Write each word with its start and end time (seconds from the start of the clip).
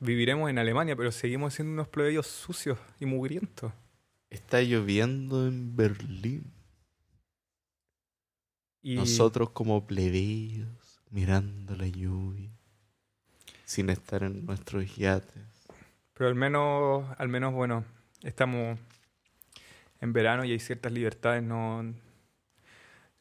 viviremos 0.00 0.50
en 0.50 0.58
Alemania, 0.58 0.96
pero 0.96 1.12
seguimos 1.12 1.54
siendo 1.54 1.72
unos 1.72 1.88
plebeyos 1.88 2.26
sucios 2.26 2.78
y 3.00 3.06
mugrientos. 3.06 3.72
Está 4.30 4.62
lloviendo 4.62 5.46
en 5.46 5.76
Berlín. 5.76 6.52
Y 8.82 8.96
Nosotros 8.96 9.50
como 9.50 9.86
plebeyos 9.86 10.68
mirando 11.10 11.74
la 11.76 11.86
lluvia. 11.86 12.50
Sin 13.64 13.90
estar 13.90 14.22
en 14.22 14.46
nuestros 14.46 14.96
yates. 14.96 15.42
Pero 16.14 16.28
al 16.28 16.34
menos, 16.34 17.04
al 17.18 17.28
menos, 17.28 17.52
bueno, 17.52 17.84
estamos 18.22 18.78
en 20.00 20.12
verano 20.12 20.44
y 20.44 20.52
hay 20.52 20.60
ciertas 20.60 20.92
libertades, 20.92 21.42
no 21.42 21.94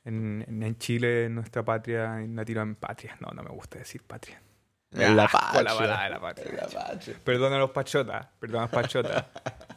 en, 0.06 0.76
Chile, 0.78 1.26
en 1.26 1.36
nuestra 1.36 1.64
patria, 1.64 2.22
en 2.22 2.36
Latino 2.36 2.62
en 2.62 2.76
patria. 2.76 3.18
No, 3.20 3.32
no 3.32 3.44
me 3.44 3.50
gusta 3.50 3.80
decir 3.80 4.04
patria. 4.04 4.42
La 4.96 5.28
palabra 5.28 6.20
patria. 6.20 6.50
En 6.50 6.56
la 6.58 6.68
patria. 6.68 7.20
Perdona 7.24 7.56
a 7.58 7.60
los 7.60 7.72
pachotas, 7.72 8.28
perdona 8.40 8.60
a 8.60 8.66
los 8.66 8.72
pachotas. 8.72 9.26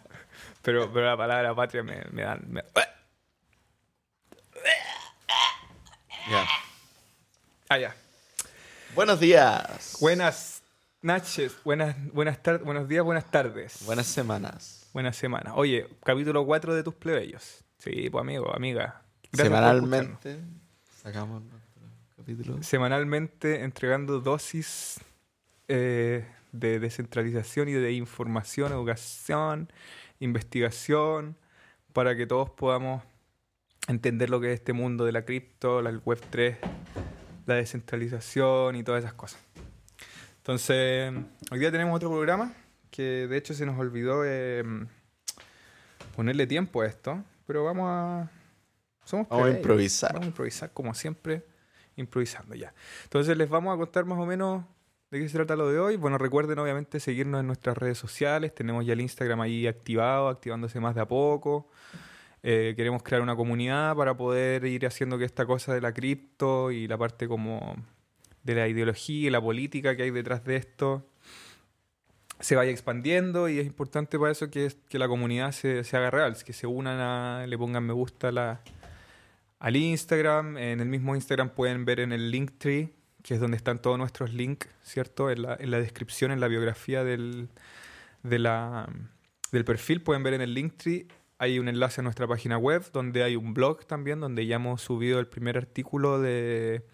pero, 0.62 0.92
pero 0.92 1.06
la 1.06 1.16
palabra 1.16 1.54
patria 1.54 1.82
me, 1.82 2.04
me 2.10 2.22
da... 2.22 2.36
me- 2.46 2.62
Ya. 6.30 6.46
Ah, 7.70 7.78
ya. 7.78 7.94
Buenos 8.94 9.18
días. 9.20 9.96
Buenas 10.00 10.62
noches, 11.00 11.56
buenas, 11.64 11.96
buenas 12.12 12.42
tardes, 12.42 12.64
buenos 12.64 12.86
días, 12.88 13.02
buenas 13.04 13.30
tardes. 13.30 13.84
Buenas 13.86 14.06
semanas. 14.06 14.88
Buenas 14.92 15.16
semanas. 15.16 15.52
Oye, 15.56 15.88
capítulo 16.04 16.44
4 16.44 16.74
de 16.74 16.82
tus 16.82 16.94
plebeyos. 16.94 17.64
Sí, 17.78 18.10
pues 18.10 18.20
amigo, 18.22 18.54
amiga. 18.54 19.02
Semanalmente 19.32 20.40
sacamos 21.02 21.42
nuestro 21.42 21.82
capítulo. 22.16 22.62
Semanalmente 22.62 23.62
entregando 23.62 24.20
dosis 24.20 24.98
eh, 25.68 26.26
de 26.52 26.80
descentralización 26.80 27.68
y 27.68 27.72
de 27.72 27.92
información, 27.92 28.72
educación, 28.72 29.70
investigación, 30.18 31.36
para 31.92 32.16
que 32.16 32.26
todos 32.26 32.50
podamos 32.50 33.02
entender 33.86 34.30
lo 34.30 34.40
que 34.40 34.52
es 34.52 34.60
este 34.60 34.72
mundo 34.72 35.04
de 35.04 35.12
la 35.12 35.24
cripto, 35.24 35.82
la 35.82 35.90
web 35.90 36.20
3, 36.30 36.58
la 37.46 37.54
descentralización 37.54 38.76
y 38.76 38.82
todas 38.82 39.04
esas 39.04 39.14
cosas. 39.14 39.40
Entonces, 40.38 41.12
hoy 41.50 41.58
día 41.58 41.70
tenemos 41.70 41.96
otro 41.96 42.10
programa 42.10 42.54
que 42.90 43.26
de 43.26 43.36
hecho 43.36 43.54
se 43.54 43.66
nos 43.66 43.78
olvidó 43.78 44.22
eh, 44.24 44.64
ponerle 46.16 46.46
tiempo 46.46 46.82
a 46.82 46.86
esto, 46.86 47.22
pero 47.46 47.64
vamos 47.64 47.86
a... 47.88 48.30
Somos 49.04 49.28
Vamos 49.28 49.46
a 49.46 49.50
improvisar. 49.50 50.12
Vamos 50.12 50.26
a 50.26 50.28
improvisar, 50.28 50.72
como 50.72 50.92
siempre, 50.94 51.44
improvisando 51.96 52.54
ya. 52.54 52.74
Entonces 53.04 53.36
les 53.36 53.48
vamos 53.48 53.74
a 53.74 53.78
contar 53.78 54.04
más 54.04 54.18
o 54.18 54.26
menos 54.26 54.64
de 55.10 55.20
qué 55.20 55.28
se 55.28 55.36
trata 55.36 55.56
lo 55.56 55.68
de 55.70 55.78
hoy. 55.78 55.96
Bueno, 55.96 56.18
recuerden 56.18 56.58
obviamente 56.58 57.00
seguirnos 57.00 57.40
en 57.40 57.46
nuestras 57.46 57.78
redes 57.78 57.98
sociales. 57.98 58.54
Tenemos 58.54 58.84
ya 58.84 58.92
el 58.92 59.00
Instagram 59.00 59.40
ahí 59.40 59.66
activado, 59.66 60.28
activándose 60.28 60.80
más 60.80 60.94
de 60.94 61.00
a 61.00 61.08
poco. 61.08 61.68
Eh, 62.42 62.74
queremos 62.76 63.02
crear 63.02 63.22
una 63.22 63.34
comunidad 63.34 63.96
para 63.96 64.16
poder 64.16 64.64
ir 64.64 64.86
haciendo 64.86 65.18
que 65.18 65.24
esta 65.24 65.46
cosa 65.46 65.74
de 65.74 65.80
la 65.80 65.92
cripto 65.92 66.70
y 66.70 66.86
la 66.86 66.98
parte 66.98 67.26
como 67.26 67.76
de 68.44 68.54
la 68.54 68.68
ideología 68.68 69.28
y 69.28 69.30
la 69.30 69.40
política 69.40 69.96
que 69.96 70.04
hay 70.04 70.10
detrás 70.10 70.44
de 70.44 70.56
esto 70.56 71.06
se 72.40 72.54
vaya 72.54 72.70
expandiendo 72.70 73.48
y 73.48 73.58
es 73.58 73.66
importante 73.66 74.18
para 74.18 74.30
eso 74.30 74.48
que, 74.50 74.72
la 74.92 75.08
comunidad 75.08 75.50
se, 75.52 75.82
se 75.82 75.96
haga 75.96 76.10
real, 76.10 76.36
que 76.44 76.52
se 76.52 76.66
unan, 76.68 77.50
le 77.50 77.58
pongan 77.58 77.84
me 77.84 77.92
gusta 77.92 78.30
la, 78.30 78.60
al 79.58 79.76
Instagram. 79.76 80.56
En 80.56 80.80
el 80.80 80.88
mismo 80.88 81.16
Instagram 81.16 81.50
pueden 81.50 81.84
ver 81.84 82.00
en 82.00 82.12
el 82.12 82.30
Linktree, 82.30 82.90
que 83.22 83.34
es 83.34 83.40
donde 83.40 83.56
están 83.56 83.80
todos 83.80 83.98
nuestros 83.98 84.32
links, 84.32 84.68
¿cierto? 84.82 85.30
En 85.30 85.42
la, 85.42 85.56
en 85.58 85.70
la 85.70 85.78
descripción, 85.78 86.30
en 86.30 86.40
la 86.40 86.48
biografía 86.48 87.04
del, 87.04 87.48
de 88.22 88.38
la, 88.38 88.88
del 89.52 89.64
perfil, 89.64 90.02
pueden 90.02 90.22
ver 90.22 90.34
en 90.34 90.40
el 90.40 90.54
Linktree. 90.54 91.06
Hay 91.38 91.58
un 91.58 91.68
enlace 91.68 92.00
a 92.00 92.04
nuestra 92.04 92.26
página 92.26 92.58
web 92.58 92.84
donde 92.92 93.22
hay 93.22 93.36
un 93.36 93.54
blog 93.54 93.86
también, 93.86 94.20
donde 94.20 94.46
ya 94.46 94.56
hemos 94.56 94.82
subido 94.82 95.20
el 95.20 95.26
primer 95.26 95.56
artículo 95.56 96.20
de, 96.20 96.84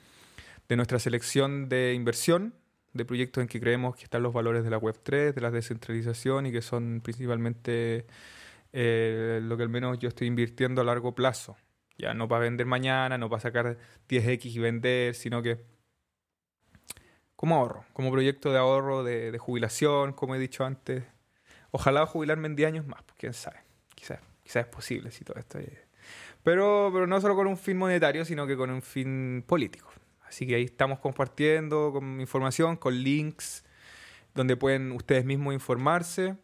de 0.69 0.76
nuestra 0.76 0.98
selección 0.98 1.69
de 1.69 1.94
inversión, 1.94 2.54
de 2.93 3.04
proyectos 3.04 3.43
en 3.43 3.48
que 3.48 3.60
creemos 3.60 3.97
que 3.97 4.04
están 4.04 4.22
los 4.22 4.32
valores 4.32 4.65
de 4.65 4.71
la 4.71 4.78
web 4.78 4.98
3, 5.03 5.34
de 5.34 5.41
la 5.41 5.50
descentralización 5.50 6.47
y 6.47 6.53
que 6.53 6.62
son 6.62 7.00
principalmente 7.03 8.06
eh, 8.72 9.41
lo 9.43 9.56
que 9.56 9.62
al 9.62 9.69
menos 9.69 9.98
yo 9.98 10.09
estoy 10.09 10.27
invirtiendo 10.27 10.81
a 10.81 10.84
largo 10.84 11.15
plazo. 11.15 11.56
Ya 11.97 12.12
no 12.12 12.28
para 12.28 12.43
vender 12.43 12.66
mañana, 12.66 13.19
no 13.19 13.28
para 13.28 13.41
sacar 13.41 13.78
10x 14.09 14.47
y 14.47 14.59
vender, 14.59 15.15
sino 15.15 15.43
que 15.43 15.73
como 17.37 17.56
ahorro, 17.56 17.84
como 17.93 18.11
proyecto 18.11 18.53
de 18.53 18.59
ahorro, 18.59 19.03
de, 19.05 19.31
de 19.33 19.39
jubilación, 19.39 20.12
como 20.12 20.34
he 20.34 20.39
dicho 20.39 20.65
antes. 20.65 21.05
Ojalá 21.71 22.06
jubilarme 22.06 22.47
en 22.47 22.56
10 22.56 22.69
años 22.69 22.87
más, 22.87 23.03
pues 23.03 23.17
quién 23.19 23.33
sabe. 23.34 23.59
Quizás, 23.95 24.21
quizás 24.43 24.67
es 24.67 24.69
posible 24.72 25.11
si 25.11 25.25
todo 25.25 25.39
esto 25.39 25.59
es- 25.59 25.69
Pero, 26.43 26.91
pero 26.93 27.06
no 27.06 27.21
solo 27.21 27.34
con 27.34 27.47
un 27.47 27.56
fin 27.56 27.77
monetario, 27.77 28.25
sino 28.25 28.47
que 28.47 28.56
con 28.56 28.71
un 28.71 28.83
fin 28.83 29.43
político. 29.47 29.91
Así 30.28 30.47
que 30.47 30.55
ahí 30.56 30.65
estamos 30.65 30.99
compartiendo 31.00 31.91
con 31.93 32.21
información, 32.21 32.77
con 32.77 32.95
links, 32.95 33.65
donde 34.34 34.56
pueden 34.56 34.93
ustedes 34.93 35.25
mismos 35.25 35.55
informarse. 35.55 36.37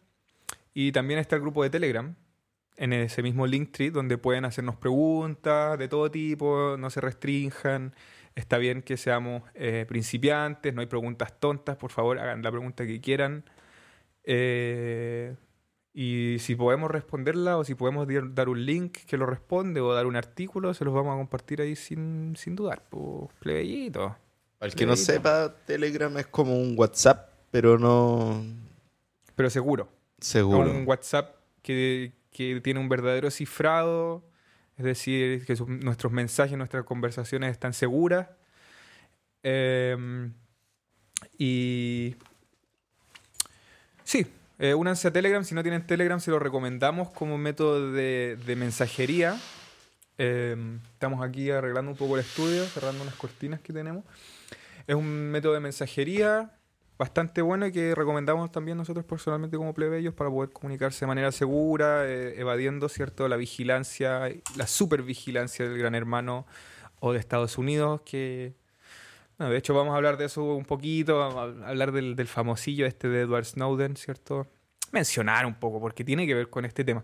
Y 0.73 0.91
también 0.91 1.19
está 1.19 1.35
el 1.35 1.41
grupo 1.41 1.63
de 1.63 1.69
Telegram, 1.69 2.15
en 2.77 2.93
ese 2.93 3.21
mismo 3.21 3.45
Linktree, 3.45 3.91
donde 3.91 4.17
pueden 4.17 4.45
hacernos 4.45 4.75
preguntas 4.77 5.77
de 5.77 5.87
todo 5.87 6.09
tipo, 6.09 6.75
no 6.79 6.89
se 6.89 7.01
restrinjan. 7.01 7.93
Está 8.35 8.57
bien 8.57 8.81
que 8.81 8.97
seamos 8.97 9.43
eh, 9.55 9.85
principiantes, 9.87 10.73
no 10.73 10.81
hay 10.81 10.87
preguntas 10.87 11.39
tontas, 11.39 11.75
por 11.75 11.91
favor, 11.91 12.17
hagan 12.19 12.41
la 12.41 12.51
pregunta 12.51 12.85
que 12.85 13.01
quieran. 13.01 13.43
Eh, 14.23 15.35
y 15.93 16.37
si 16.39 16.55
podemos 16.55 16.89
responderla 16.89 17.57
o 17.57 17.65
si 17.65 17.75
podemos 17.75 18.07
dar 18.33 18.47
un 18.47 18.65
link 18.65 18.99
que 19.05 19.17
lo 19.17 19.25
responde 19.25 19.81
o 19.81 19.93
dar 19.93 20.05
un 20.05 20.15
artículo, 20.15 20.73
se 20.73 20.85
los 20.85 20.93
vamos 20.93 21.13
a 21.13 21.17
compartir 21.17 21.61
ahí 21.61 21.75
sin, 21.75 22.35
sin 22.37 22.55
dudar. 22.55 22.83
Pues, 22.89 23.29
plebeyito. 23.39 24.15
Para 24.57 24.69
el 24.69 24.75
que 24.75 24.85
no 24.85 24.95
sepa, 24.95 25.53
Telegram 25.65 26.15
es 26.17 26.27
como 26.27 26.55
un 26.55 26.75
WhatsApp, 26.77 27.29
pero 27.51 27.77
no 27.77 28.41
Pero 29.35 29.49
seguro. 29.49 29.89
seguro. 30.19 30.71
Un 30.71 30.87
WhatsApp 30.87 31.35
que, 31.61 32.13
que 32.31 32.61
tiene 32.61 32.79
un 32.79 32.87
verdadero 32.87 33.29
cifrado, 33.29 34.23
es 34.81 34.85
decir, 34.85 35.45
que 35.45 35.55
nuestros 35.67 36.11
mensajes, 36.11 36.57
nuestras 36.57 36.83
conversaciones 36.85 37.51
están 37.51 37.73
seguras. 37.73 38.27
Em, 39.43 40.33
y 41.37 42.15
sí, 44.03 44.25
eh, 44.57 44.73
únanse 44.73 45.07
a 45.07 45.13
Telegram. 45.13 45.43
Si 45.43 45.53
no 45.53 45.61
tienen 45.61 45.85
Telegram, 45.85 46.19
se 46.19 46.31
lo 46.31 46.39
recomendamos 46.39 47.11
como 47.11 47.37
método 47.37 47.91
de, 47.91 48.39
de 48.43 48.55
mensajería. 48.55 49.39
Em, 50.17 50.79
estamos 50.93 51.23
aquí 51.23 51.51
arreglando 51.51 51.91
un 51.91 51.97
poco 51.97 52.15
el 52.15 52.21
estudio, 52.21 52.65
cerrando 52.65 53.03
unas 53.03 53.15
cortinas 53.15 53.61
que 53.61 53.73
tenemos. 53.73 54.03
Es 54.87 54.95
un 54.95 55.29
método 55.29 55.53
de 55.53 55.59
mensajería 55.59 56.51
bastante 57.01 57.41
bueno 57.41 57.65
y 57.65 57.71
que 57.71 57.95
recomendamos 57.95 58.51
también 58.51 58.77
nosotros 58.77 59.03
personalmente 59.03 59.57
como 59.57 59.73
plebeyos 59.73 60.13
para 60.13 60.29
poder 60.29 60.51
comunicarse 60.51 60.99
de 60.99 61.07
manera 61.07 61.31
segura, 61.31 62.07
eh, 62.07 62.39
evadiendo 62.39 62.89
cierto 62.89 63.27
la 63.27 63.37
vigilancia, 63.37 64.29
la 64.55 64.67
supervigilancia 64.67 65.67
del 65.67 65.79
gran 65.79 65.95
hermano 65.95 66.45
o 66.99 67.11
de 67.11 67.17
Estados 67.17 67.57
Unidos, 67.57 68.01
que 68.05 68.53
de 69.39 69.57
hecho 69.57 69.73
vamos 69.73 69.93
a 69.93 69.97
hablar 69.97 70.17
de 70.17 70.25
eso 70.25 70.43
un 70.43 70.65
poquito, 70.65 71.23
a 71.23 71.69
hablar 71.69 71.91
del, 71.91 72.15
del 72.15 72.27
famosillo 72.27 72.85
este 72.85 73.09
de 73.09 73.21
Edward 73.21 73.45
Snowden, 73.45 73.95
¿cierto? 73.95 74.45
Mencionar 74.91 75.47
un 75.47 75.55
poco, 75.55 75.79
porque 75.79 76.03
tiene 76.03 76.27
que 76.27 76.35
ver 76.35 76.51
con 76.51 76.65
este 76.65 76.83
tema. 76.83 77.03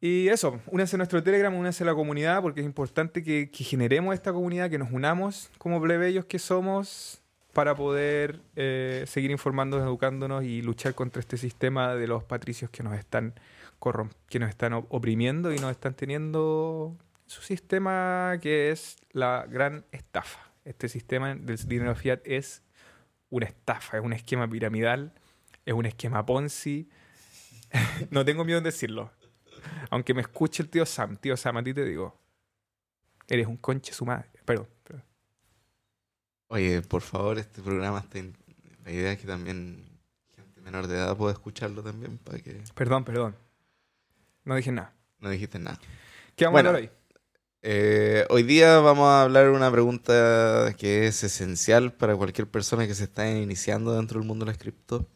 Y 0.00 0.26
eso, 0.26 0.60
únanse 0.66 0.96
a 0.96 0.98
nuestro 0.98 1.22
Telegram, 1.22 1.54
únanse 1.54 1.84
a 1.84 1.86
la 1.86 1.94
comunidad, 1.94 2.42
porque 2.42 2.62
es 2.62 2.66
importante 2.66 3.22
que 3.22 3.48
generemos 3.52 4.12
esta 4.12 4.32
comunidad, 4.32 4.68
que 4.70 4.78
nos 4.78 4.90
unamos 4.90 5.52
como 5.56 5.80
plebeyos 5.80 6.24
que 6.24 6.40
somos 6.40 7.22
para 7.56 7.74
poder 7.74 8.42
eh, 8.54 9.04
seguir 9.06 9.30
informándonos, 9.30 9.86
educándonos 9.86 10.44
y 10.44 10.60
luchar 10.60 10.94
contra 10.94 11.20
este 11.20 11.38
sistema 11.38 11.94
de 11.94 12.06
los 12.06 12.22
patricios 12.22 12.70
que 12.70 12.82
nos 12.82 12.92
están 12.98 13.32
que 14.28 14.38
nos 14.38 14.50
están 14.50 14.74
op- 14.74 14.86
oprimiendo 14.90 15.52
y 15.54 15.58
nos 15.58 15.70
están 15.70 15.94
teniendo 15.94 16.96
su 17.24 17.40
sistema 17.40 18.36
que 18.42 18.70
es 18.70 18.96
la 19.12 19.46
gran 19.48 19.86
estafa. 19.90 20.50
Este 20.66 20.90
sistema 20.90 21.34
del 21.34 21.56
dinero 21.66 21.94
fiat 21.94 22.20
es 22.26 22.62
una 23.30 23.46
estafa, 23.46 23.96
es 23.96 24.04
un 24.04 24.12
esquema 24.12 24.46
piramidal, 24.48 25.14
es 25.64 25.72
un 25.72 25.86
esquema 25.86 26.26
Ponzi. 26.26 26.90
no 28.10 28.22
tengo 28.24 28.44
miedo 28.44 28.58
en 28.58 28.64
decirlo. 28.64 29.10
Aunque 29.88 30.12
me 30.12 30.20
escuche 30.20 30.62
el 30.62 30.68
tío 30.68 30.84
Sam, 30.84 31.16
tío 31.16 31.36
Sam, 31.38 31.56
a 31.56 31.62
ti 31.64 31.72
te 31.72 31.86
digo, 31.86 32.20
eres 33.28 33.46
un 33.46 33.56
conche 33.56 33.94
su 33.94 34.04
madre. 34.04 34.28
Perdón, 34.44 34.68
perdón. 34.84 35.04
Oye, 36.48 36.82
por 36.82 37.02
favor, 37.02 37.38
este 37.38 37.62
programa 37.62 37.98
está... 38.00 38.18
in- 38.18 38.36
La 38.84 38.92
idea 38.92 39.12
es 39.12 39.18
que 39.18 39.26
también 39.26 39.84
gente 40.34 40.60
menor 40.60 40.86
de 40.86 40.94
edad 40.96 41.16
pueda 41.16 41.32
escucharlo 41.32 41.82
también 41.82 42.18
para 42.18 42.38
que... 42.38 42.60
Perdón, 42.74 43.04
perdón. 43.04 43.34
No 44.44 44.54
dije 44.54 44.70
nada. 44.72 44.92
No 45.20 45.28
dijiste 45.30 45.58
nada. 45.58 45.78
¿Qué 46.36 46.44
vamos 46.44 46.54
Bueno. 46.62 46.68
a 46.68 46.70
hablar 46.76 46.82
hoy? 46.90 46.96
Eh, 47.62 48.24
hoy 48.30 48.44
día 48.44 48.78
vamos 48.78 49.08
a 49.08 49.22
hablar 49.22 49.46
de 49.46 49.50
una 49.50 49.72
pregunta 49.72 50.72
que 50.78 51.06
es 51.08 51.24
esencial 51.24 51.92
para 51.92 52.14
cualquier 52.14 52.46
persona 52.48 52.86
que 52.86 52.94
se 52.94 53.04
está 53.04 53.28
iniciando 53.28 53.94
dentro 53.96 54.20
del 54.20 54.28
mundo 54.28 54.44
de 54.44 54.52
las 54.52 54.58
cripto. 54.58 55.08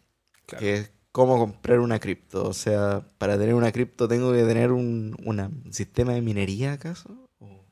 Claro. 0.46 0.60
que 0.64 0.74
es 0.78 0.92
cómo 1.12 1.38
comprar 1.38 1.78
una 1.78 2.00
cripto. 2.00 2.44
O 2.48 2.52
sea, 2.54 3.06
para 3.18 3.38
tener 3.38 3.54
una 3.54 3.70
cripto 3.70 4.08
tengo 4.08 4.32
que 4.32 4.42
tener 4.42 4.72
un 4.72 5.14
una- 5.24 5.48
sistema 5.70 6.12
de 6.14 6.22
minería, 6.22 6.72
¿acaso? 6.72 7.28
¿O 7.38 7.64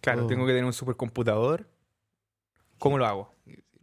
Claro, 0.00 0.26
tengo 0.26 0.46
que 0.46 0.52
tener 0.52 0.64
un 0.64 0.72
supercomputador. 0.72 1.66
¿Cómo 2.84 2.98
lo 2.98 3.06
hago? 3.06 3.34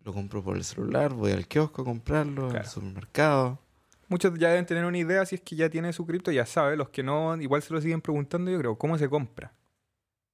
lo 0.04 0.14
compro 0.14 0.44
por 0.44 0.58
el 0.58 0.64
celular, 0.64 1.14
voy 1.14 1.32
al 1.32 1.48
kiosco 1.48 1.82
a 1.84 1.86
comprarlo, 1.86 2.50
Claro. 2.50 2.64
al 2.66 2.72
supermercado. 2.72 3.60
Muchos 4.08 4.38
ya 4.40 4.50
deben 4.50 4.66
tener 4.66 4.84
una 4.86 4.98
idea 4.98 5.26
si 5.26 5.36
es 5.36 5.42
que 5.42 5.56
ya 5.56 5.70
tiene 5.70 5.92
su 5.94 6.06
cripto, 6.06 6.32
ya 6.32 6.46
sabe. 6.46 6.76
Los 6.76 6.90
que 6.90 7.02
no, 7.04 7.36
igual 7.42 7.62
se 7.64 7.74
lo 7.74 7.82
siguen 7.82 8.02
preguntando, 8.02 8.50
yo 8.52 8.58
creo, 8.60 8.76
¿cómo 8.78 8.98
se 8.98 9.08
compra? 9.10 9.54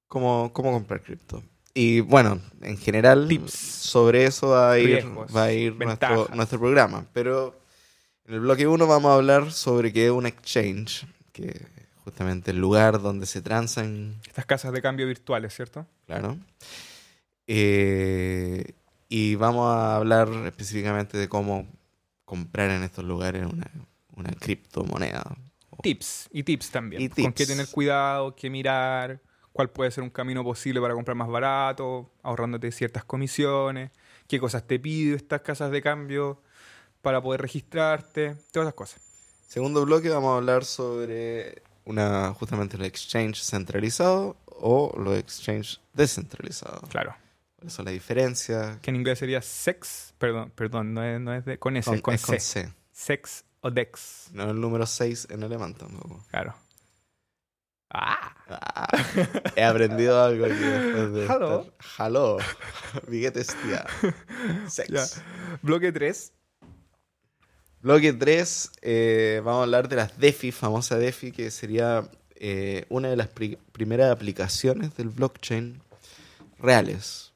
¿Cómo, 0.06 0.50
cómo 0.52 0.72
comprar 0.72 1.02
cripto? 1.02 1.42
Y 1.74 2.00
bueno, 2.00 2.40
en 2.62 2.76
general, 2.78 3.26
Tips. 3.28 3.52
sobre 3.52 4.24
eso 4.24 4.48
va 4.48 4.72
a 4.72 4.78
ir, 4.78 4.86
Riesgos, 4.86 5.34
va 5.36 5.44
a 5.44 5.52
ir 5.52 5.74
nuestro 5.76 6.58
programa. 6.58 7.06
Pero 7.12 7.58
en 8.26 8.34
el 8.34 8.40
bloque 8.40 8.66
1 8.66 8.86
vamos 8.86 9.10
a 9.10 9.14
hablar 9.14 9.52
sobre 9.52 9.92
qué 9.92 10.06
es 10.06 10.10
un 10.10 10.26
exchange, 10.26 11.06
que 11.32 11.48
es 11.48 11.62
justamente 12.04 12.50
el 12.52 12.58
lugar 12.58 13.00
donde 13.00 13.26
se 13.26 13.42
transan 13.42 14.16
Estas 14.26 14.46
casas 14.46 14.72
de 14.72 14.80
cambio 14.82 15.06
virtuales, 15.06 15.54
¿cierto? 15.54 15.86
Claro. 16.06 16.36
Eh, 17.50 18.74
y 19.08 19.34
vamos 19.36 19.74
a 19.74 19.96
hablar 19.96 20.28
específicamente 20.44 21.16
de 21.16 21.28
cómo 21.30 21.66
comprar 22.26 22.70
en 22.70 22.82
estos 22.82 23.06
lugares 23.06 23.46
una, 23.50 23.70
una 24.14 24.30
criptomoneda. 24.32 25.24
Tips 25.82 26.28
y 26.30 26.42
tips 26.42 26.70
también. 26.70 27.02
Y 27.02 27.08
Con 27.08 27.32
qué 27.32 27.46
tener 27.46 27.66
cuidado, 27.68 28.36
qué 28.36 28.50
mirar, 28.50 29.22
cuál 29.52 29.70
puede 29.70 29.90
ser 29.90 30.04
un 30.04 30.10
camino 30.10 30.44
posible 30.44 30.78
para 30.78 30.92
comprar 30.92 31.16
más 31.16 31.28
barato, 31.28 32.10
ahorrándote 32.22 32.70
ciertas 32.70 33.04
comisiones, 33.04 33.92
qué 34.26 34.38
cosas 34.38 34.66
te 34.66 34.78
pide 34.78 35.16
estas 35.16 35.40
casas 35.40 35.70
de 35.70 35.80
cambio 35.80 36.42
para 37.00 37.22
poder 37.22 37.40
registrarte, 37.40 38.36
todas 38.52 38.66
esas 38.66 38.74
cosas. 38.74 39.00
Segundo 39.46 39.86
bloque 39.86 40.10
vamos 40.10 40.34
a 40.34 40.36
hablar 40.36 40.66
sobre 40.66 41.62
una 41.86 42.34
justamente 42.34 42.76
el 42.76 42.84
exchange 42.84 43.42
centralizado 43.42 44.36
o 44.44 44.94
los 44.98 45.16
exchange 45.16 45.80
descentralizados. 45.94 46.90
Claro. 46.90 47.14
¿Cuáles 47.58 47.72
son 47.72 47.84
las 47.86 47.94
diferencias? 47.94 48.78
Que 48.80 48.90
en 48.90 48.96
inglés 48.96 49.18
sería 49.18 49.42
sex, 49.42 50.14
perdón, 50.18 50.52
perdón, 50.54 50.94
no 50.94 51.02
es, 51.02 51.20
no 51.20 51.34
es 51.34 51.44
de, 51.44 51.58
con 51.58 51.76
S, 51.76 51.90
Con, 51.90 52.00
con, 52.00 52.14
es 52.14 52.20
C. 52.22 52.26
con 52.26 52.40
C. 52.40 52.72
Sex 52.92 53.44
o 53.60 53.70
dex. 53.70 54.28
No 54.32 54.50
el 54.50 54.60
número 54.60 54.86
6 54.86 55.26
en 55.30 55.42
alemán 55.42 55.74
tampoco. 55.74 56.24
Claro. 56.30 56.54
Ah, 57.90 58.34
Ah, 58.50 58.88
he 59.56 59.62
aprendido 59.64 60.22
algo 60.22 60.44
aquí 60.46 60.54
después 60.54 61.12
de 61.12 61.24
Hello. 61.26 61.66
estar- 61.66 62.06
Hello. 62.06 62.36
Tía. 63.62 63.86
Sex. 64.68 64.88
Ya. 64.88 65.58
bloque 65.62 65.90
3. 65.92 66.32
Bloque 67.80 68.12
3, 68.12 68.70
vamos 69.44 69.60
a 69.60 69.62
hablar 69.64 69.88
de 69.88 69.96
las 69.96 70.18
DeFi, 70.18 70.50
famosa 70.52 70.96
DeFi, 70.96 71.30
que 71.32 71.50
sería 71.50 72.08
eh, 72.36 72.86
una 72.88 73.08
de 73.08 73.16
las 73.16 73.28
pri- 73.28 73.58
primeras 73.72 74.10
aplicaciones 74.10 74.96
del 74.96 75.08
blockchain 75.10 75.80
reales. 76.58 77.27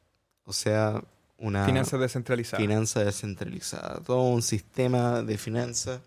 O 0.44 0.53
sea, 0.53 1.03
una 1.39 1.65
Finanzas 1.67 2.00
descentralizadas. 2.00 2.61
finanza 2.62 3.05
descentralizada. 3.05 4.00
Todo 4.05 4.23
un 4.23 4.43
sistema 4.43 5.23
de 5.23 5.39
finanzas 5.39 6.00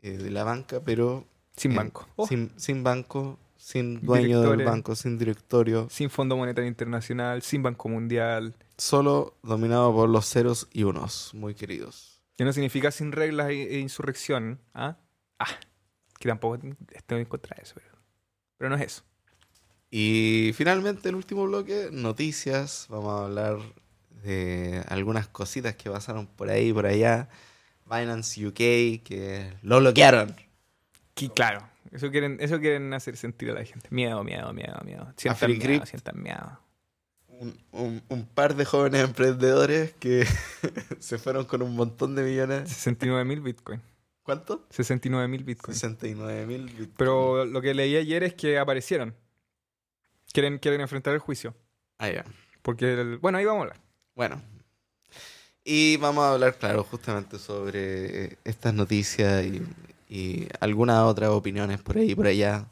eh, 0.00 0.16
de 0.16 0.30
la 0.30 0.44
banca, 0.44 0.80
pero 0.84 1.26
sin 1.56 1.72
eh, 1.72 1.76
banco. 1.76 2.08
Oh, 2.16 2.26
sin, 2.26 2.50
sin, 2.50 2.60
sin 2.60 2.84
banco, 2.84 3.38
sin 3.56 4.00
dueño 4.00 4.40
del 4.42 4.64
banco, 4.64 4.94
sin 4.94 5.18
directorio, 5.18 5.88
Fondo 6.08 6.36
Monetario 6.36 6.68
Internacional, 6.68 7.42
sin 7.42 7.62
Banco 7.62 7.88
Mundial. 7.88 8.54
solo 8.76 9.34
dominado 9.42 9.92
por 9.92 10.08
los 10.08 10.26
ceros 10.30 10.68
y 10.72 10.84
unos, 10.84 11.34
muy 11.34 11.54
queridos. 11.54 12.22
Que 12.36 12.44
no 12.44 12.52
significa 12.52 12.90
sin 12.90 13.12
reglas 13.12 13.50
e, 13.50 13.74
e 13.74 13.78
insurrección. 13.80 14.60
¿ah? 14.72 14.96
Ah, 15.38 15.48
que 16.18 16.28
tampoco 16.28 16.58
estoy 16.92 17.20
en 17.20 17.24
contra 17.26 17.56
de 17.56 17.62
eso. 17.64 17.74
Pero, 17.74 17.98
pero 18.56 18.70
no 18.70 18.76
es 18.76 18.82
eso. 18.82 19.02
Y 19.90 20.52
finalmente 20.54 21.08
el 21.08 21.14
último 21.14 21.44
bloque, 21.46 21.88
noticias. 21.90 22.86
Vamos 22.90 23.12
a 23.20 23.24
hablar 23.24 23.56
de 24.22 24.82
algunas 24.88 25.28
cositas 25.28 25.74
que 25.76 25.90
pasaron 25.90 26.26
por 26.26 26.50
ahí, 26.50 26.72
por 26.72 26.86
allá. 26.86 27.28
Binance 27.90 28.46
UK, 28.46 29.02
que 29.02 29.52
lo 29.62 29.78
bloquearon. 29.80 30.34
Que, 31.14 31.30
claro, 31.30 31.66
eso 31.90 32.10
quieren, 32.10 32.36
eso 32.40 32.60
quieren 32.60 32.92
hacer 32.92 33.16
sentir 33.16 33.50
a 33.50 33.54
la 33.54 33.64
gente. 33.64 33.88
Miedo, 33.90 34.22
miedo, 34.24 34.52
miedo, 34.52 34.78
miedo. 34.84 35.12
Sientan 35.16 35.56
miedo, 35.58 35.86
sientan 35.86 36.22
miedo. 36.22 36.60
Un, 37.28 37.56
un- 37.72 38.02
un 38.08 38.26
par 38.26 38.56
de 38.56 38.64
jóvenes 38.66 39.02
emprendedores 39.04 39.92
que 39.98 40.26
se 40.98 41.18
fueron 41.18 41.46
con 41.46 41.62
un 41.62 41.74
montón 41.74 42.14
de 42.14 42.22
millones. 42.24 42.68
69 42.68 43.24
mil 43.24 43.40
bitcoin. 43.40 43.80
¿Cuánto? 44.22 44.66
69 44.68 45.28
mil 45.28 45.44
bitcoin. 45.44 45.74
69 45.74 46.46
mil 46.46 46.64
bitcoins. 46.66 46.90
Pero 46.98 47.46
lo 47.46 47.62
que 47.62 47.72
leí 47.72 47.96
ayer 47.96 48.22
es 48.24 48.34
que 48.34 48.58
aparecieron. 48.58 49.14
Quieren, 50.32 50.58
quieren 50.58 50.80
enfrentar 50.80 51.14
el 51.14 51.20
juicio. 51.20 51.54
Ah, 51.98 52.10
ya. 52.10 52.24
Porque, 52.62 52.92
el- 52.94 53.18
bueno, 53.18 53.38
ahí 53.38 53.44
vamos 53.44 53.60
a 53.60 53.62
hablar. 53.64 53.80
Bueno. 54.14 54.42
Y 55.64 55.96
vamos 55.98 56.24
a 56.24 56.32
hablar, 56.32 56.56
claro, 56.56 56.82
justamente 56.84 57.38
sobre 57.38 58.24
eh, 58.26 58.38
estas 58.44 58.72
noticias 58.72 59.44
y, 59.44 59.62
y 60.08 60.48
algunas 60.60 61.02
otras 61.02 61.30
opiniones 61.30 61.80
por 61.82 61.98
ahí 61.98 62.12
y 62.12 62.14
por 62.14 62.26
allá 62.26 62.66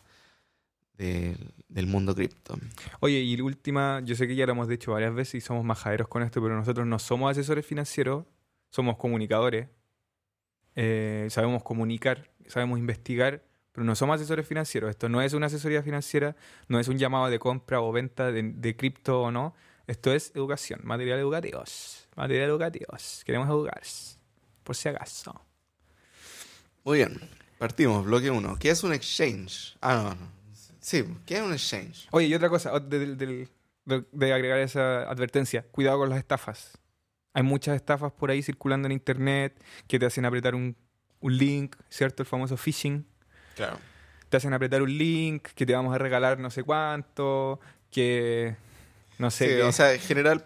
del, 0.97 1.37
del 1.69 1.87
mundo 1.87 2.15
cripto. 2.15 2.57
Oye, 3.01 3.21
y 3.21 3.39
última, 3.41 4.01
yo 4.05 4.15
sé 4.15 4.27
que 4.27 4.35
ya 4.35 4.47
lo 4.47 4.53
hemos 4.53 4.69
dicho 4.69 4.93
varias 4.93 5.15
veces 5.15 5.35
y 5.35 5.41
somos 5.43 5.65
majaderos 5.65 6.09
con 6.09 6.23
esto, 6.23 6.41
pero 6.41 6.57
nosotros 6.57 6.87
no 6.87 6.99
somos 6.99 7.31
asesores 7.31 7.67
financieros, 7.67 8.25
somos 8.71 8.97
comunicadores. 8.97 9.69
Eh, 10.75 11.27
sabemos 11.31 11.63
comunicar, 11.63 12.31
sabemos 12.49 12.79
investigar, 12.79 13.43
pero 13.77 13.85
no 13.85 13.95
somos 13.95 14.17
asesores 14.17 14.49
financieros. 14.49 14.89
Esto 14.89 15.11
no 15.11 15.21
es 15.21 15.35
una 15.35 15.47
asesoría 15.49 15.83
financiera, 15.83 16.35
no 16.67 16.81
es 16.81 16.89
un 16.89 16.97
llamado 16.97 17.29
de 17.29 17.39
compra 17.39 17.83
o 17.83 17.93
venta 17.93 18.33
de, 18.33 18.43
de 18.43 18.75
cripto 18.75 19.21
o 19.21 19.31
no. 19.31 19.55
Esto 19.87 20.15
es 20.15 20.33
educación, 20.35 20.81
material 20.83 21.19
educativos. 21.19 22.09
Material 22.17 22.49
educativos. 22.49 23.23
Queremos 23.27 23.47
educar, 23.51 23.83
por 24.65 24.75
si 24.75 24.89
acaso. 24.89 25.39
Muy 26.85 26.99
bien, 26.99 27.21
partimos, 27.59 28.03
bloque 28.07 28.31
1. 28.31 28.57
¿Qué 28.59 28.71
es 28.71 28.83
un 28.83 28.95
exchange? 28.95 29.77
Ah, 29.83 29.95
no, 30.03 30.15
no. 30.15 30.33
Sí, 30.81 31.05
¿qué 31.27 31.37
es 31.37 31.43
un 31.43 31.53
exchange? 31.53 32.09
Oye, 32.13 32.29
y 32.29 32.35
otra 32.35 32.49
cosa, 32.49 32.73
o- 32.73 32.81
de, 32.81 33.15
de- 33.15 33.49
de- 33.85 34.05
de 34.11 34.33
agregar 34.33 34.59
esa 34.61 35.03
advertencia, 35.03 35.67
cuidado 35.71 35.99
con 35.99 36.09
las 36.09 36.19
estafas. 36.19 36.79
Hay 37.35 37.43
muchas 37.43 37.77
estafas 37.77 38.11
por 38.13 38.31
ahí 38.31 38.43
circulando 38.43 38.87
en 38.87 38.93
internet 38.93 39.63
que 39.87 39.99
te 39.99 40.07
hacen 40.07 40.25
apretar 40.25 40.55
un, 40.55 40.75
un 41.21 41.37
link, 41.37 41.77
¿cierto? 41.91 42.23
El 42.23 42.27
famoso 42.27 42.57
phishing. 42.57 43.07
Claro. 43.57 43.79
Te 44.29 44.37
hacen 44.37 44.53
apretar 44.53 44.83
un 44.83 44.97
link, 44.97 45.49
que 45.55 45.67
te 45.67 45.73
vamos 45.75 45.95
a 45.95 45.99
regalar 45.99 46.39
no 46.39 46.51
sé 46.51 46.63
cuánto, 46.63 47.59
que 47.91 48.55
no 49.19 49.31
sé, 49.31 49.57
Sí, 49.57 49.61
o 49.63 49.73
sea, 49.73 49.95
en 49.95 50.01
general, 50.01 50.45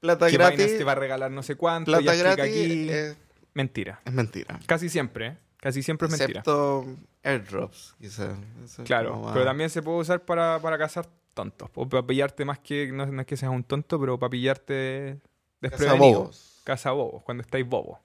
plata 0.00 0.28
que 0.28 0.32
gratis. 0.32 0.56
Binance 0.58 0.78
te 0.78 0.84
va 0.84 0.92
a 0.92 0.96
regalar 0.96 1.30
no 1.30 1.42
sé 1.42 1.56
cuánto, 1.56 1.90
Plata 1.90 2.14
gratis 2.14 2.44
aquí. 2.44 2.88
es, 2.88 3.16
Mentira. 3.54 4.00
es 4.04 4.12
mentira. 4.12 4.58
Casi 4.66 4.88
siempre, 4.88 5.26
¿eh? 5.26 5.38
Casi 5.58 5.82
siempre 5.82 6.06
es 6.06 6.12
mentira. 6.12 6.40
Excepto 6.40 6.86
airdrops, 7.22 7.94
quizás. 8.00 8.36
Claro, 8.84 9.30
pero 9.32 9.44
también 9.44 9.70
se 9.70 9.82
puede 9.82 9.98
usar 9.98 10.24
para, 10.24 10.58
para 10.60 10.78
cazar 10.78 11.06
tontos. 11.34 11.70
O 11.74 11.88
para 11.88 12.06
pillarte 12.06 12.44
más 12.44 12.58
que, 12.58 12.90
no, 12.92 13.06
no 13.06 13.20
es 13.20 13.26
que 13.26 13.36
seas 13.36 13.52
un 13.52 13.64
tonto, 13.64 13.98
pero 14.00 14.18
para 14.18 14.30
pillarte 14.30 15.20
desprevenido. 15.60 16.24
Cazabobos. 16.24 16.60
Caza 16.64 16.90
bobos, 16.92 17.22
cuando 17.24 17.42
estáis 17.42 17.66
bobos. 17.66 17.98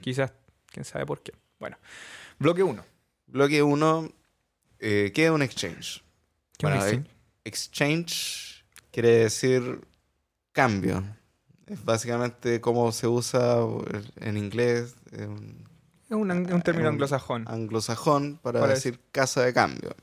Quizás, 0.00 0.32
quién 0.70 0.84
sabe 0.84 1.06
por 1.06 1.20
qué. 1.20 1.32
Bueno, 1.58 1.76
bloque 2.38 2.62
1. 2.62 2.84
Bloque 3.34 3.64
1, 3.64 4.12
¿qué 4.78 5.12
es 5.24 5.30
un 5.30 5.42
exchange? 5.42 6.04
¿Qué 6.56 6.66
Bueno? 6.68 7.04
Exchange 7.42 8.64
quiere 8.92 9.08
decir 9.24 9.80
cambio. 10.52 11.02
Es 11.66 11.84
básicamente 11.84 12.60
cómo 12.60 12.92
se 12.92 13.08
usa 13.08 13.56
en 14.20 14.36
inglés, 14.36 14.94
en 15.10 15.66
Es 16.08 16.12
un, 16.12 16.30
un 16.30 16.62
término 16.62 16.88
anglosajón. 16.88 17.44
anglosajón, 17.48 18.38
para, 18.40 18.60
Para 18.60 18.74
decir 18.74 19.00
casa 19.10 19.42
de 19.42 19.52
cambio. 19.52 19.96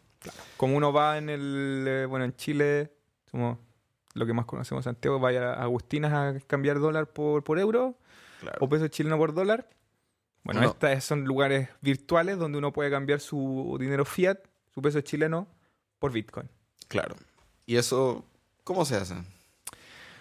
Como 0.58 0.76
uno 0.76 0.92
va 0.92 1.18
en 1.18 1.30
el. 1.30 1.86
eh, 1.88 2.06
bueno, 2.08 2.26
en 2.26 2.36
Chile, 2.36 2.92
somos 3.32 3.60
lo 4.14 4.26
que 4.26 4.34
más 4.34 4.46
conocemos 4.46 4.84
Santiago, 4.84 5.22
vaya 5.22 5.54
a 5.54 5.64
Agustinas 5.64 6.12
a 6.12 6.38
cambiar 6.48 6.80
dólar 6.80 7.08
por, 7.08 7.46
por 7.46 7.60
euro 7.60 7.96
Claro. 8.42 8.58
o 8.60 8.68
peso 8.68 8.90
chileno 8.90 9.18
por 9.18 9.34
dólar. 9.34 9.70
Bueno, 10.44 10.62
No. 10.62 10.68
estos 10.70 11.04
son 11.04 11.24
lugares 11.26 11.70
virtuales 11.82 12.38
donde 12.38 12.58
uno 12.58 12.72
puede 12.74 12.90
cambiar 12.90 13.20
su 13.20 13.78
dinero 13.80 14.06
fiat, 14.06 14.40
su 14.74 14.82
peso 14.82 15.02
chileno, 15.02 15.48
por 16.00 16.12
Bitcoin. 16.12 16.50
Claro. 16.88 17.16
¿Y 17.66 17.76
eso 17.78 18.26
cómo 18.64 18.86
se 18.86 18.96
hace? 18.96 19.16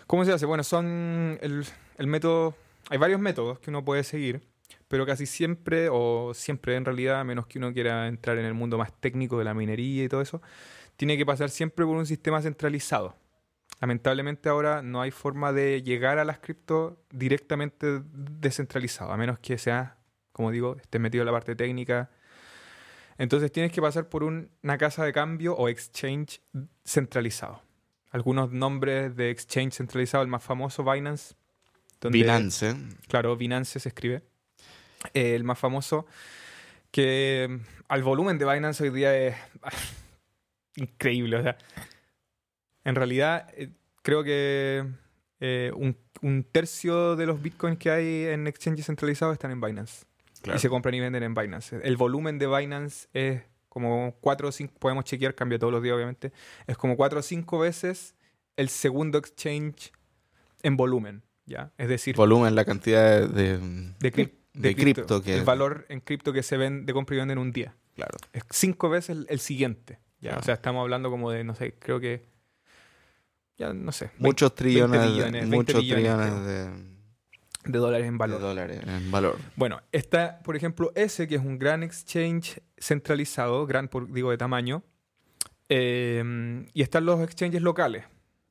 ¿Cómo 0.06 0.24
se 0.24 0.32
hace? 0.32 0.44
Bueno, 0.46 0.62
son 0.64 1.38
el, 1.40 1.64
el 1.96 2.06
método. 2.06 2.54
Hay 2.90 2.98
varios 2.98 3.20
métodos 3.20 3.60
que 3.60 3.70
uno 3.70 3.84
puede 3.84 4.02
seguir, 4.04 4.42
pero 4.88 5.06
casi 5.06 5.24
siempre, 5.24 5.88
o 5.90 6.32
siempre 6.34 6.76
en 6.76 6.84
realidad, 6.84 7.20
a 7.20 7.24
menos 7.24 7.46
que 7.46 7.58
uno 7.58 7.72
quiera 7.72 8.08
entrar 8.08 8.36
en 8.38 8.44
el 8.44 8.54
mundo 8.54 8.76
más 8.76 8.92
técnico 9.00 9.38
de 9.38 9.44
la 9.44 9.54
minería 9.54 10.04
y 10.04 10.08
todo 10.08 10.20
eso, 10.20 10.42
tiene 10.96 11.16
que 11.16 11.24
pasar 11.24 11.48
siempre 11.48 11.86
por 11.86 11.96
un 11.96 12.06
sistema 12.06 12.42
centralizado. 12.42 13.16
Lamentablemente 13.80 14.48
ahora 14.50 14.82
no 14.82 15.00
hay 15.00 15.10
forma 15.12 15.52
de 15.52 15.80
llegar 15.82 16.18
a 16.18 16.24
las 16.24 16.40
cripto 16.40 16.98
directamente 17.10 18.02
descentralizado, 18.12 19.12
a 19.12 19.16
menos 19.16 19.38
que 19.38 19.56
sea 19.56 19.96
como 20.40 20.50
digo, 20.50 20.76
estés 20.80 21.00
metido 21.00 21.20
en 21.22 21.26
la 21.26 21.32
parte 21.32 21.54
técnica. 21.54 22.08
Entonces 23.18 23.52
tienes 23.52 23.70
que 23.72 23.82
pasar 23.82 24.08
por 24.08 24.22
un- 24.24 24.48
una 24.62 24.78
casa 24.78 25.04
de 25.04 25.12
cambio 25.12 25.54
o 25.54 25.68
exchange 25.68 26.40
centralizado. 26.84 27.60
Algunos 28.10 28.50
nombres 28.50 29.14
de 29.14 29.28
exchange 29.30 29.74
centralizado, 29.74 30.22
el 30.22 30.28
más 30.30 30.42
famoso, 30.42 30.82
Binance. 30.82 31.34
donde- 32.00 32.18
Binance. 32.18 32.74
Claro, 33.08 33.36
Binance 33.36 33.78
se 33.78 33.88
escribe. 33.90 34.22
Eh, 35.12 35.34
el 35.34 35.44
más 35.44 35.58
famoso, 35.58 36.06
que 36.90 37.46
mm, 37.50 37.56
al 37.88 38.02
volumen 38.02 38.38
de 38.38 38.46
Binance 38.50 38.82
hoy 38.84 38.90
día 38.90 39.14
es 39.16 39.36
increíble. 40.76 41.36
O 41.36 41.42
sea, 41.42 41.58
en 42.84 42.94
realidad, 42.94 43.46
eh, 43.56 43.68
creo 44.02 44.24
que 44.24 44.86
eh, 45.40 45.72
un, 45.74 45.96
un 46.22 46.42
tercio 46.44 47.16
de 47.16 47.26
los 47.26 47.40
bitcoins 47.42 47.78
que 47.78 47.90
hay 47.90 48.24
en 48.26 48.46
exchanges 48.46 48.86
centralizados 48.86 49.34
están 49.34 49.50
en 49.50 49.60
Binance. 49.60 50.04
Claro. 50.42 50.56
Y 50.56 50.60
se 50.60 50.68
compran 50.68 50.94
y 50.94 51.00
venden 51.00 51.22
en 51.22 51.34
Binance. 51.34 51.80
El 51.82 51.96
volumen 51.96 52.38
de 52.38 52.46
Binance 52.46 53.08
es 53.12 53.42
como 53.68 54.16
4 54.20 54.48
o 54.48 54.52
5, 54.52 54.74
podemos 54.78 55.04
chequear, 55.04 55.34
cambia 55.34 55.58
todos 55.58 55.72
los 55.72 55.82
días 55.82 55.94
obviamente, 55.94 56.32
es 56.66 56.76
como 56.76 56.96
4 56.96 57.20
o 57.20 57.22
5 57.22 57.58
veces 57.58 58.14
el 58.56 58.68
segundo 58.68 59.18
exchange 59.18 59.92
en 60.62 60.76
volumen. 60.76 61.22
¿ya? 61.46 61.72
Es 61.78 61.88
decir, 61.88 62.16
Volumen, 62.16 62.54
la 62.54 62.64
cantidad 62.64 63.28
de, 63.28 63.58
de, 63.58 64.12
cri- 64.12 64.32
de 64.54 64.74
cripto 64.76 65.22
que 65.22 65.36
el 65.36 65.44
valor 65.44 65.84
en 65.88 66.00
cripto 66.00 66.32
que 66.32 66.42
se 66.42 66.56
ven 66.56 66.86
de 66.86 66.92
compra 66.92 67.16
y 67.16 67.18
venta 67.18 67.32
en 67.32 67.38
un 67.38 67.52
día. 67.52 67.74
Claro. 67.96 68.16
Es 68.32 68.44
cinco 68.50 68.88
veces 68.88 69.10
el, 69.16 69.26
el 69.28 69.40
siguiente. 69.40 69.98
¿ya? 70.20 70.30
Claro. 70.30 70.40
O 70.40 70.42
sea, 70.44 70.54
estamos 70.54 70.80
hablando 70.82 71.10
como 71.10 71.30
de, 71.30 71.44
no 71.44 71.54
sé, 71.54 71.74
creo 71.78 72.00
que. 72.00 72.24
Ya 73.58 73.72
no 73.74 73.92
sé. 73.92 74.06
20 74.06 74.22
Muchos 74.22 74.54
trillones, 74.54 75.00
billones, 75.12 75.32
20 75.50 75.56
muchos 75.56 75.80
billones, 75.82 76.04
trillones 76.04 76.30
creo. 76.30 76.44
de, 76.44 76.89
de 77.64 77.78
dólares 77.78 78.06
en 78.06 78.14
de 78.14 78.18
valor. 78.18 78.40
dólares 78.40 78.80
en 78.86 79.10
valor. 79.10 79.38
Bueno, 79.56 79.80
está, 79.92 80.40
por 80.42 80.56
ejemplo, 80.56 80.92
ese 80.94 81.28
que 81.28 81.36
es 81.36 81.42
un 81.42 81.58
gran 81.58 81.82
exchange 81.82 82.60
centralizado, 82.78 83.66
gran, 83.66 83.88
por, 83.88 84.10
digo, 84.12 84.30
de 84.30 84.38
tamaño. 84.38 84.82
eh, 85.68 86.66
y 86.74 86.82
están 86.82 87.04
los 87.04 87.20
exchanges 87.20 87.62
locales. 87.62 88.04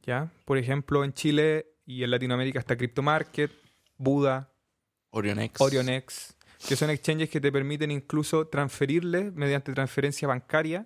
¿ya? 0.03 0.31
Por 0.45 0.57
ejemplo, 0.57 1.03
en 1.03 1.13
Chile 1.13 1.67
y 1.85 2.03
en 2.03 2.11
Latinoamérica 2.11 2.59
está 2.59 2.77
Crypto 2.77 3.01
Market, 3.01 3.51
Buda, 3.97 4.51
Orionex. 5.11 5.59
Orionex, 5.59 6.35
que 6.67 6.75
son 6.75 6.89
exchanges 6.89 7.29
que 7.29 7.41
te 7.41 7.51
permiten 7.51 7.91
incluso 7.91 8.47
transferirle 8.47 9.31
mediante 9.31 9.73
transferencia 9.73 10.27
bancaria, 10.27 10.85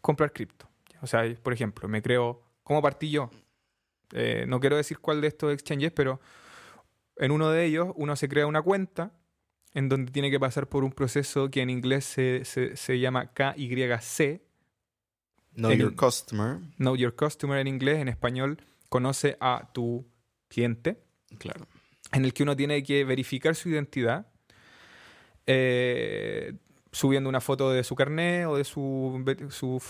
comprar 0.00 0.32
cripto. 0.32 0.68
O 1.00 1.06
sea, 1.06 1.22
por 1.42 1.52
ejemplo, 1.52 1.88
me 1.88 2.02
creo, 2.02 2.42
¿cómo 2.62 2.82
partí 2.82 3.10
yo? 3.10 3.30
Eh, 4.12 4.44
no 4.46 4.60
quiero 4.60 4.76
decir 4.76 4.98
cuál 4.98 5.20
de 5.20 5.28
estos 5.28 5.52
exchanges, 5.52 5.92
pero 5.92 6.20
en 7.16 7.30
uno 7.30 7.50
de 7.50 7.64
ellos 7.64 7.88
uno 7.96 8.16
se 8.16 8.28
crea 8.28 8.46
una 8.46 8.62
cuenta 8.62 9.12
en 9.74 9.88
donde 9.88 10.12
tiene 10.12 10.30
que 10.30 10.38
pasar 10.40 10.68
por 10.68 10.84
un 10.84 10.92
proceso 10.92 11.50
que 11.50 11.62
en 11.62 11.70
inglés 11.70 12.04
se, 12.04 12.44
se- 12.44 12.76
se 12.76 12.98
llama 13.00 13.32
KYC, 13.32 14.40
Know 15.54 15.70
en- 15.70 15.78
Your 15.80 15.94
Customer. 15.96 16.58
Know 16.76 16.96
Your 16.96 17.14
Customer 17.14 17.58
en 17.58 17.68
inglés, 17.68 17.98
en 17.98 18.08
español, 18.08 18.58
conoce 18.88 19.36
a 19.40 19.70
tu 19.72 20.06
cliente. 20.48 21.02
Claro. 21.38 21.66
en 22.12 22.26
el 22.26 22.34
que 22.34 22.42
uno 22.42 22.54
tiene 22.54 22.82
que 22.82 23.04
verificar 23.04 23.54
su 23.54 23.70
identidad 23.70 24.26
eh, 25.46 26.52
subiendo 26.92 27.28
una 27.28 27.40
foto 27.40 27.70
de 27.70 27.84
su 27.84 27.94
carnet 27.94 28.46
o 28.46 28.56
de 28.56 28.64
su, 28.64 29.24
su 29.50 29.82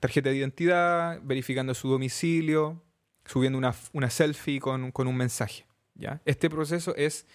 tarjeta 0.00 0.28
de 0.28 0.36
identidad, 0.36 1.18
verificando 1.22 1.72
su 1.74 1.88
domicilio, 1.88 2.82
subiendo 3.24 3.56
una, 3.58 3.74
una 3.94 4.10
selfie 4.10 4.60
con, 4.60 4.92
con 4.92 5.06
un 5.06 5.16
mensaje. 5.16 5.64
¿Ya? 5.98 6.20
Este 6.24 6.50
proceso 6.50 6.94
es 6.96 7.26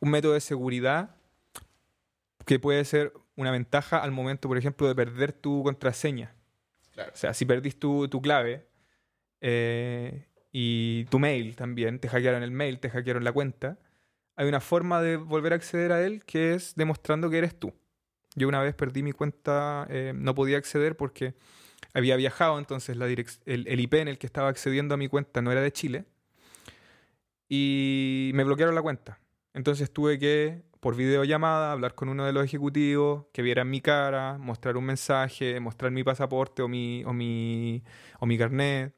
un 0.00 0.10
método 0.10 0.34
de 0.34 0.40
seguridad 0.40 1.14
que 2.46 2.58
puede 2.58 2.84
ser 2.84 3.12
una 3.36 3.50
ventaja 3.50 3.98
al 4.02 4.10
momento, 4.10 4.48
por 4.48 4.58
ejemplo, 4.58 4.88
de 4.88 4.94
perder 4.94 5.32
tu 5.32 5.62
contraseña. 5.62 6.34
Claro. 6.92 7.12
O 7.14 7.16
sea, 7.16 7.34
si 7.34 7.44
perdís 7.44 7.78
tu, 7.78 8.08
tu 8.08 8.20
clave 8.20 8.66
eh, 9.40 10.26
y 10.52 11.04
tu 11.06 11.18
mail 11.18 11.54
también, 11.56 11.98
te 11.98 12.08
hackearon 12.08 12.42
el 12.42 12.50
mail, 12.50 12.80
te 12.80 12.90
hackearon 12.90 13.24
la 13.24 13.32
cuenta, 13.32 13.78
hay 14.36 14.48
una 14.48 14.60
forma 14.60 15.00
de 15.00 15.16
volver 15.16 15.52
a 15.52 15.56
acceder 15.56 15.92
a 15.92 16.02
él 16.04 16.24
que 16.24 16.54
es 16.54 16.74
demostrando 16.74 17.30
que 17.30 17.38
eres 17.38 17.58
tú. 17.58 17.72
Yo 18.34 18.48
una 18.48 18.62
vez 18.62 18.74
perdí 18.74 19.02
mi 19.02 19.12
cuenta, 19.12 19.86
eh, 19.90 20.12
no 20.14 20.34
podía 20.34 20.56
acceder 20.56 20.96
porque 20.96 21.34
había 21.92 22.16
viajado, 22.16 22.58
entonces 22.58 22.96
la 22.96 23.06
el, 23.06 23.26
el 23.44 23.80
IP 23.80 23.94
en 23.94 24.08
el 24.08 24.18
que 24.18 24.26
estaba 24.26 24.48
accediendo 24.48 24.94
a 24.94 24.98
mi 24.98 25.08
cuenta 25.08 25.42
no 25.42 25.52
era 25.52 25.60
de 25.60 25.72
Chile 25.72 26.04
y 27.50 28.30
me 28.34 28.44
bloquearon 28.44 28.74
la 28.76 28.80
cuenta. 28.80 29.18
Entonces 29.52 29.92
tuve 29.92 30.18
que, 30.20 30.62
por 30.78 30.94
videollamada, 30.94 31.72
hablar 31.72 31.96
con 31.96 32.08
uno 32.08 32.24
de 32.24 32.32
los 32.32 32.44
ejecutivos, 32.44 33.26
que 33.32 33.42
vieran 33.42 33.68
mi 33.68 33.80
cara, 33.80 34.38
mostrar 34.38 34.76
un 34.76 34.84
mensaje, 34.84 35.58
mostrar 35.58 35.90
mi 35.90 36.04
pasaporte 36.04 36.62
o 36.62 36.68
mi, 36.68 37.02
o 37.04 37.12
mi, 37.12 37.82
o 38.20 38.26
mi 38.26 38.38
carnet, 38.38 38.94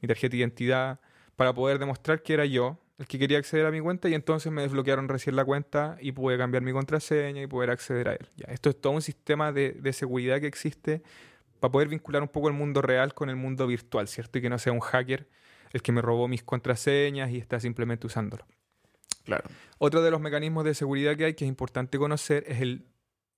mi 0.00 0.06
tarjeta 0.06 0.32
de 0.32 0.36
identidad, 0.36 1.00
para 1.34 1.54
poder 1.54 1.78
demostrar 1.78 2.22
que 2.22 2.34
era 2.34 2.44
yo 2.44 2.78
el 2.98 3.06
que 3.06 3.18
quería 3.18 3.38
acceder 3.38 3.64
a 3.66 3.70
mi 3.70 3.80
cuenta 3.80 4.08
y 4.08 4.14
entonces 4.14 4.52
me 4.52 4.62
desbloquearon 4.62 5.08
recién 5.08 5.34
la 5.34 5.44
cuenta 5.44 5.96
y 6.00 6.12
pude 6.12 6.36
cambiar 6.38 6.62
mi 6.62 6.72
contraseña 6.72 7.42
y 7.42 7.46
poder 7.46 7.70
acceder 7.70 8.08
a 8.08 8.12
él. 8.12 8.28
Ya, 8.36 8.52
esto 8.52 8.68
es 8.68 8.80
todo 8.80 8.92
un 8.92 9.02
sistema 9.02 9.50
de, 9.50 9.72
de 9.72 9.92
seguridad 9.94 10.40
que 10.40 10.46
existe 10.46 11.02
para 11.58 11.72
poder 11.72 11.88
vincular 11.88 12.20
un 12.22 12.28
poco 12.28 12.48
el 12.48 12.54
mundo 12.54 12.82
real 12.82 13.14
con 13.14 13.30
el 13.30 13.36
mundo 13.36 13.66
virtual, 13.66 14.06
¿cierto? 14.08 14.38
Y 14.38 14.42
que 14.42 14.50
no 14.50 14.58
sea 14.58 14.72
un 14.74 14.80
hacker 14.80 15.26
el 15.74 15.82
que 15.82 15.92
me 15.92 16.00
robó 16.00 16.26
mis 16.28 16.42
contraseñas 16.42 17.30
y 17.30 17.36
está 17.36 17.60
simplemente 17.60 18.06
usándolo. 18.06 18.46
Claro. 19.24 19.44
Otro 19.78 20.00
de 20.02 20.10
los 20.10 20.20
mecanismos 20.20 20.64
de 20.64 20.72
seguridad 20.74 21.16
que 21.16 21.26
hay 21.26 21.34
que 21.34 21.44
es 21.44 21.48
importante 21.48 21.98
conocer 21.98 22.44
es 22.48 22.60
el 22.62 22.86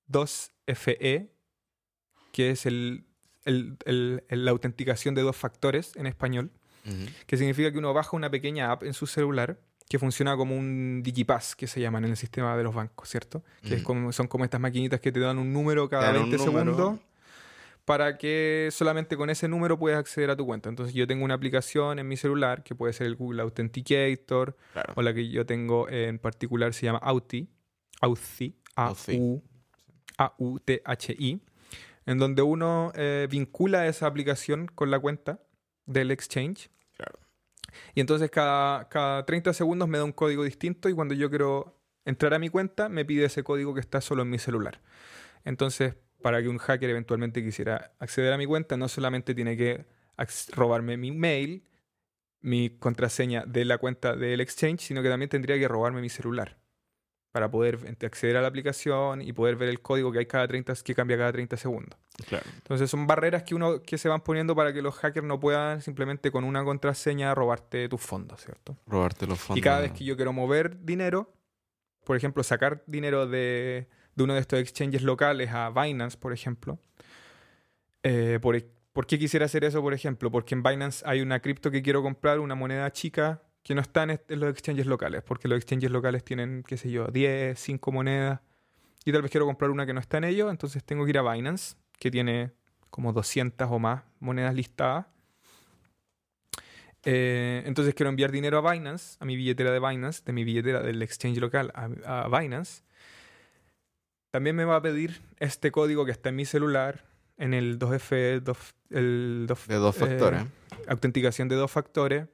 2FE, 0.09 1.31
que 2.33 2.50
es 2.50 2.66
el, 2.66 3.05
el- 3.45 3.76
el- 3.87 4.23
la 4.45 4.50
autenticación 4.50 5.14
de 5.14 5.23
dos 5.23 5.37
factores 5.37 5.93
en 5.97 6.07
español, 6.07 6.50
que 7.26 7.37
significa 7.37 7.73
que 7.73 7.78
uno 7.78 7.93
baja 7.93 8.16
una 8.16 8.31
pequeña 8.31 8.71
app 8.71 8.85
en 8.85 8.95
su 8.95 9.07
celular 9.09 9.59
que 9.88 9.99
funciona 9.99 10.37
como 10.37 10.57
un 10.57 11.00
digipass, 11.02 11.57
que 11.57 11.66
se 11.66 11.81
llaman 11.81 12.05
en 12.05 12.11
el 12.12 12.16
sistema 12.16 12.57
de 12.57 12.62
los 12.64 12.75
bancos, 12.75 13.09
¿cierto? 13.09 13.43
Que 13.62 13.75
es 13.76 13.83
como, 13.83 14.12
son 14.12 14.26
como 14.28 14.45
estas 14.45 14.61
maquinitas 14.61 15.00
que 15.00 15.11
te 15.12 15.19
dan 15.21 15.38
un 15.38 15.52
número 15.52 15.88
cada 15.88 16.09
Te 16.09 16.12
dan 16.14 16.25
un 16.25 16.31
20 16.31 16.47
número. 16.47 16.75
segundos 16.76 17.00
para 17.87 18.19
que 18.19 18.69
solamente 18.73 19.16
con 19.16 19.31
ese 19.31 19.49
número 19.49 19.78
puedas 19.78 19.99
acceder 20.00 20.28
a 20.31 20.37
tu 20.37 20.45
cuenta. 20.45 20.69
Entonces 20.69 20.95
yo 20.95 21.07
tengo 21.07 21.25
una 21.25 21.35
aplicación 21.35 21.99
en 21.99 22.07
mi 22.09 22.16
celular 22.19 22.62
que 22.62 22.75
puede 22.75 22.93
ser 22.93 23.07
el 23.07 23.14
Google 23.16 23.40
Authenticator, 23.43 24.57
Claro. 24.73 24.93
o 24.97 25.02
la 25.02 25.14
que 25.14 25.28
yo 25.31 25.47
tengo 25.47 25.88
en 25.88 26.19
particular 26.19 26.75
se 26.75 26.87
llama 26.87 26.99
Authi, 26.99 27.49
Authi, 28.02 28.55
A-U, 28.76 29.43
A-U-T-H-I, 30.19 31.40
en 32.07 32.19
donde 32.19 32.43
uno 32.43 32.93
eh, 32.95 33.26
vincula 33.31 33.87
esa 33.87 34.07
aplicación 34.07 34.66
con 34.66 34.90
la 34.90 34.99
cuenta 34.99 35.40
del 35.87 36.11
exchange. 36.11 36.71
Claro. 36.97 37.19
Y 37.95 38.00
entonces 38.00 38.31
cada, 38.31 38.88
cada 38.88 39.25
30 39.26 39.52
segundos 39.52 39.88
me 39.88 39.99
da 39.99 40.05
un 40.05 40.12
código 40.12 40.45
distinto 40.45 40.88
y 40.88 40.93
cuando 40.95 41.14
yo 41.14 41.28
quiero 41.31 41.81
entrar 42.05 42.35
a 42.35 42.38
mi 42.38 42.49
cuenta 42.49 42.88
me 42.88 43.05
pide 43.05 43.25
ese 43.26 43.43
código 43.43 43.75
que 43.75 43.81
está 43.81 44.00
solo 44.00 44.23
en 44.23 44.31
mi 44.31 44.38
celular. 44.38 44.81
Entonces, 45.45 45.95
para 46.26 46.42
que 46.42 46.49
un 46.49 46.59
hacker 46.59 46.90
eventualmente 46.90 47.40
quisiera 47.40 47.92
acceder 48.00 48.33
a 48.33 48.37
mi 48.37 48.47
cuenta, 48.47 48.76
no 48.76 48.88
solamente 48.88 49.33
tiene 49.33 49.56
que 49.56 49.87
robarme 50.56 50.97
mi 50.97 51.12
mail, 51.12 51.62
mi 52.40 52.68
contraseña 52.68 53.45
de 53.47 53.64
la 53.64 53.78
cuenta 53.78 54.16
del 54.16 54.40
exchange, 54.40 54.80
sino 54.80 55.04
que 55.04 55.09
también 55.09 55.28
tendría 55.28 55.56
que 55.56 55.68
robarme 55.68 56.00
mi 56.00 56.09
celular 56.09 56.59
para 57.30 57.49
poder 57.49 57.78
acceder 58.04 58.37
a 58.37 58.42
la 58.42 58.49
aplicación 58.49 59.23
y 59.23 59.33
poder 59.33 59.54
ver 59.54 59.68
el 59.68 59.80
código 59.80 60.11
que 60.11 60.18
hay 60.18 60.26
cada 60.26 60.49
30 60.49 60.75
que 60.85 60.97
cambia 60.97 61.16
cada 61.16 61.30
30 61.30 61.56
segundos. 61.59 61.97
Claro. 62.26 62.45
Entonces 62.56 62.90
son 62.90 63.06
barreras 63.06 63.45
que 63.45 63.54
uno 63.54 63.80
que 63.80 63.97
se 63.97 64.09
van 64.09 64.23
poniendo 64.23 64.56
para 64.56 64.73
que 64.73 64.83
los 64.83 64.97
hackers 64.97 65.25
no 65.28 65.38
puedan 65.38 65.80
simplemente 65.80 66.33
con 66.33 66.42
una 66.42 66.64
contraseña 66.64 67.37
robarte 67.37 67.88
tus 67.88 68.00
fondos, 68.00 68.40
¿cierto? 68.42 68.76
Robarte 68.88 69.28
los 69.28 69.38
fondos. 69.38 69.59
Y 69.59 69.62
cada 69.62 69.83
vez 69.83 69.92
que 69.92 70.02
yo 70.02 70.16
quiero 70.16 70.33
mover 70.33 70.85
dinero, 70.85 71.33
por 72.02 72.16
ejemplo, 72.16 72.42
sacar 72.42 72.83
dinero 72.88 73.28
de, 73.28 73.87
de 74.16 74.25
uno 74.25 74.35
de 74.35 74.40
estos 74.40 74.58
exchanges 74.58 75.02
locales 75.02 75.50
a 75.52 75.70
Binance, 75.70 76.16
por 76.16 76.32
ejemplo, 76.32 76.80
eh, 78.02 78.38
por, 78.40 78.61
¿por 78.92 79.06
qué 79.06 79.18
quisiera 79.18 79.46
hacer 79.46 79.62
eso, 79.62 79.82
por 79.82 79.94
ejemplo? 79.94 80.30
Porque 80.30 80.54
en 80.54 80.62
Binance 80.62 81.04
hay 81.06 81.20
una 81.20 81.40
cripto 81.40 81.70
que 81.70 81.82
quiero 81.82 82.02
comprar, 82.02 82.40
una 82.40 82.54
moneda 82.54 82.90
chica 82.90 83.42
que 83.62 83.75
no 83.75 83.82
está 83.82 84.04
en, 84.04 84.18
los 84.28 84.50
exchanges 84.50 84.87
locales, 84.87 85.23
porque 85.23 85.49
los 85.49 85.58
exchanges 85.58 85.90
locales 85.90 86.25
tienen, 86.25 86.64
qué 86.66 86.76
sé 86.76 86.90
yo, 86.90 87.08
10, 87.08 87.58
5 87.58 87.92
monedas, 87.92 88.40
y 89.04 89.12
tal 89.12 89.23
vez 89.23 89.30
quiero 89.30 89.44
comprar 89.44 89.70
una 89.70 89.85
que 89.85 89.92
no 89.92 90.00
está 90.00 90.18
en 90.18 90.25
ellos, 90.25 90.50
entonces 90.50 90.82
tengo 90.82 91.04
que 91.04 91.11
ir 91.11 91.18
a 91.18 91.32
Binance, 91.32 91.76
que 91.99 92.11
tiene 92.11 92.52
como 92.90 93.12
200 93.12 93.68
o 93.70 93.78
más 93.78 94.02
monedas 94.18 94.54
listadas. 94.54 95.06
Eh, 97.04 97.62
entonces 97.66 97.94
quiero 97.94 98.11
enviar 98.11 98.32
dinero 98.32 98.58
a 98.58 98.73
Binance, 98.73 99.16
a 99.20 99.25
mi 99.25 99.37
billetera 99.37 99.70
de 99.73 99.80
Binance, 99.80 100.23
de 100.25 100.32
mi 100.32 100.44
billetera 100.44 100.80
del 100.80 101.02
exchange 101.02 101.38
local 101.38 101.73
a 101.75 102.28
Binance. 102.28 102.86
También 104.30 104.56
me 104.56 104.64
va 104.64 104.76
a 104.76 104.83
pedir 104.83 105.21
este 105.38 105.71
código 105.71 106.04
que 106.04 106.12
está 106.12 106.28
en 106.28 106.37
mi 106.37 106.45
celular, 106.45 107.04
en 107.38 107.54
el 107.54 107.78
2F, 107.78 108.40
dos- 108.40 108.75
el 108.90 109.47
dos- 109.49 109.66
De 109.66 109.76
dos 109.76 109.97
eh, 109.97 110.00
factores. 110.00 110.42
autenticación 110.88 111.49
de 111.49 111.56
dos 111.56 111.71
factores. 111.71 112.26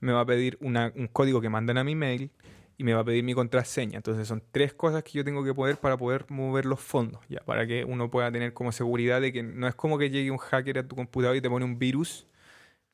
Me 0.00 0.12
va 0.12 0.20
a 0.20 0.26
pedir 0.26 0.56
una- 0.60 0.92
un 0.96 1.08
código 1.08 1.40
que 1.40 1.48
mandan 1.50 1.76
a 1.78 1.84
mi 1.84 1.94
mail 1.94 2.30
y 2.78 2.84
me 2.84 2.94
va 2.94 3.00
a 3.00 3.04
pedir 3.04 3.22
mi 3.24 3.34
contraseña. 3.34 3.96
Entonces 3.96 4.26
son 4.26 4.42
tres 4.52 4.72
cosas 4.72 5.02
que 5.02 5.12
yo 5.12 5.24
tengo 5.24 5.44
que 5.44 5.52
poder 5.52 5.76
para 5.76 5.98
poder 5.98 6.24
mover 6.30 6.64
los 6.64 6.80
fondos, 6.80 7.20
ya, 7.28 7.40
para 7.40 7.66
que 7.66 7.84
uno 7.84 8.10
pueda 8.10 8.32
tener 8.32 8.54
como 8.54 8.72
seguridad 8.72 9.20
de 9.20 9.32
que 9.32 9.42
no 9.42 9.66
es 9.68 9.74
como 9.74 9.98
que 9.98 10.08
llegue 10.08 10.30
un 10.30 10.38
hacker 10.38 10.78
a 10.78 10.88
tu 10.88 10.96
computador 10.96 11.36
y 11.36 11.42
te 11.42 11.50
pone 11.50 11.64
un 11.66 11.78
virus 11.78 12.26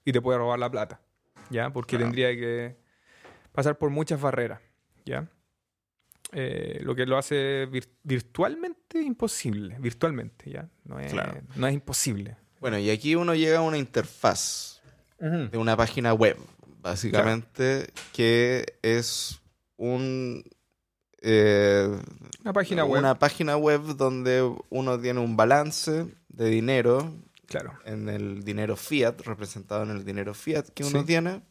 y 0.05 0.11
te 0.13 0.21
puede 0.21 0.39
robar 0.39 0.59
la 0.59 0.69
plata, 0.71 1.01
ya, 1.51 1.71
porque 1.71 1.91
Claro. 1.97 2.07
tendría 2.07 2.31
que 2.35 2.77
pasar 3.53 3.79
por 3.79 3.91
muchas 3.91 4.21
barreras, 4.21 4.61
ya. 5.05 5.29
Eh, 6.33 6.81
lo 6.83 6.95
que 6.95 7.07
lo 7.07 7.17
hace 7.19 7.69
vir- 7.71 7.89
virtualmente 8.03 9.01
imposible, 9.01 9.77
virtualmente, 9.79 10.51
ya. 10.51 10.69
No 10.85 10.99
es, 10.99 11.13
Claro. 11.13 11.41
no 11.55 11.67
es 11.67 11.75
imposible. 11.75 12.37
Bueno, 12.61 12.79
y 12.79 12.91
aquí 12.91 13.15
uno 13.15 13.35
llega 13.35 13.59
a 13.59 13.63
una 13.63 13.79
interfaz 13.79 14.81
de 15.19 15.57
una 15.57 15.77
página 15.77 16.13
web, 16.15 16.37
básicamente, 16.83 17.87
que 18.13 18.65
es 18.83 19.41
un... 19.77 20.43
eh, 21.23 21.89
Una 22.43 22.53
página 22.53 22.85
web, 22.85 22.99
Una 23.01 23.19
página 23.19 23.57
web 23.57 23.83
donde 23.97 24.43
uno 24.71 25.01
tiene 25.01 25.21
un 25.21 25.37
balance 25.37 26.07
de 26.29 26.49
dinero 26.51 27.15
claro. 27.47 27.73
en 27.85 28.09
el 28.09 28.43
dinero 28.45 28.77
fiat, 28.77 29.21
representado 29.23 29.83
en 29.85 29.91
el 29.91 30.05
dinero 30.05 30.35
fiat 30.35 30.67
que 30.69 30.85
uno 30.85 31.01
Sí. 31.01 31.07
tiene, 31.07 31.43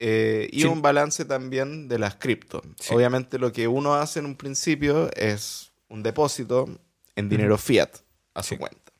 eh, 0.00 0.48
y 0.52 0.60
Sí. 0.62 0.66
un 0.66 0.80
balance 0.82 1.24
también 1.24 1.88
de 1.88 1.98
las 1.98 2.16
cripto. 2.16 2.62
Sí. 2.78 2.94
Obviamente 2.94 3.38
lo 3.38 3.52
que 3.52 3.66
uno 3.68 3.94
hace 3.94 4.20
en 4.20 4.26
un 4.26 4.36
principio 4.36 5.10
es 5.14 5.72
un 5.88 6.02
depósito 6.02 6.68
en 7.16 7.28
dinero 7.28 7.58
fiat 7.58 7.90
a 8.34 8.42
su 8.42 8.50
Sí. 8.54 8.58
cuenta. 8.58 8.92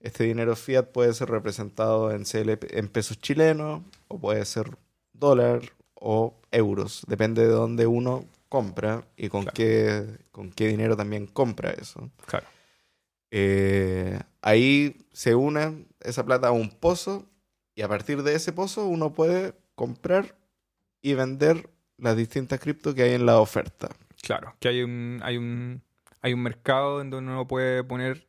Este 0.00 0.24
dinero 0.24 0.54
fiat 0.56 0.86
puede 0.92 1.12
ser 1.14 1.28
representado 1.30 2.10
en, 2.12 2.24
CLP 2.24 2.78
en 2.78 2.88
pesos 2.88 3.18
chilenos 3.18 3.82
o 4.08 4.18
puede 4.18 4.44
ser 4.44 4.76
dólar 5.12 5.60
o 5.94 6.34
euros, 6.52 7.02
depende 7.08 7.42
de 7.42 7.48
dónde 7.48 7.86
uno 7.86 8.24
compra 8.48 9.04
y 9.16 9.28
con, 9.28 9.42
Claro. 9.42 9.54
qué, 9.54 10.04
con 10.30 10.50
qué 10.52 10.68
dinero 10.68 10.96
también 10.96 11.26
compra 11.26 11.70
eso. 11.70 12.10
Claro. 12.26 12.46
Eh, 13.30 14.18
ahí 14.42 14.96
se 15.12 15.34
une 15.34 15.86
esa 16.00 16.24
plata 16.24 16.48
a 16.48 16.52
un 16.52 16.70
pozo 16.70 17.26
y 17.74 17.82
a 17.82 17.88
partir 17.88 18.22
de 18.22 18.34
ese 18.34 18.52
pozo 18.52 18.86
uno 18.86 19.12
puede 19.12 19.54
comprar 19.76 20.36
y 21.00 21.14
vender 21.14 21.70
las 21.98 22.16
distintas 22.16 22.58
cripto 22.58 22.94
que 22.94 23.02
hay 23.04 23.12
en 23.14 23.24
la 23.26 23.38
oferta. 23.38 23.88
Claro, 24.22 24.56
que 24.58 24.68
hay 24.68 24.82
un, 24.82 25.20
hay 25.22 25.36
un, 25.36 25.82
hay 26.22 26.32
un 26.32 26.42
mercado 26.42 27.00
en 27.00 27.10
donde 27.10 27.30
uno 27.30 27.46
puede 27.46 27.84
poner, 27.84 28.26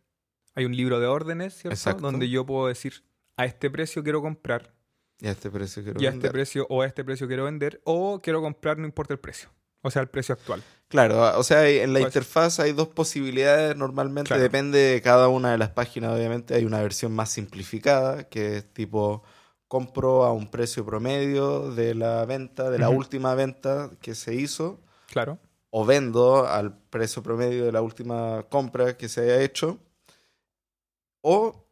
hay 0.54 0.66
un 0.66 0.76
libro 0.76 1.00
de 1.00 1.08
órdenes, 1.08 1.56
¿cierto? 1.56 1.74
Exacto. 1.74 2.02
Donde 2.04 2.30
yo 2.30 2.46
puedo 2.46 2.68
decir, 2.68 3.04
a 3.38 3.46
este 3.46 3.72
precio 3.72 4.04
quiero 4.04 4.22
comprar, 4.22 4.74
Y 5.20 5.28
a 5.28 5.32
este 5.32 5.50
precio 5.50 5.82
quiero 5.84 6.00
y 6.00 6.06
a 6.06 6.10
este 6.10 6.18
vender. 6.18 6.32
precio, 6.32 6.68
o 6.70 6.84
a 6.84 6.86
este 6.86 7.04
precio 7.04 7.26
quiero 7.28 7.46
vender, 7.46 7.82
o 7.84 8.22
quiero 8.22 8.42
comprar, 8.42 8.78
no 8.78 8.86
importa 8.86 9.14
el 9.14 9.20
precio. 9.20 9.50
O 9.82 9.90
sea, 9.92 10.02
el 10.02 10.10
precio 10.10 10.34
actual. 10.34 10.62
Claro, 10.90 11.38
o 11.40 11.44
sea, 11.44 11.68
en 11.68 11.94
la 11.94 12.00
Pues- 12.00 12.10
interfaz 12.16 12.60
hay 12.60 12.74
dos 12.74 12.90
posibilidades, 12.90 13.76
normalmente 13.76 14.28
Claro. 14.30 14.44
depende 14.44 14.78
de 14.80 15.02
cada 15.02 15.28
una 15.30 15.52
de 15.52 15.58
las 15.58 15.70
páginas, 15.70 16.12
obviamente 16.12 16.54
hay 16.56 16.66
una 16.66 16.82
versión 16.82 17.14
más 17.14 17.30
simplificada, 17.32 18.28
que 18.28 18.58
es 18.58 18.74
tipo 18.74 19.24
compro 19.68 20.24
a 20.24 20.32
un 20.32 20.50
precio 20.50 20.86
promedio 20.86 21.72
de 21.74 21.94
la 21.96 22.24
venta, 22.26 22.70
de 22.70 22.80
la 22.80 22.90
Ujú. 22.90 23.00
última 23.00 23.36
venta 23.36 23.90
que 24.02 24.16
se 24.16 24.34
hizo, 24.36 24.80
Claro. 25.10 25.38
o 25.70 25.86
vendo 25.86 26.48
al 26.48 26.78
precio 26.78 27.22
promedio 27.22 27.66
de 27.66 27.72
la 27.72 27.82
última 27.82 28.44
compra 28.50 28.96
que 28.98 29.10
se 29.10 29.22
haya 29.22 29.42
hecho, 29.42 29.78
o 31.22 31.66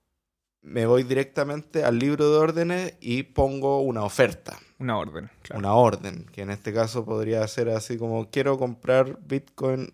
me 0.62 0.86
voy 0.86 1.04
directamente 1.04 1.84
al 1.84 2.00
libro 2.00 2.30
de 2.32 2.38
órdenes 2.38 2.94
y 3.00 3.24
pongo 3.24 3.82
una 3.82 4.04
oferta, 4.04 4.58
Una 4.80 4.98
orden. 4.98 5.30
Claro. 5.44 5.60
una 5.60 5.74
orden, 5.76 6.26
que 6.34 6.42
en 6.42 6.50
este 6.50 6.74
caso 6.74 7.06
podría 7.06 7.48
ser 7.48 7.70
así 7.70 7.98
como 7.98 8.30
quiero 8.30 8.58
comprar 8.58 9.20
Bitcoin 9.26 9.94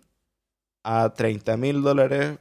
a 0.82 1.12
30 1.14 1.56
mil 1.56 1.82
dólares 1.82 2.38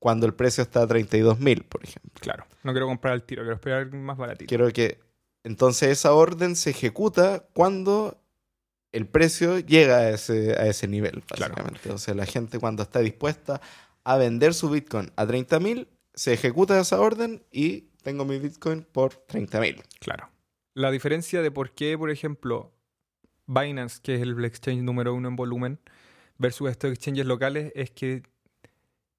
cuando 0.00 0.26
el 0.26 0.34
precio 0.34 0.62
está 0.62 0.82
a 0.82 0.86
32 0.86 1.38
mil, 1.40 1.64
por 1.64 1.84
ejemplo. 1.84 2.20
Claro. 2.20 2.44
No 2.62 2.72
quiero 2.72 2.86
comprar 2.86 3.14
al 3.14 3.22
tiro, 3.22 3.42
quiero 3.42 3.54
esperar 3.54 3.92
más 3.94 4.16
baratito. 4.16 4.48
Quiero 4.48 4.70
que 4.72 4.98
entonces 5.44 5.90
esa 5.90 6.12
orden 6.12 6.56
se 6.56 6.70
ejecuta 6.70 7.46
cuando 7.54 8.20
el 8.92 9.06
precio 9.06 9.58
llega 9.58 9.98
a 9.98 10.10
ese, 10.10 10.52
a 10.58 10.66
ese 10.66 10.88
nivel, 10.88 11.22
Claro. 11.26 11.54
básicamente. 11.54 11.90
O 11.92 11.98
sea, 11.98 12.14
la 12.14 12.26
gente 12.26 12.58
cuando 12.58 12.82
está 12.82 13.00
dispuesta 13.00 13.60
a 14.04 14.16
vender 14.16 14.54
su 14.54 14.70
Bitcoin 14.70 15.10
a 15.16 15.26
30 15.26 15.60
mil, 15.60 15.88
se 16.14 16.32
ejecuta 16.32 16.78
esa 16.80 17.00
orden 17.00 17.44
y 17.52 17.82
tengo 18.02 18.24
mi 18.24 18.38
Bitcoin 18.38 18.82
por 18.90 19.14
30 19.14 19.60
mil. 19.60 19.82
Claro. 20.00 20.28
La 20.74 20.90
diferencia 20.90 21.42
de 21.42 21.50
por 21.50 21.72
qué, 21.72 21.96
por 21.98 22.10
ejemplo, 22.10 22.72
Binance, 23.46 24.00
que 24.02 24.14
es 24.14 24.22
el 24.22 24.42
exchange 24.44 24.82
número 24.82 25.14
uno 25.14 25.28
en 25.28 25.36
volumen, 25.36 25.78
versus 26.38 26.70
estos 26.70 26.90
exchanges 26.92 27.26
locales, 27.26 27.72
es 27.74 27.90
que 27.90 28.22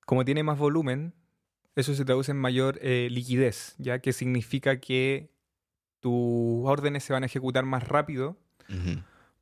como 0.06 0.26
tiene 0.26 0.42
más 0.44 0.58
volumen, 0.58 1.14
eso 1.80 1.94
se 1.96 2.06
traduce 2.06 2.32
en 2.32 2.38
mayor 2.38 2.78
eh, 2.82 3.08
liquidez, 3.12 3.76
ya 3.78 4.00
que 4.00 4.14
significa 4.14 4.80
que 4.80 5.32
tus 6.00 6.66
órdenes 6.66 7.04
se 7.04 7.14
van 7.14 7.24
a 7.24 7.26
ejecutar 7.26 7.66
más 7.66 7.88
rápido 7.88 8.38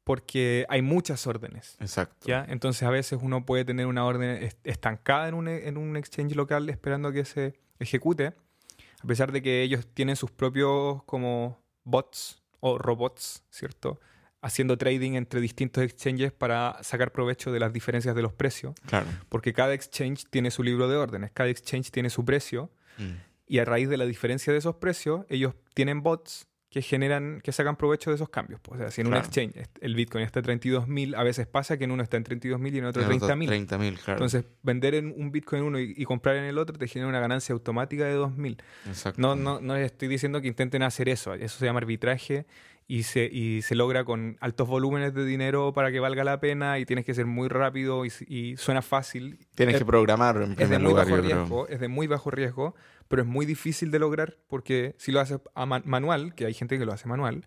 porque 0.04 0.66
hay 0.70 0.82
muchas 0.82 1.28
órdenes. 1.28 1.76
Exacto. 1.80 2.28
¿ya? 2.28 2.46
Entonces 2.48 2.84
a 2.84 2.90
veces 2.90 3.20
uno 3.22 3.46
puede 3.46 3.66
tener 3.66 3.86
una 3.88 4.06
orden 4.06 4.42
est- 4.44 4.66
estancada 4.66 5.28
en 5.28 5.34
un, 5.34 5.48
en 5.50 5.78
un 5.78 5.98
exchange 5.98 6.34
local 6.36 6.70
esperando 6.70 7.12
que 7.12 7.26
se 7.26 7.54
ejecute, 7.80 8.28
a 8.28 9.06
pesar 9.08 9.32
de 9.32 9.42
que 9.42 9.62
ellos 9.64 9.86
tienen 9.94 10.16
sus 10.16 10.32
propios 10.32 11.04
como 11.04 11.62
bots 11.84 12.42
o 12.62 12.78
robots, 12.78 13.44
¿cierto? 13.50 14.00
Haciendo 14.48 14.78
trading 14.78 15.14
entre 15.14 15.42
distintos 15.42 15.84
exchanges 15.84 16.32
para 16.32 16.78
sacar 16.82 17.12
provecho 17.12 17.52
de 17.52 17.60
las 17.60 17.74
diferencias 17.74 18.16
de 18.16 18.22
los 18.22 18.32
precios, 18.34 18.74
Claro. 18.88 19.08
porque 19.30 19.52
cada 19.54 19.74
exchange 19.74 20.26
tiene 20.30 20.52
su 20.52 20.64
libro 20.64 20.88
de 20.88 20.96
órdenes, 20.96 21.32
cada 21.34 21.50
exchange 21.50 21.92
tiene 21.92 22.10
su 22.10 22.24
precio 22.24 22.70
Mm. 22.98 23.12
y 23.48 23.60
a 23.60 23.66
raíz 23.66 23.90
de 23.90 23.98
la 23.98 24.06
diferencia 24.06 24.52
de 24.54 24.60
esos 24.60 24.76
precios, 24.76 25.26
ellos 25.30 25.54
tienen 25.74 26.02
bots 26.02 26.48
que 26.70 26.82
generan, 26.82 27.40
que 27.42 27.52
sacan 27.54 27.76
provecho 27.78 28.10
de 28.10 28.16
esos 28.18 28.30
cambios. 28.30 28.60
pues. 28.62 28.80
O 28.80 28.84
sea, 28.84 28.92
si 28.92 29.00
en 29.02 29.08
un 29.08 29.16
exchange 29.16 29.56
el 29.80 29.96
Bitcoin 29.96 30.24
está 30.26 30.40
en 30.40 30.46
32.000, 30.60 31.16
a 31.16 31.24
veces 31.24 31.48
pasa 31.48 31.78
que 31.78 31.86
en 31.86 31.92
uno 31.92 32.04
está 32.04 32.18
en 32.18 32.24
32.000 32.26 32.74
y 32.76 32.78
en 32.80 32.86
otro 32.86 33.02
En 33.04 33.08
otros 33.12 33.30
30.000. 33.32 33.48
30 33.48 33.78
mil, 33.78 33.94
claro. 33.98 34.18
Entonces, 34.18 34.44
vender 34.64 34.94
en 34.96 35.14
un 35.18 35.32
Bitcoin 35.32 35.62
en 35.62 35.68
uno 35.68 35.80
y, 35.80 35.94
y 35.96 36.04
comprar 36.04 36.36
en 36.36 36.44
el 36.44 36.58
otro 36.58 36.78
te 36.78 36.88
genera 36.88 37.08
una 37.08 37.20
ganancia 37.22 37.54
automática 37.54 38.04
de 38.06 38.16
2.000. 38.18 38.58
Exacto. 38.86 39.20
No, 39.22 39.36
no, 39.36 39.62
no 39.62 39.76
les 39.76 39.86
estoy 39.86 40.08
diciendo 40.10 40.42
que 40.42 40.48
intenten 40.50 40.84
hacer 40.84 41.08
eso. 41.10 41.34
Eso 41.34 41.58
se 41.58 41.66
llama 41.66 41.80
arbitraje 41.80 42.46
y 42.90 43.04
se, 43.04 43.26
y 43.26 43.62
se 43.64 43.76
logra 43.76 44.06
con 44.06 44.38
altos 44.40 44.68
volúmenes 44.68 45.14
de 45.14 45.26
dinero 45.26 45.74
para 45.74 45.92
que 45.92 46.00
valga 46.00 46.24
la 46.24 46.40
pena 46.40 46.80
y 46.80 46.86
tienes 46.86 47.04
que 47.06 47.14
ser 47.14 47.26
muy 47.26 47.50
rápido 47.50 48.06
y, 48.06 48.12
y 48.28 48.56
suena 48.58 48.82
fácil. 48.82 49.46
Tienes 49.56 49.76
Es- 49.76 49.82
que 49.82 49.86
programar 49.86 50.38
en 50.38 50.52
es 50.54 50.58
de 50.58 50.64
primer 50.66 50.82
muy 50.82 50.90
lugar, 50.92 51.06
bajo 51.06 51.18
riesgo, 51.22 51.68
es 51.68 51.80
de 51.82 51.88
muy 51.90 52.08
bajo 52.08 52.32
riesgo, 52.32 52.76
pero 53.10 53.24
es 53.24 53.28
muy 53.28 53.46
difícil 53.46 53.92
de 53.92 54.00
lograr 54.00 54.38
porque 54.48 54.96
si 54.98 55.12
lo 55.12 55.20
haces 55.20 55.40
a 55.54 55.66
man- 55.66 55.84
manual, 55.86 56.34
que 56.34 56.46
hay 56.46 56.54
gente 56.54 56.78
que 56.80 56.86
lo 56.86 56.94
hace 56.94 57.08
manual, 57.10 57.46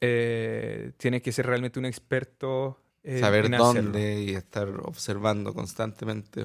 eh, 0.00 0.92
tienes 0.96 1.22
que 1.22 1.32
ser 1.32 1.46
realmente 1.46 1.78
un 1.78 1.84
experto 1.84 2.80
eh, 3.02 3.20
Saber 3.20 3.46
en 3.46 3.52
dónde 3.52 4.22
y 4.22 4.30
estar 4.34 4.68
observando 4.82 5.54
constantemente. 5.54 6.44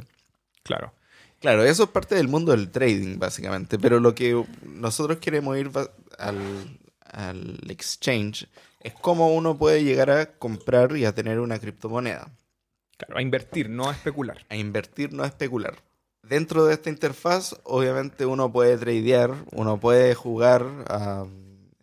Claro, 0.63 0.93
Claro, 1.41 1.63
eso 1.63 1.83
es 1.83 1.89
parte 1.89 2.15
del 2.15 2.27
mundo 2.29 2.53
del 2.53 2.71
trading, 2.71 3.19
básicamente. 3.19 3.77
Pero 3.77 3.99
lo 3.99 4.15
que 4.15 4.41
nosotros 4.65 5.19
queremos 5.19 5.57
ir 5.57 5.69
al, 6.17 6.79
al 7.15 7.59
exchange 7.69 8.47
es 8.81 8.93
cómo 8.93 9.33
uno 9.33 9.57
puede 9.57 9.83
llegar 9.83 10.09
a 10.11 10.37
comprar 10.37 10.95
y 10.97 11.05
a 11.05 11.15
tener 11.15 11.39
una 11.39 11.57
criptomoneda. 11.59 12.29
claro, 12.97 13.17
a 13.17 13.21
invertir, 13.21 13.69
no 13.69 13.89
a 13.89 13.93
especular. 13.93 14.45
A 14.49 14.55
invertir, 14.55 15.11
no 15.13 15.23
a 15.23 15.27
especular. 15.27 15.75
Dentro 16.23 16.65
de 16.65 16.73
esta 16.73 16.89
interfaz, 16.89 17.55
obviamente 17.63 18.25
uno 18.25 18.51
puede 18.51 18.77
tradear, 18.77 19.33
uno 19.51 19.79
puede 19.79 20.15
jugar 20.15 20.65
a 20.87 21.25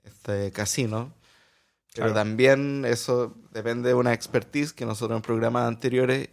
este 0.04 0.50
casino. 0.52 1.12
Pero 1.94 2.06
Claro. 2.06 2.14
también 2.14 2.84
eso 2.86 3.34
depende 3.52 3.88
de 3.90 3.94
una 3.94 4.14
expertise 4.14 4.72
que 4.72 4.86
nosotros 4.86 5.16
en 5.16 5.22
programas 5.22 5.68
anteriores 5.68 6.28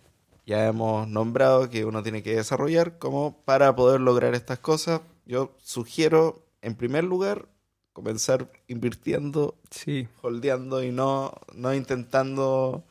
ya 0.45 0.65
hemos 0.67 1.07
nombrado 1.07 1.69
que 1.69 1.83
uno 1.85 2.01
tiene 2.01 2.23
que 2.23 2.35
desarrollar 2.35 2.97
como 2.97 3.41
para 3.43 3.75
poder 3.75 3.99
lograr 4.01 4.33
estas 4.35 4.59
cosas. 4.59 5.01
Yo 5.25 5.55
sugiero, 5.61 6.45
en 6.61 6.75
primer 6.75 7.03
lugar, 7.03 7.47
comenzar 7.93 8.51
invirtiendo, 8.67 9.57
Sí, 9.71 10.07
holdeando 10.21 10.83
y 10.83 10.91
no, 10.91 11.33
no 11.53 11.73
intentando 11.73 12.83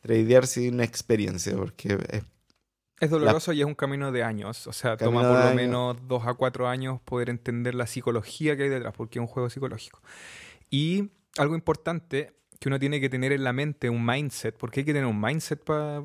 tradear 0.00 0.46
sin 0.46 0.80
experiencia, 0.80 1.56
porque 1.56 1.98
es 2.10 2.22
es 3.02 3.10
doloroso 3.10 3.52
y 3.52 3.60
es 3.60 3.66
un 3.66 3.74
camino 3.74 4.12
de 4.12 4.22
años. 4.22 4.68
O 4.68 4.72
sea, 4.72 4.96
Camino 4.96 5.22
toma 5.22 5.28
por 5.28 5.38
lo 5.40 5.44
años. 5.46 5.56
menos 5.56 5.96
dos 6.06 6.24
a 6.24 6.34
cuatro 6.34 6.68
años 6.68 7.00
poder 7.00 7.30
entender 7.30 7.74
la 7.74 7.88
psicología 7.88 8.56
que 8.56 8.62
hay 8.62 8.68
detrás, 8.68 8.94
porque 8.96 9.18
es 9.18 9.20
un 9.20 9.26
juego 9.26 9.50
psicológico. 9.50 10.00
Y 10.70 11.10
algo 11.36 11.56
importante 11.56 12.32
que 12.60 12.68
uno 12.68 12.78
tiene 12.78 13.00
que 13.00 13.08
tener 13.08 13.32
en 13.32 13.42
la 13.42 13.52
mente, 13.52 13.90
un 13.90 14.06
mindset, 14.06 14.56
porque 14.56 14.80
hay 14.80 14.86
que 14.86 14.92
tener 14.92 15.08
un 15.08 15.20
mindset 15.20 15.64
para 15.64 16.00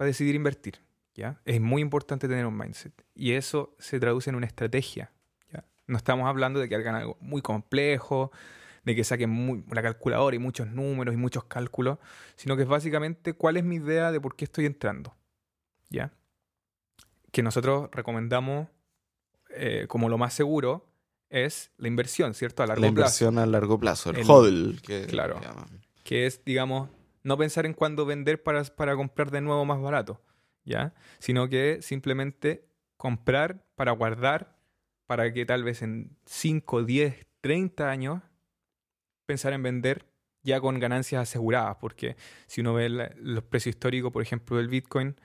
decidir 0.00 0.34
invertir. 0.34 0.82
¿ya? 1.14 1.40
Es 1.46 1.62
muy 1.62 1.80
importante 1.80 2.28
tener 2.28 2.44
un 2.44 2.58
mindset. 2.58 2.92
Y 3.14 3.32
eso 3.32 3.74
se 3.78 3.98
traduce 3.98 4.28
en 4.28 4.36
una 4.36 4.46
estrategia. 4.46 5.10
No 5.88 5.96
estamos 5.96 6.28
hablando 6.28 6.60
de 6.60 6.68
que 6.68 6.76
hagan 6.76 6.94
algo 6.94 7.16
muy 7.20 7.42
complejo, 7.42 8.30
de 8.84 8.94
que 8.94 9.02
saquen 9.04 9.30
muy, 9.30 9.64
la 9.72 9.82
calculadora 9.82 10.36
y 10.36 10.38
muchos 10.38 10.68
números 10.68 11.14
y 11.14 11.18
muchos 11.18 11.44
cálculos, 11.44 11.98
sino 12.36 12.56
que 12.56 12.62
es 12.62 12.68
básicamente 12.68 13.32
cuál 13.32 13.56
es 13.56 13.64
mi 13.64 13.76
idea 13.76 14.12
de 14.12 14.20
por 14.20 14.36
qué 14.36 14.44
estoy 14.44 14.66
entrando. 14.66 15.16
¿Ya? 15.90 16.12
Que 17.32 17.42
nosotros 17.42 17.88
recomendamos 17.92 18.68
eh, 19.50 19.86
como 19.88 20.08
lo 20.08 20.18
más 20.18 20.32
seguro 20.34 20.86
es 21.30 21.70
la 21.76 21.88
inversión, 21.88 22.34
¿cierto? 22.34 22.62
A 22.62 22.66
largo 22.66 22.82
La 22.82 22.88
plazo. 22.92 23.24
inversión 23.24 23.38
a 23.38 23.46
largo 23.46 23.78
plazo, 23.78 24.10
el, 24.10 24.16
El- 24.18 24.26
hodl, 24.30 24.80
que 24.82 25.06
claro. 25.06 25.40
llaman. 25.40 25.80
que 26.04 26.26
es, 26.26 26.42
digamos, 26.44 26.88
no 27.22 27.36
pensar 27.36 27.66
en 27.66 27.74
cuándo 27.74 28.06
vender 28.06 28.42
para, 28.42 28.62
para 28.64 28.96
comprar 28.96 29.30
de 29.30 29.40
nuevo 29.42 29.64
más 29.66 29.80
barato, 29.80 30.22
¿ya? 30.64 30.94
Sino 31.18 31.48
que 31.48 31.80
simplemente 31.82 32.66
comprar 32.96 33.64
para 33.74 33.92
guardar, 33.92 34.56
para 35.08 35.32
que 35.32 35.44
tal 35.46 35.64
vez 35.64 35.80
en 35.82 36.16
5, 36.26 36.84
10, 36.84 37.26
30 37.40 37.90
años 37.90 38.22
pensar 39.26 39.52
en 39.54 39.62
vender 39.62 40.04
ya 40.42 40.60
con 40.60 40.78
ganancias 40.78 41.22
aseguradas, 41.22 41.76
porque 41.80 42.16
si 42.46 42.60
uno 42.60 42.74
ve 42.74 42.88
la- 42.90 43.10
los 43.16 43.42
precios 43.42 43.74
históricos, 43.74 44.12
por 44.12 44.22
ejemplo, 44.22 44.56
del 44.58 44.68
Bitcoin, 44.68 45.16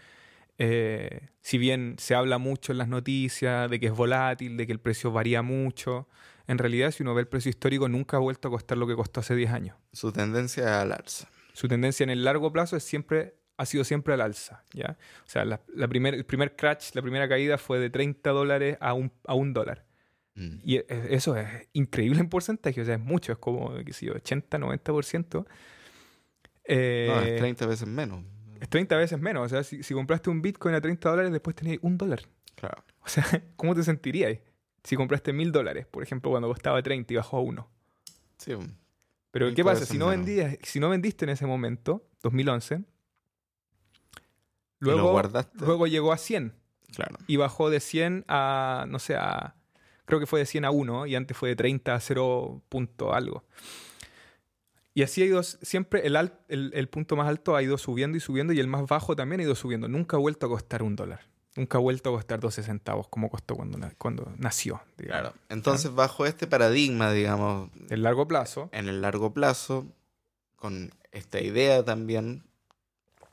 eh, 0.58 1.30
si 1.42 1.58
bien 1.58 1.96
se 2.00 2.16
habla 2.16 2.38
mucho 2.38 2.72
en 2.72 2.78
las 2.78 2.88
noticias 2.88 3.70
de 3.70 3.80
que 3.80 3.88
es 3.88 3.92
volátil, 3.94 4.56
de 4.58 4.66
que 4.66 4.72
el 4.74 4.80
precio 4.80 5.12
varía 5.12 5.42
mucho, 5.42 6.08
en 6.48 6.58
realidad 6.58 6.92
si 6.92 7.04
uno 7.04 7.14
ve 7.14 7.22
el 7.22 7.28
precio 7.28 7.50
histórico 7.50 7.88
nunca 7.90 8.18
ha 8.18 8.20
vuelto 8.22 8.48
a 8.48 8.52
costar 8.52 8.78
lo 8.78 8.88
que 8.88 8.96
costó 8.96 9.20
hace 9.20 9.36
10 9.36 9.52
años 9.52 9.78
Su 9.92 10.12
tendencia 10.12 10.82
al 10.82 10.92
alza. 10.94 11.28
su 11.54 11.68
tendencia 11.68 12.04
en 12.06 12.10
el 12.10 12.24
largo 12.24 12.52
plazo 12.52 12.76
es 12.78 12.84
siempre, 12.84 13.36
ha 13.58 13.66
sido 13.66 13.84
siempre 13.84 14.14
al 14.14 14.22
alza, 14.22 14.64
¿ya? 14.74 14.98
O 15.26 15.30
sea, 15.30 15.46
la, 15.46 15.62
la 15.76 15.88
primer, 15.88 16.14
el 16.16 16.26
primer 16.26 16.56
crash, 16.56 16.92
la 16.94 17.02
primera 17.02 17.28
caída 17.30 17.58
fue 17.58 17.80
de 17.80 17.90
30 17.90 18.30
dólares 18.32 18.78
a 18.80 18.94
un, 18.94 19.12
a 19.26 19.34
un 19.36 19.54
dólar. 19.54 19.86
Mm. 20.36 20.58
Y 20.64 20.78
e- 20.78 20.86
eso 21.12 21.38
es 21.38 21.48
increíble 21.74 22.20
en 22.20 22.30
porcentaje, 22.30 22.82
o 22.82 22.86
sea, 22.86 22.96
es 22.96 23.00
mucho, 23.02 23.32
es 23.32 23.38
como, 23.38 23.74
qué 23.86 23.94
sé 23.94 24.08
yo, 24.08 24.14
80, 24.14 24.58
90%. 24.58 25.46
Eh, 26.66 27.08
No, 27.10 27.22
es 27.22 27.38
30 27.38 27.66
veces 27.68 27.88
menos. 27.88 28.24
es 28.60 28.70
30 28.70 28.98
veces 28.98 29.20
menos, 29.20 29.46
o 29.46 29.50
sea, 29.50 29.64
si, 29.64 29.84
si 29.84 29.94
compraste 29.94 30.30
un 30.30 30.42
Bitcoin 30.42 30.76
a 30.76 30.82
30 30.82 31.10
dólares, 31.10 31.32
después 31.32 31.56
tenías 31.56 31.78
un 31.82 31.98
dólar. 31.98 32.22
Claro. 32.56 32.84
O 33.02 33.08
sea, 33.08 33.24
¿cómo 33.56 33.76
te 33.76 33.84
sentirías 33.84 34.40
si 34.84 34.96
compraste 34.96 35.34
mil 35.34 35.52
dólares, 35.52 35.86
por 35.86 36.04
ejemplo, 36.04 36.32
cuando 36.32 36.48
costaba 36.48 36.82
30 36.82 37.14
y 37.14 37.16
bajó 37.18 37.38
a 37.38 37.42
1? 37.42 37.70
Sí, 38.38 38.54
Pero 39.32 39.54
¿qué 39.54 39.64
pasa? 39.64 39.86
Si 39.86 39.98
no, 39.98 40.08
vendías, 40.08 40.58
si 40.64 40.80
no 40.80 40.90
vendiste 40.90 41.26
en 41.26 41.30
ese 41.30 41.46
momento, 41.46 42.06
2011, 42.24 42.84
lo 44.92 44.94
luego, 44.94 45.12
guardaste. 45.12 45.66
luego 45.66 45.88
llegó 45.88 46.12
a 46.14 46.18
100 46.18 46.54
claro. 46.96 47.18
y 47.28 47.38
bajó 47.38 47.70
de 47.70 47.80
100 47.80 48.26
a, 48.28 48.86
no 48.88 49.00
sé, 49.00 49.16
a, 49.16 49.56
creo 50.06 50.20
que 50.20 50.26
fue 50.26 50.40
de 50.40 50.46
100 50.46 50.66
a 50.66 50.72
1 50.72 51.08
y 51.08 51.16
antes 51.16 51.36
fue 51.38 51.50
de 51.50 51.56
30 51.56 51.94
a 51.96 52.00
0 52.00 52.62
punto 52.70 53.14
algo. 53.14 53.44
Y 54.96 55.02
así 55.02 55.24
ha 55.24 55.26
ido, 55.26 55.42
siempre 55.42 56.06
el, 56.06 56.16
el, 56.50 56.72
el 56.74 56.90
punto 56.90 57.16
más 57.16 57.28
alto 57.28 57.56
ha 57.56 57.64
ido 57.64 57.78
subiendo 57.80 58.16
y 58.16 58.20
subiendo 58.20 58.54
y 58.54 58.60
el 58.60 58.68
más 58.68 58.88
bajo 58.88 59.16
también 59.16 59.42
ha 59.42 59.44
ido 59.44 59.56
subiendo. 59.56 59.88
Nunca 59.88 60.18
ha 60.18 60.20
vuelto 60.20 60.46
a 60.46 60.50
costar 60.50 60.84
un 60.84 60.96
dólar. 60.96 61.22
Nunca 61.56 61.78
ha 61.78 61.82
vuelto 61.82 62.10
a 62.10 62.14
costar 62.14 62.40
12 62.40 62.64
centavos 62.64 63.08
como 63.08 63.30
costó 63.30 63.56
cuando, 63.56 63.80
cuando 63.98 64.32
nació. 64.38 64.82
digamos. 64.98 65.22
Claro. 65.22 65.36
Entonces, 65.50 65.94
bajo 65.94 66.26
este 66.26 66.48
paradigma, 66.48 67.12
digamos, 67.12 67.70
En 67.90 68.02
largo 68.02 68.28
plazo, 68.28 68.70
en 68.72 68.88
el 68.88 69.02
largo 69.02 69.34
plazo, 69.34 69.86
con 70.56 70.92
esta 71.12 71.42
idea 71.42 71.84
también, 71.84 72.44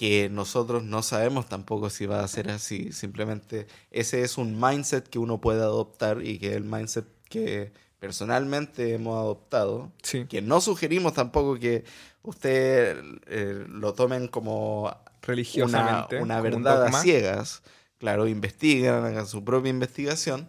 que 0.00 0.30
nosotros 0.30 0.82
no 0.82 1.02
sabemos 1.02 1.46
tampoco 1.46 1.90
si 1.90 2.06
va 2.06 2.24
a 2.24 2.26
ser 2.26 2.50
así, 2.50 2.90
simplemente 2.90 3.66
ese 3.90 4.22
es 4.22 4.38
un 4.38 4.58
mindset 4.58 5.06
que 5.06 5.18
uno 5.18 5.42
puede 5.42 5.60
adoptar 5.60 6.24
y 6.24 6.38
que 6.38 6.52
es 6.52 6.56
el 6.56 6.64
mindset 6.64 7.04
que 7.28 7.74
personalmente 7.98 8.94
hemos 8.94 9.18
adoptado, 9.18 9.92
sí, 10.02 10.24
que 10.24 10.40
no 10.40 10.62
sugerimos 10.62 11.12
tampoco 11.12 11.58
que 11.58 11.84
ustedes 12.22 12.96
eh, 13.26 13.66
lo 13.68 13.92
tomen 13.92 14.28
como 14.28 14.84
una, 14.84 14.96
religiosamente. 15.20 16.16
una 16.16 16.38
como 16.38 16.56
un 16.56 16.62
verdad 16.62 16.80
a 16.80 16.84
dogma. 16.86 17.02
ciegas. 17.02 17.62
Claro, 17.98 18.26
investiguen, 18.26 18.94
hagan 18.94 19.26
su 19.26 19.44
propia 19.44 19.68
investigación. 19.68 20.48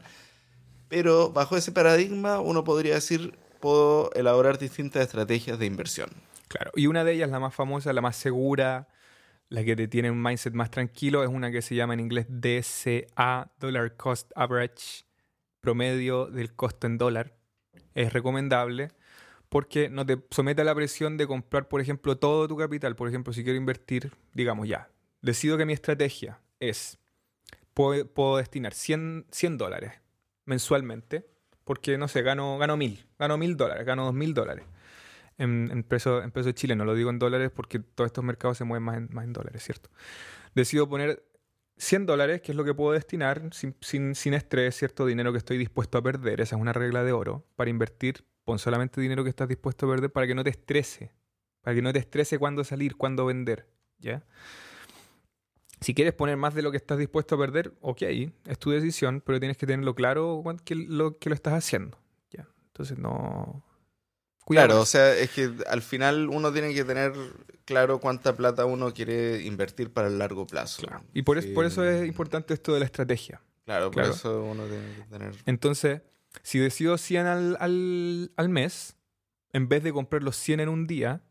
Pero 0.87 1.31
bajo 1.31 1.57
ese 1.57 1.73
paradigma 1.73 2.39
uno 2.39 2.63
podría 2.63 2.93
decir, 2.93 3.37
puedo 3.59 4.13
elaborar 4.13 4.57
distintas 4.57 5.01
estrategias 5.01 5.59
de 5.59 5.65
inversión. 5.65 6.09
Claro, 6.47 6.71
y 6.73 6.87
una 6.87 7.03
de 7.03 7.11
ellas, 7.11 7.29
la 7.29 7.41
más 7.41 7.53
famosa, 7.53 7.91
la 7.91 7.99
más 7.99 8.15
segura, 8.15 8.87
la 9.51 9.65
que 9.65 9.75
te 9.75 9.89
tiene 9.89 10.09
un 10.09 10.23
mindset 10.23 10.53
más 10.53 10.71
tranquilo, 10.71 11.23
es 11.23 11.29
una 11.29 11.51
que 11.51 11.61
se 11.61 11.75
llama 11.75 11.93
en 11.93 11.99
inglés 11.99 12.25
DCA, 12.29 13.51
Dollar 13.59 13.97
Cost 13.97 14.31
Average, 14.33 15.03
promedio 15.59 16.27
del 16.27 16.53
costo 16.53 16.87
en 16.87 16.97
dólar. 16.97 17.35
Es 17.93 18.13
recomendable 18.13 18.87
porque 19.49 19.89
no 19.89 20.05
te 20.05 20.17
somete 20.31 20.61
a 20.61 20.63
la 20.63 20.73
presión 20.73 21.17
de 21.17 21.27
comprar, 21.27 21.67
por 21.67 21.81
ejemplo, 21.81 22.17
todo 22.17 22.47
tu 22.47 22.55
capital. 22.55 22.95
Por 22.95 23.09
ejemplo, 23.09 23.33
si 23.33 23.43
quiero 23.43 23.57
invertir, 23.57 24.13
digamos 24.33 24.69
ya, 24.69 24.89
decido 25.21 25.57
que 25.57 25.65
mi 25.65 25.73
estrategia 25.73 26.39
es, 26.61 26.97
puedo, 27.73 28.07
puedo 28.07 28.37
destinar 28.37 28.73
100, 28.73 29.25
100 29.31 29.57
dólares 29.57 29.91
mensualmente, 30.45 31.27
porque, 31.65 31.97
no 31.97 32.07
sé, 32.07 32.21
gano, 32.21 32.57
gano 32.57 32.77
1000, 32.77 33.05
gano 33.19 33.37
1000 33.37 33.57
dólares, 33.57 33.85
gano 33.85 34.05
2000 34.05 34.33
dólares 34.33 34.65
en, 35.38 35.84
peso, 35.84 36.22
en 36.22 36.32
peso 36.32 36.52
chileno. 36.52 36.86
Lo 36.86 36.96
digo 36.96 37.10
en 37.10 37.20
dólares 37.20 37.52
porque 37.54 37.80
todos 37.80 38.08
estos 38.08 38.24
mercados 38.24 38.58
se 38.58 38.63
mueven 38.63 38.84
más 38.84 38.98
en, 38.98 39.10
más 39.12 39.26
en 39.26 39.34
dólares, 39.34 39.63
¿cierto? 39.63 39.89
Decido 40.54 40.88
poner 40.88 41.24
100 41.78 42.06
dólares, 42.06 42.41
que 42.41 42.52
es 42.52 42.56
lo 42.56 42.63
que 42.63 42.74
puedo 42.74 42.94
destinar 42.94 43.50
sin, 43.54 43.76
sin, 43.82 44.15
sin 44.15 44.34
estrés, 44.34 44.76
¿cierto? 44.76 45.06
Dinero 45.06 45.32
que 45.32 45.39
estoy 45.39 45.58
dispuesto 45.58 45.98
a 45.98 46.02
perder. 46.02 46.41
Esa 46.41 46.56
es 46.56 46.62
una 46.62 46.74
regla 46.74 47.04
de 47.04 47.12
oro. 47.12 47.46
Para 47.56 47.70
invertir, 47.70 48.26
pon 48.44 48.60
solamente 48.60 49.02
dinero 49.02 49.24
que 49.24 49.30
estás 49.30 49.48
dispuesto 49.48 49.88
a 49.88 49.89
perder 49.89 50.12
para 50.12 50.28
que 50.28 50.36
no 50.36 50.44
te 50.44 50.52
estrese. 50.52 51.12
Para 51.62 51.76
que 51.76 51.82
no 51.82 51.94
te 51.94 52.00
estrese 52.00 52.38
cuándo 52.38 52.63
salir, 52.63 52.98
cuándo 52.98 53.26
vender, 53.26 53.67
¿ya? 54.00 54.24
Si 55.80 55.96
quieres 55.96 56.13
poner 56.13 56.38
más 56.38 56.54
de 56.54 56.62
lo 56.62 56.70
que 56.70 56.78
estás 56.78 57.00
dispuesto 57.00 57.36
a 57.36 57.39
perder, 57.39 57.74
ok, 57.82 58.04
es 58.46 58.60
tu 58.60 58.70
decisión, 58.70 59.22
pero 59.26 59.39
tienes 59.39 59.58
que 59.58 59.65
tenerlo 59.65 59.96
claro 59.96 60.44
que 60.63 60.76
lo, 60.76 61.17
que 61.17 61.30
lo 61.30 61.36
estás 61.36 61.54
haciendo, 61.54 61.98
¿ya? 62.30 62.48
Entonces 62.67 63.00
no... 63.00 63.65
Cuidado 64.43 64.67
Claro, 64.67 64.82
o 64.82 64.86
sea, 64.86 65.15
es 65.17 65.30
que 65.32 65.51
al 65.69 65.82
final 65.82 66.30
uno 66.30 66.51
tiene 66.51 66.73
que 66.73 66.84
tener 66.84 67.13
claro 67.65 67.99
cuánta 67.99 68.36
plata 68.36 68.65
uno 68.65 68.93
quiere 68.93 69.41
invertir 69.43 69.91
para 69.91 70.08
el 70.08 70.17
largo 70.17 70.45
plazo. 70.47 70.82
Claro. 70.82 71.04
Y 71.13 71.21
por, 71.21 71.38
es- 71.38 71.45
por 71.47 71.65
eso 71.65 71.84
es 71.86 72.08
importante 72.08 72.54
esto 72.54 72.73
de 72.73 72.80
la 72.80 72.86
estrategia. 72.86 73.41
Claro, 73.65 73.91
por 73.91 74.04
eso 74.04 74.43
uno 74.43 74.63
tiene 74.65 74.95
que 74.95 75.04
tener... 75.04 75.36
Entonces, 75.45 76.01
si 76.41 76.60
decido 76.60 76.97
100 76.97 77.25
al, 77.27 77.58
al, 77.60 78.32
al 78.36 78.49
mes, 78.49 78.95
en 79.54 79.69
vez 79.69 79.84
de 79.84 79.93
comprar 79.93 80.23
los 80.23 80.36
100 80.36 80.60
en 80.62 80.69
un 80.69 80.88
día, 80.88 81.21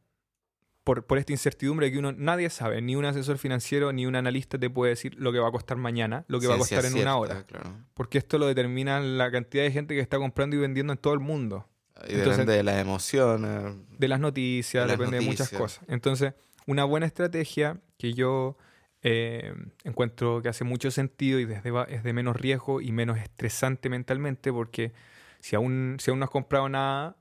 por, 0.84 1.04
por 1.04 1.18
esta 1.18 1.32
incertidumbre 1.32 1.90
que 1.92 1.98
uno 1.98 2.12
nadie 2.12 2.48
sabe, 2.48 2.80
ni 2.80 2.96
un 2.96 3.04
asesor 3.04 3.36
financiero 3.36 3.92
ni 3.92 4.06
un 4.06 4.14
analista 4.16 4.58
te 4.58 4.70
puede 4.70 4.90
decir 4.90 5.14
lo 5.18 5.32
que 5.32 5.38
va 5.40 5.48
a 5.48 5.52
costar 5.52 5.76
mañana, 5.76 6.24
lo 6.28 6.40
que 6.40 6.46
va 6.46 6.54
a 6.54 6.58
costar 6.58 6.84
en 6.86 6.94
una 7.02 7.16
hora. 7.16 7.42
Claro. 7.44 7.74
Porque 7.92 8.18
esto 8.18 8.38
lo 8.38 8.46
determina 8.46 9.00
la 9.00 9.30
cantidad 9.30 9.64
de 9.64 9.72
gente 9.72 9.94
que 9.94 10.00
está 10.00 10.16
comprando 10.18 10.56
y 10.56 10.60
vendiendo 10.60 10.92
en 10.92 10.98
todo 10.98 11.12
el 11.12 11.20
mundo. 11.20 11.66
Y 12.08 12.12
Entonces- 12.14 12.38
depende 12.38 12.52
de 12.56 12.62
las 12.62 12.78
emociones. 12.80 13.74
de 13.98 14.08
las 14.08 14.20
noticias, 14.20 14.84
De 14.84 14.88
las 14.88 14.98
depende 14.98 15.18
de 15.20 15.24
muchas 15.26 15.50
cosas. 15.50 15.84
Entonces, 15.88 16.34
una 16.66 16.84
buena 16.84 17.06
estrategia 17.06 17.78
que 17.98 18.12
yo 18.14 18.56
eh, 19.02 19.54
encuentro 19.84 20.42
que 20.42 20.50
hace 20.50 20.62
mucho 20.64 20.90
sentido 20.90 21.38
y 21.40 21.46
desde 21.46 21.70
va- 21.70 21.84
es 21.84 22.02
de 22.04 22.12
menos 22.12 22.36
riesgo 22.36 22.82
y 22.82 22.92
menos 22.92 23.16
estresante 23.18 23.88
mentalmente, 23.88 24.52
porque 24.52 24.92
si 25.40 25.56
aún, 25.56 25.96
si 25.98 26.10
aún 26.10 26.18
no 26.20 26.24
has 26.24 26.30
comprado 26.30 26.68
nada 26.68 27.16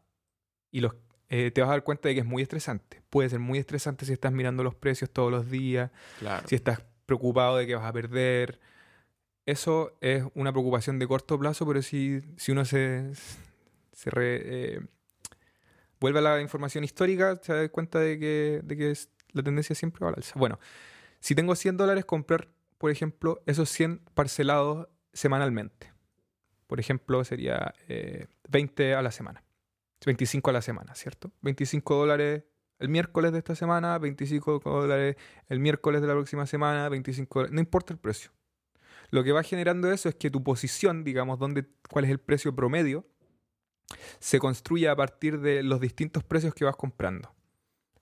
y 0.72 0.82
los, 0.82 0.94
eh, 1.30 1.52
te 1.52 1.62
vas 1.62 1.70
a 1.70 1.72
dar 1.72 1.84
cuenta 1.86 2.10
de 2.10 2.16
que 2.16 2.20
es 2.20 2.26
muy 2.26 2.42
estresante. 2.44 3.02
Puede 3.10 3.30
ser 3.30 3.40
muy 3.40 3.60
estresante 3.60 4.06
si 4.06 4.12
estás 4.12 4.34
mirando 4.34 4.62
los 4.62 4.76
precios 4.76 5.10
todos 5.10 5.32
los 5.32 5.50
días, 5.50 5.90
Claro. 6.20 6.46
si 6.50 6.56
estás 6.56 6.82
preocupado 7.06 7.56
de 7.56 7.66
que 7.66 7.76
vas 7.76 7.86
a 7.86 7.94
perder. 7.94 8.60
Eso 9.46 9.98
es 10.02 10.26
una 10.36 10.52
preocupación 10.52 11.00
de 11.00 11.08
corto 11.08 11.40
plazo, 11.40 11.66
pero 11.66 11.82
si, 11.82 12.20
si 12.36 12.52
uno 12.52 12.66
se, 12.66 13.12
se 14.00 14.10
re- 14.10 14.42
eh, 14.76 14.80
vuelve 16.00 16.20
a 16.20 16.22
la 16.22 16.42
información 16.42 16.86
histórica, 16.86 17.36
se 17.42 17.54
da 17.54 17.68
cuenta 17.70 18.00
de 18.00 18.18
que, 18.18 18.62
de 18.64 18.78
que 18.78 18.92
es- 18.92 19.10
la 19.34 19.44
tendencia 19.44 19.76
siempre 19.76 20.00
va 20.04 20.10
al 20.10 20.16
alza. 20.18 20.34
Bueno, 20.40 20.58
si 21.20 21.36
tengo 21.36 21.54
100 21.56 21.76
dólares, 21.76 22.06
comprar, 22.06 22.48
por 22.78 22.92
ejemplo, 22.92 23.42
esos 23.46 23.70
100 23.70 24.00
parcelados 24.14 24.88
semanalmente. 25.12 25.92
Por 26.68 26.80
ejemplo, 26.80 27.24
sería 27.26 27.74
eh, 27.90 28.28
20 28.48 28.94
a 28.96 29.02
la 29.02 29.12
semana. 29.12 29.44
25 30.06 30.50
a 30.50 30.54
la 30.54 30.62
semana, 30.62 30.96
¿cierto? 30.96 31.32
25 31.42 31.96
dólares 31.96 32.44
el 32.80 32.88
miércoles 32.88 33.34
de 33.34 33.40
esta 33.40 33.54
semana, 33.56 33.98
25 33.98 34.62
dólares 34.64 35.18
el 35.50 35.60
miércoles 35.60 36.00
de 36.02 36.08
la 36.08 36.14
próxima 36.14 36.46
semana, 36.46 36.88
25 36.88 37.40
dólares, 37.40 37.54
no 37.54 37.60
importa 37.60 37.92
el 37.92 38.00
precio. 38.00 38.32
Lo 39.12 39.26
que 39.26 39.34
va 39.34 39.44
generando 39.44 39.92
eso 39.92 40.08
es 40.08 40.16
que 40.16 40.30
tu 40.32 40.42
posición, 40.42 41.04
digamos, 41.04 41.38
dónde, 41.38 41.66
cuál 41.90 42.06
es 42.06 42.12
el 42.12 42.20
precio 42.20 42.56
promedio, 42.56 43.06
se 44.20 44.40
construye 44.40 44.88
a 44.90 44.96
partir 44.96 45.40
de 45.40 45.64
los 45.64 45.80
distintos 45.80 46.24
precios 46.24 46.54
que 46.54 46.66
vas 46.66 46.76
comprando. 46.76 47.34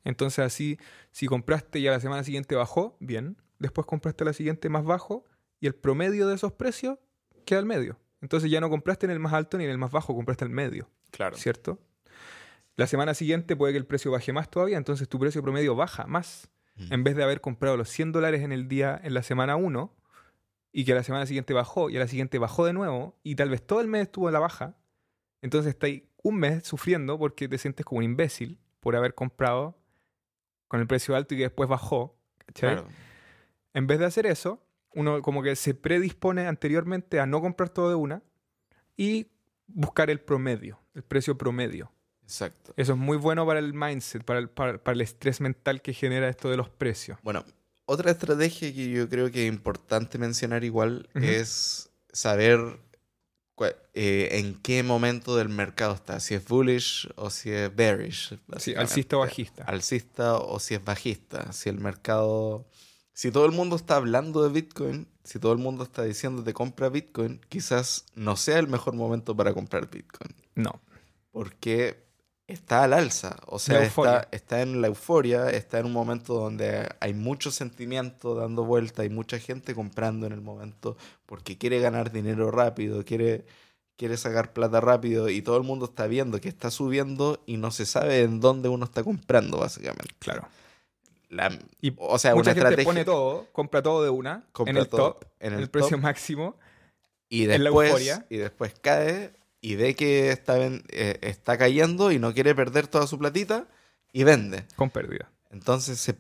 Entonces 0.04 0.40
así, 0.46 0.78
si 1.12 1.28
compraste 1.28 1.80
y 1.80 1.88
a 1.88 1.92
la 1.92 2.00
semana 2.00 2.24
siguiente 2.24 2.56
bajó, 2.56 2.96
bien. 3.00 3.38
Después 3.60 3.86
compraste 3.88 4.24
a 4.24 4.26
la 4.26 4.34
siguiente 4.34 4.70
más 4.70 4.86
bajo 4.86 5.26
y 5.60 5.68
el 5.68 5.76
promedio 5.76 6.28
de 6.28 6.36
esos 6.36 6.54
precios 6.54 6.98
queda 7.46 7.60
al 7.60 7.66
medio. 7.66 8.00
Entonces 8.22 8.50
ya 8.50 8.62
no 8.62 8.70
compraste 8.70 9.06
en 9.06 9.12
el 9.12 9.20
más 9.20 9.34
alto 9.34 9.58
ni 9.58 9.66
en 9.66 9.70
el 9.70 9.78
más 9.78 9.92
bajo, 9.92 10.16
compraste 10.16 10.46
al 10.46 10.50
medio. 10.50 10.90
Claro. 11.12 11.36
¿cierto? 11.38 11.80
La 12.76 12.88
semana 12.88 13.14
siguiente 13.14 13.56
puede 13.56 13.74
que 13.74 13.80
el 13.80 13.86
precio 13.86 14.12
baje 14.12 14.32
más 14.34 14.50
todavía, 14.50 14.78
entonces 14.78 15.10
tu 15.10 15.20
precio 15.20 15.42
promedio 15.42 15.76
baja 15.76 16.06
más. 16.06 16.50
Mm. 16.76 16.94
En 16.94 17.04
vez 17.04 17.16
de 17.16 17.24
haber 17.24 17.42
comprado 17.42 17.76
los 17.76 17.90
100 17.90 18.12
dólares 18.12 18.44
en 18.44 18.52
el 18.52 18.68
día 18.68 19.00
en 19.04 19.14
la 19.14 19.24
semana 19.24 19.56
1 19.56 19.96
y 20.72 20.86
que 20.86 20.92
a 20.92 20.96
la 20.96 21.04
semana 21.04 21.26
siguiente 21.26 21.54
bajó 21.54 21.90
y 21.90 21.98
a 21.98 22.00
la 22.00 22.08
siguiente 22.08 22.38
bajó 22.38 22.66
de 22.66 22.74
nuevo 22.74 23.20
y 23.24 23.36
tal 23.36 23.50
vez 23.50 23.66
todo 23.66 23.82
el 23.82 23.88
mes 23.88 24.04
estuvo 24.04 24.30
en 24.30 24.34
la 24.34 24.40
baja, 24.40 24.76
entonces 25.42 25.70
estáis 25.72 26.04
un 26.24 26.38
mes 26.38 26.64
sufriendo 26.68 27.18
porque 27.18 27.48
te 27.48 27.58
sientes 27.58 27.86
como 27.86 28.00
un 28.00 28.04
imbécil 28.04 28.60
por 28.80 28.96
haber 28.96 29.14
comprado 29.14 29.78
con 30.68 30.80
el 30.80 30.88
precio 30.88 31.16
alto 31.16 31.34
y 31.34 31.38
que 31.38 31.44
después 31.44 31.70
bajó. 31.70 32.18
¿cachai? 32.46 32.74
Claro. 32.74 32.88
En 33.74 33.88
vez 33.88 34.00
de 34.00 34.06
hacer 34.06 34.26
eso, 34.26 34.64
uno 34.94 35.22
como 35.22 35.44
que 35.44 35.56
se 35.56 35.74
predispone 35.74 36.48
anteriormente 36.48 37.20
a 37.20 37.26
no 37.26 37.42
comprar 37.42 37.70
todo 37.70 37.90
de 37.90 37.96
una 37.96 38.24
y 38.96 39.28
buscar 39.68 40.10
el 40.10 40.20
promedio, 40.20 40.80
el 40.96 41.04
precio 41.04 41.38
promedio. 41.38 41.92
Exacto. 42.24 42.74
Eso 42.76 42.94
es 42.94 42.98
muy 42.98 43.16
bueno 43.18 43.46
para 43.46 43.60
el 43.60 43.74
mindset, 43.74 44.24
para 44.24 44.40
el, 44.40 44.50
para- 44.50 44.84
para 44.84 44.96
el 44.96 45.02
estrés 45.02 45.40
mental 45.40 45.82
que 45.82 45.94
genera 45.94 46.28
esto 46.28 46.50
de 46.50 46.58
los 46.58 46.70
precios. 46.70 47.18
Bueno, 47.24 47.46
otra 47.86 48.12
estrategia 48.12 48.74
que 48.74 48.90
yo 48.90 49.08
creo 49.08 49.32
que 49.32 49.48
es 49.48 49.54
importante 49.54 50.18
mencionar 50.18 50.64
igual 50.66 51.08
es 51.14 51.90
saber 52.12 52.60
eh, 53.94 54.30
en 54.40 54.56
qué 54.62 54.84
momento 54.84 55.36
del 55.36 55.50
mercado 55.50 55.96
está, 55.96 56.20
si 56.20 56.36
es 56.36 56.48
bullish 56.48 57.10
o 57.16 57.30
si 57.30 57.52
es 57.52 57.76
bearish. 57.76 58.38
Sí, 58.58 58.76
alcista 58.76 59.18
o 59.18 59.20
bajista. 59.22 59.64
Alcista 59.64 60.36
o 60.36 60.60
si 60.60 60.76
es 60.76 60.84
bajista, 60.84 61.52
si 61.54 61.70
el 61.70 61.80
mercado... 61.80 62.68
Si 63.14 63.32
todo 63.32 63.48
el 63.48 63.52
mundo 63.52 63.76
está 63.76 63.96
hablando 63.96 64.44
de 64.44 64.50
Bitcoin, 64.50 65.08
si 65.24 65.40
todo 65.40 65.52
el 65.52 65.58
mundo 65.58 65.84
está 65.84 66.04
diciendo 66.04 66.44
de 66.44 66.54
compra 66.54 66.90
Bitcoin, 66.90 67.42
quizás 67.50 68.06
no 68.14 68.36
sea 68.36 68.60
el 68.60 68.68
mejor 68.68 68.94
momento 68.94 69.36
para 69.36 69.56
comprar 69.56 69.90
Bitcoin. 69.90 70.36
No. 70.54 70.80
Porque 71.32 72.07
está 72.48 72.84
al 72.84 72.94
alza. 72.94 73.36
O 73.46 73.60
sea, 73.60 73.84
está, 73.84 74.28
está 74.32 74.62
en 74.62 74.82
la 74.82 74.88
euforia, 74.88 75.50
está 75.50 75.80
en 75.80 75.86
un 75.86 75.94
momento 75.94 76.34
donde 76.34 76.88
hay 77.00 77.14
mucho 77.14 77.52
sentimiento 77.52 78.36
dando 78.36 78.64
vuelta, 78.64 79.02
hay 79.02 79.10
mucha 79.10 79.38
gente 79.40 79.76
comprando 79.76 80.26
en 80.26 80.34
el 80.34 80.42
momento 80.42 80.98
porque 81.26 81.58
quiere 81.58 81.80
ganar 81.80 82.12
dinero 82.12 82.50
rápido, 82.50 83.04
quiere, 83.04 83.46
quiere 83.98 84.16
sacar 84.16 84.54
plata 84.54 84.80
rápido 84.80 85.30
y 85.30 85.42
todo 85.42 85.58
el 85.58 85.64
mundo 85.64 85.86
está 85.86 86.08
viendo 86.08 86.40
que 86.40 86.48
está 86.50 86.72
subiendo 86.72 87.42
y 87.46 87.58
no 87.58 87.72
se 87.72 87.86
sabe 87.86 88.22
en 88.22 88.40
dónde 88.40 88.70
uno 88.70 88.86
está 88.86 89.04
comprando, 89.04 89.58
básicamente. 89.58 90.16
Claro. 90.20 90.48
La- 91.30 91.60
Y 91.82 91.94
o 91.98 92.18
sea, 92.18 92.34
mucha 92.34 92.52
una 92.52 92.54
gente 92.56 92.60
estrategia. 92.70 92.86
pone 92.86 93.04
todo, 93.04 93.48
compra 93.52 93.84
todo 93.84 94.02
de 94.04 94.10
una, 94.10 94.46
compra 94.54 94.72
en 94.72 94.78
el 94.78 94.88
todo 94.88 95.14
top, 95.16 95.26
en 95.42 95.54
el, 95.54 95.60
el, 95.60 95.70
precio 95.70 95.98
máximo. 95.98 96.56
y 97.28 97.44
en 97.44 97.50
la 97.50 97.70
después, 97.70 97.90
euforia. 97.90 98.26
y 98.30 98.38
después 98.38 98.74
cae 98.80 99.34
y 99.62 99.76
ve 99.76 99.96
que 99.96 100.32
está, 100.32 100.58
eh, 100.60 101.20
está 101.22 101.58
cayendo 101.58 102.12
y 102.12 102.20
no 102.20 102.34
quiere 102.34 102.54
perder 102.56 102.88
toda 102.88 103.08
su 103.08 103.18
platita 103.18 103.68
y 104.14 104.24
vende. 104.24 104.66
Con 104.76 104.90
pérdida. 104.90 105.32
Entonces, 105.50 106.00
se- 106.00 106.16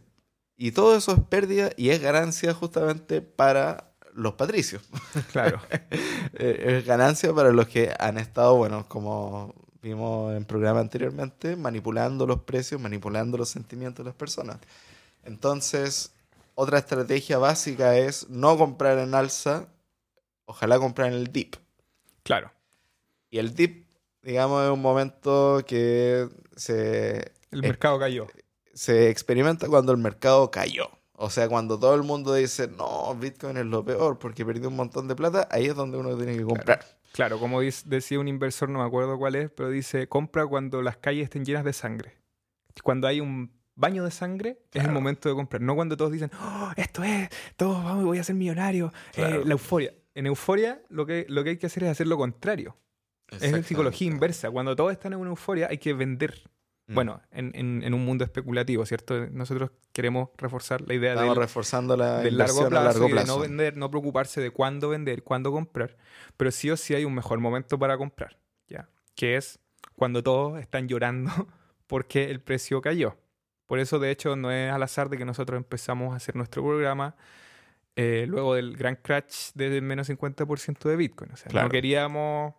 y 0.57 0.71
todo 0.71 0.95
eso 0.97 1.13
es 1.13 1.19
pérdida 1.29 1.69
y 1.77 1.89
es 1.89 2.01
ganancia 2.01 2.53
justamente 2.53 3.21
para 3.21 3.91
los 4.13 4.33
patricios. 4.33 4.83
Claro. 5.31 5.61
Eh, 6.39 6.77
es 6.79 6.85
ganancia 6.85 7.33
para 7.33 7.51
los 7.51 7.67
que 7.67 7.91
han 7.99 8.17
estado, 8.17 8.55
bueno, 8.57 8.85
como 8.87 9.55
vimos 9.81 10.35
en 10.35 10.45
programa 10.45 10.81
anteriormente, 10.81 11.55
manipulando 11.55 12.27
los 12.27 12.41
precios, 12.41 12.79
manipulando 12.81 13.37
los 13.37 13.49
sentimientos 13.49 14.03
de 14.05 14.09
las 14.09 14.15
personas. 14.15 14.57
Entonces, 15.23 16.11
otra 16.53 16.77
estrategia 16.79 17.37
básica 17.37 17.97
es 17.97 18.29
no 18.29 18.57
comprar 18.57 18.99
en 18.99 19.15
alza, 19.15 19.67
ojalá 20.45 20.77
comprar 20.79 21.07
en 21.07 21.13
el 21.15 21.31
dip. 21.31 21.55
claro. 22.23 22.51
Y 23.29 23.39
el 23.39 23.53
dip, 23.53 23.87
digamos, 24.21 24.63
es 24.65 24.71
un 24.71 24.81
momento 24.81 25.61
que 25.65 26.27
se 26.55 27.31
El 27.51 27.61
mercado 27.61 27.99
cayó. 27.99 28.27
se 28.73 29.09
experimenta 29.09 29.67
cuando 29.67 29.91
el 29.91 29.97
mercado 29.97 30.49
cayó. 30.51 30.89
O 31.19 31.29
sea, 31.31 31.49
cuando 31.49 31.79
todo 31.79 31.95
el 31.95 32.03
mundo 32.03 32.33
dice, 32.35 32.67
no, 32.67 33.15
Bitcoin 33.15 33.57
es 33.57 33.65
lo 33.65 33.83
peor 33.83 34.19
porque 34.19 34.45
perdió 34.45 34.69
un 34.69 34.75
montón 34.75 35.07
de 35.07 35.15
plata, 35.15 35.47
ahí 35.49 35.65
es 35.65 35.75
donde 35.75 35.97
uno 35.97 36.15
tiene 36.15 36.37
que 36.37 36.43
comprar. 36.43 36.85
Claro, 37.11 37.39
como 37.39 37.63
dis- 37.63 37.85
decía 37.85 38.19
un 38.19 38.27
inversor, 38.27 38.69
no 38.69 38.79
me 38.79 38.85
acuerdo 38.85 39.17
cuál 39.17 39.33
es, 39.35 39.49
pero 39.49 39.69
dice, 39.69 40.07
compra 40.07 40.45
cuando 40.45 40.83
las 40.83 40.97
calles 40.97 41.23
estén 41.23 41.43
llenas 41.43 41.63
de 41.65 41.73
sangre. 41.73 42.17
Cuando 42.83 43.07
hay 43.07 43.19
un 43.19 43.51
baño 43.73 44.03
de 44.03 44.11
sangre, 44.11 44.59
es 44.71 44.83
el 44.83 44.91
momento 44.91 45.27
de 45.27 45.33
comprar. 45.33 45.59
No 45.63 45.73
cuando 45.73 45.97
todos 45.97 46.11
dicen, 46.11 46.29
oh, 46.39 46.71
esto 46.75 47.03
es, 47.03 47.29
todos 47.55 47.83
vamos, 47.83 48.05
voy 48.05 48.19
a 48.19 48.23
ser 48.23 48.35
millonario. 48.35 48.93
Eh, 49.15 49.41
la 49.43 49.53
euforia. 49.53 49.95
En 50.13 50.27
euforia 50.27 50.83
lo 50.89 51.07
que, 51.07 51.25
lo 51.29 51.43
que 51.43 51.51
hay 51.51 51.57
que 51.57 51.65
hacer 51.65 51.83
es 51.85 51.89
hacer 51.89 52.05
lo 52.05 52.17
contrario. 52.17 52.75
Es 53.29 53.65
psicología 53.65 54.07
inversa. 54.07 54.49
Cuando 54.51 54.75
todos 54.75 54.91
están 54.91 55.13
en 55.13 55.19
una 55.19 55.29
euforia 55.31 55.67
hay 55.69 55.77
que 55.77 55.93
vender. 55.93 56.41
Mm. 56.87 56.93
Bueno, 56.95 57.21
en, 57.31 57.51
en- 57.55 57.83
en 57.83 57.93
un 57.93 58.05
mundo 58.05 58.23
especulativo, 58.23 58.85
¿cierto? 58.85 59.27
Nosotros 59.31 59.71
queremos 59.91 60.29
reforzar 60.37 60.81
la 60.87 60.93
idea 60.93 61.11
Estamos 61.13 61.35
del, 61.35 61.43
reforzando 61.43 61.97
la 61.97 62.19
del 62.19 62.37
largo 62.37 62.69
plazo, 62.69 62.77
a 62.77 62.83
largo 62.85 63.09
y 63.09 63.13
de 63.13 63.25
no 63.25 63.39
vender, 63.39 63.75
no 63.75 63.89
preocuparse 63.91 64.39
de 64.39 64.51
cuándo 64.51 64.87
vender, 64.89 65.23
cuándo 65.23 65.51
comprar, 65.51 65.97
pero 66.37 66.49
sí 66.51 66.69
o 66.71 66.77
sí 66.77 66.95
hay 66.95 67.03
un 67.03 67.13
mejor 67.13 67.39
momento 67.39 67.77
para 67.77 67.97
comprar, 67.97 68.37
¿ya? 68.69 68.87
Que 69.15 69.35
es 69.35 69.59
cuando 69.95 70.23
todos 70.23 70.59
están 70.61 70.87
llorando 70.87 71.31
porque 71.87 72.31
el 72.31 72.39
precio 72.39 72.79
cayó. 72.81 73.17
Por 73.65 73.79
eso, 73.79 73.99
de 73.99 74.11
hecho, 74.11 74.37
no 74.37 74.49
es 74.49 74.71
al 74.71 74.81
azar 74.81 75.09
de 75.09 75.17
que 75.17 75.25
nosotros 75.25 75.57
empezamos 75.57 76.13
a 76.13 76.15
hacer 76.17 76.37
nuestro 76.37 76.63
programa 76.63 77.17
eh, 77.97 78.25
luego 78.29 78.53
del 78.55 78.77
gran 78.77 78.95
crash 78.95 79.51
del 79.55 79.81
menos 79.81 80.07
50% 80.09 80.87
de 80.87 80.95
Bitcoin. 80.95 81.31
O 81.33 81.35
sea, 81.35 81.49
Claro. 81.49 81.67
no 81.67 81.71
queríamos 81.71 82.53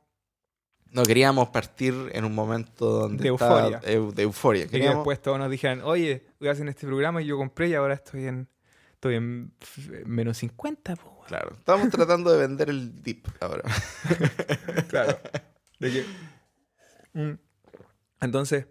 No 0.92 1.02
queríamos 1.02 1.48
partir 1.50 1.94
en 2.12 2.24
un 2.24 2.34
momento 2.34 2.86
donde 2.90 3.22
De 3.22 3.28
euforia. 3.28 3.80
eu- 3.82 4.12
de 4.12 4.22
euforia. 4.22 4.66
Queríamos- 4.66 4.96
después 4.98 5.20
todos 5.20 5.38
nos 5.38 5.50
dijeran, 5.50 5.82
oye, 5.82 6.24
voy 6.40 6.48
a 6.48 6.52
hacer 6.52 6.66
este 6.68 6.86
programa 6.86 7.20
y 7.22 7.26
yo 7.26 7.36
compré 7.36 7.68
y 7.68 7.74
ahora 7.74 7.94
estoy 7.94 8.26
en, 8.26 8.48
estoy 8.94 9.16
en 9.16 9.52
menos 10.06 10.38
50. 10.38 10.96
po, 10.96 11.10
weón". 11.10 11.26
Claro, 11.26 11.52
estamos 11.58 11.90
tratando 11.90 12.32
de 12.32 12.38
vender 12.38 12.70
el 12.70 13.02
dip 13.02 13.26
ahora. 13.40 13.62
Claro. 14.88 15.18
De 15.78 15.90
que- 15.92 16.04
Mm. 17.14 17.38
Entonces, 18.20 18.66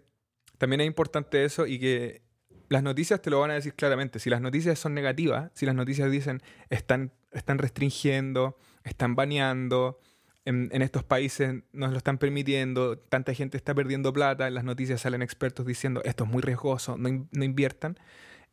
también 0.58 0.80
es 0.80 0.86
importante 0.86 1.44
eso 1.44 1.66
y 1.66 1.78
que 1.78 2.22
las 2.68 2.82
noticias 2.82 3.20
te 3.22 3.30
lo 3.30 3.40
van 3.40 3.50
a 3.50 3.54
decir 3.54 3.74
claramente. 3.74 4.18
Si 4.18 4.28
las 4.30 4.40
noticias 4.40 4.78
son 4.78 4.94
negativas, 4.94 5.50
si 5.54 5.66
las 5.66 5.74
noticias 5.74 6.10
dicen 6.10 6.42
están, 6.70 7.12
están 7.32 7.58
restringiendo, 7.58 8.56
están 8.84 9.14
baneando, 9.16 9.98
en, 10.44 10.70
en 10.72 10.82
estos 10.82 11.04
países 11.04 11.62
nos 11.72 11.90
lo 11.90 11.98
están 11.98 12.18
permitiendo, 12.18 12.98
tanta 12.98 13.34
gente 13.34 13.56
está 13.56 13.74
perdiendo 13.74 14.12
plata, 14.12 14.48
en 14.48 14.54
las 14.54 14.64
noticias 14.64 15.00
salen 15.00 15.22
expertos 15.22 15.66
diciendo 15.66 16.00
esto 16.04 16.24
es 16.24 16.30
muy 16.30 16.40
riesgoso, 16.42 16.96
no, 16.96 17.08
in- 17.08 17.28
no 17.32 17.44
inviertan, 17.44 17.98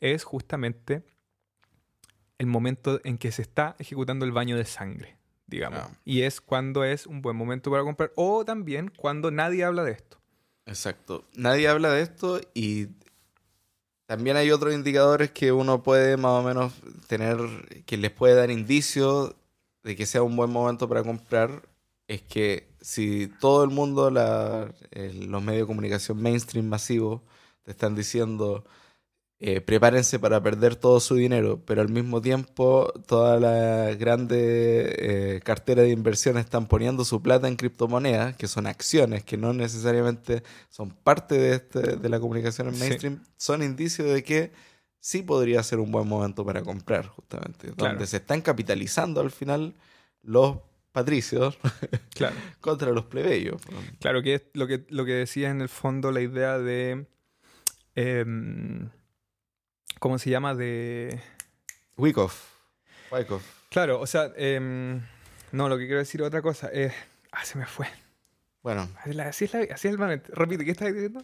es 0.02 0.24
justamente 0.24 1.04
el 2.38 2.48
momento 2.48 3.00
en 3.06 3.17
que 3.17 3.32
se 3.32 3.41
está 3.41 3.76
ejecutando 3.80 4.26
el 4.26 4.34
baño 4.34 4.58
de 4.58 4.65
sangre, 4.65 5.15
digamos. 5.48 5.80
Ah. 5.80 5.89
Y 6.04 6.21
es 6.24 6.41
cuando 6.41 6.84
es 6.84 7.08
un 7.08 7.21
buen 7.21 7.38
momento 7.38 7.71
para 7.71 7.84
comprar 7.84 8.12
o 8.15 8.43
también 8.43 8.89
cuando 8.89 9.32
nadie 9.32 9.63
habla 9.63 9.84
de 9.86 9.93
esto. 9.93 10.19
Exacto. 10.65 11.24
Nadie 11.36 11.67
habla 11.69 11.91
de 11.91 12.02
esto 12.02 12.41
y 12.54 12.88
también 14.06 14.36
hay 14.36 14.52
otros 14.52 14.74
indicadores 14.74 15.32
que 15.32 15.52
uno 15.52 15.82
puede 15.82 16.17
más 16.17 16.32
o 16.32 16.43
menos 16.43 16.74
tener, 17.08 17.38
que 17.86 17.98
les 17.98 18.12
puede 18.12 18.36
dar 18.36 18.52
indicio 18.52 19.36
de 19.84 19.95
que 19.95 20.06
sea 20.06 20.24
un 20.24 20.36
buen 20.36 20.50
momento 20.50 20.89
para 20.89 21.04
comprar. 21.04 21.62
Es 22.08 22.22
que 22.22 22.70
si 22.82 23.28
todo 23.39 23.63
el 23.63 23.72
mundo, 23.72 24.12
la- 24.12 24.74
el- 24.91 25.26
los 25.28 25.41
medios 25.41 25.63
de 25.63 25.68
comunicación 25.68 26.22
mainstream 26.22 26.68
masivos, 26.68 27.22
te 27.63 27.72
están 27.72 27.96
diciendo 27.96 28.63
eh, 29.39 29.60
prepárense 29.60 30.18
para 30.18 30.41
perder 30.41 30.78
todo 30.78 31.02
su 31.02 31.15
dinero, 31.15 31.62
pero 31.65 31.82
al 31.82 31.89
mismo 31.89 32.22
tiempo 32.22 32.94
todas 33.06 33.39
las 33.41 33.98
grandes 33.98 34.38
eh, 34.98 35.41
carteras 35.44 35.84
de 35.86 35.91
inversión 35.91 36.38
están 36.38 36.68
poniendo 36.68 37.04
su 37.04 37.22
plata 37.22 37.50
en 37.50 37.58
criptomonedas, 37.58 38.38
que 38.38 38.48
son 38.48 38.65
acciones, 38.65 39.26
que 39.26 39.36
no 39.36 39.52
necesariamente 39.52 40.41
son 40.70 40.89
parte 40.91 41.36
de, 41.38 41.56
este- 41.56 41.98
de 41.98 42.10
la 42.10 42.20
comunicación 42.22 42.70
en 42.70 42.76
Sí. 42.76 42.80
mainstream, 42.80 43.24
son 43.36 43.62
indicios 43.62 44.08
de 44.08 44.24
que 44.24 44.52
sí 45.02 45.22
podría 45.22 45.62
ser 45.63 45.80
un 45.80 45.91
buen 45.91 46.08
momento 46.08 46.46
para 46.46 46.63
comprar, 46.63 47.08
justamente, 47.08 47.74
Claro. 47.74 47.89
donde 47.91 48.08
se 48.08 48.18
están 48.18 48.41
capitalizando 48.41 49.20
al 49.20 49.32
final 49.32 49.74
los 50.22 50.60
patricios 50.95 51.58
Claro. 52.15 52.36
contra 52.62 52.89
los 52.91 53.05
plebeyos. 53.05 53.62
Claro, 53.99 54.23
que 54.23 54.34
es 54.36 54.43
lo 54.53 54.65
que, 54.65 54.86
lo 54.89 55.05
que 55.05 55.12
decía 55.13 55.49
en 55.51 55.62
el 55.62 55.69
fondo 55.69 56.12
la 56.12 56.21
idea 56.21 56.58
de. 56.58 57.05
em, 57.95 58.89
¿Cómo 59.99 60.17
se 60.17 60.29
llama? 60.29 60.55
De. 60.55 61.21
Wyckoff. 61.97 62.45
Wyckoff. 63.12 63.43
Claro, 63.69 63.99
o 63.99 64.08
sea. 64.08 64.31
em, 64.36 65.01
no, 65.51 65.69
lo 65.69 65.77
que 65.77 65.86
quiero 65.86 65.99
decir 65.99 66.21
es 66.21 66.27
otra 66.27 66.41
cosa. 66.41 66.69
ah, 67.31 67.45
se 67.45 67.58
me 67.58 67.65
fue. 67.65 67.88
Bueno, 68.63 68.89
Así 68.99 69.10
es, 69.12 69.15
la- 69.15 69.27
así 69.27 69.45
es, 69.45 69.53
la- 69.53 69.60
así 69.75 69.88
es 69.88 69.93
el 69.93 69.97
momento. 69.99 70.31
Repite, 70.34 70.65
¿qué 70.65 70.71
estás 70.71 70.91
diciendo? 70.93 71.23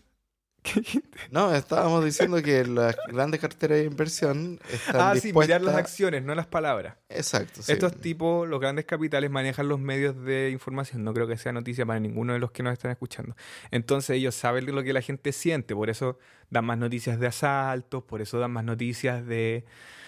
No, 1.31 1.53
estábamos 1.53 2.03
diciendo 2.03 2.41
que 2.41 2.65
las 2.65 2.95
grandes 3.07 3.39
carteras 3.39 3.79
de 3.79 3.85
inversión 3.85 4.59
están 4.71 4.95
Ah, 5.01 5.15
sí, 5.15 5.27
dispuestas... 5.27 5.59
mirar 5.59 5.61
las 5.61 5.75
acciones, 5.75 6.23
no 6.23 6.35
las 6.35 6.47
palabras. 6.47 6.95
Exacto, 7.09 7.61
sí. 7.61 7.71
Estos 7.71 7.95
tipos, 7.99 8.47
los 8.47 8.59
grandes 8.59 8.85
capitales, 8.85 9.29
manejan 9.31 9.67
los 9.67 9.79
medios 9.79 10.21
de 10.23 10.49
información. 10.51 11.03
No 11.03 11.13
creo 11.13 11.27
que 11.27 11.37
sea 11.37 11.51
noticia 11.51 11.85
para 11.85 11.99
ninguno 11.99 12.33
de 12.33 12.39
los 12.39 12.51
que 12.51 12.63
nos 12.63 12.73
están 12.73 12.91
escuchando. 12.91 13.35
Entonces 13.71 14.17
ellos 14.17 14.35
saben 14.35 14.65
lo 14.73 14.83
que 14.83 14.93
la 14.93 15.01
gente 15.01 15.31
siente, 15.31 15.75
por 15.75 15.89
eso 15.89 16.17
dan 16.49 16.65
más 16.65 16.77
noticias 16.77 17.19
de 17.19 17.27
asaltos, 17.27 18.03
por 18.03 18.21
eso 18.21 18.39
dan 18.39 18.51
más 18.51 18.63
noticias 18.63 19.25
de... 19.25 19.65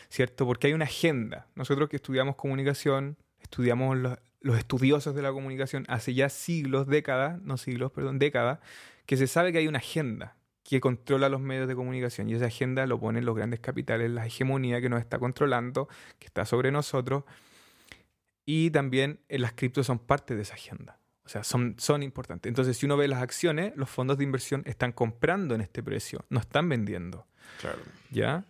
¿Cierto? 0.10 0.46
Porque 0.46 0.68
hay 0.68 0.74
una 0.74 0.86
agenda. 0.86 1.48
Nosotros 1.56 1.90
que 1.90 1.96
estudiamos 1.96 2.36
comunicación, 2.36 3.18
estudiamos 3.42 3.98
los, 3.98 4.20
los 4.42 4.60
estudiosos 4.60 5.16
de 5.16 5.24
la 5.24 5.32
comunicación 5.32 5.86
hace 5.88 6.14
ya 6.14 6.30
siglos, 6.30 6.86
décadas, 6.86 7.42
no 7.42 7.58
siglos, 7.58 7.92
perdón, 7.92 8.20
décadas, 8.20 8.60
que 9.08 9.18
se 9.18 9.26
sabe 9.26 9.52
que 9.52 9.58
hay 9.58 9.68
una 9.68 9.80
agenda 9.80 10.36
que 10.64 10.80
controla 10.80 11.30
los 11.30 11.42
medios 11.42 11.68
de 11.68 11.76
comunicación 11.76 12.30
y 12.30 12.36
esa 12.36 12.46
agenda 12.46 12.86
lo 12.86 13.00
ponen 13.00 13.26
los 13.26 13.36
grandes 13.36 13.60
capitales, 13.60 14.10
la 14.10 14.26
hegemonía 14.26 14.82
que 14.82 14.90
nos 14.90 15.02
está 15.02 15.20
controlando, 15.20 15.88
que 16.20 16.28
está 16.28 16.46
sobre 16.46 16.72
nosotros 16.72 17.24
y 18.46 18.72
también 18.72 19.20
eh, 19.30 19.40
las 19.40 19.54
criptos 19.54 19.88
son 19.88 20.00
parte 20.00 20.36
de 20.36 20.42
esa 20.42 20.56
agenda. 20.56 21.00
O 21.26 21.30
sea, 21.30 21.44
son, 21.44 21.76
son 21.78 22.04
importantes. 22.04 22.50
Entonces, 22.50 22.78
si 22.78 22.86
uno 22.86 22.98
ve 22.98 23.08
las 23.08 23.22
acciones, 23.22 23.74
los 23.78 23.90
fondos 23.90 24.18
de 24.18 24.26
inversión 24.26 24.62
están 24.66 24.92
comprando 24.92 25.56
en 25.56 25.62
este 25.62 25.82
precio, 25.82 26.26
no 26.30 26.40
están 26.42 26.68
vendiendo. 26.68 27.26
Claro. 27.62 27.80
¿Ya? 28.12 28.44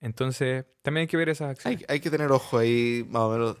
Entonces, 0.00 0.66
también 0.82 1.02
hay 1.02 1.06
que 1.06 1.16
ver 1.16 1.30
esas 1.30 1.50
acciones. 1.50 1.80
Hay, 1.80 1.86
hay 1.88 2.00
que 2.00 2.10
tener 2.10 2.30
ojo 2.30 2.58
ahí, 2.58 3.06
más 3.08 3.22
o 3.22 3.30
menos. 3.30 3.56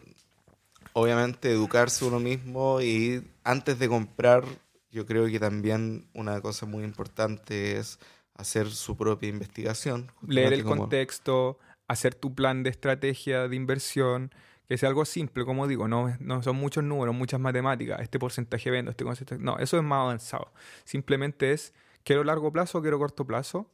Obviamente, 0.92 1.50
educarse 1.50 2.04
uno 2.04 2.20
mismo 2.20 2.82
y 2.82 3.22
antes 3.44 3.78
de 3.78 3.88
comprar, 3.88 4.44
yo 4.90 5.06
creo 5.06 5.26
que 5.26 5.38
también 5.38 6.08
una 6.14 6.40
cosa 6.40 6.66
muy 6.66 6.84
importante 6.84 7.76
es 7.78 7.98
hacer 8.34 8.70
su 8.70 8.96
propia 8.96 9.28
investigación. 9.28 10.10
Leer 10.26 10.52
el 10.52 10.64
como- 10.64 10.82
contexto, 10.82 11.58
hacer 11.88 12.14
tu 12.14 12.34
plan 12.34 12.62
de 12.62 12.70
estrategia 12.70 13.48
de 13.48 13.56
inversión, 13.56 14.32
que 14.68 14.78
sea 14.78 14.88
algo 14.88 15.04
simple, 15.04 15.44
como 15.44 15.66
digo, 15.66 15.88
no, 15.88 16.16
no 16.20 16.42
son 16.42 16.56
muchos 16.56 16.84
números, 16.84 17.14
muchas 17.14 17.40
matemáticas, 17.40 18.00
este 18.00 18.18
porcentaje 18.18 18.70
vendo, 18.70 18.92
este 18.92 19.04
porcentaje... 19.04 19.42
No, 19.42 19.58
eso 19.58 19.76
es 19.76 19.82
más 19.82 19.98
avanzado. 20.02 20.52
Simplemente 20.84 21.52
es, 21.52 21.74
quiero 22.04 22.22
largo 22.22 22.52
plazo 22.52 22.80
quiero 22.80 22.98
corto 22.98 23.26
plazo. 23.26 23.68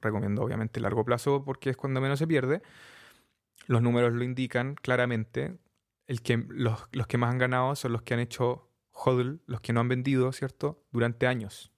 Recomiendo 0.00 0.42
obviamente 0.42 0.80
largo 0.80 1.04
plazo 1.04 1.42
porque 1.44 1.70
es 1.70 1.76
cuando 1.76 2.00
menos 2.00 2.18
se 2.18 2.26
pierde. 2.26 2.62
Los 3.66 3.82
números 3.82 4.12
lo 4.12 4.22
indican 4.22 4.74
claramente. 4.76 5.58
El 6.06 6.22
que, 6.22 6.36
los, 6.48 6.86
los 6.92 7.06
que 7.06 7.18
más 7.18 7.30
han 7.30 7.38
ganado 7.38 7.74
son 7.74 7.92
los 7.92 8.02
que 8.02 8.14
han 8.14 8.20
hecho 8.20 8.67
hodl, 9.04 9.40
los 9.46 9.60
que 9.60 9.72
no 9.72 9.80
han 9.80 9.88
vendido, 9.88 10.32
¿cierto? 10.32 10.84
Durante 10.90 11.26
años. 11.26 11.70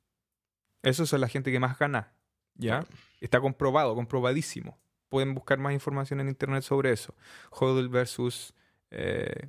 Esos 0.83 1.09
son 1.11 1.21
la 1.21 1.29
gente 1.29 1.53
que 1.53 1.61
más 1.61 1.79
gana, 1.79 2.15
¿ya? 2.55 2.87
Está 3.21 3.41
comprobado, 3.41 3.95
comprobadísimo. 3.95 4.79
Pueden 5.11 5.35
buscar 5.35 5.59
más 5.59 5.73
información 5.75 6.21
en 6.21 6.29
internet 6.29 6.63
sobre 6.63 6.93
eso. 6.93 7.15
Hodl 7.51 7.89
versus 7.89 8.55
eh, 8.91 9.49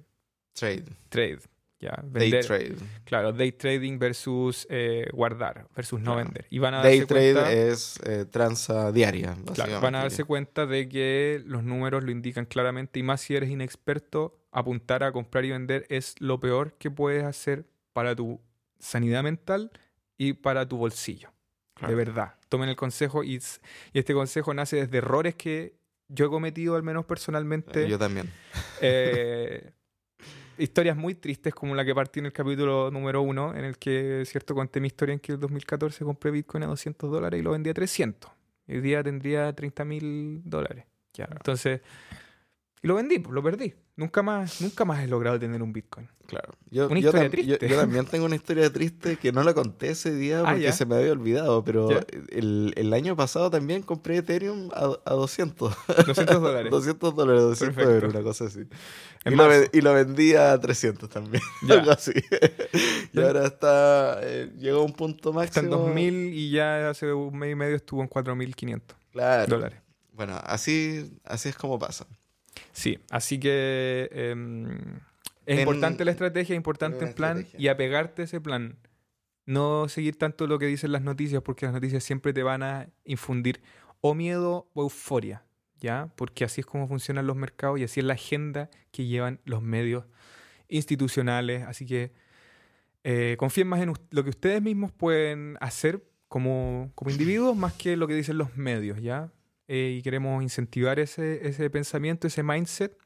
Trade. 0.54 0.86
trade, 1.10 1.40
¿ya? 1.80 1.92
Day 2.04 2.32
Vender, 2.32 2.46
trade. 2.46 2.76
Claro, 3.06 3.32
day 3.32 3.52
trading 3.54 3.98
versus 3.98 4.68
eh, 4.70 5.08
guardar, 5.14 5.68
versus 5.74 6.00
no 6.02 6.14
Claro. 6.14 6.26
vender. 6.26 6.48
Y 6.50 6.60
van 6.60 6.74
a 6.74 6.82
Day 6.84 7.00
darse 7.00 7.14
trade 7.14 7.34
cuenta... 7.34 7.54
es 7.54 8.00
eh, 8.04 8.26
tranza 8.26 8.92
diaria. 8.92 9.38
Claro, 9.54 9.80
van 9.80 9.96
a 9.96 10.00
darse 10.00 10.26
cuenta 10.26 10.66
de 10.66 10.90
que 10.90 11.42
los 11.46 11.64
números 11.64 12.04
lo 12.04 12.12
indican 12.12 12.46
claramente 12.46 13.00
y 13.00 13.04
más 13.04 13.22
si 13.22 13.36
eres 13.36 13.50
inexperto, 13.50 14.41
apuntar 14.52 15.04
a 15.04 15.12
comprar 15.12 15.46
y 15.46 15.52
vender 15.52 15.86
es 15.90 16.16
lo 16.20 16.40
peor 16.40 16.74
que 16.74 16.92
puedes 16.92 17.24
hacer 17.24 17.66
para 17.94 18.16
tu 18.16 18.40
sanidad 18.80 19.24
mental 19.24 19.72
y 20.18 20.34
para 20.34 20.68
tu 20.68 20.78
bolsillo. 20.78 21.32
Claro. 21.74 21.92
De 21.92 21.96
verdad. 21.96 22.36
Tomen 22.50 22.70
el 22.70 22.76
consejo 22.76 23.24
y, 23.24 23.42
y 23.94 24.00
este 24.00 24.14
consejo 24.14 24.54
nace 24.54 24.76
desde 24.76 24.98
errores 24.98 25.36
que 25.36 25.76
yo 26.10 26.26
he 26.26 26.30
cometido, 26.30 26.76
al 26.76 26.84
menos 26.84 27.06
personalmente. 27.06 27.88
Yo 27.88 27.98
también. 27.98 28.30
Eh, 28.84 29.74
historias 30.58 30.98
muy 30.98 31.14
tristes 31.14 31.54
como 31.54 31.76
la 31.76 31.86
que 31.86 31.94
partí 31.94 32.20
en 32.20 32.26
el 32.26 32.34
capítulo 32.34 32.90
número 32.90 33.22
uno, 33.22 33.56
en 33.56 33.64
el 33.64 33.78
que, 33.78 34.24
cierto, 34.26 34.56
conté 34.56 34.80
mi 34.80 34.88
historia 34.88 35.14
en 35.14 35.20
que 35.20 35.34
en 35.34 35.36
el 35.36 35.42
2014 35.42 36.04
compré 36.04 36.32
Bitcoin 36.32 36.64
a 36.64 36.68
200 36.68 37.12
dólares 37.12 37.40
y 37.40 37.44
lo 37.44 37.52
vendí 37.52 37.70
a 37.70 37.76
300. 37.76 38.32
Y 38.68 38.74
Hoy 38.74 38.82
día 38.82 39.04
tendría 39.04 39.54
30 39.54 39.86
mil 39.86 40.42
dólares. 40.44 40.86
Ya, 41.14 41.30
entonces, 41.32 41.82
y 42.82 42.88
lo 42.88 42.96
vendí, 42.96 43.20
pues, 43.20 43.34
lo 43.36 43.44
perdí. 43.44 43.76
Nunca 43.98 44.24
más, 44.24 44.62
nunca 44.62 44.86
más 44.86 45.04
he 45.04 45.08
logrado 45.08 45.38
tener 45.40 45.62
un 45.62 45.74
Bitcoin. 45.74 46.08
Claro. 46.26 46.54
Yo, 46.70 46.88
Una 46.88 47.00
yo 47.02 47.10
historia 47.10 47.22
tam- 47.30 47.36
yo- 47.46 47.58
triste. 47.58 47.68
yo 47.70 47.76
también 47.78 48.06
tengo 48.06 48.26
una 48.26 48.36
historia 48.38 48.72
triste 48.72 49.18
que 49.18 49.34
no 49.34 49.44
la 49.44 49.54
conté 49.54 49.90
ese 49.90 50.16
día 50.16 50.40
Ah, 50.46 50.52
porque 50.54 50.72
se 50.72 50.86
me 50.86 50.96
había 50.96 51.12
olvidado, 51.12 51.62
pero 51.66 51.90
el, 52.30 52.74
el 52.78 52.94
año 52.94 53.18
pasado 53.18 53.52
también 53.52 53.82
compré 53.84 54.18
Ethereum 54.18 54.70
a, 54.74 54.98
a 55.04 55.14
200. 55.14 55.76
200 56.08 56.26
dólares. 56.42 56.72
200 56.72 57.16
dólares, 57.16 57.42
200 57.42 57.76
Perfecto. 57.76 57.92
euros, 57.96 58.14
una 58.14 58.24
cosa 58.24 58.46
así. 58.46 58.62
Y 59.26 59.82
lo, 59.82 59.94
y 59.94 59.96
vendí 60.06 60.34
a 60.36 60.58
300 60.58 61.10
también. 61.10 61.44
Ya. 61.68 61.76
Algo 61.76 61.92
así. 61.92 62.14
y 63.14 63.20
ahora 63.22 63.46
está. 63.46 64.20
eh, 64.24 64.52
llegó 64.58 64.80
a 64.80 64.84
un 64.86 64.94
punto 64.94 65.30
Está 65.44 65.60
en 65.60 65.66
máximo. 65.68 65.84
2000 65.88 66.34
y 66.34 66.50
ya 66.52 66.90
hace 66.90 67.12
un 67.12 67.38
mes 67.38 67.52
y 67.52 67.56
medio 67.56 67.76
estuvo 67.76 68.02
en 68.02 68.08
4500 68.08 68.98
Claro. 69.12 69.56
dólares. 69.58 69.80
Bueno, 70.14 70.40
así, 70.44 71.12
así 71.26 71.50
es 71.50 71.58
como 71.58 71.78
pasa. 71.78 72.08
Sí, 72.72 73.00
así 73.10 73.40
que 73.40 74.10
em, 74.12 74.70
es 75.46 75.56
En- 75.56 75.60
importante 75.60 76.06
la 76.06 76.12
estrategia, 76.12 76.54
es 76.54 76.58
importante 76.58 77.06
el 77.06 77.14
plan 77.14 77.38
estrategia. 77.40 77.60
y 77.60 77.68
apegarte 77.68 78.22
a 78.22 78.26
ese 78.26 78.42
plan. 78.42 78.78
No 79.46 79.90
seguir 79.90 80.18
tanto 80.18 80.46
lo 80.48 80.60
que 80.60 80.68
dicen 80.68 80.92
las 80.92 81.02
noticias, 81.02 81.42
porque 81.42 81.66
las 81.66 81.74
noticias 81.74 82.04
siempre 82.04 82.32
te 82.34 82.44
van 82.44 82.62
a 82.64 82.88
infundir 83.06 83.62
o 84.00 84.14
miedo 84.14 84.68
o 84.74 84.84
euforia, 84.84 85.44
¿ya? 85.80 86.12
Porque 86.16 86.44
así 86.46 86.62
es 86.62 86.66
como 86.68 86.88
funcionan 86.88 87.26
los 87.28 87.36
mercados 87.36 87.80
y 87.80 87.84
así 87.84 88.00
es 88.00 88.06
la 88.06 88.14
agenda 88.14 88.70
que 88.92 89.06
llevan 89.06 89.40
los 89.46 89.62
medios 89.62 90.06
institucionales. 90.70 91.64
Así 91.64 91.86
que 91.86 92.12
eh, 93.04 93.36
confíen 93.40 93.68
más 93.68 93.82
en 93.82 93.94
lo 94.12 94.24
que 94.24 94.30
ustedes 94.30 94.62
mismos 94.62 94.92
pueden 94.92 95.58
hacer 95.60 96.04
como, 96.28 96.92
como 96.96 97.12
individuos 97.12 97.58
más 97.58 97.74
que 97.74 97.98
lo 97.98 98.08
que 98.08 98.14
dicen 98.16 98.38
los 98.38 98.56
medios, 98.56 99.02
¿ya? 99.02 99.32
Eh, 99.74 99.96
y 99.98 100.02
queremos 100.02 100.44
incentivar 100.44 101.00
ese, 101.00 101.48
ese 101.48 101.70
pensamiento, 101.70 102.28
ese 102.28 102.44
mindset. 102.44 102.98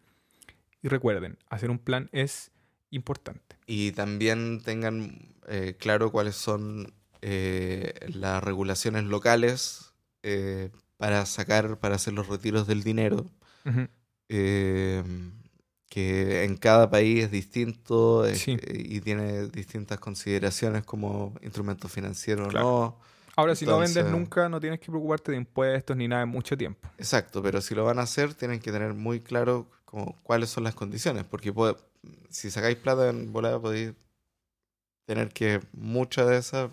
Y 0.82 0.88
recuerden, 0.88 1.38
hacer 1.48 1.70
un 1.70 1.78
plan 1.78 2.10
es 2.12 2.50
importante. 2.90 3.56
Y 3.68 3.92
también 3.92 4.62
tengan 4.64 5.36
eh, 5.48 5.76
claro 5.78 6.12
cuáles 6.12 6.36
son 6.36 6.92
eh, 7.22 7.94
las 8.08 8.44
regulaciones 8.44 9.04
locales 9.04 9.94
eh, 10.24 10.72
para 10.98 11.26
sacar, 11.28 11.78
para 11.80 11.96
hacer 11.96 12.14
los 12.14 12.28
retiros 12.28 12.66
del 12.68 12.82
dinero. 12.84 13.26
Ujú. 13.66 13.88
eh, 14.30 15.04
que 15.88 16.44
en 16.44 16.58
cada 16.58 16.90
país 16.90 17.26
es 17.26 17.32
distinto 17.32 18.26
Sí. 18.34 18.58
eh, 18.60 18.84
y 18.90 19.02
tiene 19.02 19.48
distintas 19.48 20.00
consideraciones 20.00 20.84
como 20.84 21.34
instrumento 21.42 21.88
financiero 21.88 22.46
o 22.46 22.50
Claro. 22.50 22.66
no. 22.66 23.15
Ahora, 23.36 23.56
si 23.56 23.66
no 23.66 23.78
vendes 23.80 24.06
nunca, 24.06 24.48
no 24.50 24.60
tienes 24.60 24.80
que 24.80 24.88
preocuparte 24.88 25.32
de 25.32 25.38
impuestos 25.38 25.96
ni 25.98 26.08
nada 26.08 26.24
en 26.24 26.30
mucho 26.30 26.58
tiempo. 26.58 26.88
Exacto, 26.98 27.42
pero 27.44 27.62
si 27.62 27.76
lo 27.76 27.84
van 27.86 28.00
a 28.00 28.04
hacer, 28.04 28.34
tienen 28.34 28.60
que 28.60 28.72
tener 28.72 28.94
muy 28.94 29.20
claro 29.20 29.70
como 29.86 30.16
cuáles 30.24 30.50
son 30.50 30.64
las 30.64 30.76
condiciones, 30.76 31.24
porque 31.26 31.52
puede- 31.54 31.76
si 32.30 32.50
sacáis 32.52 32.78
plata 32.78 33.10
en 33.10 33.32
volada 33.34 33.60
podéis 33.60 33.94
tener 35.06 35.30
que 35.30 35.60
mucha 35.74 36.26
de 36.26 36.38
esa 36.38 36.70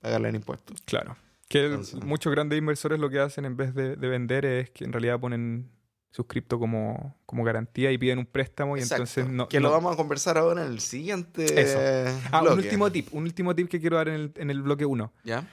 pagarla 0.00 0.28
en 0.28 0.36
impuestos. 0.36 0.80
Claro. 0.84 1.16
Que 1.48 1.66
Entonces- 1.66 2.02
muchos 2.02 2.32
grandes 2.32 2.58
inversores 2.58 2.98
lo 2.98 3.08
que 3.08 3.20
hacen 3.20 3.44
en 3.44 3.56
vez 3.56 3.74
de, 3.74 3.96
de 3.96 4.08
vender 4.08 4.44
es 4.44 4.70
que 4.70 4.84
en 4.84 4.92
realidad 4.92 5.20
ponen 5.20 5.70
sus 6.10 6.26
cripto 6.26 6.58
como, 6.58 7.14
como 7.26 7.44
garantía 7.44 7.92
y 7.92 7.98
piden 7.98 8.18
un 8.18 8.26
préstamo 8.26 8.76
y 8.76 8.80
Exacto, 8.80 9.02
entonces 9.02 9.28
no... 9.28 9.48
que 9.48 9.60
no- 9.60 9.68
lo 9.68 9.74
vamos 9.74 9.92
a 9.92 9.96
conversar 9.96 10.38
ahora 10.38 10.64
en 10.64 10.72
el 10.72 10.80
siguiente 10.80 11.44
Eso. 11.60 11.78
Ah, 12.32 12.42
un 12.42 12.52
último 12.58 12.90
tip, 12.90 13.08
un 13.12 13.24
último 13.24 13.54
tip 13.54 13.68
que 13.68 13.78
quiero 13.80 13.96
dar 13.96 14.08
en 14.08 14.14
el, 14.14 14.32
en 14.36 14.50
el 14.50 14.62
bloque 14.62 14.86
1. 14.86 15.12
¿Ya? 15.24 15.46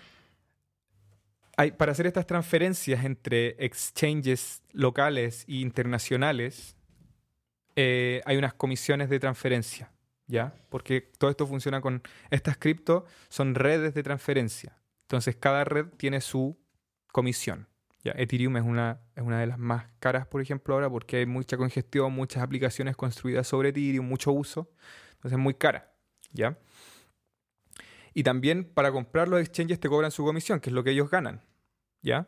Para 1.55 1.91
hacer 1.91 2.07
estas 2.07 2.25
transferencias 2.25 3.05
entre 3.05 3.55
exchanges 3.63 4.63
locales 4.71 5.45
e 5.47 5.57
internacionales, 5.57 6.75
eh, 7.75 8.21
hay 8.25 8.37
unas 8.37 8.53
comisiones 8.53 9.09
de 9.09 9.19
transferencia, 9.19 9.91
¿ya? 10.27 10.55
Porque 10.69 11.01
todo 11.01 11.29
esto 11.29 11.45
funciona 11.45 11.79
con... 11.81 12.01
Estas 12.31 12.57
cripto 12.57 13.05
son 13.29 13.55
redes 13.55 13.93
de 13.93 14.03
transferencia. 14.03 14.77
Entonces, 15.03 15.35
cada 15.35 15.63
red 15.63 15.87
tiene 15.97 16.21
su 16.21 16.57
comisión. 17.11 17.67
¿ya? 18.03 18.13
Ethereum 18.15 18.57
es 18.57 18.63
una, 18.63 19.01
es 19.15 19.23
una 19.23 19.39
de 19.39 19.47
las 19.47 19.59
más 19.59 19.85
caras, 19.99 20.25
por 20.25 20.41
ejemplo, 20.41 20.73
ahora, 20.73 20.89
porque 20.89 21.17
hay 21.17 21.25
mucha 21.27 21.55
congestión, 21.55 22.13
muchas 22.13 22.41
aplicaciones 22.41 22.95
construidas 22.95 23.47
sobre 23.47 23.69
Ethereum, 23.69 24.07
mucho 24.07 24.31
uso. 24.31 24.71
Entonces, 25.11 25.33
es 25.33 25.39
muy 25.39 25.53
cara, 25.53 25.91
¿ya? 26.31 26.57
Y 28.13 28.23
también 28.23 28.63
para 28.63 28.91
comprar 28.91 29.27
los 29.27 29.41
exchanges 29.41 29.79
te 29.79 29.89
cobran 29.89 30.11
su 30.11 30.23
comisión, 30.23 30.59
que 30.59 30.69
es 30.69 30.73
lo 30.73 30.83
que 30.83 30.91
ellos 30.91 31.09
ganan. 31.09 31.41
¿Ya? 32.01 32.27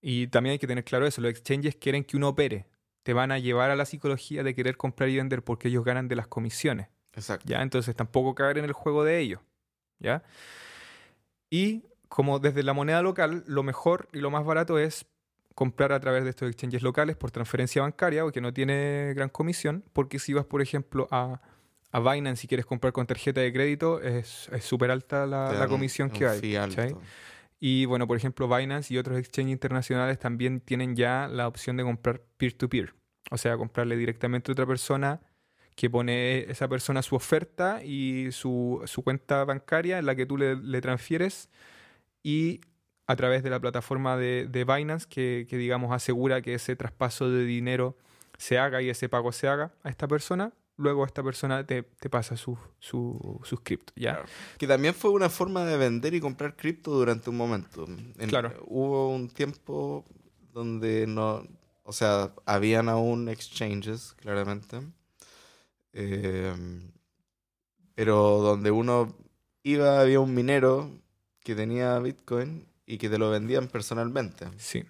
Y 0.00 0.28
también 0.28 0.52
hay 0.52 0.58
que 0.58 0.66
tener 0.66 0.84
claro 0.84 1.06
eso, 1.06 1.20
los 1.20 1.30
exchanges 1.30 1.76
quieren 1.76 2.04
que 2.04 2.16
uno 2.16 2.28
opere. 2.28 2.66
Te 3.02 3.12
van 3.12 3.32
a 3.32 3.38
llevar 3.38 3.70
a 3.70 3.76
la 3.76 3.84
psicología 3.84 4.42
de 4.42 4.54
querer 4.54 4.76
comprar 4.76 5.08
y 5.08 5.16
vender 5.16 5.42
porque 5.42 5.68
ellos 5.68 5.84
ganan 5.84 6.08
de 6.08 6.16
las 6.16 6.26
comisiones. 6.26 6.88
Exacto. 7.12 7.46
¿Ya? 7.48 7.62
Entonces 7.62 7.94
tampoco 7.96 8.34
caer 8.34 8.58
en 8.58 8.64
el 8.64 8.72
juego 8.72 9.04
de 9.04 9.18
ellos. 9.18 9.40
¿Ya? 9.98 10.22
Y 11.50 11.84
como 12.08 12.38
desde 12.38 12.62
la 12.62 12.72
moneda 12.72 13.02
local, 13.02 13.44
lo 13.46 13.62
mejor 13.62 14.08
y 14.12 14.18
lo 14.18 14.30
más 14.30 14.44
barato 14.44 14.78
es 14.78 15.06
comprar 15.54 15.92
a 15.92 16.00
través 16.00 16.24
de 16.24 16.30
estos 16.30 16.48
exchanges 16.48 16.82
locales 16.82 17.16
por 17.16 17.30
transferencia 17.30 17.82
bancaria, 17.82 18.24
que 18.32 18.40
no 18.40 18.52
tiene 18.52 19.12
gran 19.14 19.28
comisión, 19.28 19.84
porque 19.92 20.18
si 20.18 20.32
vas, 20.32 20.46
por 20.46 20.62
ejemplo, 20.62 21.06
a, 21.10 21.40
a 21.92 22.00
Binance 22.00 22.46
y 22.46 22.48
quieres 22.48 22.66
comprar 22.66 22.92
con 22.92 23.06
tarjeta 23.06 23.40
de 23.40 23.52
crédito, 23.52 24.00
es 24.00 24.48
súper 24.60 24.90
alta 24.90 25.26
la, 25.26 25.50
un- 25.64 25.68
comisión 25.68 26.08
un 26.08 26.14
que 26.18 26.26
hay. 26.26 26.54
alto. 26.56 27.02
Y 27.58 27.84
bueno, 27.84 28.06
por 28.06 28.16
ejemplo, 28.16 28.48
Binance 28.48 28.94
y 28.94 28.98
otros 28.98 29.18
exchanges 29.18 29.52
internacionales 29.52 30.18
también 30.18 30.60
tienen 30.60 30.96
ya 30.96 31.28
la 31.28 31.46
opción 31.46 31.76
de 31.76 31.82
comprar 31.82 32.22
peer-to-peer. 32.38 32.94
O 33.30 33.36
sea, 33.36 33.56
comprarle 33.58 33.96
directamente 33.96 34.50
a 34.50 34.52
otra 34.54 34.66
persona 34.66 35.20
que 35.76 35.90
pone 35.90 36.50
esa 36.50 36.68
persona 36.68 37.02
su 37.02 37.16
oferta 37.16 37.82
y 37.84 38.28
su, 38.32 38.82
su 38.86 39.02
cuenta 39.02 39.44
bancaria 39.44 39.98
en 39.98 40.06
la 40.06 40.14
que 40.14 40.26
tú 40.26 40.36
le, 40.36 40.56
le 40.56 40.80
transfieres 40.80 41.48
y 42.22 42.60
a 43.06 43.16
través 43.16 43.42
de 43.42 43.50
la 43.50 43.60
plataforma 43.60 44.16
de, 44.16 44.46
de 44.48 44.64
Binance 44.64 45.06
que, 45.08 45.46
que, 45.48 45.56
digamos, 45.56 45.92
asegura 45.92 46.42
que 46.42 46.54
ese 46.54 46.76
traspaso 46.76 47.30
de 47.30 47.44
dinero 47.44 47.96
se 48.38 48.58
haga 48.58 48.80
y 48.82 48.88
ese 48.88 49.08
pago 49.08 49.32
se 49.32 49.48
haga 49.48 49.72
a 49.82 49.90
esta 49.90 50.06
persona, 50.08 50.52
luego 50.80 51.04
esta 51.04 51.22
persona 51.22 51.64
te, 51.66 51.82
te 51.82 52.08
pasa 52.10 52.36
su, 52.36 52.58
su, 52.78 53.40
sus 53.44 53.60
cripto, 53.60 53.92
¿ya? 53.96 54.14
Claro. 54.14 54.28
Que 54.58 54.66
también 54.66 54.94
fue 54.94 55.10
una 55.10 55.28
forma 55.28 55.64
de 55.64 55.76
vender 55.76 56.14
y 56.14 56.20
comprar 56.20 56.56
cripto 56.56 56.90
durante 56.92 57.30
un 57.30 57.36
momento. 57.36 57.84
En- 58.18 58.28
Claro. 58.28 58.52
Hubo 58.66 59.14
un 59.14 59.28
tiempo 59.28 60.04
donde 60.52 61.06
no, 61.06 61.46
o 61.84 61.92
sea, 61.92 62.32
habían 62.46 62.88
aún 62.88 63.28
exchanges, 63.28 64.14
claramente. 64.14 64.80
Eh, 65.92 66.54
pero 67.94 68.38
donde 68.38 68.70
uno 68.70 69.14
iba, 69.62 70.00
había 70.00 70.20
un 70.20 70.34
minero 70.34 70.90
que 71.42 71.54
tenía 71.54 71.98
Bitcoin 71.98 72.66
y 72.86 72.98
que 72.98 73.08
te 73.08 73.18
lo 73.18 73.30
vendían 73.30 73.68
personalmente. 73.68 74.48
Sí. 74.56 74.84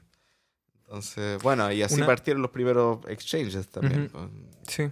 Entonces, 0.84 1.40
bueno, 1.42 1.70
y 1.72 1.82
así 1.82 1.96
Una- 1.96 2.06
partieron 2.06 2.42
los 2.42 2.50
primeros 2.50 2.98
exchanges 3.08 3.68
también. 3.68 4.08
Pues. 4.10 4.24
Sí. 4.68 4.90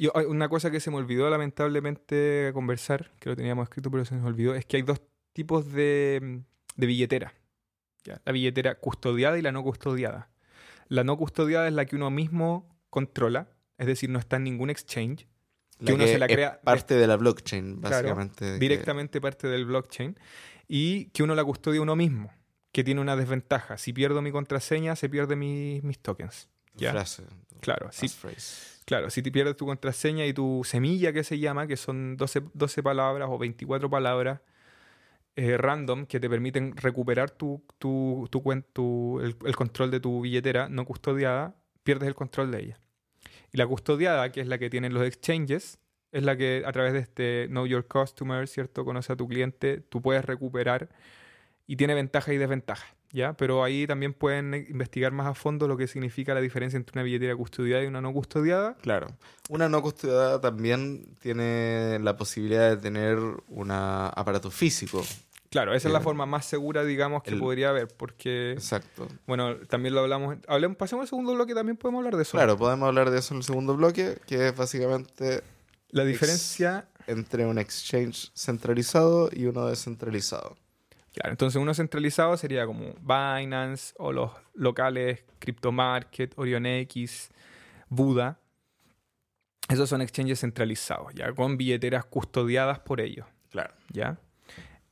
Y 0.00 0.06
una 0.26 0.48
cosa 0.48 0.70
que 0.70 0.78
se 0.80 0.90
me 0.90 0.96
olvidó 0.96 1.28
lamentablemente 1.28 2.50
conversar, 2.54 3.10
que 3.18 3.28
lo 3.30 3.36
teníamos 3.36 3.64
escrito 3.64 3.90
pero 3.90 4.04
se 4.04 4.14
nos 4.14 4.24
olvidó, 4.24 4.54
es 4.54 4.64
que 4.64 4.76
hay 4.76 4.82
dos 4.82 5.02
tipos 5.32 5.70
de, 5.72 6.40
de 6.76 6.86
billetera. 6.86 7.34
¿ya? 8.04 8.20
La 8.24 8.32
billetera 8.32 8.76
custodiada 8.76 9.36
y 9.38 9.42
la 9.42 9.50
no 9.52 9.62
custodiada. 9.64 10.30
La 10.86 11.02
no 11.04 11.16
custodiada 11.18 11.66
es 11.66 11.74
la 11.74 11.84
que 11.84 11.96
uno 11.96 12.10
mismo 12.10 12.74
controla, 12.90 13.48
es 13.76 13.86
decir, 13.88 14.08
no 14.08 14.18
está 14.20 14.36
en 14.36 14.44
ningún 14.44 14.70
exchange, 14.70 15.26
La 15.80 15.94
uno 15.94 16.06
se 16.06 16.18
la 16.18 16.26
es 16.26 16.32
crea 16.32 16.60
parte 16.62 16.94
de 16.94 17.06
la 17.06 17.16
blockchain, 17.16 17.80
Claro, 17.80 17.96
básicamente. 18.08 18.44
que- 18.54 18.58
directamente 18.58 19.20
parte 19.20 19.48
del 19.48 19.64
blockchain, 19.66 20.16
y 20.68 21.06
que 21.06 21.22
uno 21.24 21.34
la 21.34 21.44
custodia 21.44 21.80
uno 21.82 21.96
mismo, 21.96 22.32
que 22.72 22.84
tiene 22.84 23.00
una 23.00 23.16
desventaja. 23.16 23.76
Si 23.78 23.92
pierdo 23.92 24.22
mi 24.22 24.30
contraseña, 24.30 24.94
se 24.96 25.08
pierden 25.08 25.40
mi- 25.40 25.80
mis 25.82 25.98
tokens. 25.98 26.48
Ya. 26.78 26.92
frase, 26.92 27.22
Claro, 27.60 27.88
sí. 27.92 28.06
passphrase. 28.06 28.78
Claro, 28.84 29.10
si 29.10 29.20
te 29.22 29.30
pierdes 29.30 29.56
tu 29.56 29.66
contraseña 29.66 30.24
y 30.24 30.32
tu 30.32 30.62
semilla, 30.64 31.12
que 31.12 31.22
se 31.24 31.38
llama, 31.38 31.66
que 31.66 31.76
son 31.76 32.16
12, 32.16 32.42
12 32.54 32.82
palabras 32.82 33.28
o 33.30 33.36
24 33.38 33.90
palabras 33.90 34.40
eh, 35.36 35.56
random 35.56 36.06
que 36.06 36.18
te 36.18 36.28
permiten 36.28 36.76
recuperar 36.76 37.30
tu, 37.30 37.62
tu, 37.78 38.28
tu- 38.30 39.20
el, 39.20 39.36
el 39.44 39.56
control 39.56 39.90
de 39.90 40.00
tu 40.00 40.22
billetera 40.22 40.68
no 40.68 40.84
custodiada, 40.84 41.54
pierdes 41.84 42.08
el 42.08 42.14
control 42.14 42.50
de 42.50 42.60
ella. 42.60 42.80
Y 43.52 43.58
la 43.58 43.66
custodiada, 43.66 44.32
que 44.32 44.40
es 44.40 44.46
la 44.48 44.58
que 44.58 44.68
tienen 44.70 44.92
los 44.94 45.06
exchanges, 45.06 45.78
es 46.12 46.22
la 46.22 46.36
que 46.36 46.62
a 46.66 46.72
través 46.72 46.92
de 46.94 46.98
este 47.00 47.46
Know 47.48 47.66
Your 47.66 47.86
Customer, 47.86 48.48
¿cierto? 48.48 48.84
Conoce 48.84 49.12
a 49.12 49.16
tu 49.16 49.28
cliente, 49.28 49.80
tú 49.80 50.00
puedes 50.02 50.24
recuperar 50.24 50.88
y 51.66 51.76
tiene 51.76 51.94
ventajas 51.94 52.34
y 52.34 52.38
desventajas, 52.38 52.88
¿ya? 53.12 53.32
Pero 53.34 53.62
ahí 53.64 53.86
también 53.86 54.12
pueden 54.14 54.54
eh, 54.54 54.66
investigar 54.68 55.12
más 55.12 55.26
a 55.26 55.34
fondo 55.34 55.66
lo 55.68 55.76
que 55.76 55.86
significa 55.86 56.34
la 56.34 56.40
diferencia 56.40 56.76
entre 56.76 56.92
una 56.98 57.02
billetera 57.02 57.34
custodiada 57.36 57.82
y 57.84 57.86
una 57.86 58.00
no 58.00 58.12
custodiada. 58.12 58.74
Claro. 58.82 59.08
Una 59.48 59.68
no 59.68 59.80
custodiada 59.82 60.40
también 60.40 61.06
tiene 61.20 61.98
la 62.02 62.16
posibilidad 62.16 62.70
de 62.70 62.76
tener 62.76 63.18
un 63.48 63.70
aparato 63.70 64.50
físico. 64.50 65.02
Claro, 65.50 65.72
esa 65.74 65.88
es 65.88 65.92
la 65.94 66.00
Eh, 66.00 66.02
forma 66.02 66.26
más 66.26 66.44
segura, 66.44 66.84
digamos, 66.84 67.22
que 67.22 67.30
el- 67.30 67.38
podría 67.38 67.70
haber, 67.70 67.88
porque, 67.88 68.52
Exacto. 68.52 69.08
bueno, 69.26 69.56
también 69.68 69.94
lo 69.94 70.00
hablamos, 70.00 70.36
hablemos, 70.46 70.76
pasemos 70.76 71.04
al 71.04 71.08
segundo 71.08 71.32
bloque, 71.34 71.54
también 71.54 71.78
podemos 71.78 72.00
hablar 72.00 72.16
de 72.16 72.22
eso. 72.22 72.32
Claro, 72.32 72.58
podemos 72.58 72.86
hablar 72.86 73.10
de 73.10 73.18
eso 73.20 73.32
en 73.32 73.38
el 73.38 73.44
segundo 73.44 73.74
bloque, 73.74 74.18
que 74.26 74.48
es 74.48 74.54
básicamente 74.54 75.42
La 75.90 76.04
diferencia, 76.04 76.86
entre 77.06 77.46
un 77.46 77.56
exchange 77.58 78.30
centralizado 78.34 79.30
y 79.32 79.46
uno 79.46 79.66
descentralizado. 79.68 80.58
Claro, 81.18 81.32
entonces 81.32 81.60
uno 81.60 81.74
centralizado 81.74 82.36
sería 82.36 82.64
como 82.66 82.94
Binance 83.00 83.94
o 83.98 84.12
los 84.12 84.30
locales, 84.54 85.24
CryptoMarket, 85.40 86.38
OrionX, 86.38 87.30
Buda. 87.88 88.38
Esos 89.68 89.88
son 89.88 90.00
exchanges 90.00 90.40
centralizados, 90.40 91.12
ya, 91.14 91.32
con 91.32 91.56
billeteras 91.56 92.04
custodiadas 92.04 92.78
por 92.78 93.00
ellos. 93.00 93.26
Claro. 93.50 93.74
¿ya? 93.92 94.18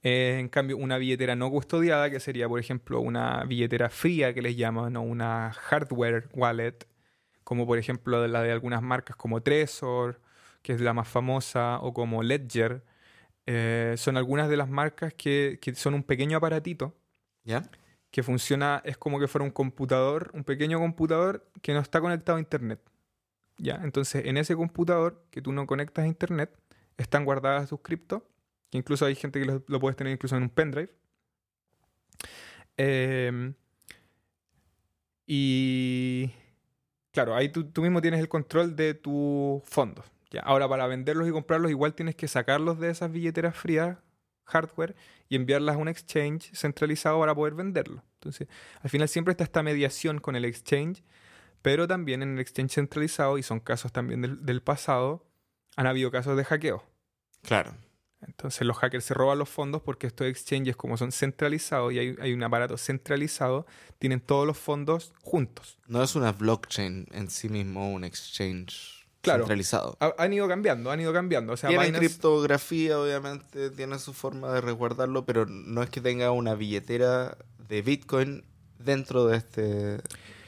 Eh, 0.03 0.37
en 0.39 0.49
cambio, 0.49 0.77
una 0.77 0.99
billetera 0.99 1.35
no 1.37 1.51
custodiada, 1.51 2.11
que 2.11 2.21
sería, 2.21 2.49
por 2.49 2.61
ejemplo, 2.61 3.01
una 3.01 3.45
billetera 3.45 3.89
fría 3.89 4.35
que 4.35 4.43
les 4.43 4.57
llaman, 4.57 4.97
o 4.97 5.03
una 5.03 5.53
hardware 5.53 6.29
wallet, 6.33 6.87
como 7.45 7.67
por 7.67 7.79
ejemplo 7.79 8.27
la 8.27 8.43
de 8.43 8.53
algunas 8.53 8.83
marcas 8.83 9.17
como 9.17 9.41
Trezor, 9.41 10.21
que 10.63 10.73
es 10.73 10.81
la 10.81 10.93
más 10.93 11.09
famosa, 11.09 11.79
o 11.81 11.95
como 11.95 12.23
Ledger, 12.23 12.83
eh, 13.47 13.95
son 13.97 14.17
algunas 14.17 14.49
de 14.49 14.57
las 14.57 14.69
marcas 14.69 15.15
que, 15.15 15.59
que 15.63 15.75
son 15.75 15.95
un 15.95 16.03
pequeño 16.03 16.37
aparatito 16.37 16.97
¿Ya? 17.45 17.71
que 18.11 18.23
funciona, 18.23 18.83
es 18.85 18.97
como 18.97 19.21
que 19.21 19.29
fuera 19.29 19.45
un 19.45 19.51
computador, 19.51 20.31
un 20.35 20.43
pequeño 20.43 20.79
computador 20.79 21.49
que 21.63 21.75
no 21.75 21.81
está 21.81 22.01
conectado 22.01 22.37
a 22.37 22.41
internet. 22.41 22.81
¿Ya? 23.59 23.81
Entonces, 23.83 24.25
en 24.27 24.37
ese 24.37 24.57
computador 24.57 25.25
que 25.31 25.41
tú 25.41 25.53
no 25.53 25.67
conectas 25.67 26.05
a 26.05 26.09
internet, 26.09 26.51
están 26.97 27.25
guardadas 27.25 27.69
tus 27.69 27.81
criptos, 27.81 28.23
que 28.71 28.79
incluso 28.79 29.07
hay 29.07 29.15
gente 29.15 29.39
que 29.39 29.47
lo, 29.47 29.63
lo 29.67 29.81
puedes 29.81 29.97
tener 29.97 30.13
incluso 30.13 30.37
en 30.37 30.45
un 30.45 30.51
pendrive. 30.51 30.91
Em, 32.77 33.55
y 35.27 36.31
claro, 37.13 37.35
ahí 37.35 37.49
tú, 37.49 37.65
tú 37.65 37.83
mismo 37.83 38.01
tienes 38.01 38.21
el 38.21 38.29
control 38.29 38.77
de 38.77 38.95
tus 38.95 39.63
fondos. 39.65 40.05
¿Ya? 40.31 40.41
Ahora, 40.41 40.69
para 40.69 40.87
venderlos 40.87 41.29
y 41.29 41.33
comprarlos, 41.33 41.71
igual 41.71 41.95
tienes 41.95 42.15
que 42.15 42.29
sacarlos 42.29 42.79
de 42.79 42.91
esas 42.91 43.11
billeteras 43.11 43.57
frías, 43.57 43.99
hardware, 44.45 44.95
y 45.29 45.37
enviarlas 45.37 45.77
a 45.77 45.79
un 45.79 45.89
exchange 45.89 46.53
centralizado 46.55 47.19
para 47.21 47.35
poder 47.35 47.55
venderlo. 47.55 48.03
Entonces, 48.15 48.49
al 48.81 48.91
final 48.91 49.09
siempre 49.09 49.33
está 49.33 49.45
esta 49.45 49.63
mediación 49.63 50.21
con 50.21 50.37
el 50.37 50.45
exchange, 50.45 51.03
pero 51.63 51.89
también 51.89 52.23
en 52.23 52.35
el 52.35 52.41
exchange 52.41 52.75
centralizado, 52.75 53.39
y 53.39 53.43
son 53.43 53.61
casos 53.61 53.93
también 53.93 54.23
del, 54.23 54.45
del 54.45 54.63
pasado, 54.63 55.27
han 55.77 55.87
habido 55.87 56.11
casos 56.11 56.37
de 56.37 56.45
hackeo. 56.45 56.85
Claro. 57.43 57.75
Entonces 58.23 58.67
los 58.67 58.77
hackers 58.79 59.05
se 59.05 59.15
roban 59.15 59.39
los 59.39 59.49
fondos 59.49 59.83
porque 59.83 60.07
estos 60.07 60.27
exchanges, 60.27 60.77
como 60.77 60.97
son 60.97 61.13
centralizados 61.13 61.93
y 61.93 61.99
hay, 61.99 62.17
hay 62.21 62.33
un 62.33 62.43
aparato 62.43 62.77
centralizado, 62.77 63.67
tienen 63.99 64.21
todos 64.21 64.47
los 64.47 64.59
fondos 64.59 65.13
juntos. 65.23 65.79
No 65.87 66.03
es 66.03 66.17
una 66.17 66.33
blockchain 66.33 67.07
en 67.13 67.31
sí 67.31 67.49
mismo, 67.49 67.93
un 67.93 68.05
exchange 68.05 68.96
Claro. 69.27 69.41
centralizado. 69.45 69.97
Ha- 70.01 70.15
han 70.19 70.33
ido 70.33 70.49
cambiando, 70.49 70.91
han 70.91 71.01
ido 71.01 71.13
cambiando. 71.13 71.53
O 71.53 71.57
sea, 71.57 71.71
Binance- 71.71 71.99
criptografía, 71.99 72.99
obviamente, 72.99 73.71
tiene 73.71 73.99
su 73.99 74.13
forma 74.15 74.53
de 74.53 74.61
resguardarlo, 74.63 75.25
pero 75.27 75.45
no 75.47 75.83
es 75.83 75.91
que 75.91 76.01
tenga 76.01 76.31
una 76.33 76.55
billetera 76.55 77.37
de 77.69 77.83
Bitcoin 77.83 78.45
dentro 78.79 79.27
de 79.27 79.37
este... 79.39 79.99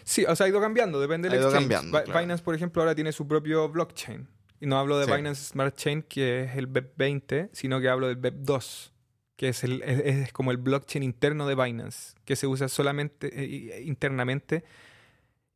Sí, 0.05 0.25
o 0.27 0.35
sea, 0.35 0.47
ha 0.47 0.49
ido 0.49 0.61
cambiando, 0.61 1.01
depende 1.01 1.29
del 1.29 1.39
Ha 1.39 1.41
ido 1.41 1.49
exchange. 1.51 1.71
cambiando, 1.75 2.03
claro. 2.05 2.21
Binance, 2.21 2.43
por 2.43 2.55
ejemplo, 2.55 2.81
ahora 2.83 2.95
tiene 2.95 3.13
su 3.13 3.29
propio 3.29 3.69
blockchain. 3.69 4.27
Y 4.61 4.67
no 4.67 4.79
hablo 4.79 4.99
de 4.99 5.05
Sí. 5.07 5.13
Binance 5.13 5.51
Smart 5.51 5.77
Chain, 5.77 6.03
que 6.03 6.45
es 6.45 6.57
el 6.57 6.67
BEP20, 6.73 7.51
sino 7.53 7.81
que 7.81 7.89
hablo 7.89 8.09
del 8.09 8.17
BEP2, 8.21 8.91
que 9.37 9.51
es, 9.51 9.63
el, 9.65 9.83
es, 9.83 10.01
es 10.01 10.33
como 10.33 10.51
el 10.51 10.57
blockchain 10.57 11.03
interno 11.05 11.47
de 11.47 11.55
Binance, 11.55 12.15
que 12.25 12.35
se 12.37 12.47
usa 12.47 12.69
solamente 12.69 13.29
eh, 13.33 13.83
internamente. 13.83 14.65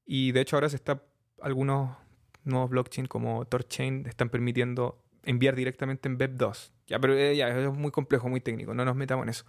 Y 0.04 0.32
de 0.32 0.40
hecho 0.42 0.56
ahora 0.56 0.68
se 0.68 0.76
está, 0.76 1.02
algunos 1.40 1.96
nuevos 2.44 2.70
blockchain 2.70 3.06
como 3.06 3.44
Torchain 3.44 4.06
están 4.06 4.28
permitiendo 4.30 5.02
enviar 5.24 5.54
directamente 5.54 6.08
en 6.08 6.18
BEP2. 6.18 6.70
Ya, 6.86 6.98
pero 6.98 7.16
eh, 7.16 7.36
ya, 7.36 7.48
es 7.48 7.72
muy 7.72 7.90
complejo, 7.90 8.28
muy 8.28 8.40
técnico, 8.40 8.74
no 8.74 8.84
nos 8.84 8.96
metamos 8.96 9.24
en 9.24 9.28
eso. 9.30 9.44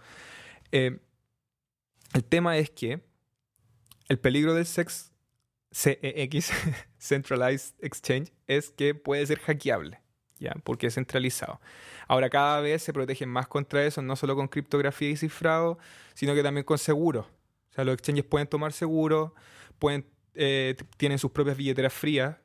Eh, 0.72 0.98
el 2.12 2.24
tema 2.24 2.56
es 2.58 2.70
que 2.70 3.02
el 4.08 4.18
peligro 4.18 4.54
del 4.54 4.66
sex 4.66 5.12
CEX, 5.74 6.52
Centralized 6.98 7.74
Exchange, 7.80 8.32
es 8.46 8.70
que 8.70 8.94
puede 8.94 9.26
ser 9.26 9.40
hackeable, 9.40 10.00
¿ya? 10.38 10.54
Porque 10.62 10.86
es 10.86 10.94
centralizado. 10.94 11.60
Ahora, 12.06 12.30
cada 12.30 12.60
vez 12.60 12.82
se 12.82 12.92
protegen 12.92 13.28
más 13.28 13.48
contra 13.48 13.84
eso, 13.84 14.00
no 14.00 14.14
solo 14.14 14.36
con 14.36 14.46
criptografía 14.46 15.10
y 15.10 15.16
cifrado, 15.16 15.78
sino 16.14 16.34
que 16.34 16.42
también 16.42 16.64
con 16.64 16.78
seguros. 16.78 17.26
O 17.26 17.72
sea, 17.74 17.84
los 17.84 17.94
exchanges 17.94 18.24
pueden 18.24 18.46
tomar 18.46 18.72
seguros, 18.72 19.32
pueden, 19.80 20.06
eh, 20.34 20.76
tienen 20.96 21.18
sus 21.18 21.32
propias 21.32 21.56
billeteras 21.56 21.92
frías, 21.92 22.36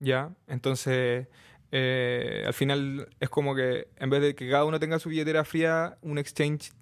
¿ya? 0.00 0.34
Entonces, 0.46 1.28
eh, 1.72 2.42
al 2.46 2.54
final 2.54 3.08
es 3.20 3.30
como 3.30 3.54
que 3.54 3.88
en 3.96 4.10
vez 4.10 4.22
de 4.22 4.34
que 4.34 4.50
cada 4.50 4.64
uno 4.64 4.80
tenga 4.80 4.98
su 4.98 5.08
billetera 5.08 5.44
fría, 5.44 5.98
un 6.02 6.18
exchange 6.18 6.72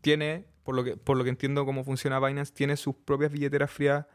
tiene 0.00 0.46
por 0.62 0.74
lo 0.74 0.84
que, 0.84 0.96
por 0.96 1.16
lo 1.16 1.24
que 1.24 1.30
entiendo 1.30 1.64
cómo 1.64 1.84
funciona 1.84 2.20
Binance, 2.20 2.52
tiene 2.52 2.76
sus 2.76 2.94
propias 2.94 3.32
billeteras 3.32 3.70
frías, 3.70 4.06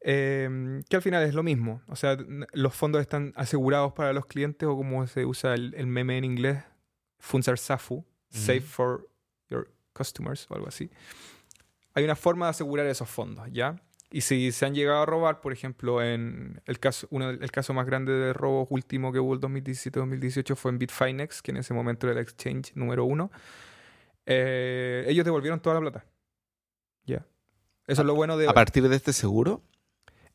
eh, 0.00 0.82
que 0.88 0.96
al 0.96 1.02
final 1.02 1.22
es 1.22 1.34
lo 1.34 1.42
mismo. 1.42 1.82
O 1.86 1.96
sea, 1.96 2.16
los 2.52 2.74
fondos 2.74 3.00
están 3.00 3.32
asegurados 3.36 3.92
para 3.92 4.12
los 4.12 4.26
clientes 4.26 4.68
o 4.68 4.76
como 4.76 5.06
se 5.06 5.24
usa 5.24 5.54
el, 5.54 5.74
el 5.76 5.86
meme 5.86 6.18
en 6.18 6.24
inglés, 6.24 6.64
funds 7.18 7.48
are 7.48 7.56
SAFU, 7.56 8.04
safe 8.30 8.62
for 8.62 9.08
your 9.48 9.70
customers 9.92 10.46
o 10.50 10.54
algo 10.54 10.68
así. 10.68 10.90
Hay 11.94 12.04
una 12.04 12.16
forma 12.16 12.46
de 12.46 12.50
asegurar 12.50 12.86
esos 12.86 13.08
fondos, 13.08 13.48
¿ya? 13.52 13.76
Y 14.12 14.22
si 14.22 14.50
se 14.50 14.66
han 14.66 14.74
llegado 14.74 15.02
a 15.02 15.06
robar, 15.06 15.40
por 15.40 15.52
ejemplo, 15.52 16.02
en 16.02 16.60
el 16.66 16.80
caso, 16.80 17.06
uno, 17.10 17.30
el 17.30 17.50
caso 17.52 17.72
más 17.72 17.86
grande 17.86 18.12
de 18.12 18.32
robos 18.32 18.66
último 18.70 19.12
que 19.12 19.20
hubo 19.20 19.34
el 19.34 19.40
2017-2018 19.40 20.56
fue 20.56 20.72
en 20.72 20.78
Bitfinex, 20.78 21.42
que 21.42 21.52
en 21.52 21.58
ese 21.58 21.74
momento 21.74 22.08
era 22.08 22.18
el 22.18 22.26
exchange 22.26 22.72
número 22.74 23.04
uno. 23.04 23.30
Eh, 24.26 25.04
ellos 25.06 25.24
devolvieron 25.24 25.60
toda 25.60 25.76
la 25.76 25.80
plata. 25.80 26.04
Ya. 27.04 27.24
Eso 27.86 28.02
es 28.02 28.06
lo 28.06 28.14
bueno 28.16 28.36
de... 28.36 28.48
A 28.48 28.52
partir 28.52 28.88
de 28.88 28.96
este 28.96 29.12
seguro. 29.12 29.62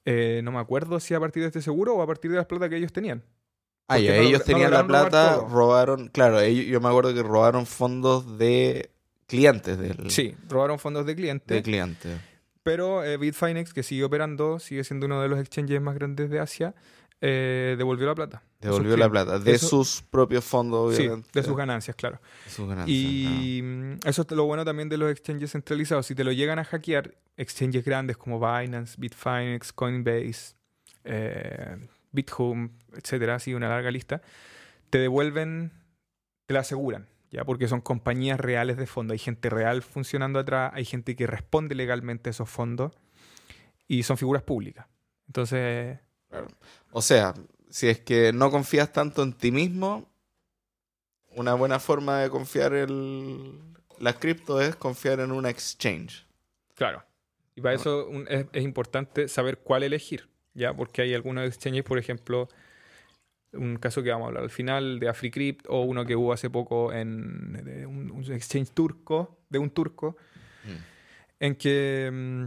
Eh, 0.05 0.39
no 0.43 0.51
me 0.51 0.59
acuerdo 0.59 0.99
si 1.01 1.13
a 1.13 1.19
partir 1.19 1.41
de 1.41 1.47
este 1.47 1.61
seguro 1.61 1.95
o 1.95 2.01
a 2.01 2.07
partir 2.07 2.31
de 2.31 2.37
las 2.37 2.45
plata 2.45 2.69
que 2.69 2.77
ellos 2.77 2.93
tenían. 2.93 3.23
Ah, 3.87 3.99
ya, 3.99 4.15
no 4.15 4.21
ellos 4.21 4.39
no 4.39 4.45
tenían 4.45 4.71
la 4.71 4.87
plata, 4.87 5.35
robaron, 5.49 6.07
claro, 6.07 6.39
ellos, 6.39 6.65
yo 6.65 6.81
me 6.81 6.87
acuerdo 6.87 7.13
que 7.13 7.21
robaron 7.21 7.65
fondos 7.65 8.37
de 8.37 8.89
clientes 9.27 9.77
del 9.77 10.09
Sí, 10.09 10.35
robaron 10.49 10.79
fondos 10.79 11.05
de 11.05 11.15
clientes. 11.15 11.55
de 11.55 11.61
clientes. 11.61 12.19
Pero 12.65 13.03
eh, 13.03 13.17
Bitfinex, 13.17 13.75
que 13.75 13.83
sigue 13.83 14.03
operando, 14.03 14.57
sigue 14.57 14.83
siendo 14.83 15.05
uno 15.05 15.21
de 15.21 15.27
los 15.27 15.39
exchanges 15.39 15.79
más 15.79 15.93
grandes 15.93 16.31
de 16.31 16.39
Asia, 16.39 16.73
eh, 17.21 17.75
devolvió 17.77 18.07
la 18.07 18.15
plata. 18.15 18.41
Devolvió 18.59 18.97
la 18.97 19.07
plata 19.07 19.37
de 19.37 19.51
Eso- 19.51 19.67
sus 19.67 20.01
propios 20.01 20.43
fondos, 20.43 20.95
Sí, 20.95 21.03
obviamente. 21.03 21.29
de 21.31 21.43
sus 21.45 21.55
ganancias, 21.55 21.95
claro. 21.95 22.19
de 22.43 22.49
sus 22.49 22.67
ganancias, 22.67 22.97
Y 22.99 23.63
eso 24.03 24.23
es 24.23 24.31
lo 24.31 24.45
bueno 24.45 24.65
también 24.65 24.89
de 24.89 24.97
los 24.97 25.11
exchanges 25.11 25.51
centralizados. 25.51 26.07
Si 26.07 26.15
te 26.15 26.23
lo 26.23 26.31
llegan 26.31 26.57
a 26.57 26.63
hackear, 26.63 27.13
exchanges 27.37 27.85
grandes 27.85 28.17
como 28.17 28.39
Binance, 28.39 28.95
Bitfinex, 28.97 29.71
Coinbase, 29.71 30.55
eh, 31.03 31.77
BitHome, 32.13 32.71
etcétera, 32.97 33.35
así 33.35 33.53
una 33.53 33.69
larga 33.69 33.91
lista, 33.91 34.23
te 34.89 34.97
devuelven, 34.97 35.71
te 36.47 36.55
la 36.55 36.61
aseguran, 36.61 37.07
¿ya? 37.35 37.43
Porque 37.43 37.67
son 37.67 37.81
compañías 37.81 38.39
reales 38.39 38.77
de 38.77 38.87
fondo. 38.87 39.11
Hay 39.13 39.19
gente 39.19 39.49
real 39.49 39.81
funcionando 39.81 40.39
atrás, 40.39 40.71
hay 40.73 40.85
gente 40.85 41.15
que 41.15 41.27
responde 41.27 41.75
legalmente 41.75 42.29
a 42.29 42.31
esos 42.31 42.49
fondos 42.49 42.93
y 43.87 44.03
son 44.03 44.17
figuras 44.17 44.41
públicas. 44.43 44.87
Entonces, 45.27 45.99
Claro. 46.29 46.47
O 46.91 47.01
sea, 47.01 47.33
si 47.69 47.87
es 47.89 47.99
que 47.99 48.31
no 48.33 48.49
confías 48.51 48.91
tanto 48.93 49.21
en 49.23 49.33
ti 49.33 49.51
mismo, 49.51 50.09
una 51.35 51.53
buena 51.53 51.79
forma 51.79 52.19
de 52.21 52.29
confiar 52.29 52.73
en 52.73 53.75
la 53.99 54.13
cripto 54.13 54.61
es 54.61 54.75
confiar 54.75 55.19
en 55.19 55.31
una 55.31 55.49
exchange. 55.49 56.25
Claro. 56.75 57.03
Y 57.55 57.61
para 57.61 57.75
eso 57.75 58.07
un- 58.07 58.27
es, 58.29 58.45
es 58.53 58.63
importante 58.63 59.27
saber 59.27 59.59
cuál 59.59 59.83
elegir, 59.83 60.29
¿ya? 60.53 60.73
Porque 60.73 61.01
hay 61.01 61.13
algunos 61.13 61.45
exchanges, 61.45 61.83
por 61.83 61.97
ejemplo, 61.97 62.47
un 63.57 63.77
caso 63.77 64.03
que 64.03 64.09
vamos 64.11 64.25
a 64.25 64.27
hablar 64.29 64.43
al 64.43 64.49
final 64.49 64.99
de 64.99 65.09
AfriCrypt 65.09 65.65
o 65.69 65.81
uno 65.81 66.05
que 66.05 66.15
hubo 66.15 66.33
hace 66.33 66.49
poco 66.49 66.91
en 66.93 67.53
de 67.63 67.85
un, 67.85 68.11
un 68.11 68.23
exchange 68.31 68.71
turco, 68.71 69.39
de 69.49 69.59
un 69.59 69.69
turco, 69.69 70.17
en 71.39 71.55
que... 71.55 72.09
mm, 72.11 72.45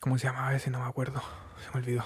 ¿Cómo 0.00 0.16
se 0.18 0.28
llamaba 0.28 0.54
ese? 0.54 0.70
No 0.70 0.78
me 0.80 0.86
acuerdo. 0.88 1.20
Se 1.64 1.70
me 1.72 1.80
olvidó. 1.84 2.04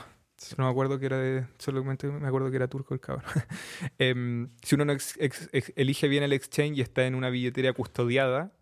No 0.57 0.65
me 0.65 0.71
acuerdo 0.71 0.99
que 0.99 1.07
era 1.07 1.19
de... 1.19 1.47
Solamente 1.59 2.07
me 2.09 2.27
acuerdo 2.27 2.51
que 2.51 2.57
era 2.57 2.67
turco 2.69 2.95
el 2.95 3.01
cabrón. 3.01 3.25
Em, 3.99 4.49
si 4.63 4.75
uno 4.75 4.85
no 4.87 4.93
ex- 4.93 5.17
ex- 5.21 5.49
ex- 5.53 5.73
elige 5.77 6.09
bien 6.09 6.23
el 6.25 6.33
exchange 6.33 6.79
y 6.79 6.81
está 6.81 7.05
en 7.07 7.15
una 7.15 7.29
billetera 7.31 7.73
custodiada, 7.75 8.53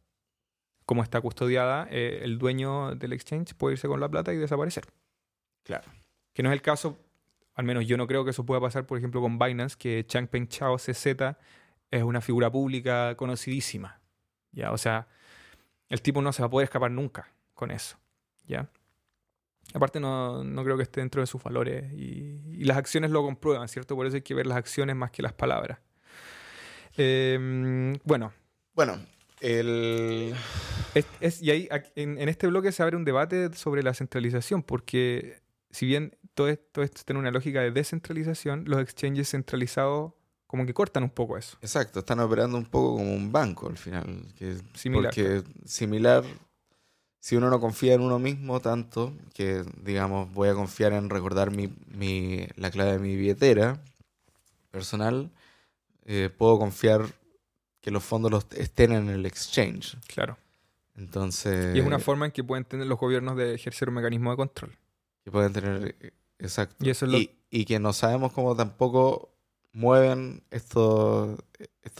como 0.84 1.02
está 1.02 1.20
custodiada, 1.20 1.86
eh, 1.90 2.20
el 2.22 2.38
dueño 2.38 2.96
del 2.96 3.12
exchange 3.12 3.54
puede 3.54 3.74
irse 3.74 3.86
con 3.88 4.00
la 4.00 4.08
plata 4.08 4.32
y 4.32 4.36
desaparecer. 4.36 4.84
Claro. 5.62 5.88
Que 6.34 6.42
no 6.42 6.50
es 6.50 6.54
el 6.54 6.62
caso, 6.62 6.98
al 7.54 7.64
menos 7.64 7.86
yo 7.86 7.96
no 7.96 8.06
creo 8.06 8.24
que 8.24 8.30
eso 8.30 8.44
pueda 8.46 8.60
pasar, 8.60 8.86
por 8.86 8.96
ejemplo, 8.98 9.20
con 9.20 9.38
Binance, 9.38 9.76
que 9.78 10.04
Changpeng 10.06 10.48
Chao 10.48 10.78
CZ 10.78 11.06
es 11.90 12.02
una 12.02 12.20
figura 12.20 12.50
pública 12.50 13.14
conocidísima. 13.16 14.00
¿ya? 14.52 14.72
O 14.72 14.78
sea, 14.78 15.08
el 15.88 16.00
tipo 16.02 16.22
no 16.22 16.32
se 16.32 16.42
va 16.42 16.46
a 16.46 16.50
poder 16.50 16.64
escapar 16.64 16.90
nunca 16.90 17.32
con 17.54 17.70
eso. 17.70 17.98
¿ya? 18.46 18.68
Aparte, 19.74 20.00
no, 20.00 20.42
no 20.42 20.64
creo 20.64 20.76
que 20.76 20.82
esté 20.84 21.00
dentro 21.00 21.20
de 21.20 21.26
sus 21.26 21.42
valores 21.42 21.92
y, 21.92 22.40
y 22.52 22.64
las 22.64 22.76
acciones 22.76 23.10
lo 23.10 23.22
comprueban, 23.22 23.68
¿cierto? 23.68 23.94
Por 23.94 24.06
eso 24.06 24.16
hay 24.16 24.22
que 24.22 24.34
ver 24.34 24.46
las 24.46 24.56
acciones 24.58 24.96
más 24.96 25.10
que 25.10 25.22
las 25.22 25.32
palabras. 25.32 25.78
Em, 26.96 27.98
bueno, 28.04 28.32
Bueno, 28.74 28.98
el... 29.40 30.34
Es, 30.94 31.06
es- 31.20 31.42
y 31.42 31.50
ahí 31.50 31.68
en, 31.94 32.18
en 32.18 32.28
este 32.28 32.46
bloque 32.46 32.72
se 32.72 32.82
abre 32.82 32.96
un 32.96 33.04
debate 33.04 33.52
sobre 33.54 33.82
la 33.82 33.94
centralización, 33.94 34.62
porque 34.62 35.38
si 35.70 35.86
bien 35.86 36.16
todo 36.34 36.48
esto, 36.48 36.82
esto 36.82 37.02
tiene 37.04 37.18
una 37.20 37.30
lógica 37.30 37.60
de 37.60 37.70
descentralización, 37.70 38.64
los 38.66 38.80
exchanges 38.80 39.30
centralizados 39.30 40.12
como 40.46 40.66
que 40.66 40.74
cortan 40.74 41.02
un 41.04 41.10
poco 41.10 41.36
eso. 41.38 41.56
Exacto, 41.62 42.00
están 42.00 42.18
operando 42.20 42.56
un 42.58 42.64
poco 42.66 42.96
como 42.96 43.12
un 43.14 43.30
banco 43.30 43.68
al 43.68 43.76
final. 43.76 44.26
Que, 44.36 44.56
Similar, 44.74 45.12
Porque 45.14 45.44
similar, 45.64 46.24
si 47.20 47.36
uno 47.36 47.50
no 47.50 47.60
confía 47.60 47.94
en 47.94 48.00
uno 48.00 48.18
mismo 48.18 48.58
tanto, 48.60 49.12
que 49.32 49.62
digamos 49.82 50.32
voy 50.32 50.48
a 50.48 50.54
confiar 50.54 50.92
en 50.92 51.08
recordar 51.08 51.50
mi, 51.52 51.68
mi- 51.86 52.48
la 52.56 52.70
clave 52.70 52.92
de 52.92 52.98
mi 52.98 53.14
billetera 53.16 53.80
personal, 54.70 55.30
eh, 56.04 56.30
puedo 56.36 56.58
confiar 56.58 57.06
que 57.80 57.90
los 57.90 58.02
fondos 58.02 58.30
los 58.30 58.46
estén 58.52 58.92
en 58.92 59.08
el 59.08 59.26
exchange. 59.26 59.96
Claro. 60.06 60.36
Entonces, 60.96 61.74
Y 61.76 61.78
es 61.78 61.86
una 61.86 61.98
forma 61.98 62.26
en 62.26 62.32
que 62.32 62.44
pueden 62.44 62.64
tener 62.64 62.86
los 62.86 62.98
gobiernos 62.98 63.36
de 63.36 63.54
ejercer 63.54 63.88
un 63.88 63.94
mecanismo 63.94 64.30
de 64.30 64.36
control. 64.36 64.76
que 65.24 65.30
pueden 65.30 65.52
tener, 65.52 65.94
exacto. 66.40 66.84
Y 66.84 66.90
eso 66.90 67.06
es 67.06 67.12
lo- 67.12 67.18
y, 67.18 67.30
y 67.50 67.64
que 67.64 67.78
no 67.78 67.92
sabemos 67.92 68.32
cómo 68.32 68.54
tampoco 68.56 69.30
mueven 69.72 70.42
estos 70.50 71.38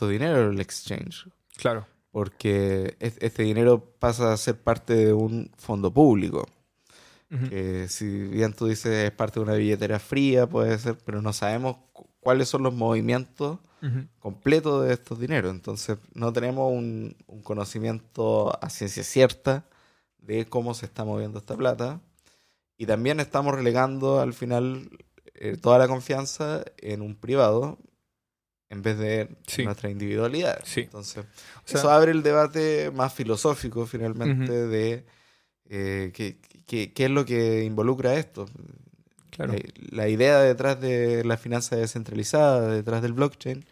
dineros 0.09 0.47
en 0.47 0.53
el 0.53 0.59
exchange. 0.61 1.27
Claro. 1.57 1.85
porque 2.11 2.97
es- 2.99 3.17
este 3.21 3.43
dinero 3.43 3.93
pasa 3.99 4.33
a 4.33 4.37
ser 4.37 4.59
parte 4.61 4.93
de 4.95 5.13
un 5.13 5.49
fondo 5.57 5.93
público. 5.93 6.45
Que 7.49 7.87
si 7.87 8.05
bien 8.27 8.51
tú 8.51 8.65
dices 8.65 8.91
es 9.05 9.11
parte 9.11 9.39
de 9.39 9.45
una 9.45 9.53
billetera 9.53 9.97
fría, 9.99 10.45
puede 10.49 10.77
ser, 10.77 10.97
pero 11.05 11.21
no 11.21 11.31
sabemos 11.31 11.77
cu- 11.93 12.09
cuáles 12.19 12.49
son 12.49 12.63
los 12.63 12.73
movimientos 12.73 13.59
completos 14.19 14.85
de 14.85 14.93
estos 14.93 15.17
dineros. 15.21 15.51
Entonces 15.53 15.97
no 16.13 16.33
tenemos 16.33 16.69
un, 16.73 17.15
un 17.27 17.41
conocimiento 17.41 18.51
a 18.61 18.69
ciencia 18.69 19.03
cierta 19.05 19.65
de 20.17 20.45
cómo 20.45 20.73
se 20.73 20.85
está 20.87 21.05
moviendo 21.05 21.39
esta 21.39 21.55
plata. 21.55 22.01
Y 22.81 22.87
también 22.87 23.19
estamos 23.19 23.53
relegando 23.53 24.19
al 24.19 24.33
final 24.33 24.89
eh, 25.35 25.55
toda 25.55 25.77
la 25.77 25.87
confianza 25.87 26.63
en 26.77 27.01
un 27.01 27.15
privado 27.15 27.77
en 28.71 28.81
vez 28.81 28.97
de 28.97 29.29
Sí. 29.45 29.63
nuestra 29.65 29.89
individualidad. 29.91 30.61
Sí. 30.63 30.81
Entonces, 30.81 31.25
O 31.63 31.67
sea, 31.67 31.79
eso 31.79 31.91
abre 31.91 32.11
el 32.11 32.23
debate 32.23 32.89
más 32.89 33.13
filosófico 33.13 33.85
finalmente 33.85 34.51
de 34.51 35.05
eh, 35.69 36.11
qué, 36.13 36.37
qué- 36.65 36.91
qué 36.91 37.05
es 37.05 37.11
lo 37.11 37.23
que 37.23 37.63
involucra 37.65 38.15
esto. 38.15 38.47
claro, 39.29 39.53
La, 39.53 39.59
la 40.03 40.07
idea 40.09 40.39
detrás 40.41 40.81
de 40.81 41.23
la 41.23 41.37
finanza 41.37 41.75
descentralizada, 41.75 42.67
detrás 42.73 43.01
del 43.03 43.13
blockchain, 43.13 43.63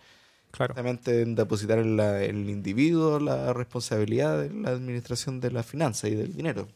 claro. 0.51 0.73
justamente 0.73 1.21
en 1.23 1.33
depositar 1.35 1.79
en 1.79 1.97
la- 1.97 2.23
en 2.23 2.43
el 2.43 2.49
individuo 2.51 3.19
la 3.19 3.53
responsabilidad 3.53 4.39
de 4.39 4.53
la 4.53 4.69
administración 4.69 5.39
de 5.39 5.49
la 5.51 5.63
finanza 5.63 6.07
y 6.07 6.15
del 6.15 6.33
dinero. 6.35 6.67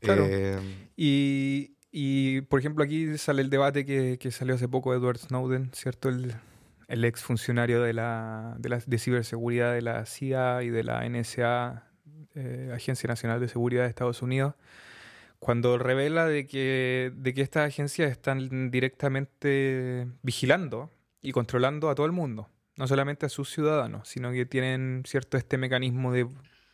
Claro. 0.00 0.26
Eh, 0.28 0.58
Y, 0.96 1.76
y, 1.90 2.42
por 2.42 2.60
ejemplo, 2.60 2.84
aquí 2.84 3.16
sale 3.18 3.42
el 3.42 3.50
debate 3.50 3.84
que, 3.84 4.18
que 4.18 4.30
salió 4.30 4.54
hace 4.54 4.68
poco 4.68 4.92
de 4.92 4.98
Edward 4.98 5.18
Snowden, 5.18 5.70
¿cierto? 5.72 6.08
El, 6.08 6.34
el 6.88 7.04
ex 7.04 7.22
funcionario 7.22 7.82
de, 7.82 7.92
la, 7.92 8.54
de, 8.58 8.68
la, 8.68 8.78
de 8.84 8.98
ciberseguridad 8.98 9.72
de 9.74 9.82
la 9.82 10.04
CIA 10.06 10.62
y 10.62 10.70
de 10.70 10.84
la 10.84 11.08
NSA, 11.08 11.84
eh, 12.34 12.70
Agencia 12.74 13.08
Nacional 13.08 13.40
de 13.40 13.48
Seguridad 13.48 13.82
de 13.84 13.88
Estados 13.88 14.22
Unidos, 14.22 14.54
cuando 15.38 15.78
revela 15.78 16.26
de 16.26 16.46
que, 16.46 17.12
de 17.14 17.34
que 17.34 17.42
estas 17.42 17.68
agencias 17.68 18.10
están 18.10 18.70
directamente 18.70 20.06
vigilando 20.22 20.90
y 21.20 21.32
controlando 21.32 21.90
a 21.90 21.94
todo 21.94 22.06
el 22.06 22.12
mundo, 22.12 22.48
no 22.76 22.86
solamente 22.86 23.26
a 23.26 23.28
sus 23.28 23.50
ciudadanos, 23.50 24.08
sino 24.08 24.32
que 24.32 24.46
tienen 24.46 25.02
cierto 25.06 25.36
este 25.36 25.58
mecanismo 25.58 26.12
de 26.12 26.26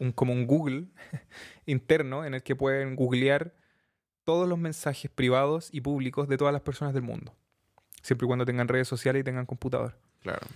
un, 0.02 0.12
como 0.12 0.32
un 0.32 0.46
Google 0.46 0.86
interno 1.66 2.24
en 2.24 2.34
el 2.34 2.42
que 2.42 2.56
pueden 2.56 2.96
googlear 2.96 3.54
todos 4.24 4.48
los 4.48 4.58
mensajes 4.58 5.10
privados 5.10 5.68
y 5.72 5.80
públicos 5.80 6.28
de 6.28 6.36
todas 6.36 6.52
las 6.52 6.62
personas 6.62 6.94
del 6.94 7.02
mundo, 7.02 7.34
siempre 8.02 8.26
y 8.26 8.28
cuando 8.28 8.44
tengan 8.44 8.68
redes 8.68 8.88
sociales 8.88 9.20
y 9.20 9.24
tengan 9.24 9.46
computador. 9.46 9.96
claro. 10.20 10.46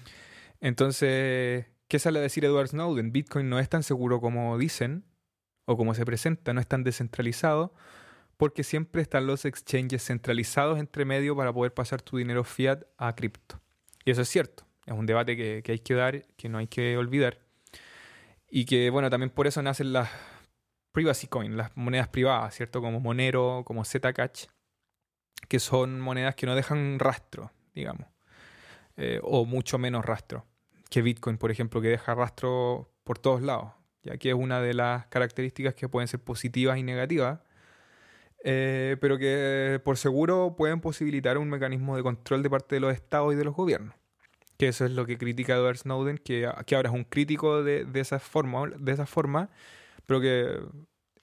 Entonces, 0.60 1.66
¿qué 1.86 1.98
sale 1.98 2.18
a 2.18 2.22
decir 2.22 2.44
Edward 2.44 2.68
Snowden? 2.68 3.12
Bitcoin 3.12 3.50
no 3.50 3.58
es 3.58 3.68
tan 3.68 3.82
seguro 3.82 4.22
como 4.22 4.56
dicen 4.56 5.04
o 5.66 5.76
como 5.76 5.94
se 5.94 6.06
presenta, 6.06 6.54
no 6.54 6.60
es 6.60 6.66
tan 6.66 6.82
descentralizado, 6.82 7.74
porque 8.38 8.64
siempre 8.64 9.02
están 9.02 9.26
los 9.26 9.44
exchanges 9.44 10.04
centralizados 10.04 10.78
entre 10.78 11.04
medio 11.04 11.36
para 11.36 11.52
poder 11.52 11.74
pasar 11.74 12.00
tu 12.00 12.16
dinero 12.16 12.42
fiat 12.42 12.84
a 12.96 13.14
cripto. 13.14 13.60
Y 14.04 14.12
eso 14.12 14.22
es 14.22 14.28
cierto, 14.28 14.64
es 14.86 14.94
un 14.94 15.04
debate 15.04 15.36
que, 15.36 15.62
que 15.62 15.72
hay 15.72 15.78
que 15.78 15.94
dar, 15.94 16.26
que 16.36 16.48
no 16.48 16.58
hay 16.58 16.68
que 16.68 16.96
olvidar. 16.96 17.45
Y 18.48 18.64
que, 18.64 18.90
bueno, 18.90 19.10
también 19.10 19.30
por 19.30 19.46
eso 19.46 19.62
nacen 19.62 19.92
las 19.92 20.10
privacy 20.92 21.26
coin, 21.26 21.56
las 21.56 21.76
monedas 21.76 22.08
privadas, 22.08 22.54
¿cierto? 22.54 22.80
Como 22.80 23.00
Monero, 23.00 23.62
como 23.66 23.84
Zcash, 23.84 24.46
que 25.48 25.58
son 25.58 26.00
monedas 26.00 26.34
que 26.34 26.46
no 26.46 26.54
dejan 26.54 26.98
rastro, 26.98 27.52
digamos, 27.74 28.06
eh, 28.96 29.20
o 29.22 29.44
mucho 29.44 29.78
menos 29.78 30.04
rastro 30.04 30.46
que 30.90 31.02
Bitcoin, 31.02 31.38
por 31.38 31.50
ejemplo, 31.50 31.80
que 31.80 31.88
deja 31.88 32.14
rastro 32.14 32.90
por 33.04 33.18
todos 33.18 33.42
lados, 33.42 33.72
ya 34.02 34.16
que 34.16 34.30
es 34.30 34.34
una 34.34 34.60
de 34.60 34.74
las 34.74 35.06
características 35.06 35.74
que 35.74 35.88
pueden 35.88 36.08
ser 36.08 36.20
positivas 36.20 36.78
y 36.78 36.82
negativas, 36.82 37.40
eh, 38.44 38.96
pero 39.00 39.18
que 39.18 39.80
por 39.84 39.96
seguro 39.96 40.54
pueden 40.56 40.80
posibilitar 40.80 41.38
un 41.38 41.50
mecanismo 41.50 41.96
de 41.96 42.02
control 42.02 42.42
de 42.42 42.50
parte 42.50 42.76
de 42.76 42.80
los 42.80 42.94
estados 42.94 43.32
y 43.32 43.36
de 43.36 43.44
los 43.44 43.54
gobiernos. 43.54 43.94
Que 44.56 44.68
eso 44.68 44.84
es 44.86 44.92
lo 44.92 45.06
que 45.06 45.18
critica 45.18 45.54
Edward 45.54 45.78
Snowden, 45.78 46.18
que, 46.18 46.50
que 46.66 46.74
ahora 46.76 46.88
es 46.88 46.94
un 46.94 47.04
crítico 47.04 47.62
de, 47.62 47.84
de, 47.84 48.00
esa 48.00 48.18
forma, 48.18 48.70
de 48.78 48.92
esa 48.92 49.06
forma, 49.06 49.50
pero 50.06 50.20
que 50.20 50.60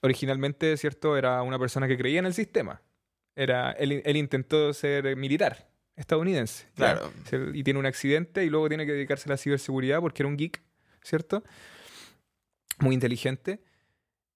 originalmente, 0.02 0.76
¿cierto?, 0.76 1.16
era 1.16 1.42
una 1.42 1.58
persona 1.58 1.88
que 1.88 1.96
creía 1.96 2.18
en 2.20 2.26
el 2.26 2.34
sistema. 2.34 2.80
Era, 3.34 3.72
él, 3.72 4.02
él 4.04 4.16
intentó 4.16 4.72
ser 4.72 5.16
militar 5.16 5.68
estadounidense. 5.96 6.66
Claro. 6.74 7.12
Y 7.52 7.62
tiene 7.62 7.78
un 7.78 7.86
accidente 7.86 8.44
y 8.44 8.50
luego 8.50 8.68
tiene 8.68 8.86
que 8.86 8.92
dedicarse 8.92 9.28
a 9.28 9.32
la 9.32 9.36
ciberseguridad 9.36 10.00
porque 10.00 10.22
era 10.22 10.28
un 10.28 10.36
geek, 10.36 10.62
¿cierto? 11.02 11.44
Muy 12.78 12.94
inteligente. 12.94 13.60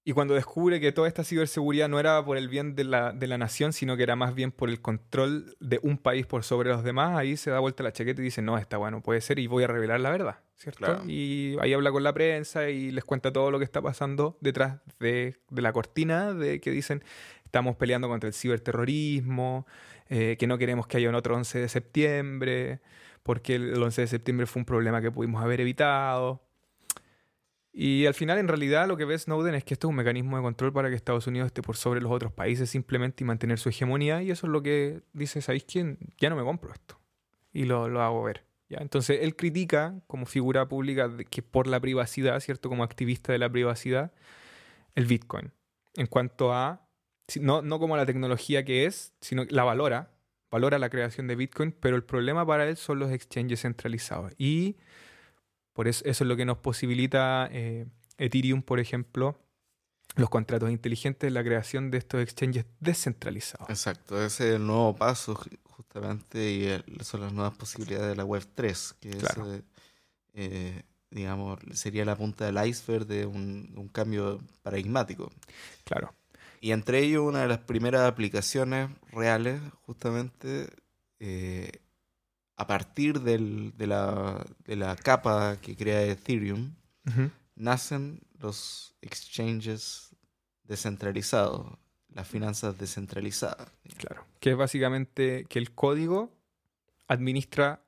Y 0.05 0.13
cuando 0.13 0.35
descubre 0.35 0.81
que 0.81 0.91
toda 0.91 1.07
esta 1.07 1.23
ciberseguridad 1.23 1.89
no 1.89 2.01
era 2.01 2.25
por 2.25 2.39
el 2.39 2.49
bien 2.49 2.75
de 2.75 2.85
la, 2.85 3.13
de 3.13 3.27
la, 3.27 3.37
nación, 3.37 3.75
sino 3.75 3.97
que 3.97 4.05
era 4.05 4.17
más 4.17 4.35
bien 4.35 4.53
por 4.53 4.71
el 4.71 4.81
control 4.81 5.55
de 5.61 5.81
un 5.83 5.99
país 5.99 6.27
por 6.27 6.45
sobre 6.45 6.71
los 6.71 6.83
demás, 6.83 7.19
ahí 7.19 7.37
se 7.37 7.51
da 7.51 7.59
vuelta 7.59 7.83
la 7.83 7.93
chaqueta 7.93 8.23
y 8.23 8.25
dice, 8.25 8.41
no, 8.41 8.57
está 8.57 8.79
bueno, 8.79 9.03
puede 9.03 9.21
ser 9.21 9.39
y 9.39 9.47
voy 9.47 9.65
a 9.65 9.67
revelar 9.67 10.01
la 10.01 10.11
verdad, 10.11 10.39
¿cierto? 10.57 10.79
Claro. 10.79 11.03
Y 11.07 11.57
ahí 11.61 11.75
habla 11.75 11.93
con 11.93 12.05
la 12.05 12.15
prensa 12.15 12.71
y 12.71 12.91
les 12.91 13.05
cuenta 13.05 13.33
todo 13.33 13.51
lo 13.51 13.59
que 13.59 13.67
está 13.67 13.83
pasando 13.83 14.39
detrás 14.41 14.81
de, 14.99 15.37
de 15.51 15.63
la 15.63 15.75
cortina, 15.75 16.33
de 16.33 16.59
que 16.61 16.71
dicen, 16.71 17.03
estamos 17.45 17.77
peleando 17.77 18.09
contra 18.09 18.29
el 18.29 18.35
ciberterrorismo, 18.35 19.67
eh, 20.11 20.37
que 20.39 20.47
no 20.47 20.57
queremos 20.57 20.87
que 20.87 20.99
haya 20.99 21.09
un 21.09 21.15
otro 21.15 21.37
11 21.37 21.61
de 21.61 21.69
septiembre, 21.69 22.81
porque 23.23 23.57
el 23.57 23.83
11 23.83 24.03
de 24.03 24.07
septiembre 24.07 24.47
fue 24.47 24.61
un 24.61 24.67
problema 24.67 25.03
que 25.03 25.11
pudimos 25.11 25.43
haber 25.43 25.61
evitado. 25.61 26.43
Y 27.81 28.07
al 28.07 28.15
final, 28.15 28.39
en 28.39 28.49
realidad, 28.49 28.89
lo 28.89 28.97
que 28.97 29.05
ve 29.05 29.17
Snowden 29.17 29.55
es 29.55 29.63
que 29.63 29.75
esto 29.75 29.87
es 29.87 29.91
un 29.91 29.95
mecanismo 29.95 30.37
de 30.37 30.43
control 30.43 30.73
para 30.73 30.89
que 30.89 30.97
Estados 30.97 31.29
Unidos 31.29 31.47
esté 31.47 31.63
por 31.63 31.77
sobre 31.77 32.01
los 32.01 32.11
otros 32.11 32.33
países 32.33 32.69
simplemente 32.69 33.23
y 33.23 33.25
mantener 33.25 33.61
su 33.61 33.69
hegemonía. 33.69 34.21
Y 34.21 34.33
eso 34.33 34.49
es 34.49 34.53
lo 34.53 34.65
que 34.65 35.03
dice, 35.13 35.41
¿sabéis 35.41 35.63
quién? 35.63 35.97
Ya 36.19 36.29
no 36.29 36.35
me 36.35 36.43
compro 36.43 36.73
esto. 36.73 36.99
Y 37.53 37.67
lo, 37.67 37.89
lo 37.89 38.03
hago 38.03 38.25
ver. 38.25 38.45
¿ya? 38.69 38.79
Entonces, 38.81 39.21
él 39.23 39.37
critica 39.37 39.95
como 40.09 40.27
figura 40.27 40.67
pública 40.67 41.09
que 41.31 41.41
por 41.41 41.69
la 41.69 41.79
privacidad, 41.79 42.41
¿cierto? 42.41 42.69
Como 42.69 42.83
activista 42.83 43.31
de 43.31 43.39
la 43.39 43.49
privacidad, 43.49 44.11
el 44.97 45.07
Bitcoin. 45.07 45.53
En 45.95 46.09
cuanto 46.09 46.53
a, 46.53 46.85
no, 47.41 47.63
no 47.63 47.79
como 47.79 47.97
la 47.97 48.07
tecnología 48.07 48.65
que 48.65 48.87
es, 48.87 49.13
sino 49.21 49.45
la 49.51 49.63
valora, 49.63 50.11
valora 50.51 50.81
la 50.81 50.91
creación 50.91 51.29
de 51.29 51.37
Bitcoin, 51.37 51.71
pero 51.71 51.95
el 51.95 52.03
problema 52.03 52.45
para 52.45 52.69
él 52.69 52.77
son 52.77 52.99
los 52.99 53.13
exchanges 53.13 53.63
centralizados. 53.63 54.33
Y 54.37 54.79
por 55.79 55.87
eso, 55.87 56.05
eso 56.07 56.25
es 56.25 56.29
lo 56.29 56.37
que 56.37 56.45
nos 56.45 56.59
posibilita 56.59 57.49
eh, 57.53 57.87
Ethereum, 58.17 58.63
por 58.63 58.81
ejemplo, 58.81 59.39
los 60.17 60.29
contratos 60.29 60.73
inteligentes, 60.73 61.31
la 61.33 61.45
creación 61.45 61.93
de 61.93 61.99
estos 61.99 62.21
exchanges 62.21 62.65
descentralizados. 62.81 63.71
Exacto, 63.71 64.17
ese 64.21 64.49
es 64.49 64.55
el 64.57 64.67
nuevo 64.67 64.97
paso 64.97 65.41
justamente 65.71 66.51
y 66.51 66.65
el, 66.65 66.85
son 67.03 67.21
las 67.21 67.33
nuevas 67.33 67.57
posibilidades 67.57 68.09
de 68.09 68.17
la 68.17 68.25
Web 68.25 68.45
3, 68.57 68.97
que 68.99 69.11
Claro. 69.11 69.53
es, 69.55 69.63
eh, 70.35 70.83
digamos, 71.13 71.61
sería 71.75 72.05
la 72.05 72.17
punta 72.17 72.47
del 72.51 72.67
iceberg 72.67 73.07
de 73.07 73.25
un, 73.27 73.73
un 73.77 73.87
cambio 73.87 74.41
paradigmático. 74.65 75.31
Claro. 75.85 76.13
Y 76.61 76.73
entre 76.73 77.05
ellos, 77.05 77.23
una 77.23 77.43
de 77.43 77.47
las 77.47 77.59
primeras 77.59 78.03
aplicaciones 78.03 78.91
reales, 79.13 79.61
justamente, 79.83 80.71
eh, 81.21 81.71
a 82.59 82.67
partir 82.67 83.21
del- 83.21 83.73
de, 83.79 83.87
la, 83.87 84.45
de 84.65 84.77
la 84.77 84.95
capa 84.97 85.57
que 85.63 85.75
crea 85.77 86.03
Ethereum, 86.03 86.75
nacen 87.57 88.21
los 88.39 88.95
exchanges 89.01 90.11
descentralizados, 90.65 91.67
las 92.13 92.27
finanzas 92.29 92.77
descentralizadas. 92.79 93.69
Claro. 93.97 94.25
Que 94.41 94.51
es 94.51 94.57
básicamente 94.57 95.47
que 95.49 95.59
el 95.59 95.73
código 95.73 96.31
administra 97.07 97.81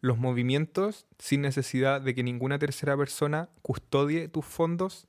los 0.00 0.18
movimientos 0.18 1.06
sin 1.18 1.40
necesidad 1.40 2.00
de 2.00 2.14
que 2.14 2.22
ninguna 2.22 2.58
tercera 2.58 2.96
persona 2.96 3.48
custodie 3.62 4.28
tus 4.28 4.44
fondos 4.44 5.08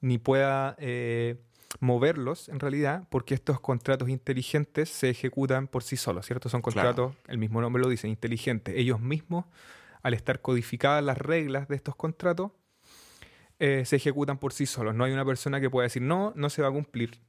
ni 0.00 0.18
pueda 0.18 0.76
eh, 0.78 1.36
moverlos 1.80 2.48
en 2.48 2.60
realidad, 2.60 3.06
porque 3.10 3.34
estos 3.34 3.60
contratos 3.60 4.08
inteligentes 4.08 4.88
se 4.88 5.10
ejecutan 5.10 5.68
por 5.68 5.82
sí 5.82 5.96
solos, 5.96 6.26
¿cierto? 6.26 6.48
Son 6.48 6.62
Claro. 6.62 6.88
contratos, 6.94 7.16
el 7.28 7.38
mismo 7.38 7.60
nombre 7.60 7.82
lo 7.82 7.88
dice, 7.88 8.08
inteligentes. 8.08 8.74
Ellos 8.76 9.00
mismos, 9.00 9.44
al 10.02 10.14
estar 10.14 10.40
codificadas 10.40 11.04
las 11.04 11.18
reglas 11.18 11.68
de 11.68 11.76
estos 11.76 11.94
contratos, 11.94 12.52
eh, 13.58 13.84
se 13.84 13.96
ejecutan 13.96 14.38
por 14.38 14.52
sí 14.52 14.66
solos. 14.66 14.94
No 14.94 15.04
hay 15.04 15.12
una 15.12 15.24
persona 15.24 15.60
que 15.60 15.68
pueda 15.68 15.84
decir, 15.84 16.02
no, 16.02 16.32
no 16.36 16.48
se 16.48 16.62
va 16.62 16.68
a 16.68 16.72
cumplir. 16.72 17.20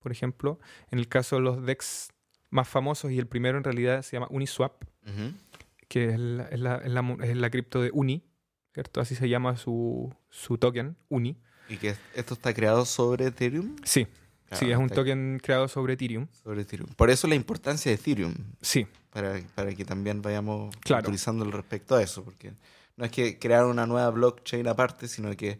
Por 0.00 0.12
ejemplo, 0.12 0.58
en 0.90 0.98
el 0.98 1.08
caso 1.08 1.36
de 1.36 1.42
los 1.42 1.64
DEX 1.64 2.08
más 2.50 2.68
famosos, 2.68 3.10
y 3.12 3.18
el 3.18 3.26
primero 3.26 3.56
en 3.56 3.64
realidad 3.64 4.02
se 4.02 4.16
llama 4.16 4.26
Uniswap, 4.30 4.84
que 5.88 6.10
es 6.10 6.18
la, 6.18 6.44
es 6.48 6.60
la, 6.60 6.76
es 6.76 6.90
la 6.90 7.02
mo- 7.02 7.22
es 7.22 7.36
la 7.36 7.50
cripto 7.50 7.80
de 7.80 7.90
Uni, 7.92 8.24
¿cierto? 8.74 9.00
Así 9.00 9.14
se 9.14 9.28
llama 9.28 9.56
su, 9.56 10.14
su 10.28 10.58
token, 10.58 10.96
Uni. 11.08 11.40
Y 11.68 11.76
que 11.78 11.94
esto 12.14 12.34
está 12.34 12.52
creado 12.52 12.84
sobre 12.84 13.26
Ethereum. 13.26 13.76
Sí, 13.84 14.04
sí, 14.04 14.08
Claro, 14.48 14.66
es 14.72 14.78
un 14.78 14.88
token 14.90 15.40
creado 15.42 15.68
sobre 15.68 15.94
Ethereum. 15.94 16.26
Sobre 16.42 16.62
Ethereum. 16.62 16.88
Por 16.96 17.10
eso 17.10 17.26
la 17.26 17.34
importancia 17.34 17.90
de 17.90 17.96
Ethereum, 17.96 18.34
Sí, 18.60 18.86
para, 19.10 19.40
para 19.54 19.74
que 19.74 19.84
también 19.84 20.20
vayamos 20.22 20.74
Claro. 20.80 21.02
utilizando 21.02 21.44
respecto 21.50 21.94
a 21.96 22.02
eso, 22.02 22.22
porque 22.24 22.52
no 22.96 23.04
es 23.04 23.10
que 23.10 23.38
crear 23.38 23.64
una 23.64 23.86
nueva 23.86 24.10
blockchain 24.10 24.66
aparte, 24.68 25.08
sino 25.08 25.34
que 25.36 25.58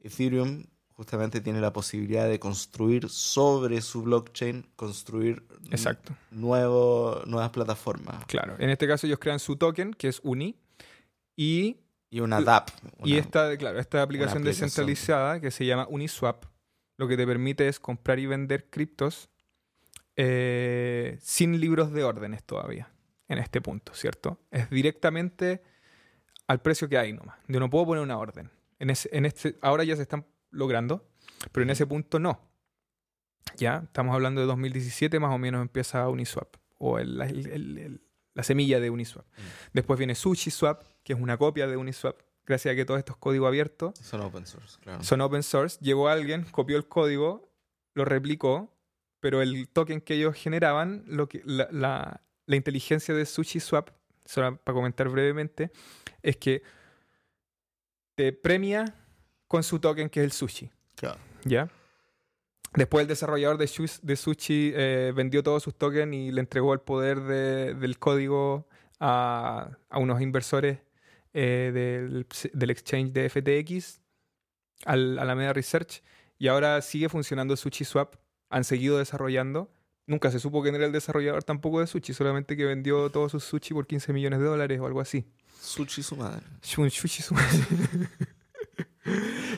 Ethereum 0.00 0.64
justamente 0.94 1.40
tiene 1.40 1.60
la 1.60 1.72
posibilidad 1.72 2.28
de 2.28 2.38
construir 2.38 3.08
sobre 3.08 3.80
su 3.80 4.02
blockchain, 4.02 4.66
construir 4.76 5.42
exacto, 5.70 6.14
nuevo, 6.30 7.22
nuevas 7.26 7.50
plataformas. 7.50 8.24
claro. 8.26 8.54
En 8.58 8.70
este 8.70 8.86
caso 8.86 9.06
ellos 9.06 9.18
crean 9.18 9.38
su 9.38 9.56
token, 9.56 9.94
que 9.94 10.08
es 10.08 10.20
Uni, 10.22 10.56
y, 11.36 11.76
Y 12.12 12.20
una 12.20 12.40
DApp. 12.42 12.68
y 13.02 13.16
esta, 13.16 13.56
claro, 13.56 13.78
esta 13.80 14.02
aplicación, 14.02 14.42
aplicación. 14.42 14.66
descentralizada 14.68 15.40
que 15.40 15.50
se 15.50 15.64
llama 15.64 15.86
Uniswap, 15.88 16.44
lo 16.98 17.08
que 17.08 17.16
te 17.16 17.26
permite 17.26 17.66
es 17.68 17.80
comprar 17.80 18.18
y 18.18 18.26
vender 18.26 18.68
criptos 18.68 19.30
eh, 20.16 21.16
sin 21.20 21.58
libros 21.58 21.90
de 21.92 22.04
órdenes 22.04 22.44
todavía, 22.44 22.92
en 23.28 23.38
este 23.38 23.60
punto, 23.62 23.94
¿cierto? 23.94 24.38
Es 24.50 24.68
directamente 24.68 25.62
al 26.46 26.60
precio 26.60 26.88
que 26.88 26.98
hay 26.98 27.14
nomás. 27.14 27.38
Yo 27.48 27.60
no 27.60 27.70
puedo 27.70 27.86
poner 27.86 28.02
una 28.02 28.18
orden. 28.18 28.50
En 28.78 28.90
ese, 28.90 29.08
en 29.16 29.24
este, 29.24 29.56
ahora 29.62 29.84
ya 29.84 29.96
se 29.96 30.02
están 30.02 30.26
logrando, 30.50 31.08
pero 31.50 31.62
en 31.64 31.70
ese 31.70 31.86
punto 31.86 32.18
no. 32.18 32.40
Ya, 33.56 33.82
estamos 33.86 34.14
hablando 34.14 34.40
de 34.42 34.46
2017, 34.48 35.18
más 35.18 35.34
o 35.34 35.38
menos 35.38 35.62
empieza 35.62 36.06
Uniswap, 36.08 36.56
o 36.78 36.98
el- 36.98 37.20
el- 37.22 37.46
el- 37.46 37.78
el- 37.78 38.02
la 38.34 38.42
semilla 38.42 38.80
de 38.80 38.90
Uniswap. 38.90 39.26
Mm. 39.26 39.40
Después 39.74 39.98
viene 39.98 40.14
SushiSwap, 40.14 40.82
que 41.04 41.12
es 41.12 41.20
una 41.20 41.36
copia 41.36 41.66
de 41.66 41.76
Uniswap, 41.76 42.20
gracias 42.46 42.72
a 42.72 42.76
que 42.76 42.84
todos 42.84 42.98
estos 42.98 43.16
códigos 43.18 43.46
abiertos 43.48 43.98
Son 44.00 44.20
open 44.20 44.46
source, 44.46 44.78
claro. 44.80 45.02
son 45.04 45.20
open 45.20 45.42
source. 45.42 45.78
Llegó 45.80 46.08
alguien, 46.08 46.44
copió 46.50 46.76
el 46.76 46.86
código, 46.88 47.52
lo 47.94 48.04
replicó, 48.04 48.74
pero 49.20 49.42
el 49.42 49.68
token 49.68 50.00
que 50.00 50.14
ellos 50.14 50.34
generaban, 50.36 51.04
lo 51.06 51.28
que, 51.28 51.42
la, 51.44 51.68
la- 51.70 52.22
la 52.46 52.56
inteligencia 52.56 53.14
de 53.14 53.24
SushiSwap, 53.24 53.90
solo 54.24 54.56
para 54.56 54.74
comentar 54.74 55.08
brevemente, 55.08 55.70
es 56.22 56.36
que 56.36 56.62
te 58.16 58.32
premia 58.32 58.94
con 59.46 59.62
su 59.62 59.78
token 59.78 60.08
que 60.10 60.20
es 60.20 60.24
el 60.24 60.32
sushi. 60.32 60.70
Claro. 60.96 61.18
¿Ya? 61.44 61.68
Después 62.74 63.02
el 63.02 63.08
desarrollador 63.08 63.58
de, 63.58 63.66
Shus- 63.66 64.00
de 64.02 64.16
Sushi 64.16 64.72
eh, 64.74 65.12
vendió 65.14 65.42
todos 65.42 65.62
sus 65.62 65.74
tokens 65.74 66.14
y 66.14 66.30
le 66.32 66.40
entregó 66.40 66.72
el 66.72 66.80
poder 66.80 67.20
de- 67.20 67.74
del 67.74 67.98
código 67.98 68.66
a, 68.98 69.70
a 69.90 69.98
unos 69.98 70.20
inversores 70.22 70.78
eh, 71.34 71.70
del, 71.74 72.26
del 72.54 72.70
exchange 72.70 73.12
de 73.12 73.28
FTX, 73.28 74.00
al 74.86 75.18
Alameda 75.18 75.52
Research, 75.52 76.02
y 76.38 76.48
ahora 76.48 76.80
sigue 76.82 77.08
funcionando 77.08 77.56
SushiSwap. 77.56 78.14
Han 78.50 78.64
seguido 78.64 78.98
desarrollando. 78.98 79.70
Nunca 80.06 80.30
se 80.30 80.40
supo 80.40 80.62
quién 80.62 80.74
era 80.74 80.84
el 80.84 80.92
desarrollador 80.92 81.44
tampoco 81.44 81.80
de 81.80 81.86
Sushi, 81.86 82.12
solamente 82.12 82.56
que 82.56 82.64
vendió 82.64 83.08
todos 83.10 83.32
sus 83.32 83.44
sushi 83.44 83.72
por 83.72 83.86
15 83.86 84.12
millones 84.12 84.40
de 84.40 84.46
dólares 84.46 84.80
o 84.80 84.86
algo 84.86 85.00
así. 85.00 85.24
Sushi 85.60 86.02
su 86.02 86.16
madre. 86.16 86.42
Sushi 86.60 87.22
Swap. 87.22 87.38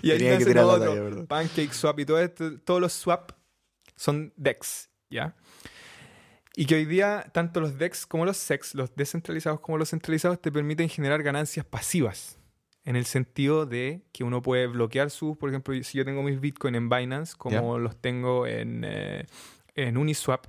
y 0.03 0.11
ahí 0.11 0.19
Tenía 0.19 0.39
que 0.39 0.55
todo. 0.55 1.27
Pancake 1.27 1.73
Swap 1.73 2.01
y 2.01 2.07
todo 2.07 2.21
esto, 2.21 2.59
todos 2.61 2.81
los 2.81 2.93
swap 2.93 3.33
son 3.97 4.33
DEX, 4.37 4.91
¿ya? 5.11 5.35
Y 6.57 6.67
que 6.67 6.77
hoy 6.77 6.85
día, 6.85 7.31
tanto 7.33 7.61
los 7.61 7.79
DEX 7.79 8.07
como 8.07 8.25
los 8.25 8.37
SEX, 8.37 8.75
los 8.75 8.95
descentralizados 8.95 9.61
como 9.61 9.77
los 9.77 9.91
centralizados, 9.91 10.41
te 10.41 10.53
permiten 10.53 10.89
generar 10.89 11.23
ganancias 11.23 11.67
pasivas 11.67 12.39
en 12.85 12.97
el 12.97 13.07
sentido 13.07 13.67
de 13.67 14.03
que 14.13 14.25
uno 14.25 14.43
puede 14.43 14.67
bloquear 14.67 15.11
sus, 15.11 15.37
por 15.37 15.49
ejemplo, 15.49 15.75
si 15.83 15.99
yo 15.99 16.05
tengo 16.05 16.23
mis 16.23 16.41
Bitcoin 16.41 16.75
en 16.75 16.89
Binance, 16.89 17.35
como 17.37 17.79
los 17.79 18.01
tengo 18.01 18.47
en, 18.47 18.85
eh, 18.85 19.27
en 19.75 19.97
Uniswap, 19.97 20.47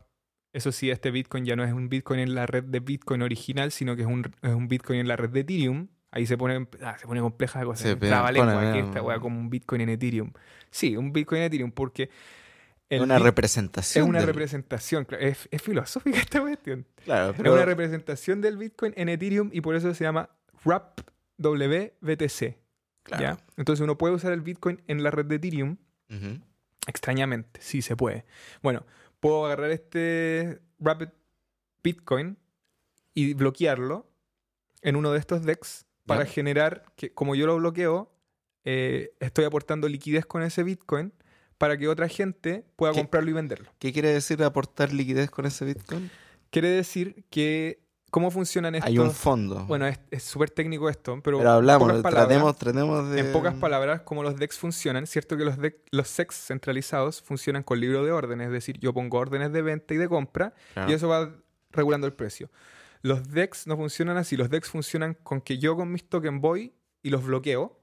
eso 0.51 0.71
sí, 0.71 0.89
este 0.89 1.11
Bitcoin 1.11 1.45
ya 1.45 1.55
no 1.55 1.63
es 1.63 1.73
un 1.73 1.89
Bitcoin 1.89 2.19
en 2.19 2.35
la 2.35 2.45
red 2.45 2.63
de 2.63 2.79
Bitcoin 2.79 3.21
original, 3.21 3.71
sino 3.71 3.95
que 3.95 4.03
es 4.03 4.07
un, 4.07 4.31
es 4.41 4.53
un 4.53 4.67
Bitcoin 4.67 4.99
en 4.99 5.07
la 5.07 5.15
red 5.15 5.29
de 5.29 5.41
Ethereum. 5.41 5.87
Ahí 6.15 6.25
se 6.25 6.37
pone, 6.37 6.67
ah, 6.81 6.97
se 6.97 7.05
pone 7.05 7.21
compleja 7.21 7.59
la 7.59 7.65
cosa. 7.65 7.83
Se 7.83 7.95
pe- 7.97 8.07
Traba 8.07 8.29
pone, 8.29 8.39
lengua, 8.39 8.73
que 8.73 8.79
eh, 8.79 8.83
esta 8.83 9.01
weá 9.03 9.19
como 9.19 9.39
un 9.39 9.49
Bitcoin 9.51 9.81
en 9.81 9.89
Ethereum. 9.89 10.31
Sí, 10.71 10.97
un 10.97 11.13
Bitcoin 11.13 11.41
en 11.41 11.47
Ethereum, 11.47 11.71
porque 11.71 12.09
el 12.89 13.01
una 13.03 13.19
representación. 13.19 14.03
es 14.05 14.09
una 14.09 14.19
del- 14.19 14.27
representación. 14.27 15.05
Es, 15.19 15.47
es 15.51 15.61
filosófica 15.61 16.17
esta 16.19 16.39
cuestión. 16.41 16.87
Claro, 17.03 17.33
Es 17.33 17.39
una 17.39 17.65
representación 17.65 18.41
del 18.41 18.57
Bitcoin 18.57 18.93
en 18.95 19.09
Ethereum 19.09 19.49
y 19.53 19.61
por 19.61 19.75
eso 19.75 19.93
se 19.93 20.03
llama 20.03 20.29
WRAP 20.63 21.01
WBTC. 21.37 22.57
claro. 23.03 23.21
¿ya? 23.23 23.37
Entonces 23.57 23.83
uno 23.83 23.97
puede 23.97 24.15
usar 24.15 24.31
el 24.31 24.41
Bitcoin 24.41 24.81
en 24.87 25.03
la 25.03 25.11
red 25.11 25.25
de 25.25 25.35
Ethereum, 25.35 25.77
extrañamente, 26.87 27.59
sí 27.61 27.81
se 27.81 27.95
puede. 27.95 28.25
Bueno, 28.61 28.85
puedo 29.19 29.45
agarrar 29.45 29.71
este 29.71 30.61
Rapid 30.79 31.09
Bitcoin 31.83 32.37
y 33.13 33.33
bloquearlo 33.33 34.09
en 34.81 34.95
uno 34.95 35.11
de 35.11 35.19
estos 35.19 35.43
DEX 35.43 35.84
para 36.05 36.23
Ya. 36.25 36.29
generar 36.31 36.83
que, 36.95 37.13
como 37.13 37.35
yo 37.35 37.45
lo 37.47 37.55
bloqueo, 37.57 38.11
eh, 38.63 39.11
estoy 39.19 39.45
aportando 39.45 39.87
liquidez 39.87 40.25
con 40.25 40.41
ese 40.43 40.63
Bitcoin 40.63 41.13
para 41.57 41.77
que 41.77 41.87
otra 41.87 42.07
gente 42.09 42.65
pueda 42.75 42.93
comprarlo 42.93 43.29
y 43.29 43.33
venderlo. 43.33 43.71
¿Qué 43.79 43.93
quiere 43.93 44.09
decir 44.13 44.43
aportar 44.43 44.91
liquidez 44.91 45.29
con 45.31 45.45
ese 45.45 45.65
Bitcoin? 45.65 46.09
Quiere 46.49 46.69
decir 46.69 47.25
que, 47.29 47.79
¿cómo 48.11 48.29
funcionan 48.31 48.75
estos? 48.75 48.89
Hay 48.89 48.97
un 48.99 49.11
fondo. 49.11 49.65
Bueno, 49.65 49.87
es 49.87 49.99
es 50.11 50.23
súper 50.23 50.49
técnico 50.49 50.89
esto, 50.89 51.19
pero, 51.23 51.37
pero 51.39 51.51
hablamos, 51.51 51.89
en 51.89 51.95
pocas 51.97 52.03
palabras- 52.03 52.27
tratemos, 52.27 52.57
tratemos 52.57 53.09
de. 53.09 53.19
En 53.19 53.31
pocas 53.31 53.53
palabras, 53.55 54.01
cómo 54.01 54.23
los 54.23 54.35
DEX 54.37 54.57
funcionan, 54.57 55.05
cierto 55.07 55.37
que 55.37 55.45
los, 55.45 55.57
DEX 55.57 55.77
los 55.91 56.07
SEX 56.07 56.35
centralizados 56.35 57.21
funcionan 57.21 57.63
con 57.63 57.79
libro 57.79 58.03
de 58.05 58.11
órdenes, 58.11 58.47
es 58.47 58.53
decir, 58.53 58.79
yo 58.79 58.93
pongo 58.93 59.17
órdenes 59.17 59.51
de 59.53 59.61
venta 59.61 59.93
y 59.93 59.97
de 59.97 60.07
compra 60.09 60.53
y 60.87 60.93
eso 60.93 61.07
va 61.07 61.33
regulando 61.71 62.07
el 62.07 62.13
precio. 62.13 62.49
Los 63.05 63.29
DEX 63.29 63.67
no 63.67 63.77
funcionan 63.77 64.17
así, 64.17 64.35
los 64.35 64.49
DEX 64.49 64.67
funcionan 64.67 65.13
con 65.13 65.39
que 65.39 65.59
yo 65.59 65.75
con 65.75 65.91
mis 65.91 66.09
tokens 66.09 66.41
voy 66.41 66.73
y 67.03 67.11
los 67.11 67.23
bloqueo 67.23 67.79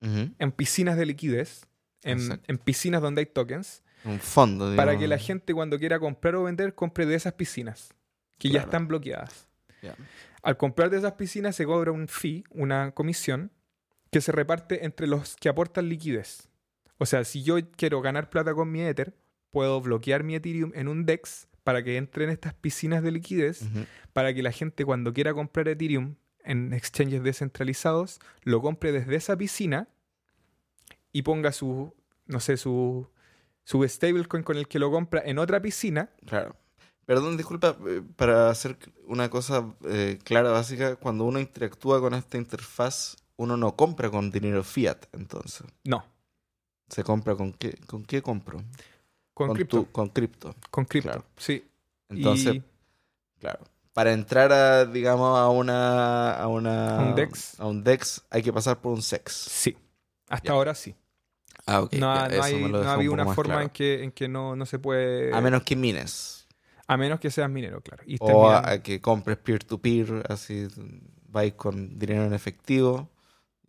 en 0.00 0.52
piscinas 0.52 0.96
de 0.96 1.04
liquidez, 1.04 1.66
en, 2.02 2.40
piscinas 2.64 3.02
donde 3.02 3.20
hay 3.20 3.26
tokens, 3.26 3.82
Un 4.06 4.18
fondo, 4.20 4.74
para 4.74 4.92
digamos. 4.92 5.00
que 5.00 5.08
la 5.08 5.18
gente 5.18 5.52
cuando 5.52 5.78
quiera 5.78 6.00
comprar 6.00 6.34
o 6.36 6.44
vender 6.44 6.74
compre 6.74 7.04
de 7.04 7.14
esas 7.14 7.34
piscinas, 7.34 7.92
que 8.38 8.48
ya 8.48 8.62
están 8.62 8.88
bloqueadas. 8.88 9.48
Al 10.42 10.56
comprar 10.56 10.88
de 10.88 10.96
esas 10.96 11.12
piscinas 11.12 11.54
se 11.54 11.66
cobra 11.66 11.92
un 11.92 12.08
fee, 12.08 12.44
una 12.48 12.92
comisión, 12.92 13.52
que 14.10 14.22
se 14.22 14.32
reparte 14.32 14.86
entre 14.86 15.08
los 15.08 15.36
que 15.36 15.50
aportan 15.50 15.90
liquidez. 15.90 16.48
O 16.96 17.04
sea, 17.04 17.24
si 17.24 17.42
yo 17.42 17.56
quiero 17.72 18.00
ganar 18.00 18.30
plata 18.30 18.54
con 18.54 18.72
mi 18.72 18.80
Ether, 18.80 19.14
puedo 19.50 19.78
bloquear 19.82 20.24
mi 20.24 20.36
Ethereum 20.36 20.72
en 20.74 20.88
un 20.88 21.04
DEX 21.04 21.48
para 21.64 21.82
que 21.82 21.96
entre 21.96 22.24
en 22.24 22.30
estas 22.30 22.54
piscinas 22.54 23.02
de 23.02 23.12
liquidez, 23.12 23.62
para 24.12 24.34
que 24.34 24.42
la 24.42 24.52
gente 24.52 24.84
cuando 24.84 25.12
quiera 25.12 25.34
comprar 25.34 25.68
Ethereum 25.68 26.16
en 26.44 26.72
exchanges 26.72 27.22
descentralizados, 27.22 28.20
lo 28.42 28.60
compre 28.60 28.92
desde 28.92 29.14
esa 29.16 29.36
piscina 29.36 29.88
y 31.12 31.22
ponga 31.22 31.52
su, 31.52 31.94
no 32.26 32.40
sé, 32.40 32.56
su, 32.56 33.08
su 33.64 33.86
stablecoin 33.86 34.42
con 34.42 34.56
el 34.56 34.66
que 34.66 34.78
lo 34.78 34.90
compra 34.90 35.22
en 35.24 35.38
otra 35.38 35.60
piscina. 35.60 36.10
Claro. 36.26 36.56
Perdón, 37.04 37.36
disculpa, 37.36 37.76
eh, 37.88 38.02
para 38.16 38.48
hacer 38.48 38.78
una 39.06 39.28
cosa 39.28 39.74
eh, 39.84 40.18
clara, 40.24 40.50
básica, 40.50 40.96
cuando 40.96 41.24
uno 41.24 41.40
interactúa 41.40 42.00
con 42.00 42.14
esta 42.14 42.38
interfaz, 42.38 43.16
uno 43.36 43.56
no 43.56 43.74
compra 43.76 44.08
con 44.08 44.30
dinero 44.30 44.62
fiat, 44.62 45.06
entonces. 45.12 45.66
No, 45.84 46.04
Se 46.88 47.02
compra 47.02 47.34
con 47.34 47.52
qué, 47.52 47.76
con 47.86 48.04
qué 48.04 48.22
compro? 48.22 48.62
Con, 49.34 49.52
cripto. 49.54 49.82
tu- 49.84 49.92
con 49.92 50.08
cripto. 50.08 50.54
Con 50.70 50.84
cripto, 50.84 51.08
claro. 51.10 51.24
sí. 51.36 51.64
Entonces, 52.08 52.56
Y- 52.56 52.62
claro. 53.40 53.60
Para 53.92 54.12
entrar 54.12 54.52
a, 54.52 54.86
digamos, 54.86 55.38
a 55.38 55.48
una, 55.50 56.32
a 56.32 56.48
una... 56.48 56.96
A 56.98 57.08
un 57.10 57.14
DEX. 57.14 57.60
A 57.60 57.66
un 57.66 57.84
DEX 57.84 58.22
hay 58.30 58.42
que 58.42 58.52
pasar 58.52 58.80
por 58.80 58.92
un 58.92 59.02
SEX. 59.02 59.32
Sí, 59.34 59.76
hasta 60.28 60.52
ahora 60.52 60.74
sí. 60.74 60.94
Ah, 61.66 61.82
ok. 61.82 61.92
no, 61.94 62.00
ya, 62.14 62.24
ha- 62.24 62.28
no 62.28 62.42
hay, 62.42 62.62
no 62.72 62.78
ha 62.78 62.94
habido 62.94 63.12
una 63.12 63.24
forma 63.26 63.54
claro. 63.54 63.60
en, 63.62 63.70
que, 63.70 64.02
en 64.02 64.12
que 64.12 64.28
no, 64.28 64.56
no 64.56 64.64
se 64.66 64.78
puede... 64.78 65.34
A 65.34 65.40
menos 65.42 65.62
que 65.62 65.76
mines. 65.76 66.46
a 66.86 66.96
menos 66.96 67.20
que 67.20 67.30
seas 67.30 67.50
minero, 67.50 67.80
claro. 67.82 68.02
Y 68.06 68.16
O 68.20 68.50
a 68.50 68.78
que 68.78 69.00
compres 69.00 69.36
peer-to-peer, 69.38 70.24
así 70.28 70.66
vais 71.28 71.52
con 71.54 71.98
dinero 71.98 72.24
en 72.24 72.32
efectivo. 72.34 73.10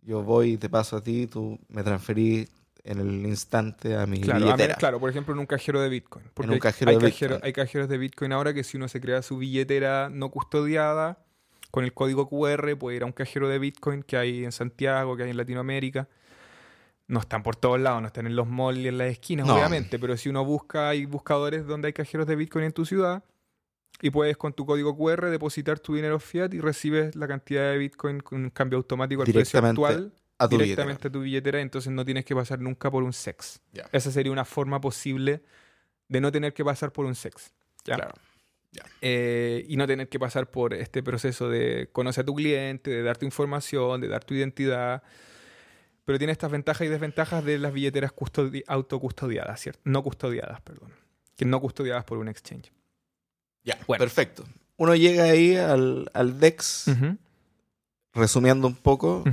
Yo 0.02 0.22
voy 0.22 0.52
y 0.52 0.56
te 0.58 0.68
paso 0.68 0.96
a 0.96 1.02
ti, 1.02 1.26
tú 1.26 1.58
me 1.68 1.82
transferís 1.82 2.48
en 2.84 2.98
el 2.98 3.26
instante 3.26 3.96
a 3.96 4.06
mi 4.06 4.20
Claro, 4.20 4.36
a 4.36 4.40
billetera. 4.44 4.66
menos- 4.68 4.78
claro, 4.78 5.00
por 5.00 5.08
ejemplo, 5.10 5.32
en 5.34 5.40
un 5.40 5.46
cajero 5.46 5.80
de 5.80 5.88
Bitcoin. 5.88 6.26
Porque 6.34 6.48
un 6.50 6.54
hay- 6.54 6.60
cajero 6.60 6.90
hay, 6.90 6.96
de 6.98 7.02
cajero- 7.10 7.34
Bitcoin. 7.36 7.46
hay 7.46 7.52
cajeros 7.52 7.88
de 7.88 7.98
Bitcoin 7.98 8.32
ahora 8.32 8.52
que 8.54 8.62
si 8.64 8.76
uno 8.76 8.88
se 8.88 9.00
crea 9.00 9.22
su 9.22 9.38
billetera 9.38 10.10
no 10.10 10.30
custodiada, 10.30 11.18
con 11.70 11.84
el 11.84 11.92
código 11.92 12.28
QR 12.28 12.76
puede 12.76 12.96
ir 12.98 13.02
a 13.02 13.06
un 13.06 13.12
cajero 13.12 13.48
de 13.48 13.58
Bitcoin 13.58 14.02
que 14.02 14.16
hay 14.16 14.44
en 14.44 14.52
Santiago, 14.52 15.16
que 15.16 15.24
hay 15.24 15.30
en 15.30 15.36
Latinoamérica. 15.36 16.08
No 17.08 17.20
están 17.20 17.42
por 17.42 17.56
todos 17.56 17.80
lados, 17.80 18.00
no 18.00 18.06
están 18.06 18.26
en 18.26 18.36
los 18.36 18.46
malls 18.48 18.78
y 18.78 18.88
en 18.88 18.96
las 18.98 19.08
esquinas, 19.10 19.46
No. 19.46 19.54
obviamente, 19.56 19.98
pero 19.98 20.16
si 20.16 20.28
uno 20.28 20.44
busca, 20.44 20.88
hay 20.90 21.04
buscadores 21.06 21.66
donde 21.66 21.86
hay 21.88 21.92
cajeros 21.92 22.26
de 22.26 22.36
Bitcoin 22.36 22.64
en 22.66 22.72
tu 22.72 22.86
ciudad 22.86 23.24
y 24.00 24.10
puedes 24.10 24.36
con 24.36 24.52
tu 24.52 24.64
código 24.66 24.96
QR 24.96 25.30
depositar 25.30 25.78
tu 25.80 25.94
dinero 25.94 26.18
fiat 26.20 26.52
y 26.54 26.60
recibes 26.60 27.14
la 27.16 27.26
cantidad 27.28 27.70
de 27.72 27.78
Bitcoin 27.78 28.20
con 28.20 28.42
un 28.44 28.50
cambio 28.50 28.76
automático 28.78 29.22
al 29.22 29.32
precio 29.32 29.58
actual 29.58 30.12
a 30.38 30.48
tu 30.48 30.58
directamente 30.58 31.08
a 31.08 31.10
tu 31.12 31.20
billetera, 31.20 31.60
entonces 31.60 31.92
no 31.92 32.04
tienes 32.04 32.24
que 32.24 32.34
pasar 32.34 32.60
nunca 32.60 32.90
por 32.90 33.02
un 33.02 33.12
sex. 33.12 33.60
Esa 33.92 34.10
sería 34.10 34.32
una 34.32 34.44
forma 34.44 34.80
posible 34.80 35.42
de 36.08 36.20
no 36.20 36.30
tener 36.32 36.52
que 36.54 36.64
pasar 36.64 36.92
por 36.92 37.06
un 37.06 37.14
sex. 37.14 37.52
¿ya? 37.84 37.96
Claro. 37.96 38.14
Eh, 39.00 39.64
y 39.68 39.76
no 39.76 39.86
tener 39.86 40.08
que 40.08 40.18
pasar 40.18 40.50
por 40.50 40.74
este 40.74 41.02
proceso 41.02 41.48
de 41.48 41.88
conocer 41.92 42.22
a 42.22 42.26
tu 42.26 42.34
cliente, 42.34 42.90
de 42.90 43.02
dar 43.04 43.16
tu 43.16 43.24
información, 43.24 44.00
de 44.00 44.08
dar 44.08 44.24
tu 44.24 44.34
identidad. 44.34 45.02
Pero 46.04 46.18
tiene 46.18 46.32
estas 46.32 46.50
ventajas 46.50 46.84
y 46.86 46.90
desventajas 46.90 47.44
de 47.44 47.58
las 47.58 47.72
billeteras 47.72 48.12
custodi- 48.14 48.64
autocustodiadas, 48.66 49.60
¿cierto? 49.60 49.80
No 49.84 50.02
custodiadas, 50.02 50.60
perdón. 50.62 50.90
Que 51.36 51.44
no 51.44 51.60
custodiadas 51.60 52.04
por 52.04 52.18
un 52.18 52.28
exchange. 52.28 52.72
Ya, 53.62 53.78
Bueno. 53.86 54.00
perfecto. 54.02 54.44
Uno 54.76 54.94
llega 54.96 55.24
ahí 55.24 55.54
al, 55.56 56.10
al 56.12 56.40
DEX, 56.40 56.86
resumiendo 58.12 58.66
un 58.66 58.74
poco. 58.76 59.24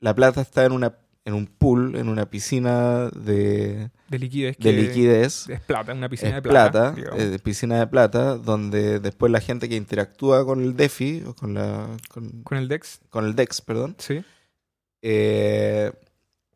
La 0.00 0.14
plata 0.14 0.40
está 0.40 0.64
en 0.64 0.72
una 0.72 0.96
en 1.24 1.34
un 1.34 1.46
pool, 1.46 1.94
en 1.96 2.08
una 2.08 2.30
piscina 2.30 3.10
de, 3.10 3.90
De 4.08 4.18
liquidez. 4.18 4.56
de 4.56 4.72
liquidez. 4.72 5.46
Es 5.50 5.60
plata, 5.60 5.92
una 5.92 6.08
piscina 6.08 6.30
es 6.30 6.34
de 6.36 6.42
plata. 6.42 6.94
plata, 6.94 7.16
eh, 7.18 7.38
piscina 7.38 7.78
de 7.78 7.86
plata, 7.86 8.36
donde 8.38 8.98
después 8.98 9.30
la 9.30 9.40
gente 9.40 9.68
que 9.68 9.76
interactúa 9.76 10.46
con 10.46 10.62
el 10.62 10.74
DeFi, 10.74 11.24
o 11.26 11.34
con, 11.34 11.52
la, 11.52 11.86
con, 12.08 12.42
Con 12.44 12.56
el 12.56 12.66
DEX, 12.68 13.00
con 13.10 13.26
el 13.26 13.34
DEX, 13.36 13.60
perdón, 13.60 13.94
sí. 13.98 14.24
eh, 15.02 15.92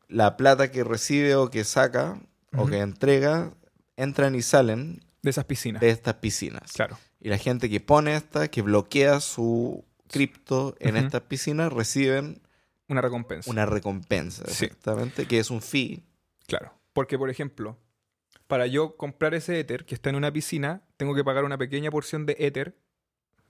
la 0.08 0.36
plata 0.38 0.70
que 0.70 0.84
recibe 0.84 1.34
o 1.36 1.50
que 1.50 1.64
saca 1.64 2.18
o 2.56 2.66
que 2.66 2.78
entrega, 2.78 3.50
entran 3.96 4.34
y 4.34 4.42
salen 4.42 5.02
De 5.22 5.30
esas 5.30 5.44
piscinas. 5.44 5.80
de 5.80 5.90
estas 5.90 6.14
piscinas. 6.14 6.72
Claro. 6.72 6.98
Y 7.20 7.28
la 7.28 7.38
gente 7.38 7.70
que 7.70 7.80
pone 7.80 8.14
esta, 8.14 8.48
que 8.48 8.62
bloquea 8.62 9.20
su 9.20 9.84
cripto 10.08 10.76
en 10.80 10.96
estas 10.96 11.22
piscinas, 11.22 11.72
reciben 11.72 12.41
Una 12.92 13.00
recompensa. 13.00 13.50
una 13.50 13.66
recompensa, 13.66 14.44
Sí. 14.46 14.66
exactamente, 14.66 15.26
que 15.26 15.38
es 15.38 15.50
un 15.50 15.60
fee. 15.62 16.02
Claro. 16.46 16.72
Porque, 16.92 17.18
por 17.18 17.30
ejemplo, 17.30 17.78
para 18.46 18.66
yo 18.66 18.96
comprar 18.96 19.34
ese 19.34 19.58
Ether 19.58 19.84
que 19.86 19.94
está 19.94 20.10
en 20.10 20.16
una 20.16 20.32
piscina, 20.32 20.82
tengo 20.96 21.14
que 21.14 21.24
pagar 21.24 21.44
una 21.44 21.56
pequeña 21.58 21.90
porción 21.90 22.26
de 22.26 22.36
Ether 22.38 22.76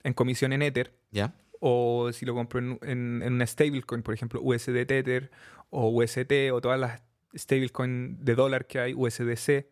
en 0.03 0.13
comisión 0.13 0.53
en 0.53 0.61
Ether. 0.61 0.97
¿Ya? 1.11 1.35
O 1.59 2.11
si 2.13 2.25
lo 2.25 2.33
compro 2.33 2.59
en, 2.59 2.79
en, 2.83 3.21
en 3.23 3.33
una 3.33 3.45
stablecoin, 3.45 4.01
por 4.03 4.13
ejemplo, 4.13 4.41
USD 4.41 4.85
Tether 4.85 5.31
o 5.69 5.89
UST 5.89 6.31
o 6.51 6.59
todas 6.61 6.79
las 6.79 7.01
stablecoin 7.35 8.23
de 8.23 8.35
dólar 8.35 8.65
que 8.67 8.79
hay, 8.79 8.93
USDC. 8.93 9.67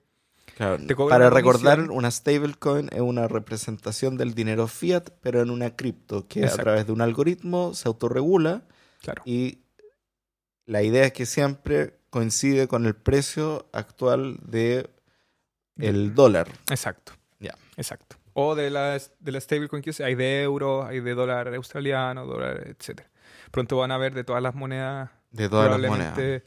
Claro, 0.57 0.77
Para 1.07 1.27
una 1.27 1.29
recordar, 1.29 1.91
una 1.91 2.11
stablecoin 2.11 2.89
es 2.91 2.99
una 3.01 3.27
representación 3.27 4.17
del 4.17 4.33
dinero 4.33 4.67
fiat, 4.67 5.09
pero 5.21 5.41
en 5.41 5.49
una 5.49 5.75
cripto, 5.75 6.27
que 6.27 6.41
Exacto. 6.41 6.61
a 6.61 6.63
través 6.63 6.85
de 6.87 6.91
un 6.91 7.01
algoritmo 7.01 7.73
se 7.73 7.87
autorregula 7.87 8.63
Claro. 9.01 9.23
y 9.25 9.59
la 10.65 10.83
idea 10.83 11.05
es 11.05 11.13
que 11.13 11.25
siempre 11.25 11.95
coincide 12.09 12.67
con 12.67 12.85
el 12.85 12.95
precio 12.95 13.67
actual 13.73 14.37
de 14.43 14.89
el 15.77 16.13
dólar. 16.13 16.47
Exacto. 16.69 17.13
Ya. 17.39 17.55
Exacto. 17.77 18.17
O 18.33 18.55
de 18.55 18.69
las 18.69 19.11
de 19.19 19.31
la 19.31 19.41
stablecoin 19.41 19.81
que 19.81 19.91
hay 20.03 20.15
de 20.15 20.43
euro, 20.43 20.85
hay 20.85 20.99
de 21.01 21.13
dólar 21.15 21.53
australiano, 21.55 22.25
dólar, 22.25 22.67
etcétera. 22.67 23.09
Pronto 23.49 23.77
van 23.77 23.91
a 23.91 23.97
ver 23.97 24.13
de 24.13 24.23
todas 24.23 24.41
las 24.41 24.55
monedas 24.55 25.09
De 25.31 25.49
todas 25.49 25.79
las 25.79 25.89
monedas. 25.89 26.41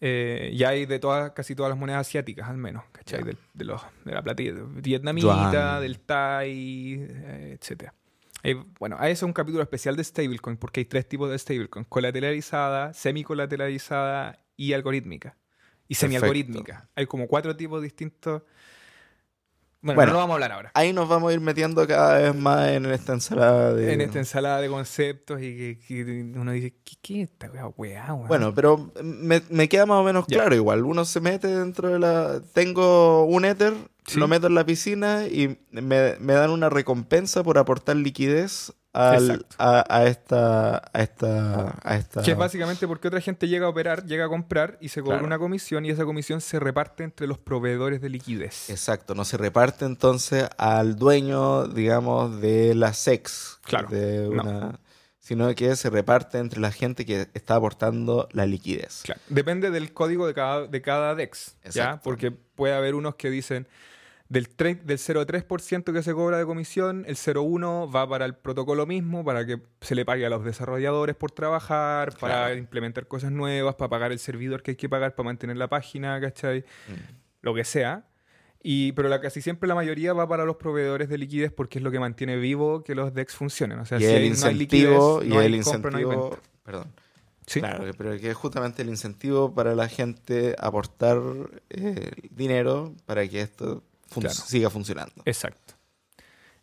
eh, 0.00 0.52
ya 0.56 0.70
hay 0.70 0.86
de 0.86 0.98
todas, 0.98 1.32
casi 1.32 1.54
todas 1.54 1.70
las 1.70 1.78
monedas 1.78 2.06
asiáticas 2.06 2.48
al 2.48 2.56
menos, 2.56 2.84
¿cachai? 2.92 3.22
De, 3.54 3.64
los, 3.64 3.82
de 4.04 4.12
la 4.12 4.22
platilla 4.22 4.54
vietnamita, 4.68 5.50
Yuan. 5.52 5.82
del 5.82 5.98
Thai, 6.00 7.06
eh, 7.08 7.58
etcétera. 7.60 7.92
Eh, 8.42 8.56
bueno, 8.78 8.96
a 8.98 9.08
eso 9.08 9.24
es 9.24 9.28
un 9.28 9.32
capítulo 9.32 9.62
especial 9.62 9.96
de 9.96 10.04
stablecoin, 10.04 10.56
porque 10.56 10.80
hay 10.80 10.84
tres 10.86 11.08
tipos 11.08 11.30
de 11.30 11.38
stablecoin: 11.38 11.84
colateralizada, 11.84 12.92
semicolateralizada 12.92 14.44
y 14.56 14.72
algorítmica. 14.72 15.36
Y 15.88 15.94
semi-algorítmica. 15.94 16.88
Hay 16.94 17.06
como 17.06 17.26
cuatro 17.28 17.54
tipos 17.54 17.82
distintos. 17.82 18.42
Bueno, 19.82 19.96
Bueno, 19.96 20.12
no 20.12 20.12
lo 20.12 20.18
vamos 20.20 20.30
a 20.30 20.34
hablar 20.34 20.52
ahora. 20.52 20.70
Ahí 20.74 20.92
nos 20.92 21.08
vamos 21.08 21.30
a 21.30 21.34
ir 21.34 21.40
metiendo 21.40 21.86
cada 21.88 22.18
vez 22.18 22.34
más 22.36 22.68
en 22.68 22.86
esta 22.86 23.14
ensalada 23.14 23.74
de... 23.74 23.92
En 23.92 24.00
esta 24.00 24.20
ensalada 24.20 24.60
de 24.60 24.68
conceptos 24.68 25.42
y 25.42 25.56
que, 25.56 25.78
que 25.80 26.02
uno 26.36 26.52
dice, 26.52 26.76
¿qué, 26.84 26.94
qué 27.02 27.22
es 27.22 27.30
esta 27.30 27.50
weá, 27.50 27.66
weá, 27.66 28.14
weá? 28.14 28.28
Bueno, 28.28 28.54
pero 28.54 28.92
me, 29.02 29.42
me 29.50 29.68
queda 29.68 29.84
más 29.84 29.98
o 29.98 30.04
menos 30.04 30.24
claro 30.26 30.54
igual. 30.54 30.84
Uno 30.84 31.04
se 31.04 31.20
mete 31.20 31.48
dentro 31.48 31.88
de 31.88 31.98
la... 31.98 32.40
Tengo 32.54 33.24
un 33.24 33.44
Ether, 33.44 33.74
Sí. 34.06 34.18
lo 34.18 34.26
meto 34.28 34.48
en 34.48 34.54
la 34.54 34.66
piscina 34.66 35.26
y 35.26 35.58
me, 35.70 36.16
me 36.18 36.32
dan 36.32 36.50
una 36.50 36.68
recompensa 36.68 37.42
por 37.44 37.56
aportar 37.58 37.96
liquidez 37.96 38.72
al- 38.92 39.46
a, 39.58 39.84
a 39.88 40.04
esta... 40.06 40.78
A 40.92 41.02
esta, 41.02 41.78
a 41.82 41.96
esta... 41.96 42.22
Que 42.22 42.32
es 42.32 42.36
básicamente 42.36 42.86
porque 42.88 43.08
otra 43.08 43.20
gente 43.20 43.46
llega 43.48 43.66
a 43.66 43.68
operar, 43.68 44.04
llega 44.04 44.24
a 44.26 44.28
comprar 44.28 44.76
y 44.80 44.88
se 44.88 45.00
cobra 45.02 45.16
Claro. 45.18 45.26
una 45.26 45.38
comisión 45.38 45.86
y 45.86 45.90
esa 45.90 46.04
comisión 46.04 46.40
se 46.40 46.58
reparte 46.60 47.04
entre 47.04 47.26
los 47.26 47.38
proveedores 47.38 48.00
de 48.00 48.08
liquidez. 48.08 48.68
Exacto, 48.70 49.14
no 49.14 49.24
se 49.24 49.36
reparte 49.36 49.84
entonces 49.84 50.48
al 50.58 50.96
dueño, 50.96 51.68
digamos, 51.68 52.40
de 52.40 52.74
la 52.74 52.92
SEX. 52.92 53.60
Claro, 53.64 53.88
de 53.88 54.28
no. 54.30 54.78
Sino 55.20 55.54
que 55.54 55.76
se 55.76 55.88
reparte 55.88 56.38
entre 56.38 56.60
la 56.60 56.72
gente 56.72 57.06
que 57.06 57.28
está 57.32 57.54
aportando 57.54 58.28
la 58.32 58.44
liquidez. 58.44 59.02
Claro. 59.04 59.20
Depende 59.28 59.70
del 59.70 59.92
código 59.92 60.26
de 60.26 60.34
cada, 60.34 60.66
de 60.66 60.82
cada 60.82 61.14
DEX, 61.14 61.54
¿ya? 61.70 62.00
Porque 62.02 62.32
puede 62.32 62.74
haber 62.74 62.96
unos 62.96 63.14
que 63.14 63.30
dicen 63.30 63.68
del, 64.32 64.46
del 64.84 64.98
0,3% 64.98 65.92
que 65.92 66.02
se 66.02 66.14
cobra 66.14 66.38
de 66.38 66.46
comisión, 66.46 67.04
el 67.06 67.16
0,1 67.16 67.94
va 67.94 68.08
para 68.08 68.24
el 68.24 68.34
protocolo 68.34 68.86
mismo, 68.86 69.24
para 69.24 69.44
que 69.44 69.60
se 69.80 69.94
le 69.94 70.04
pague 70.04 70.24
a 70.24 70.30
los 70.30 70.42
desarrolladores 70.44 71.16
por 71.16 71.30
trabajar, 71.32 72.16
para 72.18 72.34
Claro. 72.46 72.56
implementar 72.56 73.06
cosas 73.06 73.30
nuevas, 73.30 73.74
para 73.74 73.90
pagar 73.90 74.10
el 74.12 74.18
servidor 74.18 74.62
que 74.62 74.72
hay 74.72 74.76
que 74.76 74.88
pagar 74.88 75.14
para 75.14 75.26
mantener 75.26 75.56
la 75.58 75.68
página, 75.68 76.20
¿cachai? 76.20 76.60
Mm. 76.88 76.92
Lo 77.42 77.54
que 77.54 77.64
sea. 77.64 78.06
Y, 78.62 78.92
pero 78.92 79.08
la, 79.08 79.20
casi 79.20 79.42
siempre 79.42 79.68
la 79.68 79.74
mayoría 79.74 80.12
va 80.12 80.26
para 80.28 80.44
los 80.44 80.56
proveedores 80.56 81.08
de 81.08 81.18
liquidez 81.18 81.52
porque 81.52 81.78
es 81.78 81.82
lo 81.84 81.90
que 81.90 81.98
mantiene 82.00 82.36
vivo 82.36 82.84
que 82.84 82.94
los 82.94 83.12
DEX 83.12 83.34
funcionen. 83.34 83.80
O 83.80 83.84
sea, 83.84 83.98
y 83.98 84.02
si 84.02 84.06
el 84.06 84.12
hay- 84.12 84.18
no 84.18 84.24
hay 84.24 84.28
incentivo, 84.30 85.20
liquidez, 85.20 85.26
y 85.26 85.34
no 85.34 85.40
hay 85.40 85.46
el 85.54 85.62
compra, 85.64 85.90
no 85.90 85.96
hay 85.98 86.04
incentivo, 86.04 86.30
venta. 86.30 86.48
perdón, 86.62 86.92
¿Sí? 87.46 87.60
claro, 87.60 87.84
pero 87.98 88.16
que 88.18 88.30
es 88.30 88.36
justamente 88.36 88.82
el 88.82 88.88
incentivo 88.88 89.52
para 89.52 89.74
la 89.74 89.88
gente 89.88 90.54
aportar 90.58 91.18
eh, 91.70 92.12
dinero 92.30 92.94
para 93.04 93.26
que 93.26 93.40
esto 93.40 93.82
fun- 94.12 94.22
Claro. 94.22 94.36
siga 94.36 94.70
funcionando. 94.70 95.22
Exacto. 95.24 95.74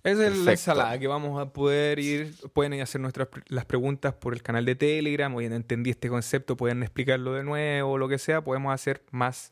Esa 0.02 0.28
es 0.28 0.38
la 0.38 0.52
ensalada 0.52 0.98
que 0.98 1.08
vamos 1.08 1.42
a 1.42 1.52
poder 1.52 2.00
ir. 2.00 2.34
Pueden 2.54 2.74
ir 2.74 2.80
a 2.80 2.84
hacer 2.84 3.02
nuestras 3.02 3.28
las 3.48 3.66
preguntas 3.66 4.14
por 4.14 4.34
el 4.34 4.42
canal 4.42 4.64
de 4.64 4.76
Telegram. 4.76 5.34
Oye, 5.36 5.50
no 5.50 5.56
entendí 5.56 5.90
este 5.90 6.08
concepto, 6.08 6.56
pueden 6.56 6.82
explicarlo 6.84 7.34
de 7.34 7.44
nuevo, 7.44 7.98
lo 7.98 8.08
que 8.08 8.18
sea. 8.18 8.42
Podemos 8.42 8.74
hacer 8.74 9.04
más. 9.12 9.52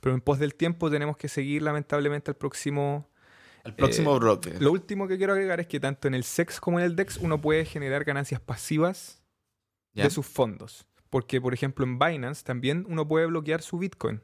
Pero 0.00 0.14
en 0.14 0.22
pos 0.22 0.38
del 0.38 0.54
tiempo 0.54 0.90
tenemos 0.90 1.16
que 1.18 1.28
seguir, 1.28 1.62
lamentablemente, 1.62 2.30
al 2.30 2.36
próximo. 2.36 3.10
El 3.62 3.74
próximo 3.74 4.16
Eh, 4.16 4.18
bloque. 4.20 4.54
Lo 4.58 4.72
último 4.72 5.06
que 5.06 5.16
quiero 5.18 5.32
agregar 5.34 5.60
es 5.60 5.66
que 5.66 5.80
tanto 5.80 6.08
en 6.08 6.14
el 6.14 6.24
SEX 6.24 6.60
como 6.60 6.78
en 6.78 6.84
el 6.86 6.96
DEX 6.96 7.16
uno 7.18 7.40
puede 7.40 7.64
generar 7.66 8.04
ganancias 8.04 8.40
pasivas 8.40 9.22
¿Ya? 9.94 10.04
de 10.04 10.10
sus 10.10 10.26
fondos. 10.26 10.86
Porque, 11.10 11.40
por 11.40 11.54
ejemplo, 11.54 11.84
en 11.84 11.98
Binance 11.98 12.42
también 12.42 12.84
uno 12.88 13.06
puede 13.06 13.26
bloquear 13.26 13.62
su 13.62 13.78
Bitcoin 13.78 14.20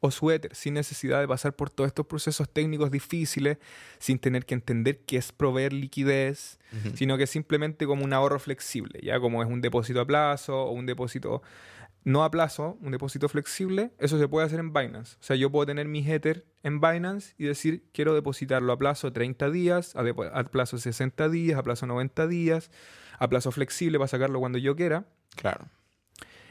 o 0.00 0.10
su 0.10 0.30
Ether 0.30 0.54
sin 0.54 0.74
necesidad 0.74 1.20
de 1.20 1.28
pasar 1.28 1.56
por 1.56 1.70
todos 1.70 1.88
estos 1.88 2.06
procesos 2.06 2.48
técnicos 2.48 2.90
difíciles, 2.90 3.58
sin 3.98 4.18
tener 4.18 4.46
que 4.46 4.54
entender 4.54 5.00
qué 5.06 5.16
es 5.16 5.32
proveer 5.32 5.72
liquidez, 5.72 6.58
sino 6.94 7.16
que 7.16 7.26
simplemente 7.26 7.86
como 7.86 8.04
un 8.04 8.12
ahorro 8.12 8.38
flexible, 8.38 9.00
ya 9.02 9.18
como 9.20 9.42
es 9.42 9.48
un 9.48 9.60
depósito 9.60 10.00
a 10.00 10.06
plazo 10.06 10.64
o 10.64 10.72
un 10.72 10.86
depósito 10.86 11.42
no 12.04 12.24
a 12.24 12.30
plazo, 12.30 12.78
un 12.80 12.92
depósito 12.92 13.28
flexible, 13.28 13.90
eso 13.98 14.18
se 14.18 14.28
puede 14.28 14.46
hacer 14.46 14.60
en 14.60 14.72
Binance. 14.72 15.16
O 15.20 15.22
sea, 15.22 15.36
yo 15.36 15.50
puedo 15.50 15.66
tener 15.66 15.88
mis 15.88 16.08
Ether 16.08 16.46
en 16.62 16.80
Binance 16.80 17.34
y 17.36 17.44
decir, 17.44 17.84
quiero 17.92 18.14
depositarlo 18.14 18.72
a 18.72 18.78
plazo 18.78 19.12
30 19.12 19.50
días, 19.50 19.94
a, 19.96 20.04
a 20.32 20.44
plazo 20.44 20.78
60 20.78 21.28
días, 21.28 21.58
a 21.58 21.62
plazo 21.62 21.86
90 21.86 22.26
días, 22.28 22.70
a 23.18 23.28
plazo 23.28 23.50
flexible 23.50 23.98
para 23.98 24.08
sacarlo 24.08 24.38
cuando 24.38 24.58
yo 24.58 24.76
quiera 24.76 25.06
Claro. 25.38 25.68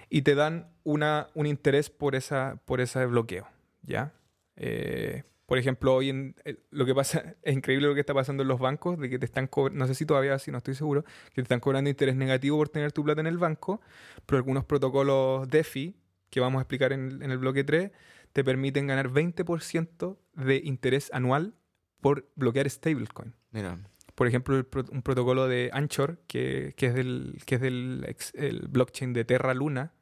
Y 0.10 0.22
te 0.22 0.36
dan 0.36 0.70
una, 0.84 1.28
un 1.34 1.46
interés 1.48 1.90
por, 1.90 2.16
esa, 2.16 2.62
por 2.66 2.82
ese 2.82 3.06
bloqueo, 3.06 3.48
¿ya? 3.82 4.14
Eh, 4.56 5.24
por 5.46 5.58
ejemplo, 5.58 5.94
hoy 5.96 6.10
en, 6.10 6.36
eh, 6.44 6.58
lo 6.72 6.86
que 6.86 6.94
pasa, 6.94 7.36
es 7.42 7.54
increíble 7.56 7.88
lo 7.88 7.94
que 7.94 8.02
está 8.02 8.14
pasando 8.14 8.44
en 8.44 8.50
los 8.50 8.60
bancos, 8.60 9.00
de 9.00 9.10
que 9.10 9.18
te 9.20 9.26
están 9.26 9.48
cobrando, 9.48 9.80
no 9.80 9.88
sé 9.88 9.96
si 9.96 10.06
todavía 10.06 10.38
sí, 10.40 10.52
no 10.52 10.58
estoy 10.58 10.76
seguro, 10.76 11.04
que 11.04 11.36
te 11.36 11.42
están 11.42 11.60
cobrando 11.60 11.90
interés 11.90 12.16
negativo 12.16 12.58
por 12.58 12.70
tener 12.70 12.92
tu 12.92 13.04
plata 13.04 13.22
en 13.22 13.28
el 13.28 13.38
banco, 13.38 13.82
pero 14.26 14.38
algunos 14.38 14.66
protocolos 14.66 15.48
DeFi, 15.50 15.96
que 16.30 16.40
vamos 16.42 16.60
a 16.60 16.64
explicar 16.64 16.92
en, 16.92 17.22
en 17.22 17.32
el 17.32 17.38
bloque 17.38 17.64
3, 17.64 17.92
te 18.34 18.44
permiten 18.44 18.88
ganar 18.88 19.10
20% 19.10 20.18
de 20.34 20.58
interés 20.64 21.10
anual 21.14 21.54
por 22.02 22.30
bloquear 22.36 22.70
stablecoin. 22.70 23.34
Mira. 23.52 23.80
Por 24.16 24.28
ejemplo, 24.28 24.62
pro- 24.68 24.86
un 24.92 25.02
protocolo 25.02 25.48
de 25.48 25.70
Anchor, 25.74 26.20
que, 26.28 26.74
que 26.76 26.88
es 26.88 26.94
del, 26.96 27.42
que 27.46 27.56
es 27.56 27.62
del 27.62 28.04
ex- 28.08 28.34
el 28.36 28.68
blockchain 28.68 29.14
de 29.14 29.24
Terra 29.26 29.54
Luna, 29.54 29.94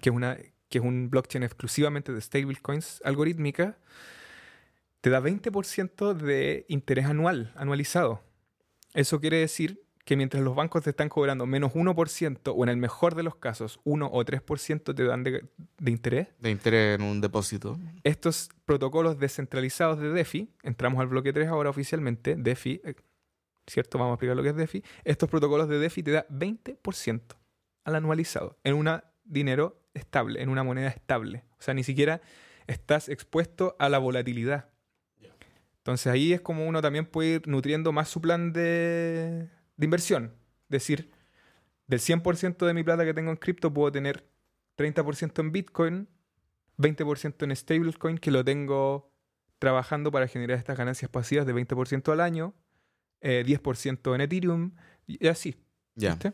Que 0.00 0.10
es, 0.10 0.14
una, 0.14 0.36
que 0.68 0.78
es 0.78 0.84
un 0.84 1.10
blockchain 1.10 1.42
exclusivamente 1.42 2.12
de 2.12 2.20
stablecoins 2.20 3.00
algorítmica, 3.04 3.78
te 5.00 5.10
da 5.10 5.20
20% 5.20 6.14
de 6.14 6.64
interés 6.68 7.06
anual, 7.06 7.52
anualizado. 7.56 8.22
Eso 8.94 9.20
quiere 9.20 9.38
decir 9.38 9.82
que 10.04 10.16
mientras 10.16 10.42
los 10.42 10.54
bancos 10.54 10.82
te 10.82 10.90
están 10.90 11.08
cobrando 11.08 11.46
menos 11.46 11.72
1%, 11.72 12.52
o 12.54 12.64
en 12.64 12.68
el 12.68 12.76
mejor 12.76 13.14
de 13.14 13.22
los 13.22 13.36
casos, 13.36 13.80
1 13.84 14.10
o 14.12 14.24
3% 14.24 14.94
te 14.94 15.04
dan 15.04 15.22
de, 15.22 15.44
de 15.78 15.90
interés, 15.90 16.28
De 16.40 16.50
interés 16.50 16.98
en 16.98 17.06
un 17.06 17.20
depósito. 17.20 17.78
estos 18.02 18.48
protocolos 18.64 19.18
descentralizados 19.18 19.98
de 20.00 20.10
DeFi, 20.10 20.50
entramos 20.62 21.00
al 21.00 21.06
bloque 21.06 21.32
3 21.32 21.48
ahora 21.48 21.70
oficialmente, 21.70 22.34
DeFi, 22.36 22.80
eh, 22.84 22.94
¿cierto? 23.66 23.98
Vamos 23.98 24.12
a 24.12 24.14
explicar 24.14 24.36
lo 24.36 24.42
que 24.42 24.48
es 24.50 24.56
DeFi. 24.56 24.82
Estos 25.04 25.28
protocolos 25.28 25.68
de 25.68 25.78
DeFi 25.78 26.02
te 26.02 26.10
da 26.10 26.26
20% 26.28 27.20
al 27.84 27.94
anualizado, 27.94 28.58
en 28.64 28.74
un 28.74 28.88
dinero 29.24 29.82
estable, 29.94 30.42
en 30.42 30.48
una 30.48 30.62
moneda 30.62 30.88
estable. 30.88 31.44
O 31.58 31.62
sea, 31.62 31.74
ni 31.74 31.84
siquiera 31.84 32.20
estás 32.66 33.08
expuesto 33.08 33.76
a 33.78 33.88
la 33.88 33.98
volatilidad. 33.98 34.70
Entonces 35.78 36.06
ahí 36.06 36.32
es 36.32 36.40
como 36.40 36.66
uno 36.66 36.80
también 36.80 37.06
puede 37.06 37.34
ir 37.34 37.48
nutriendo 37.48 37.90
más 37.92 38.08
su 38.08 38.20
plan 38.20 38.52
de, 38.52 39.48
de 39.76 39.84
inversión. 39.84 40.34
Decir, 40.68 41.10
del 41.86 42.00
100% 42.00 42.64
de 42.64 42.74
mi 42.74 42.84
plata 42.84 43.04
que 43.04 43.14
tengo 43.14 43.30
en 43.30 43.36
cripto 43.36 43.72
puedo 43.72 43.90
tener 43.90 44.24
30% 44.78 45.40
en 45.40 45.52
Bitcoin, 45.52 46.08
20% 46.78 47.44
en 47.44 47.56
stablecoin 47.56 48.18
que 48.18 48.30
lo 48.30 48.44
tengo 48.44 49.12
trabajando 49.58 50.10
para 50.10 50.26
generar 50.28 50.58
estas 50.58 50.76
ganancias 50.76 51.10
pasivas 51.10 51.46
de 51.46 51.54
20% 51.54 52.12
al 52.12 52.20
año, 52.20 52.54
eh, 53.20 53.44
10% 53.46 54.14
en 54.14 54.20
Ethereum 54.20 54.72
y 55.06 55.26
así. 55.26 55.56
¿Viste? 55.94 56.32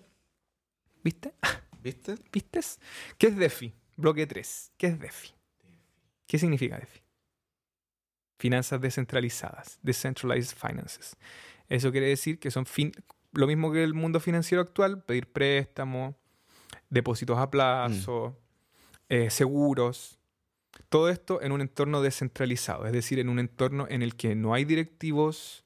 ¿Viste? 1.02 1.34
¿Viste? 1.82 2.16
¿Vistes? 2.32 2.80
¿Qué 3.16 3.28
es 3.28 3.36
DeFi? 3.36 3.74
Bloque 3.96 4.26
3. 4.26 4.72
¿Qué 4.76 4.86
es 4.88 4.98
DeFi? 4.98 5.32
¿Qué 6.26 6.38
significa 6.38 6.78
DeFi? 6.78 7.00
Finanzas 8.38 8.80
descentralizadas. 8.80 9.78
Decentralized 9.82 10.56
Finances. 10.56 11.16
Eso 11.68 11.90
quiere 11.90 12.08
decir 12.08 12.38
que 12.38 12.50
son 12.50 12.66
lo 13.32 13.46
mismo 13.46 13.72
que 13.72 13.84
el 13.84 13.94
mundo 13.94 14.20
financiero 14.20 14.62
actual, 14.62 15.02
pedir 15.02 15.30
préstamos, 15.30 16.14
depósitos 16.88 17.38
a 17.38 17.50
plazo, 17.50 18.38
eh, 19.08 19.30
seguros. 19.30 20.18
Todo 20.88 21.08
esto 21.08 21.42
en 21.42 21.52
un 21.52 21.60
entorno 21.60 22.00
descentralizado, 22.00 22.86
es 22.86 22.92
decir, 22.92 23.18
en 23.18 23.28
un 23.28 23.38
entorno 23.38 23.86
en 23.90 24.02
el 24.02 24.16
que 24.16 24.34
no 24.34 24.54
hay 24.54 24.64
directivos, 24.64 25.64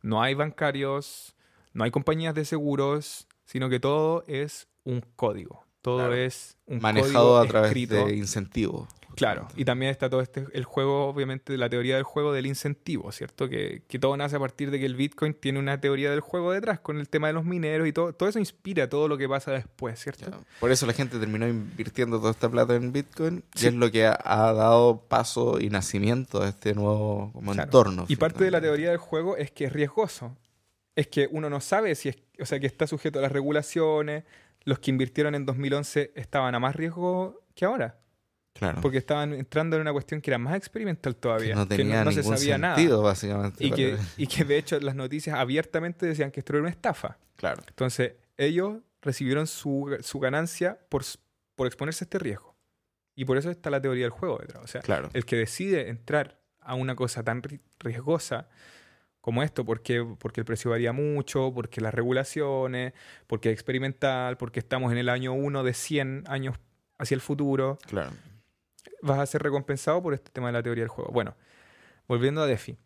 no 0.00 0.22
hay 0.22 0.34
bancarios, 0.34 1.34
no 1.72 1.84
hay 1.84 1.90
compañías 1.90 2.34
de 2.34 2.44
seguros, 2.44 3.26
sino 3.44 3.68
que 3.68 3.80
todo 3.80 4.24
es 4.26 4.68
un 4.84 5.02
código. 5.16 5.64
Todo 5.82 5.98
Claro. 5.98 6.14
es 6.14 6.56
un 6.66 6.80
Manejado 6.80 7.12
código 7.12 7.38
a 7.38 7.46
través 7.46 7.68
escrito. 7.70 8.06
de 8.06 8.16
incentivos. 8.16 8.88
Claro, 9.16 9.46
y 9.54 9.64
también 9.64 9.92
está 9.92 10.10
todo 10.10 10.22
este, 10.22 10.44
el 10.54 10.64
juego, 10.64 11.06
obviamente, 11.06 11.56
la 11.56 11.68
teoría 11.70 11.94
del 11.94 12.02
juego 12.02 12.32
del 12.32 12.46
incentivo, 12.46 13.12
¿cierto? 13.12 13.48
Que, 13.48 13.82
que 13.86 14.00
todo 14.00 14.16
nace 14.16 14.34
a 14.34 14.40
partir 14.40 14.72
de 14.72 14.80
que 14.80 14.86
el 14.86 14.96
Bitcoin 14.96 15.34
tiene 15.34 15.60
una 15.60 15.80
teoría 15.80 16.10
del 16.10 16.18
juego 16.18 16.50
detrás, 16.50 16.80
con 16.80 16.98
el 16.98 17.08
tema 17.08 17.28
de 17.28 17.32
los 17.34 17.44
mineros 17.44 17.86
y 17.86 17.92
todo, 17.92 18.12
todo 18.12 18.28
eso 18.28 18.40
inspira 18.40 18.88
todo 18.88 19.06
lo 19.06 19.16
que 19.16 19.28
pasa 19.28 19.52
después, 19.52 20.00
¿cierto? 20.00 20.32
Por 20.58 20.72
eso 20.72 20.84
la 20.86 20.94
gente 20.94 21.20
terminó 21.20 21.46
invirtiendo 21.46 22.18
toda 22.18 22.32
esta 22.32 22.48
plata 22.48 22.74
en 22.74 22.92
Bitcoin 22.92 23.44
Sí. 23.54 23.66
y 23.66 23.68
es 23.68 23.74
lo 23.74 23.88
que 23.92 24.04
ha, 24.04 24.18
ha 24.24 24.52
dado 24.52 25.02
paso 25.06 25.60
y 25.60 25.70
nacimiento 25.70 26.42
a 26.42 26.48
este 26.48 26.74
nuevo 26.74 27.30
como 27.34 27.52
Claro. 27.52 27.68
entorno. 27.68 28.06
Y 28.08 28.16
parte 28.16 28.42
de 28.42 28.50
la 28.50 28.60
teoría 28.60 28.88
del 28.88 28.98
juego 28.98 29.36
es 29.36 29.52
que 29.52 29.66
es 29.66 29.72
riesgoso. 29.72 30.36
Es 30.96 31.06
que 31.06 31.28
uno 31.30 31.48
no 31.48 31.60
sabe 31.60 31.94
si 31.94 32.08
es, 32.08 32.16
o 32.40 32.46
sea, 32.46 32.58
que 32.58 32.66
está 32.66 32.88
sujeto 32.88 33.20
a 33.20 33.22
las 33.22 33.30
regulaciones. 33.30 34.24
Los 34.64 34.78
que 34.78 34.90
invirtieron 34.90 35.34
en 35.34 35.44
2011 35.46 36.12
estaban 36.14 36.54
a 36.54 36.58
más 36.60 36.74
riesgo 36.76 37.42
que 37.54 37.64
ahora. 37.64 37.98
Claro. 38.54 38.80
Porque 38.80 38.98
estaban 38.98 39.32
entrando 39.34 39.74
en 39.76 39.82
una 39.82 39.92
cuestión 39.92 40.20
que 40.20 40.30
era 40.30 40.38
más 40.38 40.56
experimental 40.56 41.14
Que 41.14 41.20
todavía. 41.20 41.54
no 41.56 41.66
que 41.68 41.76
tenía 41.76 42.04
no 42.04 42.12
se 42.12 42.22
sabía 42.22 42.56
sentido, 42.56 42.96
nada. 42.98 43.02
básicamente. 43.02 43.64
Y 43.66 43.70
que, 43.72 43.96
y 44.16 44.26
que 44.28 44.44
de 44.44 44.56
hecho 44.58 44.78
las 44.80 44.94
noticias 44.94 45.36
abiertamente 45.36 46.06
decían 46.06 46.30
que 46.30 46.40
esto 46.40 46.52
era 46.52 46.60
una 46.62 46.70
estafa. 46.70 47.18
Claro. 47.36 47.62
Entonces, 47.66 48.12
ellos 48.36 48.78
recibieron 49.02 49.46
su, 49.48 49.96
su 50.02 50.20
ganancia 50.20 50.78
por, 50.88 51.02
por 51.56 51.66
exponerse 51.66 52.04
a 52.04 52.06
este 52.06 52.18
riesgo. 52.20 52.54
Y 53.16 53.24
por 53.24 53.36
eso 53.38 53.50
está 53.50 53.70
la 53.70 53.80
teoría 53.82 54.04
del 54.04 54.10
juego 54.10 54.38
detrás. 54.38 54.62
O 54.62 54.66
sea, 54.68 54.80
Claro. 54.82 55.10
el 55.14 55.24
que 55.24 55.36
decide 55.36 55.88
entrar 55.88 56.40
a 56.60 56.74
una 56.76 56.94
cosa 56.94 57.22
tan 57.24 57.42
ri- 57.42 57.60
riesgosa 57.80 58.48
como 59.24 59.42
esto, 59.42 59.64
porque, 59.64 60.04
porque 60.18 60.42
el 60.42 60.44
precio 60.44 60.70
varía 60.70 60.92
mucho, 60.92 61.50
porque 61.54 61.80
las 61.80 61.94
regulaciones, 61.94 62.92
porque 63.26 63.48
es 63.48 63.54
experimental, 63.54 64.36
porque 64.36 64.60
estamos 64.60 64.92
en 64.92 64.98
el 64.98 65.08
año 65.08 65.32
1 65.32 65.62
de 65.64 65.72
100 65.72 66.24
años 66.26 66.58
hacia 66.98 67.14
el 67.14 67.22
futuro, 67.22 67.78
Claro. 67.86 68.10
vas 69.00 69.18
a 69.18 69.24
ser 69.24 69.42
recompensado 69.42 70.02
por 70.02 70.12
este 70.12 70.30
tema 70.30 70.48
de 70.48 70.52
la 70.52 70.62
teoría 70.62 70.82
del 70.82 70.90
juego. 70.90 71.10
Bueno, 71.10 71.34
volviendo 72.06 72.42
a 72.42 72.46
DeFi. 72.46 72.76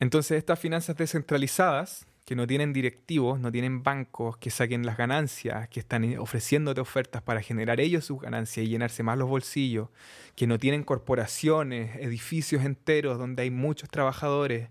Entonces, 0.00 0.36
estas 0.38 0.58
finanzas 0.58 0.96
descentralizadas, 0.96 2.08
que 2.30 2.36
no 2.36 2.46
tienen 2.46 2.72
directivos, 2.72 3.40
no 3.40 3.50
tienen 3.50 3.82
bancos 3.82 4.36
que 4.36 4.50
saquen 4.50 4.86
las 4.86 4.96
ganancias, 4.96 5.68
que 5.68 5.80
están 5.80 6.16
ofreciéndote 6.16 6.80
ofertas 6.80 7.22
para 7.22 7.42
generar 7.42 7.80
ellos 7.80 8.04
sus 8.04 8.20
ganancias 8.20 8.64
y 8.64 8.68
llenarse 8.68 9.02
más 9.02 9.18
los 9.18 9.28
bolsillos, 9.28 9.88
que 10.36 10.46
no 10.46 10.56
tienen 10.56 10.84
corporaciones, 10.84 11.96
edificios 11.96 12.64
enteros 12.64 13.18
donde 13.18 13.42
hay 13.42 13.50
muchos 13.50 13.88
trabajadores 13.88 14.68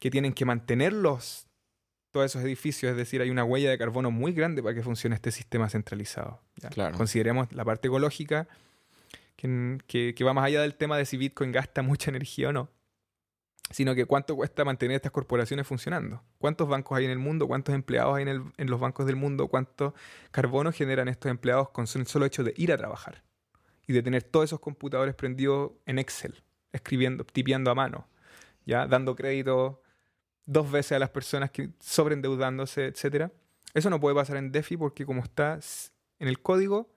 que 0.00 0.10
tienen 0.10 0.32
que 0.32 0.44
mantenerlos, 0.44 1.46
todos 2.10 2.26
esos 2.26 2.42
edificios, 2.42 2.90
es 2.90 2.96
decir, 2.96 3.22
hay 3.22 3.30
una 3.30 3.44
huella 3.44 3.70
de 3.70 3.78
carbono 3.78 4.10
muy 4.10 4.32
grande 4.32 4.60
para 4.60 4.74
que 4.74 4.82
funcione 4.82 5.14
este 5.14 5.30
sistema 5.30 5.68
centralizado. 5.70 6.42
¿ya? 6.56 6.68
Claro. 6.70 6.96
Consideremos 6.96 7.46
la 7.52 7.64
parte 7.64 7.86
ecológica, 7.86 8.48
que, 9.36 9.78
que- 9.86 10.14
que 10.16 10.24
va 10.24 10.32
más 10.34 10.46
allá 10.46 10.62
del 10.62 10.74
tema 10.74 10.96
de 10.98 11.04
si 11.06 11.16
Bitcoin 11.16 11.52
gasta 11.52 11.82
mucha 11.82 12.10
energía 12.10 12.48
o 12.48 12.52
no, 12.52 12.70
sino 13.70 13.94
que 13.94 14.06
cuánto 14.06 14.34
cuesta 14.36 14.64
mantener 14.64 14.96
estas 14.96 15.12
corporaciones 15.12 15.66
funcionando. 15.66 16.22
¿Cuántos 16.38 16.68
bancos 16.68 16.96
hay 16.98 17.04
en 17.04 17.10
el 17.10 17.18
mundo? 17.18 17.46
¿Cuántos 17.46 17.74
empleados 17.74 18.16
hay 18.16 18.22
en, 18.22 18.28
el- 18.28 18.42
en 18.56 18.70
los 18.70 18.80
bancos 18.80 19.06
del 19.06 19.16
mundo? 19.16 19.48
¿Cuánto 19.48 19.94
carbono 20.30 20.72
generan 20.72 21.08
estos 21.08 21.30
empleados 21.30 21.68
con 21.70 21.86
el 21.94 22.06
solo 22.06 22.24
hecho 22.26 22.42
de 22.44 22.54
ir 22.56 22.72
a 22.72 22.76
trabajar? 22.76 23.22
Y 23.86 23.92
de 23.92 24.02
tener 24.02 24.22
todos 24.22 24.44
esos 24.46 24.60
computadores 24.60 25.14
prendidos 25.14 25.72
en 25.86 25.98
Excel, 25.98 26.42
escribiendo, 26.72 27.24
tipeando 27.24 27.70
a 27.70 27.74
mano, 27.74 28.06
ya 28.66 28.86
dando 28.86 29.16
crédito 29.16 29.82
dos 30.44 30.70
veces 30.70 30.92
a 30.92 30.98
las 30.98 31.10
personas 31.10 31.50
que 31.50 31.70
sobreendeudándose, 31.80 32.86
etcétera. 32.86 33.32
Eso 33.74 33.90
no 33.90 34.00
puede 34.00 34.14
pasar 34.14 34.36
en 34.38 34.50
DeFi 34.52 34.76
porque 34.76 35.04
como 35.06 35.22
está 35.22 35.58
en 36.18 36.28
el 36.28 36.40
código, 36.40 36.90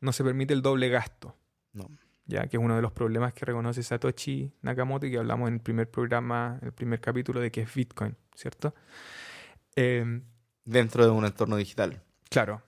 no 0.00 0.12
se 0.12 0.24
permite 0.24 0.52
el 0.54 0.60
doble 0.62 0.88
gasto 0.88 1.34
No. 1.72 1.88
Ya 2.26 2.46
que 2.48 2.56
es 2.56 2.62
uno 2.62 2.74
de 2.76 2.82
los 2.82 2.92
problemas 2.92 3.32
que 3.32 3.44
reconoce 3.44 3.82
Satoshi 3.82 4.52
Nakamoto 4.62 5.06
y 5.06 5.10
que 5.10 5.18
hablamos 5.18 5.48
en 5.48 5.54
el 5.54 5.60
primer 5.60 5.90
programa, 5.90 6.58
en 6.60 6.66
el 6.68 6.72
primer 6.72 7.00
capítulo 7.00 7.40
de 7.40 7.50
que 7.50 7.62
es 7.62 7.74
Bitcoin, 7.74 8.16
¿cierto? 8.34 8.74
Eh, 9.76 10.20
Dentro 10.64 11.04
de 11.04 11.10
un 11.10 11.24
entorno 11.24 11.56
digital. 11.56 12.02
claro. 12.28 12.62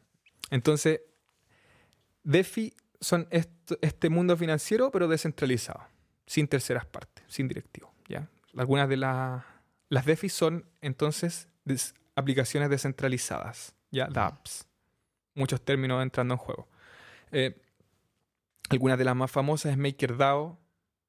Entonces, 0.50 1.00
DeFi 2.22 2.72
son 3.00 3.26
esto- 3.30 3.78
este 3.82 4.08
mundo 4.08 4.36
financiero, 4.36 4.90
pero 4.90 5.08
descentralizado, 5.08 5.80
sin 6.26 6.48
terceras 6.48 6.86
partes, 6.86 7.24
sin 7.28 7.48
directivo, 7.48 7.92
¿ya? 8.08 8.28
Algunas 8.56 8.88
de 8.88 8.96
las... 8.96 9.44
Las 9.90 10.04
DeFi 10.04 10.28
son, 10.28 10.66
entonces, 10.80 11.48
des- 11.64 11.94
aplicaciones 12.14 12.68
descentralizadas, 12.70 13.74
¿ya? 13.90 14.06
dApps. 14.06 14.66
Muchos 15.34 15.62
términos 15.64 16.02
entrando 16.02 16.34
en 16.34 16.38
juego. 16.38 16.68
Eh, 17.30 17.60
algunas 18.68 18.98
de 18.98 19.04
las 19.04 19.16
más 19.16 19.30
famosas 19.30 19.72
es 19.72 19.78
MakerDAO 19.78 20.58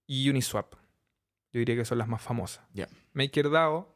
y 0.07 0.29
Uniswap. 0.29 0.75
Yo 1.51 1.59
diría 1.59 1.75
que 1.75 1.85
son 1.85 1.97
las 1.97 2.07
más 2.07 2.21
famosas. 2.21 2.63
MakerDAO, 3.13 3.95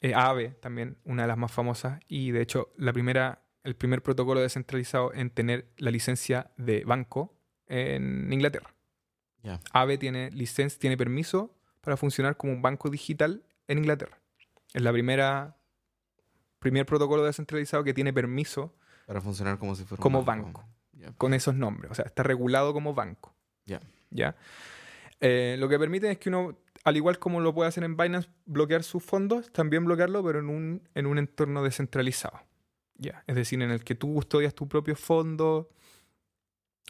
eh, 0.00 0.14
Aave 0.14 0.50
también, 0.60 0.98
una 1.04 1.22
de 1.22 1.28
las 1.28 1.38
más 1.38 1.52
famosas. 1.52 2.00
Y 2.08 2.30
de 2.30 2.42
hecho, 2.42 2.72
la 2.76 2.92
primera, 2.92 3.42
el 3.64 3.76
primer 3.76 4.02
protocolo 4.02 4.40
descentralizado 4.40 5.12
en 5.14 5.30
tener 5.30 5.72
la 5.78 5.90
licencia 5.90 6.50
de 6.56 6.84
banco 6.84 7.34
en 7.66 8.32
Inglaterra. 8.32 8.74
Ya. 9.42 9.60
Aave 9.72 9.98
tiene 9.98 10.30
licencia, 10.30 10.78
tiene 10.78 10.96
permiso 10.96 11.56
para 11.80 11.96
funcionar 11.96 12.36
como 12.36 12.52
un 12.52 12.62
banco 12.62 12.90
digital 12.90 13.44
en 13.68 13.78
Inglaterra. 13.78 14.18
Es 14.72 14.82
la 14.82 14.92
primera 14.92 15.56
primer 16.58 16.86
protocolo 16.86 17.24
descentralizado 17.24 17.84
que 17.84 17.94
tiene 17.94 18.12
permiso 18.12 18.74
Para 19.06 19.20
funcionar 19.20 19.58
como 19.58 19.76
si 19.76 19.84
fuera 19.84 20.00
un 20.00 20.02
Como 20.02 20.24
banco. 20.24 20.64
Con 21.18 21.34
esos 21.34 21.54
nombres. 21.54 21.90
O 21.90 21.94
sea, 21.94 22.04
está 22.06 22.22
regulado 22.22 22.72
como 22.72 22.94
banco. 22.94 23.34
Ya. 23.66 23.80
¿Ya? 24.10 24.36
Eh, 25.20 25.56
lo 25.58 25.68
que 25.68 25.78
permite 25.78 26.10
es 26.10 26.18
que 26.18 26.28
uno, 26.28 26.58
al 26.84 26.96
igual 26.96 27.18
como 27.18 27.40
lo 27.40 27.54
puede 27.54 27.68
hacer 27.68 27.84
en 27.84 27.96
Binance, 27.96 28.28
bloquear 28.44 28.82
sus 28.82 29.02
fondos, 29.02 29.50
también 29.52 29.84
bloquearlo, 29.84 30.22
pero 30.24 30.38
en 30.40 30.48
un, 30.48 30.88
en 30.94 31.06
un 31.06 31.18
entorno 31.18 31.62
descentralizado. 31.62 32.40
¿Ya? 32.98 33.24
Es 33.26 33.36
decir, 33.36 33.60
en 33.62 33.70
el 33.70 33.84
que 33.84 33.94
tú 33.94 34.14
custodias 34.14 34.54
tu 34.54 34.68
propio 34.68 34.96
fondo, 34.96 35.68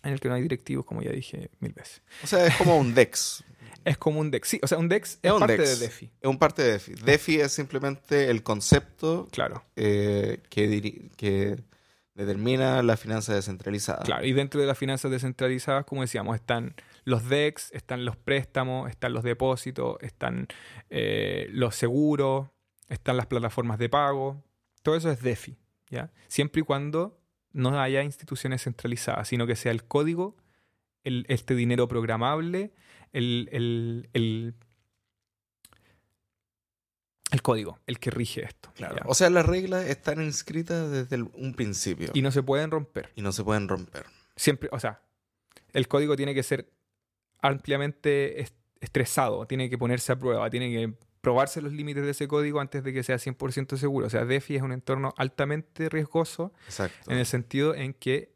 en 0.02 0.12
el 0.12 0.20
que 0.20 0.28
no 0.28 0.34
hay 0.34 0.42
directivos, 0.42 0.84
como 0.84 1.02
ya 1.02 1.10
dije 1.10 1.50
mil 1.58 1.72
veces. 1.72 2.02
O 2.22 2.26
sea, 2.26 2.46
es 2.46 2.54
como 2.56 2.76
un 2.78 2.94
DEX. 2.94 3.44
Es 3.84 3.98
como 3.98 4.18
un 4.18 4.32
DEX. 4.32 4.48
Sí, 4.48 4.60
o 4.64 4.66
sea, 4.66 4.78
un 4.78 4.88
DEX 4.88 5.10
es, 5.12 5.18
Es 5.22 5.30
un 5.30 5.38
parte 5.38 5.56
DEX. 5.58 5.78
de 5.78 5.86
DeFi. 5.86 6.10
Es 6.20 6.28
un 6.28 6.38
parte 6.40 6.62
de 6.62 6.72
DeFi. 6.72 6.94
DeFi 6.94 7.40
es 7.40 7.52
simplemente 7.52 8.30
el 8.30 8.42
concepto 8.42 9.28
Claro. 9.30 9.64
eh, 9.76 10.42
que, 10.50 11.08
que 11.16 11.56
determina 12.16 12.82
la 12.82 12.96
finanza 12.96 13.34
descentralizada. 13.34 14.02
Claro, 14.02 14.24
y 14.24 14.32
dentro 14.32 14.60
de 14.60 14.66
las 14.66 14.78
finanzas 14.78 15.10
descentralizadas, 15.10 15.84
como 15.84 16.00
decíamos, 16.00 16.34
están 16.34 16.74
los 17.04 17.28
DEX, 17.28 17.70
están 17.72 18.04
los 18.04 18.16
préstamos, 18.16 18.90
están 18.90 19.12
los 19.12 19.22
depósitos, 19.22 19.98
están 20.00 20.48
eh, 20.88 21.46
los 21.50 21.76
seguros, 21.76 22.48
están 22.88 23.18
las 23.18 23.26
plataformas 23.26 23.78
de 23.78 23.88
pago. 23.90 24.42
Todo 24.82 24.96
eso 24.96 25.10
es 25.10 25.20
DeFi, 25.20 25.58
¿ya? 25.90 26.10
Siempre 26.26 26.62
y 26.62 26.64
cuando 26.64 27.20
no 27.52 27.78
haya 27.78 28.02
instituciones 28.02 28.64
centralizadas, 28.64 29.28
sino 29.28 29.46
que 29.46 29.56
sea 29.56 29.72
el 29.72 29.84
código, 29.84 30.36
el, 31.04 31.26
este 31.28 31.54
dinero 31.54 31.86
programable, 31.86 32.72
el, 33.12 33.48
el, 33.52 34.08
el, 34.14 34.54
el 37.32 37.42
código, 37.42 37.78
el 37.86 37.98
que 37.98 38.10
rige 38.10 38.44
esto. 38.44 38.70
Claro. 38.74 38.96
¿ya? 38.96 39.02
O 39.06 39.14
sea, 39.14 39.30
las 39.30 39.44
reglas 39.46 39.86
están 39.86 40.20
inscritas 40.22 40.90
desde 40.90 41.16
el- 41.16 41.28
un 41.34 41.54
principio 41.54 42.10
Y 42.14 42.22
no 42.22 42.30
se 42.30 42.42
pueden 42.42 42.70
romper. 42.70 43.10
y 43.16 43.22
no 43.22 43.32
se 43.32 43.42
pueden 43.44 43.68
romper. 43.68 44.04
siempre, 44.36 44.68
o 44.72 44.78
sea, 44.78 45.00
el 45.72 45.88
código 45.88 46.14
tiene 46.16 46.34
que 46.34 46.42
ser 46.42 46.70
ampliamente 47.42 48.40
est- 48.40 48.54
estresado, 48.80 49.46
tiene 49.46 49.68
que 49.70 49.78
ponerse 49.78 50.12
a 50.12 50.18
prueba, 50.18 50.48
tiene 50.50 50.70
que 50.70 50.94
probarse 51.20 51.60
los 51.60 51.72
límites 51.72 52.04
de 52.04 52.10
ese 52.10 52.28
código 52.28 52.60
antes 52.60 52.84
de 52.84 52.92
que 52.92 53.02
sea 53.02 53.18
100% 53.18 53.76
seguro. 53.76 54.06
O 54.06 54.10
sea, 54.10 54.24
DeFi 54.24 54.56
es 54.56 54.62
un 54.62 54.72
entorno 54.72 55.12
altamente 55.16 55.88
riesgoso 55.88 56.52
Exacto. 56.66 57.10
en 57.10 57.18
el 57.18 57.26
sentido 57.26 57.74
en 57.74 57.94
que 57.94 58.35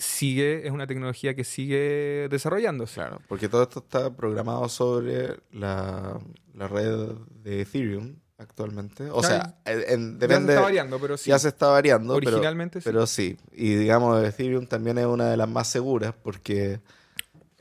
sigue, 0.00 0.66
es 0.66 0.72
una 0.72 0.86
tecnología 0.86 1.34
que 1.34 1.44
sigue 1.44 2.26
desarrollándose. 2.30 2.94
Claro, 2.94 3.20
porque 3.28 3.48
todo 3.48 3.62
esto 3.62 3.80
está 3.80 4.10
programado 4.16 4.68
sobre 4.68 5.36
la, 5.52 6.18
la 6.54 6.68
red 6.68 7.12
de 7.42 7.60
Ethereum 7.62 8.16
actualmente. 8.38 9.10
O 9.10 9.20
Claro. 9.20 9.44
sea, 9.44 9.58
en- 9.66 9.78
en- 9.80 9.84
Ya 10.14 10.20
se 10.20 10.26
depende, 10.26 10.52
está 10.54 10.62
variando, 10.62 10.98
pero 10.98 11.16
sí. 11.18 11.28
ya 11.30 11.38
se 11.38 11.48
está 11.48 11.66
variando, 11.68 12.14
pero, 12.14 12.28
Originalmente 12.30 12.80
sí. 12.80 12.84
pero 12.84 13.06
sí. 13.06 13.36
Y 13.52 13.74
digamos, 13.74 14.24
Ethereum 14.24 14.66
también 14.66 14.96
es 14.98 15.06
una 15.06 15.30
de 15.30 15.36
las 15.36 15.48
más 15.48 15.68
seguras 15.68 16.14
porque 16.22 16.80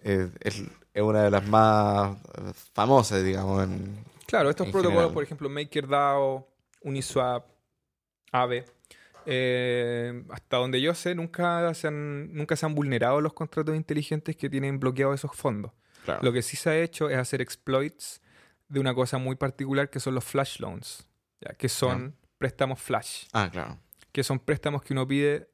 es, 0.01 0.29
es 0.39 0.63
una 1.03 1.23
de 1.23 1.31
las 1.31 1.45
más 1.47 2.17
famosas, 2.73 3.23
digamos. 3.23 3.63
En, 3.65 4.07
Claro, 4.25 4.49
estos 4.49 4.67
en 4.67 4.71
protocolos, 4.71 4.97
general. 4.99 5.13
por 5.13 5.23
ejemplo, 5.23 5.49
MakerDAO, 5.49 6.47
Uniswap, 6.83 7.45
Aave, 8.31 8.63
eh, 9.31 10.23
hasta 10.31 10.57
donde 10.57 10.81
yo 10.81 10.95
sé, 10.95 11.13
nunca 11.13 11.71
se, 11.75 11.87
han, 11.87 12.33
nunca 12.33 12.55
se 12.55 12.65
han 12.65 12.73
vulnerado 12.73 13.21
los 13.21 13.33
contratos 13.33 13.75
inteligentes 13.75 14.35
que 14.35 14.49
tienen 14.49 14.79
bloqueados 14.79 15.15
esos 15.19 15.35
fondos. 15.35 15.71
claro. 16.03 16.21
Lo 16.23 16.33
que 16.33 16.41
sí 16.41 16.57
se 16.57 16.69
ha 16.71 16.77
hecho 16.81 17.09
es 17.09 17.17
hacer 17.17 17.39
exploits 17.41 18.21
de 18.67 18.79
una 18.79 18.93
cosa 18.95 19.17
muy 19.19 19.35
particular 19.35 19.89
que 19.89 19.99
son 19.99 20.15
los 20.15 20.23
flash 20.23 20.59
loans, 20.59 21.07
¿ya? 21.41 21.53
que 21.53 21.69
son 21.69 22.15
préstamos 22.39 22.79
flash, 22.81 23.25
Ah, 23.33 23.49
claro. 23.51 23.77
que 24.11 24.23
son 24.23 24.39
préstamos 24.39 24.81
que 24.81 24.93
uno 24.93 25.07
pide 25.07 25.49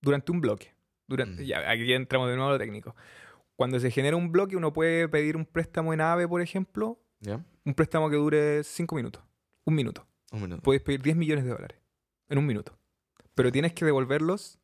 durante 0.00 0.30
un 0.32 0.40
bloque. 0.40 0.74
Durante, 1.08 1.42
Mm. 1.42 1.46
ya, 1.46 1.70
aquí 1.70 1.92
entramos 1.92 2.28
de 2.28 2.36
nuevo 2.36 2.50
a 2.50 2.52
lo 2.54 2.58
técnico. 2.58 2.94
Cuando 3.56 3.80
se 3.80 3.90
genera 3.90 4.16
un 4.16 4.30
bloque, 4.32 4.54
uno 4.56 4.72
puede 4.72 5.08
pedir 5.08 5.36
un 5.36 5.46
préstamo 5.46 5.92
en 5.94 6.00
Aave, 6.00 6.28
por 6.28 6.40
ejemplo, 6.42 7.00
¿Ya? 7.20 7.42
un 7.64 7.74
préstamo 7.74 8.10
que 8.10 8.16
dure 8.16 8.62
5 8.64 8.94
minutos, 8.96 9.22
un 9.64 9.74
minuto. 9.74 10.06
Un 10.32 10.42
minuto. 10.42 10.62
Puedes 10.62 10.82
pedir 10.82 11.00
10 11.02 11.16
millones 11.16 11.44
de 11.44 11.50
dólares 11.50 11.78
en 12.28 12.38
un 12.38 12.46
minuto. 12.46 12.76
Pero 13.36 13.52
tienes 13.52 13.72
que 13.74 13.84
devolverlos 13.84 14.58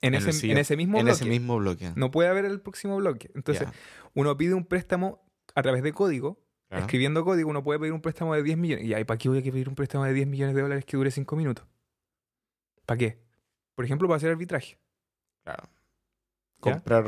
en, 0.00 0.14
ese, 0.14 0.50
en 0.50 0.56
ese 0.56 0.76
mismo 0.76 0.98
en 0.98 1.04
bloque. 1.04 1.16
ese 1.16 1.28
mismo 1.28 1.58
bloque. 1.58 1.92
No 1.96 2.10
puede 2.10 2.30
haber 2.30 2.46
el 2.46 2.62
próximo 2.62 2.96
bloque. 2.96 3.30
Entonces, 3.34 3.68
uno 4.14 4.34
pide 4.38 4.54
un 4.54 4.64
préstamo 4.64 5.22
a 5.54 5.62
través 5.62 5.82
de 5.82 5.92
código. 5.92 6.40
Escribiendo 6.70 7.22
código, 7.22 7.50
uno 7.50 7.62
puede 7.62 7.78
pedir 7.78 7.92
un 7.92 8.00
préstamo 8.00 8.34
de 8.34 8.42
10 8.42 8.56
millones. 8.56 8.86
Y 8.86 8.94
ahí, 8.94 9.04
¿para 9.04 9.18
qué 9.18 9.28
voy 9.28 9.38
a 9.38 9.42
pedir 9.42 9.68
un 9.68 9.74
préstamo 9.74 10.04
de 10.04 10.14
10 10.14 10.26
millones 10.26 10.54
de 10.54 10.62
dólares 10.62 10.86
que 10.86 10.96
dure 10.96 11.10
5 11.10 11.36
minutos? 11.36 11.66
¿Para 12.86 12.96
qué? 12.96 13.18
Por 13.74 13.84
ejemplo, 13.84 14.08
para 14.08 14.16
hacer 14.16 14.30
arbitraje. 14.30 14.78
Claro. 15.44 15.64
¿Ya? 16.64 16.72
Comprar 16.72 17.04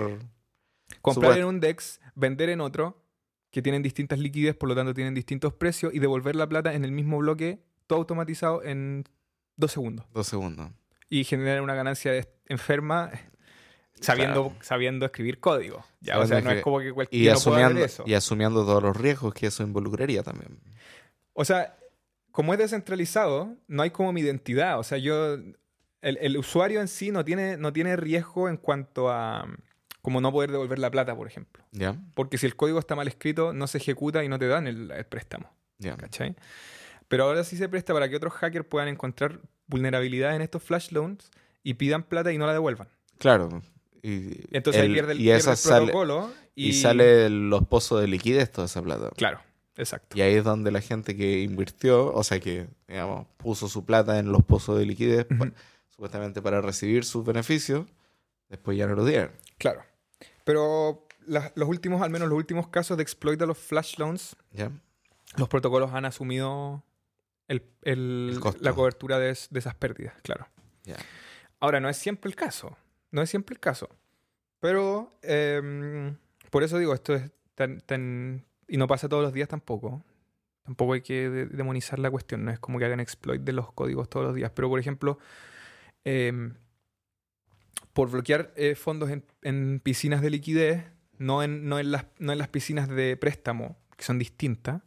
Comprar 1.01 1.39
en 1.39 1.45
un 1.47 1.61
DEX, 1.61 2.01
vender 2.15 2.51
en 2.51 2.61
otro, 2.61 3.03
que 3.51 3.63
tienen 3.63 3.83
distintas 3.83 4.19
liquidez, 4.19 4.55
por 4.55 4.69
lo 4.69 4.75
tanto 4.75 4.93
tienen 4.93 5.15
distintos 5.15 5.55
precios, 5.55 5.95
y 5.95 5.99
devolver 5.99 6.37
la 6.37 6.49
plata 6.49 6.75
en 6.75 6.85
el 6.85 6.93
mismo 6.93 7.19
bloque, 7.19 7.65
todo 7.87 8.01
automatizado 8.01 8.63
en 8.63 9.05
dos 9.57 9.73
segundos. 9.73 10.05
Dos 10.13 10.27
segundos. 10.27 10.71
Y 11.09 11.25
generar 11.25 11.61
una 11.63 11.75
ganancia 11.75 12.13
enferma 12.49 13.11
sabiendo, 14.01 14.49
Claro. 14.51 14.65
sabiendo 14.65 15.07
escribir 15.07 15.39
código. 15.41 15.85
Ya, 16.01 16.19
o 16.19 16.27
sea, 16.27 16.41
no 16.41 16.51
es 16.51 16.63
como 16.63 16.81
que 16.81 16.89
Y 16.89 16.93
cualquiera 16.93 17.35
pueda 17.37 17.57
ver 17.57 17.65
asumiendo, 17.65 17.85
eso. 17.85 18.05
y 18.07 18.15
asumiendo 18.15 18.65
todos 18.65 18.83
los 18.83 18.97
riesgos 18.97 19.33
que 19.35 19.47
eso 19.47 19.63
involucraría 19.63 20.23
también. 20.23 20.59
O 21.33 21.45
sea, 21.45 21.77
como 22.31 22.53
es 22.53 22.59
descentralizado, 22.59 23.57
no 23.69 23.83
hay 23.83 23.91
como 23.91 24.13
mi 24.13 24.21
identidad. 24.21 24.79
O 24.79 24.83
sea, 24.83 24.99
yo. 24.99 25.35
El, 26.03 26.19
el 26.21 26.37
usuario 26.37 26.81
en 26.83 26.89
sí 26.89 27.11
no 27.13 27.25
tiene, 27.25 27.57
no 27.57 27.73
tiene 27.73 27.97
riesgo 27.97 28.49
en 28.49 28.57
cuanto 28.57 29.11
a. 29.11 29.47
Como 30.03 30.21
no 30.21 30.31
poder 30.33 30.51
devolver 30.51 30.79
la 30.79 30.91
plata, 30.91 31.17
por 31.17 31.27
ejemplo. 31.27 31.65
¿Ya? 31.73 31.97
Porque 32.15 32.37
si 32.37 32.45
el 32.45 32.57
código 32.57 32.79
está 32.79 32.95
mal 32.95 33.09
escrito, 33.09 33.55
no 33.55 33.67
se 33.67 33.79
ejecuta 33.79 34.23
y 34.23 34.29
no 34.29 34.39
te 34.39 34.47
dan 34.49 34.67
el, 34.67 34.91
el 34.91 35.07
préstamo. 35.07 35.51
Ya. 35.79 35.97
¿Cachai? 35.97 36.37
Pero 37.09 37.25
ahora 37.25 37.43
sí 37.43 37.57
se 37.57 37.69
presta 37.71 37.95
para 37.95 38.07
que 38.11 38.17
otros 38.17 38.35
hackers 38.35 38.67
puedan 38.67 38.89
encontrar 38.89 39.41
vulnerabilidades 39.67 40.37
en 40.37 40.43
estos 40.43 40.63
flash 40.63 40.91
loans 40.91 41.31
y 41.63 41.75
pidan 41.75 42.03
plata 42.03 42.33
y 42.33 42.39
no 42.39 42.47
la 42.47 42.53
devuelvan. 42.53 42.89
Claro. 43.19 43.63
Y, 44.03 44.41
Entonces 44.55 44.83
ahí 44.83 44.93
pierde 44.93 45.13
el, 45.13 45.21
y 45.21 45.25
pierde 45.25 45.51
el 45.51 45.57
sale, 45.57 45.87
protocolo. 45.87 46.33
y... 46.55 46.69
Y, 46.69 46.73
sale 46.75 47.31
los 47.31 47.67
pozos 47.67 48.01
de 48.01 48.07
liquidez 48.09 48.53
toda 48.53 48.67
esa 48.67 48.83
plata. 48.83 49.11
Claro, 49.17 49.41
exacto. 49.77 50.17
Y 50.17 50.21
ahí 50.21 50.35
es 50.35 50.45
donde 50.45 50.71
la 50.71 50.81
gente 50.81 51.17
que 51.17 51.41
invirtió, 51.41 52.13
o 52.13 52.23
sea 52.23 52.39
que, 52.39 52.69
digamos, 52.87 53.27
puso 53.39 53.69
su 53.69 53.85
plata 53.85 54.19
en 54.19 54.31
los 54.31 54.45
pozos 54.45 54.79
de 54.79 54.85
liquidez, 54.85 55.27
supuestamente 55.89 56.43
para 56.43 56.61
recibir 56.61 57.05
sus 57.05 57.25
beneficios, 57.25 57.87
después 58.51 58.77
ya 58.77 58.87
no 58.87 58.95
lo 58.95 59.05
dieron. 59.05 59.31
Claro. 59.59 59.83
Pero 60.45 61.07
los 61.27 61.69
últimos, 61.69 62.03
al 62.03 62.11
menos 62.11 62.29
los 62.29 62.37
últimos 62.37 62.69
casos 62.69 62.97
de 62.99 63.03
exploit 63.03 63.39
de 63.39 63.47
los 63.47 63.57
flash 63.57 63.99
loans, 63.99 64.37
¿Ya? 64.53 64.71
los 65.37 65.49
protocolos 65.49 65.93
han 65.95 66.05
asumido 66.05 66.83
el- 67.49 67.63
el- 67.83 68.41
El 68.45 68.63
la 68.63 68.73
cobertura 68.73 69.19
de, 69.19 69.27
de 69.51 69.59
esas 69.59 69.75
pérdidas, 69.75 70.15
claro. 70.23 70.49
Ya. 70.85 70.97
Ahora, 71.61 71.81
no 71.81 71.89
es 71.89 71.97
siempre 71.97 72.29
el 72.29 72.37
caso. 72.37 72.77
No 73.11 73.23
es 73.23 73.31
siempre 73.31 73.55
el 73.55 73.61
caso. 73.61 73.89
Pero 74.61 75.11
em, 75.23 76.17
por 76.51 76.63
eso 76.63 76.79
digo, 76.79 76.95
esto 76.95 77.15
es 77.15 77.31
tan, 77.55 77.81
tan. 77.81 78.45
Y 78.69 78.77
no 78.77 78.87
pasa 78.87 79.09
todos 79.09 79.23
los 79.23 79.33
días 79.33 79.49
tampoco. 79.49 80.03
Tampoco 80.65 80.95
hay 80.95 81.03
que 81.03 81.29
de- 81.29 81.47
demonizar 81.47 81.99
la 81.99 82.11
cuestión. 82.11 82.45
No 82.45 82.51
es 82.51 82.59
como 82.59 82.79
que 82.79 82.87
hagan 82.87 83.01
exploit 83.01 83.43
de 83.43 83.53
los 83.53 83.73
códigos 83.73 84.09
todos 84.09 84.27
los 84.27 84.35
días. 84.35 84.51
Pero, 84.55 84.69
por 84.69 84.81
ejemplo, 84.81 85.19
em, 86.05 86.55
por 87.93 88.11
bloquear 88.11 88.53
eh, 88.57 88.75
fondos 88.75 89.11
en, 89.11 89.25
en 89.43 89.81
piscinas 89.81 90.21
de 90.23 90.31
liquidez, 90.31 90.85
no 91.19 91.43
en, 91.43 91.69
no, 91.69 91.79
en 91.79 91.93
las, 91.93 92.07
no 92.19 92.33
en 92.33 92.39
las 92.39 92.49
piscinas 92.49 92.89
de 92.89 93.17
préstamo, 93.17 93.77
que 93.97 94.05
son 94.05 94.19
distintas, 94.19 94.83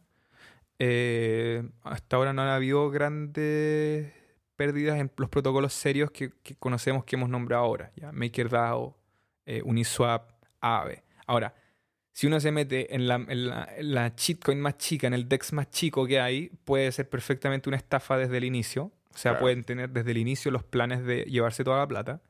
eh, 0.78 1.68
hasta 1.82 2.16
ahora 2.16 2.32
no 2.32 2.42
han 2.42 2.48
habido 2.48 2.90
grandes 2.90 4.12
pérdidas 4.56 4.98
en 4.98 5.10
los 5.16 5.28
protocolos 5.28 5.72
serios 5.72 6.10
que, 6.10 6.30
que 6.42 6.54
conocemos 6.56 7.04
que 7.04 7.16
hemos 7.16 7.28
nombrado 7.28 7.64
ahora. 7.64 7.92
¿ya? 7.96 8.12
MakerDAO, 8.12 8.96
eh, 9.46 9.62
Uniswap, 9.64 10.30
Aave. 10.60 11.04
Ahora, 11.26 11.54
si 12.12 12.26
uno 12.26 12.40
se 12.40 12.50
mete 12.50 12.94
en 12.94 13.06
la, 13.06 13.14
en, 13.14 13.48
la, 13.48 13.68
en 13.76 13.94
la 13.94 14.12
shitcoin 14.16 14.60
más 14.60 14.76
chica, 14.78 15.06
en 15.06 15.14
el 15.14 15.28
DEX 15.28 15.52
más 15.52 15.70
chico 15.70 16.06
que 16.06 16.20
hay, 16.20 16.48
puede 16.64 16.90
ser 16.90 17.08
perfectamente 17.08 17.68
una 17.68 17.76
estafa 17.76 18.16
desde 18.16 18.36
el 18.38 18.44
inicio. 18.44 18.90
O 19.14 19.16
sea, 19.20 19.32
Claro. 19.32 19.40
pueden 19.42 19.64
tener 19.64 19.90
desde 19.90 20.10
el 20.12 20.18
inicio 20.18 20.50
los 20.50 20.62
planes 20.64 21.04
de 21.04 21.24
llevarse 21.24 21.64
toda 21.64 21.78
la 21.78 21.86
plata. 21.88 22.20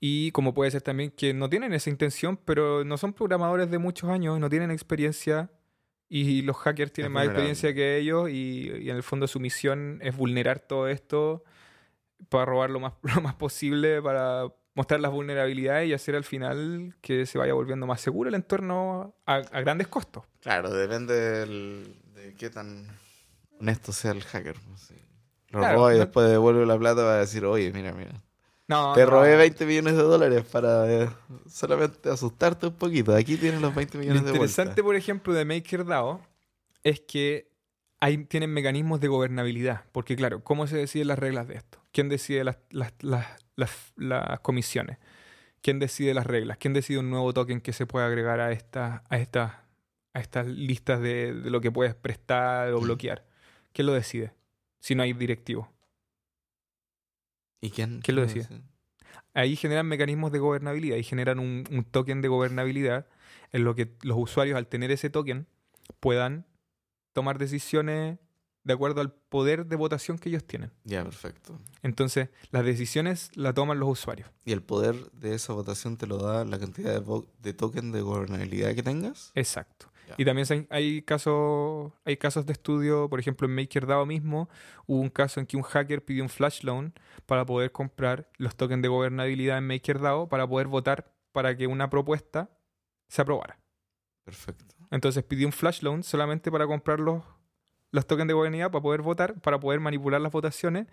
Y 0.00 0.32
como 0.32 0.52
puede 0.54 0.70
ser 0.72 0.82
también 0.82 1.10
que 1.12 1.32
no 1.32 1.48
tienen 1.48 1.72
esa 1.72 1.88
intención, 1.90 2.36
pero 2.36 2.84
no 2.84 2.96
son 2.96 3.12
programadores 3.12 3.70
de 3.70 3.78
muchos 3.78 4.10
años, 4.10 4.40
no 4.40 4.50
tienen 4.50 4.72
experiencia 4.72 5.48
y 6.20 6.42
los 6.42 6.56
hackers 6.58 6.92
tienen 6.92 7.10
Es 7.10 7.14
más 7.14 7.22
vulnerable. 7.24 7.50
experiencia 7.50 7.74
que 7.74 7.96
ellos 7.98 8.28
y, 8.28 8.70
y 8.80 8.90
en 8.90 8.96
el 8.96 9.02
fondo 9.02 9.26
su 9.26 9.40
misión 9.40 9.98
es 10.02 10.16
vulnerar 10.16 10.58
todo 10.60 10.88
esto 10.88 11.42
para 12.28 12.44
robar 12.44 12.70
lo 12.70 12.80
más, 12.80 12.92
lo 13.02 13.20
más 13.22 13.34
posible, 13.34 14.00
para 14.02 14.44
mostrar 14.74 15.00
las 15.00 15.10
vulnerabilidades 15.12 15.88
y 15.88 15.92
hacer 15.92 16.14
al 16.16 16.24
final 16.24 16.94
que 17.00 17.26
se 17.26 17.38
vaya 17.38 17.52
volviendo 17.54 17.86
más 17.86 18.00
seguro 18.00 18.28
el 18.28 18.34
entorno 18.34 19.14
a, 19.26 19.36
a 19.36 19.60
grandes 19.60 19.88
costos. 19.88 20.24
Claro, 20.40 20.70
depende 20.70 21.14
del- 21.14 21.96
de 22.14 22.34
qué 22.34 22.48
tan 22.50 22.86
honesto 23.60 23.92
sea 23.92 24.12
el 24.12 24.22
hacker. 24.22 24.56
pues, 24.68 24.80
sí. 24.80 24.94
Lo 25.50 25.60
Claro, 25.60 25.76
roba 25.78 25.92
y 25.94 25.98
no- 25.98 26.04
después 26.04 26.30
devuelve 26.30 26.64
la 26.66 26.78
plata 26.78 27.02
va 27.02 27.14
a 27.14 27.18
decir, 27.18 27.44
oye, 27.44 27.70
mira, 27.72 27.92
mira. 27.92 28.12
No, 28.72 28.92
Te 28.94 29.04
no. 29.04 29.10
robé 29.10 29.36
20 29.36 29.66
millones 29.66 29.94
de 29.96 30.02
dólares 30.02 30.44
para 30.44 30.90
eh, 30.92 31.08
solamente 31.48 32.08
asustarte 32.10 32.66
un 32.66 32.74
poquito. 32.74 33.14
Aquí 33.14 33.36
tienes 33.36 33.60
los 33.60 33.74
20 33.74 33.98
Lo 33.98 34.00
millones 34.00 34.24
de 34.24 34.30
interesante, 34.30 34.70
vuelta. 34.70 34.82
por 34.82 34.96
ejemplo, 34.96 35.32
de 35.34 35.44
MakerDAO 35.44 36.20
es 36.82 37.00
que 37.00 37.50
hay, 38.00 38.24
tienen 38.24 38.50
mecanismos 38.52 39.00
de 39.00 39.08
gobernabilidad. 39.08 39.84
Porque, 39.92 40.16
claro, 40.16 40.42
¿cómo 40.42 40.66
se 40.66 40.76
deciden 40.76 41.08
las 41.08 41.18
reglas 41.18 41.46
de 41.48 41.54
esto? 41.56 41.78
¿Quién 41.92 42.08
decide 42.08 42.42
las, 42.44 42.58
las, 42.70 42.92
las, 43.00 43.26
las- 43.56 43.92
las 43.96 44.40
comisiones? 44.40 44.98
¿Quién 45.60 45.78
decide 45.78 46.12
las 46.14 46.26
reglas? 46.26 46.56
¿Quién 46.58 46.72
decide 46.74 46.98
un 46.98 47.10
nuevo 47.10 47.32
token 47.32 47.60
que 47.60 47.72
se 47.72 47.86
pueda 47.86 48.06
agregar 48.06 48.40
a 48.40 48.50
estas 48.50 49.02
a 49.08 49.18
estas 49.18 49.52
a 50.14 50.20
estas 50.20 50.46
listas 50.48 51.00
de, 51.00 51.32
de 51.34 51.50
lo 51.50 51.60
que 51.60 51.70
puedes 51.70 51.94
prestar 51.94 52.72
o 52.72 52.80
bloquear? 52.80 53.24
¿Quién 53.72 53.86
lo 53.86 53.92
decide? 53.92 54.32
Si 54.80 54.94
no 54.96 55.04
hay 55.04 55.12
directivo. 55.12 55.70
¿Y 57.62 57.70
quién, 57.70 58.00
¿Quién 58.02 58.16
lo 58.16 58.22
decide? 58.22 58.42
decide? 58.42 58.62
ahí 59.34 59.56
generan 59.56 59.86
mecanismos 59.86 60.30
de 60.32 60.38
gobernabilidad 60.38 60.96
y 60.98 61.02
generan 61.04 61.38
un, 61.38 61.64
un 61.70 61.84
token 61.84 62.20
de 62.20 62.28
gobernabilidad 62.28 63.06
en 63.52 63.64
lo 63.64 63.74
que 63.74 63.94
los 64.02 64.18
usuarios 64.18 64.58
al 64.58 64.66
tener 64.66 64.90
ese 64.90 65.08
token 65.08 65.46
puedan 66.00 66.44
tomar 67.14 67.38
decisiones 67.38 68.18
de 68.64 68.72
acuerdo 68.74 69.00
al 69.00 69.12
poder 69.12 69.66
de 69.66 69.76
votación 69.76 70.18
que 70.18 70.28
ellos 70.28 70.44
tienen. 70.44 70.70
Ya, 70.84 71.02
perfecto. 71.02 71.58
Entonces, 71.82 72.28
las 72.50 72.64
decisiones 72.64 73.30
las 73.34 73.54
toman 73.54 73.80
los 73.80 73.88
usuarios. 73.88 74.28
¿Y 74.44 74.52
el 74.52 74.62
poder 74.62 75.10
de 75.12 75.34
esa 75.34 75.52
votación 75.52 75.96
te 75.96 76.06
lo 76.06 76.18
da 76.18 76.44
la 76.44 76.58
cantidad 76.58 77.00
de, 77.00 77.22
de 77.40 77.54
token 77.54 77.90
de 77.92 78.02
gobernabilidad 78.02 78.74
que 78.74 78.82
tengas? 78.82 79.32
Exacto. 79.34 79.91
Y 80.18 80.24
también 80.24 80.66
hay, 80.70 81.02
casos 81.02 81.92
hay 82.04 82.16
casos 82.16 82.44
de 82.46 82.52
estudio, 82.52 83.08
por 83.08 83.18
ejemplo, 83.18 83.46
en 83.46 83.54
MakerDAO 83.54 84.04
mismo 84.06 84.48
hubo 84.86 85.00
un 85.00 85.08
caso 85.08 85.40
en 85.40 85.46
que 85.46 85.56
un 85.56 85.62
hacker 85.62 86.04
pidió 86.04 86.22
un 86.22 86.28
flash 86.28 86.62
loan 86.62 86.92
para 87.26 87.46
poder 87.46 87.72
comprar 87.72 88.28
los 88.36 88.54
tokens 88.56 88.82
de 88.82 88.88
gobernabilidad 88.88 89.58
en 89.58 89.66
MakerDAO 89.66 90.28
para 90.28 90.46
poder 90.46 90.66
votar 90.66 91.12
para 91.32 91.56
que 91.56 91.66
una 91.66 91.88
propuesta 91.88 92.50
se 93.08 93.22
aprobara. 93.22 93.58
Perfecto. 94.24 94.64
Entonces 94.90 95.24
pidió 95.24 95.46
un 95.46 95.52
flash 95.52 95.82
loan 95.82 96.02
solamente 96.02 96.50
para 96.50 96.66
comprar 96.66 97.00
los, 97.00 97.22
los 97.90 98.06
tokens 98.06 98.28
de 98.28 98.34
gobernabilidad 98.34 98.70
para 98.70 98.82
poder 98.82 99.02
votar, 99.02 99.40
para 99.40 99.58
poder 99.58 99.80
manipular 99.80 100.20
las 100.20 100.32
votaciones, 100.32 100.86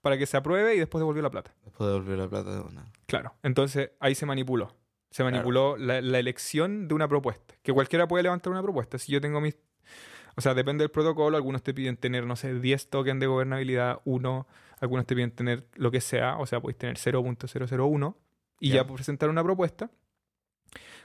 para 0.00 0.16
que 0.16 0.26
se 0.26 0.36
apruebe 0.36 0.74
y 0.74 0.78
después 0.78 1.00
devolvió 1.00 1.22
la 1.22 1.30
plata. 1.30 1.52
Después 1.64 1.88
devolver 1.90 2.18
la 2.18 2.28
plata 2.28 2.54
de 2.54 2.60
una. 2.60 2.90
Claro. 3.06 3.34
Entonces 3.42 3.90
ahí 4.00 4.14
se 4.14 4.26
manipuló. 4.26 4.74
Se 5.10 5.24
manipuló 5.24 5.76
la, 5.76 6.00
la 6.00 6.18
elección 6.18 6.86
de 6.88 6.94
una 6.94 7.08
propuesta. 7.08 7.54
Que 7.62 7.72
cualquiera 7.72 8.06
puede 8.06 8.22
levantar 8.22 8.52
una 8.52 8.62
propuesta. 8.62 8.98
Si 8.98 9.10
yo 9.12 9.20
tengo 9.20 9.40
mis. 9.40 9.56
O 10.36 10.40
sea, 10.40 10.54
depende 10.54 10.82
del 10.84 10.90
protocolo. 10.90 11.36
Algunos 11.36 11.62
te 11.62 11.74
piden 11.74 11.96
tener, 11.96 12.24
no 12.26 12.36
sé, 12.36 12.54
10 12.54 12.88
tokens 12.90 13.18
de 13.20 13.26
gobernabilidad, 13.26 14.00
1. 14.04 14.46
Algunos 14.80 15.06
te 15.06 15.14
piden 15.16 15.32
tener 15.32 15.66
lo 15.74 15.90
que 15.90 16.00
sea. 16.00 16.38
O 16.38 16.46
sea, 16.46 16.60
podéis 16.60 16.78
tener 16.78 16.96
0.001 16.96 18.14
y 18.60 18.68
Ya. 18.70 18.76
ya 18.76 18.86
presentar 18.86 19.28
una 19.28 19.42
propuesta. 19.42 19.90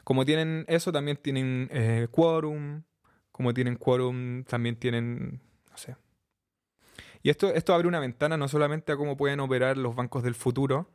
Como 0.04 0.24
tienen 0.24 0.66
eso, 0.68 0.92
también 0.92 1.18
tienen 1.18 1.68
eh, 1.72 2.08
quórum. 2.12 2.84
Como 3.32 3.54
tienen 3.54 3.76
quórum, 3.76 4.44
también 4.44 4.76
tienen. 4.78 5.42
No 5.72 5.78
sé. 5.78 5.96
Y 7.24 7.32
esto, 7.32 7.52
esto 7.54 7.74
abre 7.74 7.88
una 7.88 8.00
ventana 8.00 8.38
no 8.38 8.48
solamente 8.48 8.92
a 8.92 8.98
cómo 8.98 9.18
pueden 9.18 9.40
operar 9.40 9.78
los 9.78 9.96
bancos 9.96 10.22
del 10.22 10.36
futuro, 10.36 10.92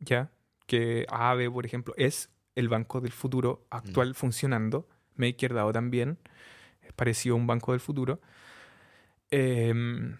¿ya? 0.00 0.32
Que 0.66 1.06
Aave, 1.08 1.48
por 1.48 1.64
ejemplo, 1.64 1.94
es 1.96 2.28
el 2.56 2.68
banco 2.68 3.00
del 3.00 3.12
futuro 3.12 3.66
actual 3.70 4.14
funcionando. 4.14 4.88
MakerDAO 5.16 5.72
también 5.72 6.18
es 6.82 6.92
parecido 6.92 7.34
a 7.34 7.38
un 7.38 7.46
banco 7.46 7.72
del 7.72 7.80
futuro. 7.80 8.20
Em, 9.30 10.16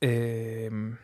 em, 0.00 0.96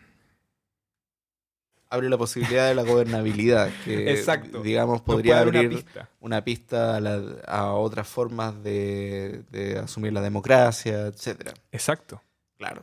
Abre 1.89 2.09
la 2.11 2.19
posibilidad 2.19 2.69
de 2.69 2.75
la 2.75 2.83
gobernabilidad, 2.83 3.71
que 3.85 4.11
Exacto. 4.13 4.61
digamos 4.61 5.03
podría 5.03 5.43
una 5.43 5.61
abrir 5.61 5.69
pista. 5.71 6.09
una 6.21 6.43
pista 6.45 6.97
a, 6.97 7.01
la- 7.01 7.41
a 7.47 7.73
otras 7.75 8.09
formas 8.09 8.61
de, 8.65 9.45
de 9.51 9.79
asumir 9.79 10.13
la 10.13 10.21
democracia, 10.21 11.07
etcétera. 11.07 11.55
Exacto. 11.71 12.21
Claro. 12.59 12.83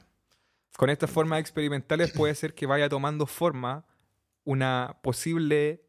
Con 0.77 0.89
estas 0.89 1.11
formas 1.11 1.39
experimentales 1.41 2.11
puede 2.13 2.33
ser 2.33 2.53
que 2.55 2.65
vaya 2.65 2.87
tomando 2.87 3.25
forma 3.25 3.85
una 4.45 4.97
posible 5.01 5.82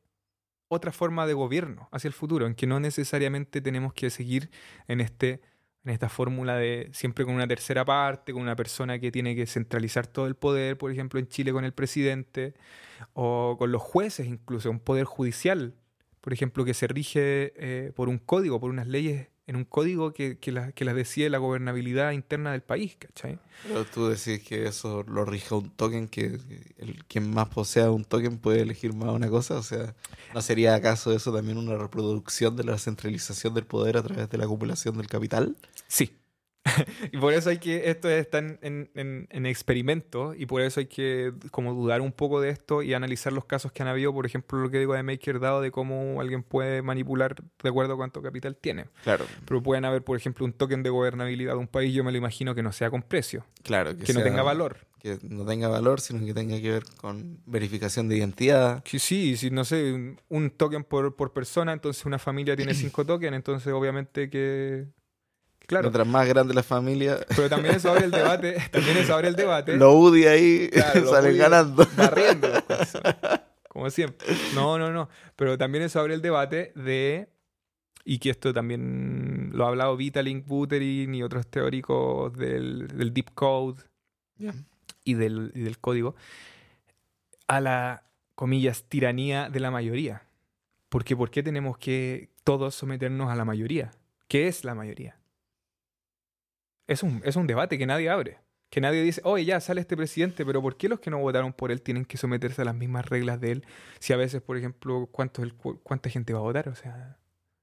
otra 0.75 0.93
forma 0.93 1.27
de 1.27 1.35
gobierno 1.35 1.89
hacia 1.93 2.09
el 2.09 2.15
futuro, 2.15 2.47
en 2.47 2.55
que 2.55 2.67
no 2.67 2.81
necesariamente 2.81 3.61
tenemos 3.61 3.95
que 3.95 4.11
seguir 4.11 4.51
en 4.89 5.01
este 5.01 5.41
en 5.85 5.91
esta 5.93 6.09
fórmula 6.09 6.57
de 6.57 6.89
siempre 6.95 7.27
con 7.27 7.35
una 7.35 7.47
tercera 7.47 7.85
parte, 7.85 8.33
con 8.33 8.41
una 8.41 8.57
persona 8.57 8.99
que 8.99 9.13
tiene 9.13 9.37
que 9.37 9.47
centralizar 9.47 10.07
todo 10.07 10.27
el 10.27 10.35
poder, 10.35 10.79
por 10.79 10.91
ejemplo, 10.91 11.21
en 11.21 11.29
Chile 11.29 11.53
con 11.53 11.67
el 11.67 11.75
presidente, 11.75 12.55
o 13.13 13.57
con 13.59 13.71
los 13.71 13.83
jueces 13.83 14.27
incluso, 14.27 14.71
un 14.71 14.81
poder 14.81 15.05
judicial 15.05 15.75
por 16.25 16.33
ejemplo, 16.33 16.65
que 16.65 16.73
se 16.73 16.87
rige 16.87 17.53
eh, 17.57 17.93
por 17.95 18.09
un 18.09 18.17
código, 18.17 18.59
por 18.59 18.71
unas 18.71 18.87
leyes 18.87 19.29
en 19.47 19.57
un 19.57 19.65
código 19.65 20.12
que, 20.15 20.39
que, 20.39 20.53
la- 20.53 20.73
que 20.73 20.85
las 20.85 20.95
decide 20.95 21.29
la 21.31 21.39
gobernabilidad 21.39 22.12
interna 22.12 22.53
del 22.53 22.62
país, 22.62 22.97
¿cachai? 22.99 23.39
Pero 23.65 23.85
tú 23.85 24.09
decís 24.09 24.41
que 24.43 24.66
eso 24.66 25.03
lo 25.05 25.25
rige 25.25 25.55
un 25.55 25.71
token, 25.71 26.09
que 26.09 26.39
el 26.79 27.05
quien 27.07 27.31
más 27.31 27.49
posea 27.49 27.91
un 27.91 28.05
token 28.05 28.39
puede 28.39 28.61
elegir 28.62 28.95
más 28.95 29.11
una 29.11 29.29
cosa. 29.29 29.57
O 29.57 29.62
sea, 29.62 29.95
¿no 30.35 30.41
sería 30.43 30.75
acaso 30.75 31.12
eso 31.15 31.33
también 31.33 31.59
una 31.59 31.77
reproducción 31.77 32.57
de 32.57 32.65
la 32.65 32.79
centralización 32.79 33.55
del 33.55 33.66
poder 33.66 33.97
a 33.97 34.03
través 34.03 34.29
de 34.31 34.39
la 34.39 34.45
acumulación 34.45 34.97
del 34.97 35.07
capital? 35.09 35.57
Sí. 35.89 36.16
y 37.12 37.19
por 37.19 37.32
eso 37.35 37.51
hay 37.51 37.59
que, 37.59 37.91
esto 37.91 38.09
está 38.09 38.39
en, 38.39 38.59
en, 38.62 38.91
en- 38.95 39.27
en 39.31 39.47
experimento 39.47 40.35
y 40.35 40.47
por 40.47 40.62
eso 40.62 40.81
hay 40.81 40.86
que 40.86 41.32
como 41.51 41.74
dudar 41.74 42.01
un 42.01 42.12
poco 42.12 42.41
de 42.41 42.51
esto 42.51 42.82
y 42.82 42.95
analizar 42.95 43.32
los 43.32 43.45
casos 43.45 43.70
que 43.73 43.82
han 43.82 43.89
habido, 43.89 44.12
por 44.15 44.24
ejemplo, 44.27 44.59
lo 44.59 44.70
que 44.70 44.78
digo 44.78 44.95
de 44.95 45.03
MakerDAO, 45.03 45.61
de 45.61 45.70
cómo 45.70 46.20
alguien 46.20 46.43
puede 46.43 46.81
manipular 46.82 47.35
de 47.62 47.69
acuerdo 47.69 47.95
a 47.95 47.97
cuánto 47.97 48.23
capital 48.23 48.57
tiene. 48.57 48.86
Claro, 49.03 49.27
Pero 49.47 49.62
pueden 49.62 49.85
haber, 49.85 50.03
por 50.03 50.16
ejemplo, 50.16 50.45
un 50.47 50.53
token 50.55 50.82
de 50.82 50.91
gobernabilidad 50.91 51.53
de 51.53 51.59
un 51.59 51.69
país, 51.69 51.93
yo 51.95 52.03
me 52.03 52.12
lo 52.12 52.19
imagino 52.19 52.55
que 52.55 52.62
no 52.62 52.73
sea 52.73 52.91
con 52.91 53.03
precio, 53.03 53.45
claro. 53.62 53.91
que, 53.93 54.12
no 54.12 54.20
sea- 54.20 54.24
tenga 54.24 54.43
valor. 54.43 54.78
Que 54.99 55.19
no 55.23 55.45
tenga 55.45 55.69
valor, 55.69 56.01
sino 56.01 56.24
que 56.24 56.32
tenga 56.32 56.59
que 56.62 56.70
ver 56.70 56.85
con 56.97 57.39
verificación 57.45 58.09
de 58.09 58.16
identidad. 58.16 58.82
Sí, 58.86 58.99
sí, 58.99 59.36
si 59.36 59.51
no 59.51 59.66
sé, 59.66 59.93
un- 59.93 60.19
un 60.31 60.51
token 60.51 60.82
por, 60.82 61.15
por 61.15 61.35
persona, 61.35 61.74
entonces 61.74 62.07
una 62.07 62.19
familia 62.19 62.57
tiene 62.57 62.73
cinco 62.74 63.05
tokens, 63.05 63.36
entonces 63.36 63.70
obviamente 63.73 64.31
que... 64.31 64.86
Claro, 65.66 65.85
Mientras 65.85 66.07
más 66.07 66.28
grande 66.28 66.53
la 66.55 66.62
familia, 66.62 67.19
pero 67.35 67.49
también 67.49 67.74
eso 67.77 67.91
abre 67.91 68.05
el 68.05 68.11
debate, 68.11 68.57
también 68.70 68.99
eso 68.99 69.15
abre 69.15 69.28
el 69.28 69.36
debate. 69.36 69.77
los 69.77 69.95
UDI 69.95 70.27
ahí 70.27 70.69
Claro, 70.70 71.07
salen 71.11 71.39
ganando. 71.39 71.86
barriendo 71.97 72.49
corazones, 72.66 73.15
como 73.69 73.89
siempre. 73.91 74.27
No, 74.55 74.78
no, 74.78 74.91
no. 74.93 75.09
Pero 75.36 75.57
también 75.57 75.85
eso 75.85 76.01
abre 76.01 76.15
el 76.15 76.20
debate 76.23 76.73
de, 76.77 77.28
y 78.05 78.19
que 78.19 78.28
esto 78.31 78.53
también 78.53 79.51
lo 79.55 79.65
ha 79.65 79.69
hablado 79.69 79.97
Vitalik 79.97 80.47
Buterin 80.47 81.15
y 81.15 81.23
otros 81.23 81.47
teóricos 81.47 82.35
del, 82.36 82.86
del 82.89 83.15
Deep 83.15 83.32
Code 83.35 83.82
y 85.05 85.15
del, 85.15 85.51
y 85.55 85.61
del 85.62 85.78
código, 85.78 86.15
a 87.49 87.61
la, 87.61 88.05
comillas, 88.35 88.85
tiranía 88.89 89.49
de 89.49 89.61
la 89.61 89.70
mayoría. 89.70 90.24
Porque 90.91 91.16
¿por 91.16 91.31
qué 91.31 91.43
tenemos 91.43 91.78
que 91.78 92.31
todos 92.45 92.74
someternos 92.74 93.31
a 93.31 93.35
la 93.35 93.45
mayoría? 93.45 93.91
¿Qué 94.28 94.47
es 94.49 94.65
la 94.65 94.74
mayoría? 94.74 95.16
Es 96.86 97.02
un, 97.02 97.23
es 97.24 97.36
un 97.36 97.47
debate 97.47 97.78
que 97.78 97.86
nadie 97.86 98.09
abre. 98.11 98.39
Que 98.70 98.81
nadie 98.81 99.02
dice, 99.02 99.20
oye, 99.24 99.44
ya 99.44 99.61
sale 99.61 99.81
este 99.81 99.97
presidente, 99.97 100.44
pero 100.44 100.61
¿por 100.61 100.77
qué 100.77 100.89
los 100.89 100.98
que 101.01 101.11
no 101.11 101.19
votaron 101.19 101.52
por 101.52 101.70
él 101.70 101.81
tienen 101.81 102.05
que 102.05 102.16
someterse 102.16 102.62
a 102.62 102.65
las 102.65 102.74
mismas 102.74 103.06
reglas 103.06 103.40
de 103.40 103.52
él? 103.52 103.66
Si 104.01 104.12
a 104.12 104.16
veces, 104.16 104.43
por 104.43 104.56
ejemplo, 104.56 105.09
¿cuánto 105.12 105.43
es 105.43 105.47
el 105.48 105.55
cu- 105.55 105.81
¿cuánta 105.82 106.11
gente 106.11 106.32
va 106.32 106.40
a 106.40 106.43
votar? 106.43 106.69
O 106.69 106.74
sea, 106.74 107.16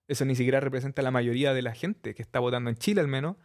eso 0.07 0.23
ni 0.26 0.35
siquiera 0.35 0.60
representa 0.61 1.02
la 1.02 1.11
mayoría 1.11 1.53
de 1.53 1.61
la 1.61 1.73
gente 1.73 2.15
que 2.15 2.22
está 2.22 2.39
votando 2.39 2.69
en 2.69 2.77
Chile, 2.77 3.02
al 3.02 3.07
menos. 3.10 3.35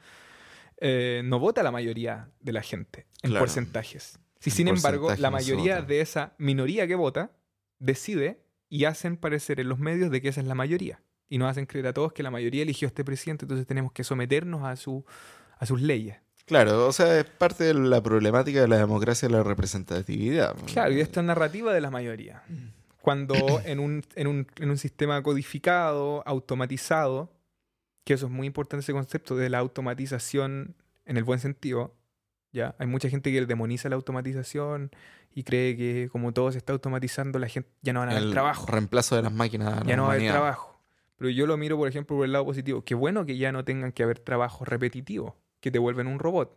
Eh, 0.81 1.23
no 1.25 1.39
vota 1.41 1.63
la 1.63 1.71
mayoría 1.73 2.29
de 2.41 2.53
la 2.53 2.63
gente 2.63 3.07
en 3.23 3.31
Claro. 3.31 3.43
porcentajes. 3.45 4.19
Si, 4.39 4.51
En 4.51 4.57
sin 4.57 4.69
embargo, 4.69 5.13
la 5.19 5.31
mayoría 5.31 5.81
de 5.83 6.01
esa 6.01 6.35
minoría 6.39 6.87
que 6.87 6.95
vota 6.95 7.33
decide 7.79 8.41
y 8.69 8.85
hacen 8.85 9.17
parecer 9.17 9.59
en 9.59 9.69
los 9.69 9.79
medios 9.79 10.11
de 10.11 10.21
que 10.21 10.29
esa 10.29 10.41
es 10.41 10.47
la 10.47 10.55
mayoría. 10.55 11.01
Y 11.29 11.39
nos 11.39 11.51
hacen 11.51 11.67
creer 11.67 11.89
a 11.89 11.93
todos 11.93 12.13
que 12.13 12.23
la 12.23 12.31
mayoría 12.31 12.63
eligió 12.63 12.87
a 12.87 12.91
este 12.91 13.05
presidente, 13.05 13.45
entonces 13.45 13.67
tenemos 13.67 13.91
que 13.93 14.05
someternos 14.05 14.65
a, 14.65 14.77
su, 14.77 15.05
a 15.57 15.67
sus 15.67 15.81
leyes. 15.81 16.17
Claro, 16.47 16.87
o 16.87 16.93
sea, 16.93 17.19
es 17.19 17.25
parte 17.25 17.65
de 17.65 17.75
la 17.75 18.01
problemática 18.03 18.61
de 18.61 18.69
la 18.69 18.77
democracia 18.77 19.29
la 19.29 19.43
representatividad. 19.43 20.55
Claro, 20.73 20.93
y 20.93 21.01
esta 21.01 21.21
narrativa 21.23 21.75
de 21.75 21.81
la 21.81 21.91
mayoría. 21.91 22.43
Cuando 23.01 23.35
en 23.65 23.81
un, 23.81 24.05
en 24.15 24.27
un, 24.29 24.47
en 24.57 24.71
un 24.71 24.79
sistema 24.79 25.23
codificado, 25.23 26.23
automatizado, 26.25 27.33
que 28.05 28.15
eso 28.15 28.27
es 28.27 28.33
muy 28.33 28.47
importante 28.47 28.83
ese 28.83 28.93
concepto 28.93 29.37
de 29.37 29.51
la 29.51 29.59
automatización 29.59 30.77
en 31.05 31.17
el 31.17 31.25
buen 31.25 31.41
sentido, 31.41 31.95
¿ya? 32.53 32.77
Hay 32.79 32.87
mucha 32.87 33.09
gente 33.09 33.33
que 33.33 33.45
demoniza 33.45 33.89
la 33.89 33.97
automatización 33.97 34.93
y 35.35 35.43
cree 35.43 35.77
que 35.77 36.09
como 36.11 36.33
todo 36.33 36.53
se 36.53 36.59
está 36.59 36.73
automatizando, 36.73 37.39
la 37.39 37.49
gente 37.49 37.69
ya 37.83 37.93
no 37.93 38.01
van 38.01 38.09
a 38.09 38.13
haber 38.13 38.25
el 38.25 38.31
trabajo. 38.31 38.67
reemplazo 38.67 39.17
de 39.17 39.23
las 39.23 39.33
máquinas. 39.33 39.81
la 39.81 39.87
Ya 39.87 39.97
no 39.97 40.05
va 40.05 40.13
a 40.13 40.15
haber 40.15 40.31
trabajo. 40.31 40.81
Pero 41.17 41.31
yo 41.31 41.47
lo 41.47 41.57
miro, 41.57 41.77
por 41.77 41.89
ejemplo, 41.89 42.17
por 42.17 42.25
el 42.25 42.33
lado 42.33 42.45
positivo. 42.45 42.85
Qué 42.85 42.95
bueno 42.95 43.27
que 43.27 43.37
ya 43.37 43.53
no 43.53 43.65
tengan 43.65 43.93
que 43.93 44.03
haber 44.03 44.19
trabajos 44.19 44.69
repetitivos, 44.69 45.35
que 45.67 45.73
te 45.73 45.81
vuelven 45.81 46.07
un 46.07 46.21
robot. 46.21 46.57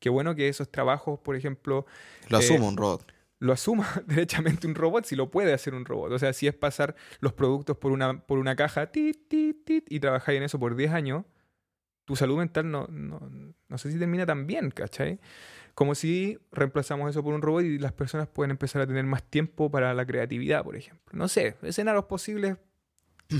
Qué 0.00 0.08
bueno 0.08 0.34
que 0.34 0.48
esos 0.48 0.70
trabajos, 0.70 1.18
por 1.20 1.36
ejemplo, 1.36 1.84
Lo 2.30 2.38
Eh, 2.40 2.44
asumo 2.44 2.68
un 2.68 2.76
robot. 2.78 3.12
lo 3.38 3.52
asuma 3.52 3.86
derechamente 4.06 4.66
un 4.66 4.74
robot, 4.74 5.04
si 5.04 5.14
lo 5.14 5.30
puede 5.30 5.52
hacer 5.52 5.74
un 5.74 5.84
robot. 5.84 6.10
O 6.12 6.18
sea, 6.18 6.32
si 6.32 6.46
es 6.46 6.54
pasar 6.54 6.96
los 7.20 7.34
productos 7.34 7.76
por 7.76 7.92
una, 7.92 8.18
por 8.26 8.38
una 8.38 8.56
caja 8.56 8.86
tit, 8.90 9.28
tit, 9.28 9.62
tit, 9.66 9.84
y 9.92 10.00
trabajar 10.00 10.34
en 10.36 10.42
eso 10.42 10.58
por 10.58 10.74
10 10.74 10.90
años, 10.92 11.26
tu 12.06 12.16
salud 12.16 12.38
mental 12.38 12.70
no, 12.70 12.86
no, 12.88 13.20
no 13.68 13.76
sé 13.78 13.92
si 13.92 13.98
termina 13.98 14.24
tan 14.24 14.46
bien, 14.46 14.70
¿cachai? 14.70 15.20
Como 15.74 15.94
si 15.94 16.38
reemplazamos 16.52 17.10
eso 17.10 17.22
por 17.22 17.34
un 17.34 17.42
robot 17.42 17.64
y 17.64 17.78
las 17.78 17.92
personas 17.92 18.26
pueden 18.26 18.52
empezar 18.52 18.80
a 18.80 18.86
tener 18.86 19.04
más 19.04 19.22
tiempo 19.22 19.70
para 19.70 19.92
la 19.92 20.06
creatividad, 20.06 20.64
por 20.64 20.76
ejemplo. 20.76 21.10
No 21.12 21.28
sé, 21.28 21.56
escenarios 21.62 22.06
posibles 22.06 22.56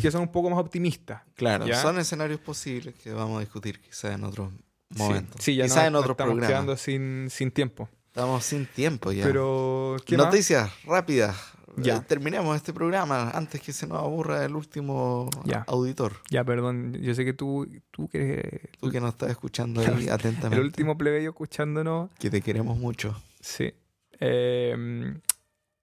que 0.03 0.11
son 0.11 0.21
un 0.23 0.33
poco 0.33 0.51
más 0.51 0.59
optimistas. 0.59 1.23
Claro, 1.37 1.67
¿ya? 1.67 1.81
son 1.81 1.99
escenarios 1.99 2.41
posibles 2.41 2.95
que 2.97 3.13
vamos 3.15 3.39
a 3.39 3.41
discutir 3.41 3.81
quizás 3.81 4.15
en 4.15 4.25
otros 4.25 4.53
Sí, 4.95 4.99
momentos. 5.03 5.37
Sí, 5.45 5.57
ya 5.57 5.65
quizás 5.65 5.79
no, 5.83 5.87
en 5.87 5.93
nos 5.95 6.01
otros 6.03 6.15
estamos 6.15 6.33
programas. 6.35 6.51
quedando 6.51 6.77
sin, 6.77 7.29
sin 7.31 7.51
tiempo. 7.51 7.89
Estamos 8.07 8.45
sin 8.45 8.67
tiempo 8.67 9.13
ya. 9.13 9.25
Pero, 9.25 9.97
¿qué 10.07 10.17
más? 10.17 10.27
Noticias 10.27 10.71
rápidas. 10.85 11.37
Ya. 11.79 11.97
Eh, 11.97 12.01
terminemos 12.09 12.57
este 12.57 12.73
programa 12.73 13.31
antes 13.31 13.61
que 13.61 13.73
se 13.75 13.87
nos 13.87 13.99
aburra 13.99 14.43
el 14.47 14.57
último 14.57 15.29
Ya. 15.45 15.65
auditor. 15.69 16.15
Ya, 16.31 16.43
perdón, 16.43 16.95
yo 17.03 17.15
sé 17.15 17.25
que 17.27 17.35
tú, 17.35 17.69
tú 17.91 18.09
que 18.09 18.71
Tú 18.81 18.91
que 18.91 18.99
nos 19.01 19.11
estás 19.11 19.31
escuchando 19.31 19.83
ahí 19.83 19.87
El 20.07 20.11
atentamente. 20.11 20.65
último 20.65 20.97
plebeyo 20.97 21.31
escuchándonos. 21.31 22.11
Que 22.19 22.31
te 22.31 22.41
queremos 22.41 22.79
mucho. 22.79 23.21
Sí. 23.41 23.75
Eh, 24.21 25.15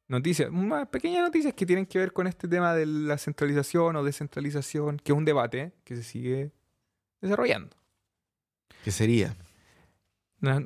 noticias, 0.07 0.51
más 0.51 0.87
pequeñas 0.87 1.21
noticias 1.21 1.53
que 1.53 1.65
tienen 1.67 1.85
que 1.85 1.99
ver 1.99 2.11
con 2.13 2.25
este 2.25 2.47
tema 2.47 2.73
de 2.73 2.87
la 2.87 3.19
centralización 3.19 3.95
o 3.95 4.03
descentralización, 4.03 4.97
que 4.97 5.11
es 5.11 5.17
un 5.17 5.25
debate 5.25 5.73
que 5.83 5.95
se 5.95 6.01
sigue 6.03 6.51
desarrollando. 7.21 7.75
¿Qué 8.83 8.91
sería? 8.91 9.35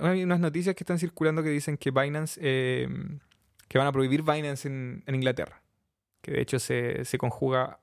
Hay 0.02 0.24
unas 0.24 0.40
noticias 0.40 0.76
que 0.76 0.84
están 0.84 0.98
circulando 0.98 1.44
que 1.44 1.50
dicen 1.50 1.78
que 1.78 1.92
Binance, 1.92 2.40
eh, 2.44 2.88
que 3.68 3.78
van 3.78 3.86
a 3.88 3.92
prohibir 3.92 4.24
Binance 4.24 4.68
en, 4.68 5.04
en 5.06 5.16
Inglaterra. 5.16 5.62
Que 6.22 6.32
de 6.32 6.42
hecho 6.42 6.58
se, 6.60 7.06
se 7.06 7.18
conjuga 7.20 7.80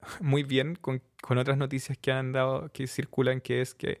muy 0.20 0.42
bien 0.42 0.74
con, 0.76 1.02
con 1.20 1.36
otras 1.38 1.58
noticias 1.58 1.98
que 1.98 2.12
han 2.12 2.32
dado, 2.32 2.70
que 2.72 2.86
circulan, 2.86 3.40
que 3.40 3.60
es 3.60 3.74
que 3.74 4.00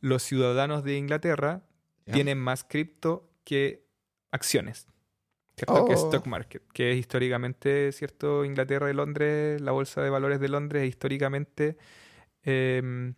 los 0.00 0.22
ciudadanos 0.22 0.84
de 0.84 0.96
Inglaterra 0.96 1.62
tienen 2.10 2.38
más 2.38 2.64
cripto 2.64 3.30
que 3.44 3.84
acciones. 4.30 4.86
¿cierto? 5.56 5.84
Que 5.86 5.94
Oh. 5.94 5.96
stock 5.96 6.26
market. 6.26 6.62
Que 6.72 6.92
es 6.92 6.98
históricamente, 6.98 7.92
¿cierto? 7.92 8.44
Inglaterra 8.44 8.90
y 8.90 8.94
Londres, 8.94 9.60
la 9.60 9.72
bolsa 9.72 10.02
de 10.02 10.10
valores 10.10 10.40
de 10.40 10.48
Londres, 10.48 10.82
es 10.82 10.88
históricamente 10.88 11.76
em, 12.42 13.14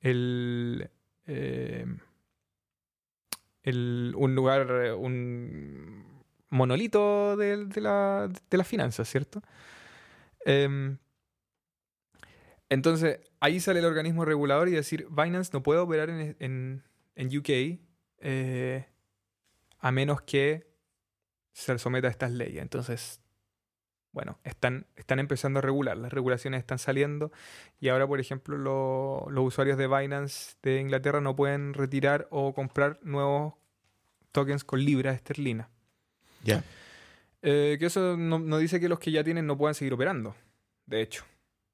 el, 0.00 0.90
em, 1.26 1.98
el- 3.62 4.14
un 4.16 4.34
lugar, 4.34 4.68
eh, 4.70 4.92
un 4.92 6.04
monolito 6.50 7.36
de, 7.36 7.66
de 7.66 7.80
la, 7.80 8.30
las 8.50 8.66
finanzas, 8.68 9.08
¿cierto? 9.08 9.42
Em, 10.44 10.98
entonces, 12.68 13.20
ahí 13.40 13.60
sale 13.60 13.80
el 13.80 13.84
organismo 13.86 14.24
regulador 14.24 14.68
y 14.68 14.72
decir, 14.72 15.06
Binance 15.10 15.50
no 15.52 15.62
puede 15.62 15.80
operar 15.80 16.10
en, 16.10 16.36
en- 16.38 16.82
en 17.16 17.38
UK 17.38 17.80
eh, 18.22 18.86
a 19.80 19.90
menos 19.92 20.22
que 20.22 20.66
se 21.52 21.78
someta 21.78 22.08
a 22.08 22.10
estas 22.10 22.32
leyes. 22.32 22.62
Entonces, 22.62 23.20
bueno, 24.12 24.38
están, 24.44 24.86
están 24.96 25.18
empezando 25.20 25.58
a 25.58 25.62
regular, 25.62 25.96
las 25.96 26.12
regulaciones 26.12 26.58
están 26.60 26.78
saliendo 26.78 27.30
y 27.80 27.88
ahora, 27.88 28.06
por 28.06 28.18
ejemplo, 28.20 28.58
lo- 28.58 29.26
los 29.30 29.44
usuarios 29.46 29.78
de 29.78 29.86
Binance 29.86 30.56
de 30.62 30.80
Inglaterra 30.80 31.20
no 31.20 31.36
pueden 31.36 31.74
retirar 31.74 32.26
o 32.30 32.52
comprar 32.54 32.98
nuevos 33.02 33.54
tokens 34.32 34.64
con 34.64 34.84
libras 34.84 35.14
esterlinas. 35.14 35.68
Ya. 36.42 36.64
Eh, 37.42 37.76
que 37.78 37.86
eso 37.86 38.16
no, 38.16 38.38
no 38.38 38.58
dice 38.58 38.80
que 38.80 38.88
los 38.88 38.98
que 38.98 39.12
ya 39.12 39.24
tienen 39.24 39.46
no 39.46 39.56
puedan 39.56 39.74
seguir 39.74 39.94
operando, 39.94 40.34
de 40.86 41.00
hecho, 41.02 41.24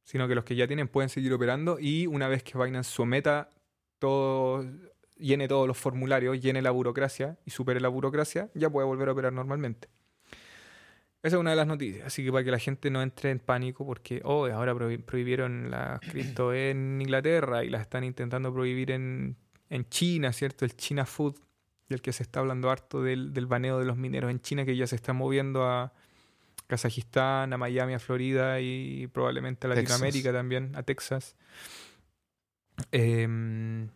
sino 0.05 0.29
que 0.29 0.35
los 0.35 0.45
que 0.45 0.55
ya 0.57 0.67
tienen 0.67 0.89
pueden 0.89 1.09
seguir 1.09 1.33
operando 1.33 1.79
y 1.81 2.07
una 2.07 2.29
vez 2.29 2.43
que 2.43 2.57
Binance 2.59 2.91
someta 2.91 3.51
todo, 3.99 4.65
llene 5.17 5.49
todos 5.49 5.67
los 5.67 5.77
formularios, 5.79 6.39
llene 6.41 6.61
la 6.63 6.71
burocracia 6.71 7.39
y 7.45 7.51
supere 7.51 7.81
la 7.81 7.89
burocracia, 7.89 8.51
ya 8.55 8.69
puede 8.71 8.87
volver 8.87 9.09
a 9.09 9.13
operar 9.13 9.33
normalmente. 9.33 9.89
Esa 11.23 11.37
es 11.37 11.41
una 11.41 11.51
de 11.51 11.57
las 11.57 11.67
noticias, 11.67 12.07
así 12.07 12.25
que 12.25 12.31
para 12.31 12.45
que 12.45 12.51
la 12.53 12.59
gente 12.59 12.89
no 12.91 13.03
entre 13.03 13.31
en 13.31 13.41
pánico 13.41 13.85
porque, 13.85 14.21
oh, 14.25 14.47
ahora 14.47 14.75
prohi- 14.75 15.03
prohibieron 15.03 15.71
la 15.71 15.99
cripto 16.11 16.55
en 16.55 17.01
Inglaterra 17.01 17.65
y 17.65 17.71
la 17.71 17.81
están 17.81 18.05
intentando 18.05 18.53
prohibir 18.53 18.93
en, 18.93 19.37
en 19.71 19.89
China, 19.89 20.33
¿cierto? 20.33 20.65
El 20.65 20.77
China 20.77 21.05
Food, 21.05 21.37
del 21.89 22.01
que 22.01 22.13
se 22.13 22.23
está 22.23 22.41
hablando 22.41 22.71
harto 22.71 23.03
del, 23.03 23.33
del 23.33 23.47
baneo 23.47 23.79
de 23.79 23.87
los 23.87 23.97
mineros 23.97 24.31
en 24.31 24.41
China, 24.41 24.65
que 24.65 24.77
ya 24.77 24.87
se 24.87 24.95
está 24.97 25.13
moviendo 25.13 25.65
a, 25.65 25.93
Kazajistán, 26.69 27.53
a 27.53 27.59
Miami, 27.59 27.95
a 27.95 27.99
Florida 28.01 28.61
y 28.61 29.07
probablemente 29.09 29.67
a 29.67 29.71
Texas. 29.71 30.01
Latinoamérica 30.01 30.33
también, 30.33 30.73
a 30.77 30.83
Texas. 30.83 31.37
Em, 32.93 33.89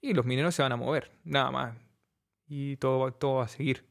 y 0.00 0.14
los 0.14 0.24
mineros 0.24 0.54
se 0.54 0.62
van 0.62 0.72
a 0.72 0.76
mover, 0.76 1.10
nada 1.24 1.50
más. 1.50 1.76
Y 2.48 2.76
todo, 2.76 3.12
todo 3.12 3.36
va 3.36 3.44
a 3.44 3.48
seguir. 3.48 3.84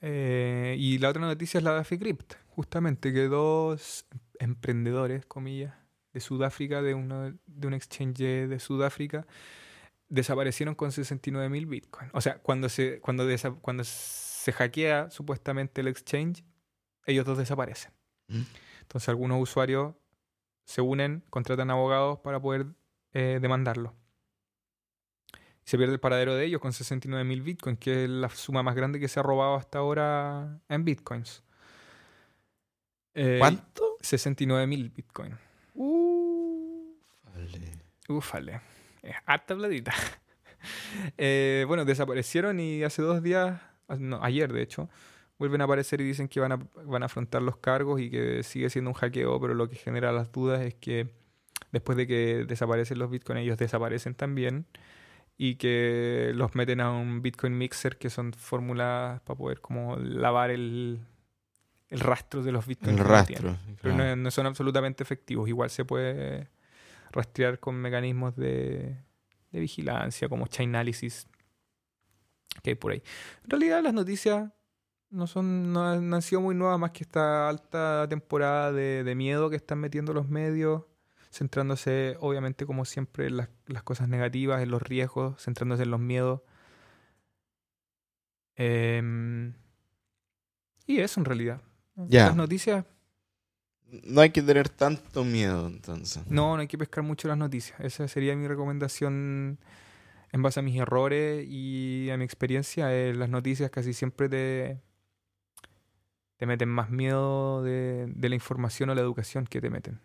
Eh, 0.00 0.76
y 0.78 0.98
la 0.98 1.10
otra 1.10 1.22
noticia 1.22 1.58
es 1.58 1.64
la 1.64 1.74
de 1.74 1.80
Aficrypt, 1.80 2.34
justamente 2.48 3.12
que 3.12 3.28
dos 3.28 4.06
emprendedores, 4.38 5.26
comillas, 5.26 5.74
de 6.12 6.20
Sudáfrica, 6.20 6.82
de, 6.82 6.94
uno, 6.94 7.32
de 7.46 7.66
un 7.66 7.74
exchange 7.74 8.18
de 8.48 8.58
Sudáfrica, 8.58 9.26
desaparecieron 10.08 10.74
con 10.74 10.92
69 10.92 11.48
mil 11.48 11.66
bitcoins. 11.66 12.10
O 12.12 12.20
sea, 12.20 12.38
cuando 12.38 12.68
se, 12.68 13.00
cuando, 13.00 13.28
desa- 13.28 13.58
cuando 13.60 13.84
se 13.84 14.52
hackea 14.52 15.10
supuestamente 15.10 15.80
el 15.80 15.88
exchange, 15.88 16.44
ellos 17.06 17.24
dos 17.24 17.38
desaparecen. 17.38 17.92
Mm. 18.28 18.42
Entonces 18.82 19.08
algunos 19.08 19.40
usuarios 19.40 19.94
se 20.64 20.80
unen, 20.80 21.22
contratan 21.30 21.70
abogados 21.70 22.18
para 22.20 22.40
poder 22.40 22.66
eh, 23.12 23.38
demandarlo. 23.40 23.94
Se 25.70 25.78
pierde 25.78 25.94
el 25.94 26.00
paradero 26.00 26.34
de 26.34 26.44
ellos 26.44 26.60
con 26.60 26.72
69 26.72 27.22
mil 27.22 27.42
bitcoins, 27.42 27.78
que 27.78 28.02
es 28.02 28.10
la 28.10 28.28
suma 28.28 28.60
más 28.60 28.74
grande 28.74 28.98
que 28.98 29.06
se 29.06 29.20
ha 29.20 29.22
robado 29.22 29.54
hasta 29.54 29.78
ahora 29.78 30.58
en 30.68 30.84
bitcoins. 30.84 31.44
Eh, 33.14 33.36
¿Cuánto? 33.38 33.96
69 34.00 34.66
mil 34.66 34.90
bitcoins. 34.90 35.36
Vale. 37.22 37.70
Ufale. 38.08 38.60
Es 39.00 39.14
harta 39.24 39.54
platita. 39.54 39.94
Eh, 41.16 41.64
bueno, 41.68 41.86
desaparecieron 41.86 42.60
y 42.60 42.82
hace 42.82 43.00
dos 43.00 43.22
días, 43.22 43.58
ah, 43.88 43.96
no, 43.98 44.22
ayer 44.22 44.52
de 44.52 44.60
hecho, 44.60 44.90
vuelven 45.38 45.62
a 45.62 45.64
aparecer 45.64 46.02
y 46.02 46.04
dicen 46.04 46.28
que 46.28 46.38
van 46.38 46.52
a, 46.52 46.56
van 46.84 47.02
a 47.02 47.06
afrontar 47.06 47.40
los 47.40 47.56
cargos 47.56 47.98
y 47.98 48.10
que 48.10 48.42
sigue 48.42 48.68
siendo 48.68 48.90
un 48.90 48.94
hackeo, 48.94 49.40
pero 49.40 49.54
lo 49.54 49.70
que 49.70 49.76
genera 49.76 50.12
las 50.12 50.30
dudas 50.32 50.60
es 50.60 50.74
que 50.74 51.14
después 51.72 51.96
de 51.96 52.06
que 52.06 52.44
desaparecen 52.46 52.98
los 52.98 53.08
bitcoins, 53.08 53.40
ellos 53.40 53.56
desaparecen 53.56 54.14
también 54.14 54.66
y 55.42 55.54
que 55.54 56.32
los 56.34 56.54
meten 56.54 56.82
a 56.82 56.90
un 56.90 57.22
bitcoin 57.22 57.56
mixer, 57.56 57.96
que 57.96 58.10
son 58.10 58.34
fórmulas 58.34 59.22
para 59.22 59.38
poder 59.38 59.62
como 59.62 59.96
lavar 59.96 60.50
el, 60.50 61.00
el 61.88 62.00
rastro 62.00 62.42
de 62.42 62.52
los 62.52 62.66
bitcoins. 62.66 63.00
El 63.00 63.06
rastro. 63.06 63.56
Pero 63.80 63.96
no, 63.96 64.16
no 64.16 64.30
son 64.30 64.44
absolutamente 64.44 65.02
efectivos. 65.02 65.48
Igual 65.48 65.70
se 65.70 65.86
puede 65.86 66.50
rastrear 67.10 67.58
con 67.58 67.74
mecanismos 67.76 68.36
de, 68.36 68.98
de 69.50 69.60
vigilancia, 69.60 70.28
como 70.28 70.46
Chainalysis, 70.46 71.26
que 72.62 72.72
hay 72.72 72.76
por 72.76 72.92
ahí. 72.92 73.02
En 73.44 73.48
realidad 73.48 73.82
las 73.82 73.94
noticias 73.94 74.50
no 75.08 75.26
son 75.26 75.72
no 75.72 75.88
han 75.88 76.20
sido 76.20 76.42
muy 76.42 76.54
nuevas, 76.54 76.78
más 76.78 76.90
que 76.90 77.02
esta 77.02 77.48
alta 77.48 78.06
temporada 78.10 78.72
de, 78.72 79.04
de 79.04 79.14
miedo 79.14 79.48
que 79.48 79.56
están 79.56 79.78
metiendo 79.78 80.12
los 80.12 80.28
medios, 80.28 80.82
centrándose 81.30 82.16
obviamente 82.20 82.66
como 82.66 82.84
siempre 82.84 83.28
en 83.28 83.36
las, 83.38 83.48
las 83.66 83.82
cosas 83.82 84.08
negativas, 84.08 84.62
en 84.62 84.70
los 84.70 84.82
riesgos, 84.82 85.40
centrándose 85.42 85.84
en 85.84 85.90
los 85.90 86.00
miedos. 86.00 86.42
Em, 88.56 89.54
y 90.86 90.98
eso 91.00 91.20
en 91.20 91.24
realidad. 91.24 91.62
Las 92.08 92.36
noticias 92.36 92.84
No 93.86 94.20
hay 94.20 94.30
que 94.30 94.42
tener 94.42 94.68
tanto 94.68 95.24
miedo, 95.24 95.66
entonces. 95.66 96.26
No, 96.26 96.56
no 96.56 96.60
hay 96.60 96.68
que 96.68 96.78
pescar 96.78 97.04
mucho 97.04 97.28
las 97.28 97.38
noticias. 97.38 97.78
Esa 97.80 98.08
sería 98.08 98.34
mi 98.36 98.48
recomendación 98.48 99.58
en 100.32 100.42
base 100.42 100.60
a 100.60 100.62
mis 100.62 100.76
errores 100.80 101.46
y 101.48 102.10
a 102.10 102.16
mi 102.16 102.24
experiencia. 102.24 102.94
Eh, 102.94 103.14
las 103.14 103.28
noticias 103.28 103.70
casi 103.70 103.92
siempre 103.92 104.28
te, 104.28 104.80
te 106.36 106.46
meten 106.46 106.68
más 106.68 106.90
miedo 106.90 107.62
de, 107.62 108.06
de 108.08 108.28
la 108.28 108.34
información 108.34 108.90
o 108.90 108.94
la 108.94 109.00
educación 109.00 109.46
que 109.46 109.60
te 109.60 109.70
meten. 109.70 110.00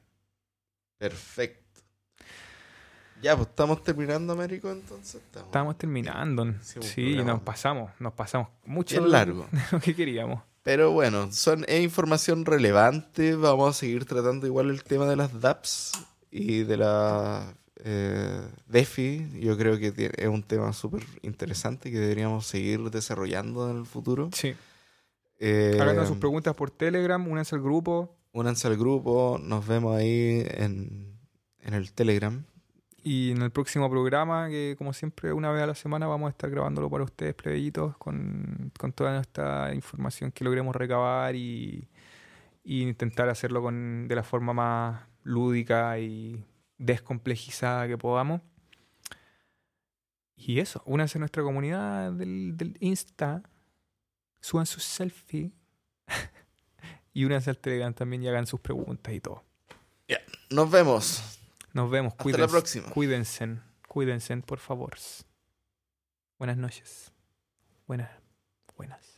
Perfecto. 0.97 1.63
Ya, 3.21 3.35
pues 3.35 3.49
estamos 3.49 3.83
terminando, 3.83 4.33
Américo, 4.33 4.71
entonces. 4.71 5.15
Estamos. 5.15 5.47
Estamos 5.47 5.77
terminando. 5.77 6.53
Sí, 6.61 7.13
programa 7.13 7.33
nos 7.33 7.41
pasamos, 7.41 7.91
nos 7.99 8.13
pasamos 8.13 8.49
mucho 8.65 9.01
de- 9.01 9.09
largo. 9.09 9.47
lo 9.71 9.79
que 9.79 9.95
queríamos. 9.95 10.43
Pero 10.63 10.91
bueno, 10.91 11.31
son, 11.31 11.63
es 11.67 11.81
información 11.83 12.43
relevante. 12.43 13.35
Vamos 13.35 13.69
a 13.75 13.79
seguir 13.79 14.05
tratando 14.05 14.47
igual 14.47 14.69
el 14.69 14.83
tema 14.83 15.05
de 15.05 15.15
las 15.15 15.39
DApps 15.39 15.91
y 16.31 16.63
de 16.63 16.77
la 16.77 17.53
eh, 17.83 18.41
DeFi. 18.67 19.39
Yo 19.41 19.55
creo 19.57 19.77
que 19.77 20.11
es 20.17 20.27
un 20.27 20.41
tema 20.41 20.73
súper 20.73 21.03
interesante 21.21 21.91
que 21.91 21.99
deberíamos 21.99 22.47
seguir 22.47 22.81
desarrollando 22.89 23.69
en 23.69 23.77
el 23.77 23.85
futuro. 23.85 24.29
Sí. 24.33 24.55
Eh, 25.39 25.77
Háganos 25.79 26.07
sus 26.07 26.17
preguntas 26.17 26.55
por 26.55 26.71
Telegram, 26.71 27.25
únanse 27.27 27.53
al 27.55 27.61
grupo 27.61 28.15
únanse 28.35 28.67
al 28.67 28.75
grupo, 28.77 29.39
nos 29.41 29.65
vemos 29.65 29.95
ahí 29.95 30.45
en, 30.45 31.17
en 31.59 31.73
el 31.73 31.93
Telegram. 31.93 32.43
y 33.01 33.31
en 33.31 33.41
el 33.41 33.51
próximo 33.51 33.89
programa, 33.89 34.49
que 34.49 34.75
como 34.77 34.91
siempre 34.91 35.31
una 35.31 35.51
vez 35.51 35.63
a 35.63 35.67
la 35.67 35.75
semana 35.75 36.07
vamos 36.07 36.27
a 36.27 36.31
estar 36.31 36.49
grabándolo 36.49 36.89
para 36.89 37.05
ustedes, 37.05 37.33
plebeyitos, 37.33 37.95
con, 37.97 38.71
con 38.77 38.91
toda 38.91 39.13
nuestra 39.15 39.73
información 39.73 40.31
que 40.31 40.43
logremos 40.43 40.75
recabar 40.75 41.35
y, 41.35 41.87
y 42.63 42.81
intentar 42.81 43.29
hacerlo 43.29 43.61
con, 43.61 44.07
de 44.09 44.15
la 44.15 44.23
forma 44.23 44.53
más 44.53 45.03
lúdica 45.23 45.97
y 45.99 46.43
descomplejizada 46.77 47.87
que 47.87 47.97
podamos. 47.97 48.41
Y 50.35 50.59
eso, 50.59 50.81
únanse 50.85 51.17
a 51.17 51.19
nuestra 51.19 51.43
comunidad 51.43 52.11
del, 52.11 52.57
del 52.57 52.75
Insta, 52.81 53.43
suban 54.41 54.65
sus 54.65 54.83
selfies 54.83 55.53
y 57.15 57.23
únanse 57.23 57.49
al 57.49 57.57
Telegram 57.57 57.93
también 57.93 58.21
y 58.21 58.27
hagan 58.27 58.45
sus 58.45 58.59
preguntas 58.59 59.11
y 59.13 59.21
todo. 59.21 59.43
Nos 60.51 60.69
vemos. 60.69 61.39
Nos 61.73 61.89
vemos. 61.89 62.11
Hasta 62.11 62.23
Cuídense, 62.23 62.41
la 62.41 62.47
próxima. 62.47 62.89
Cuídense. 62.89 63.57
Cuídense, 63.87 64.37
por 64.37 64.59
favor. 64.59 64.95
Buenas 66.37 66.57
noches. 66.57 67.11
Buenas. 67.87 68.11
Buenas. 68.77 69.14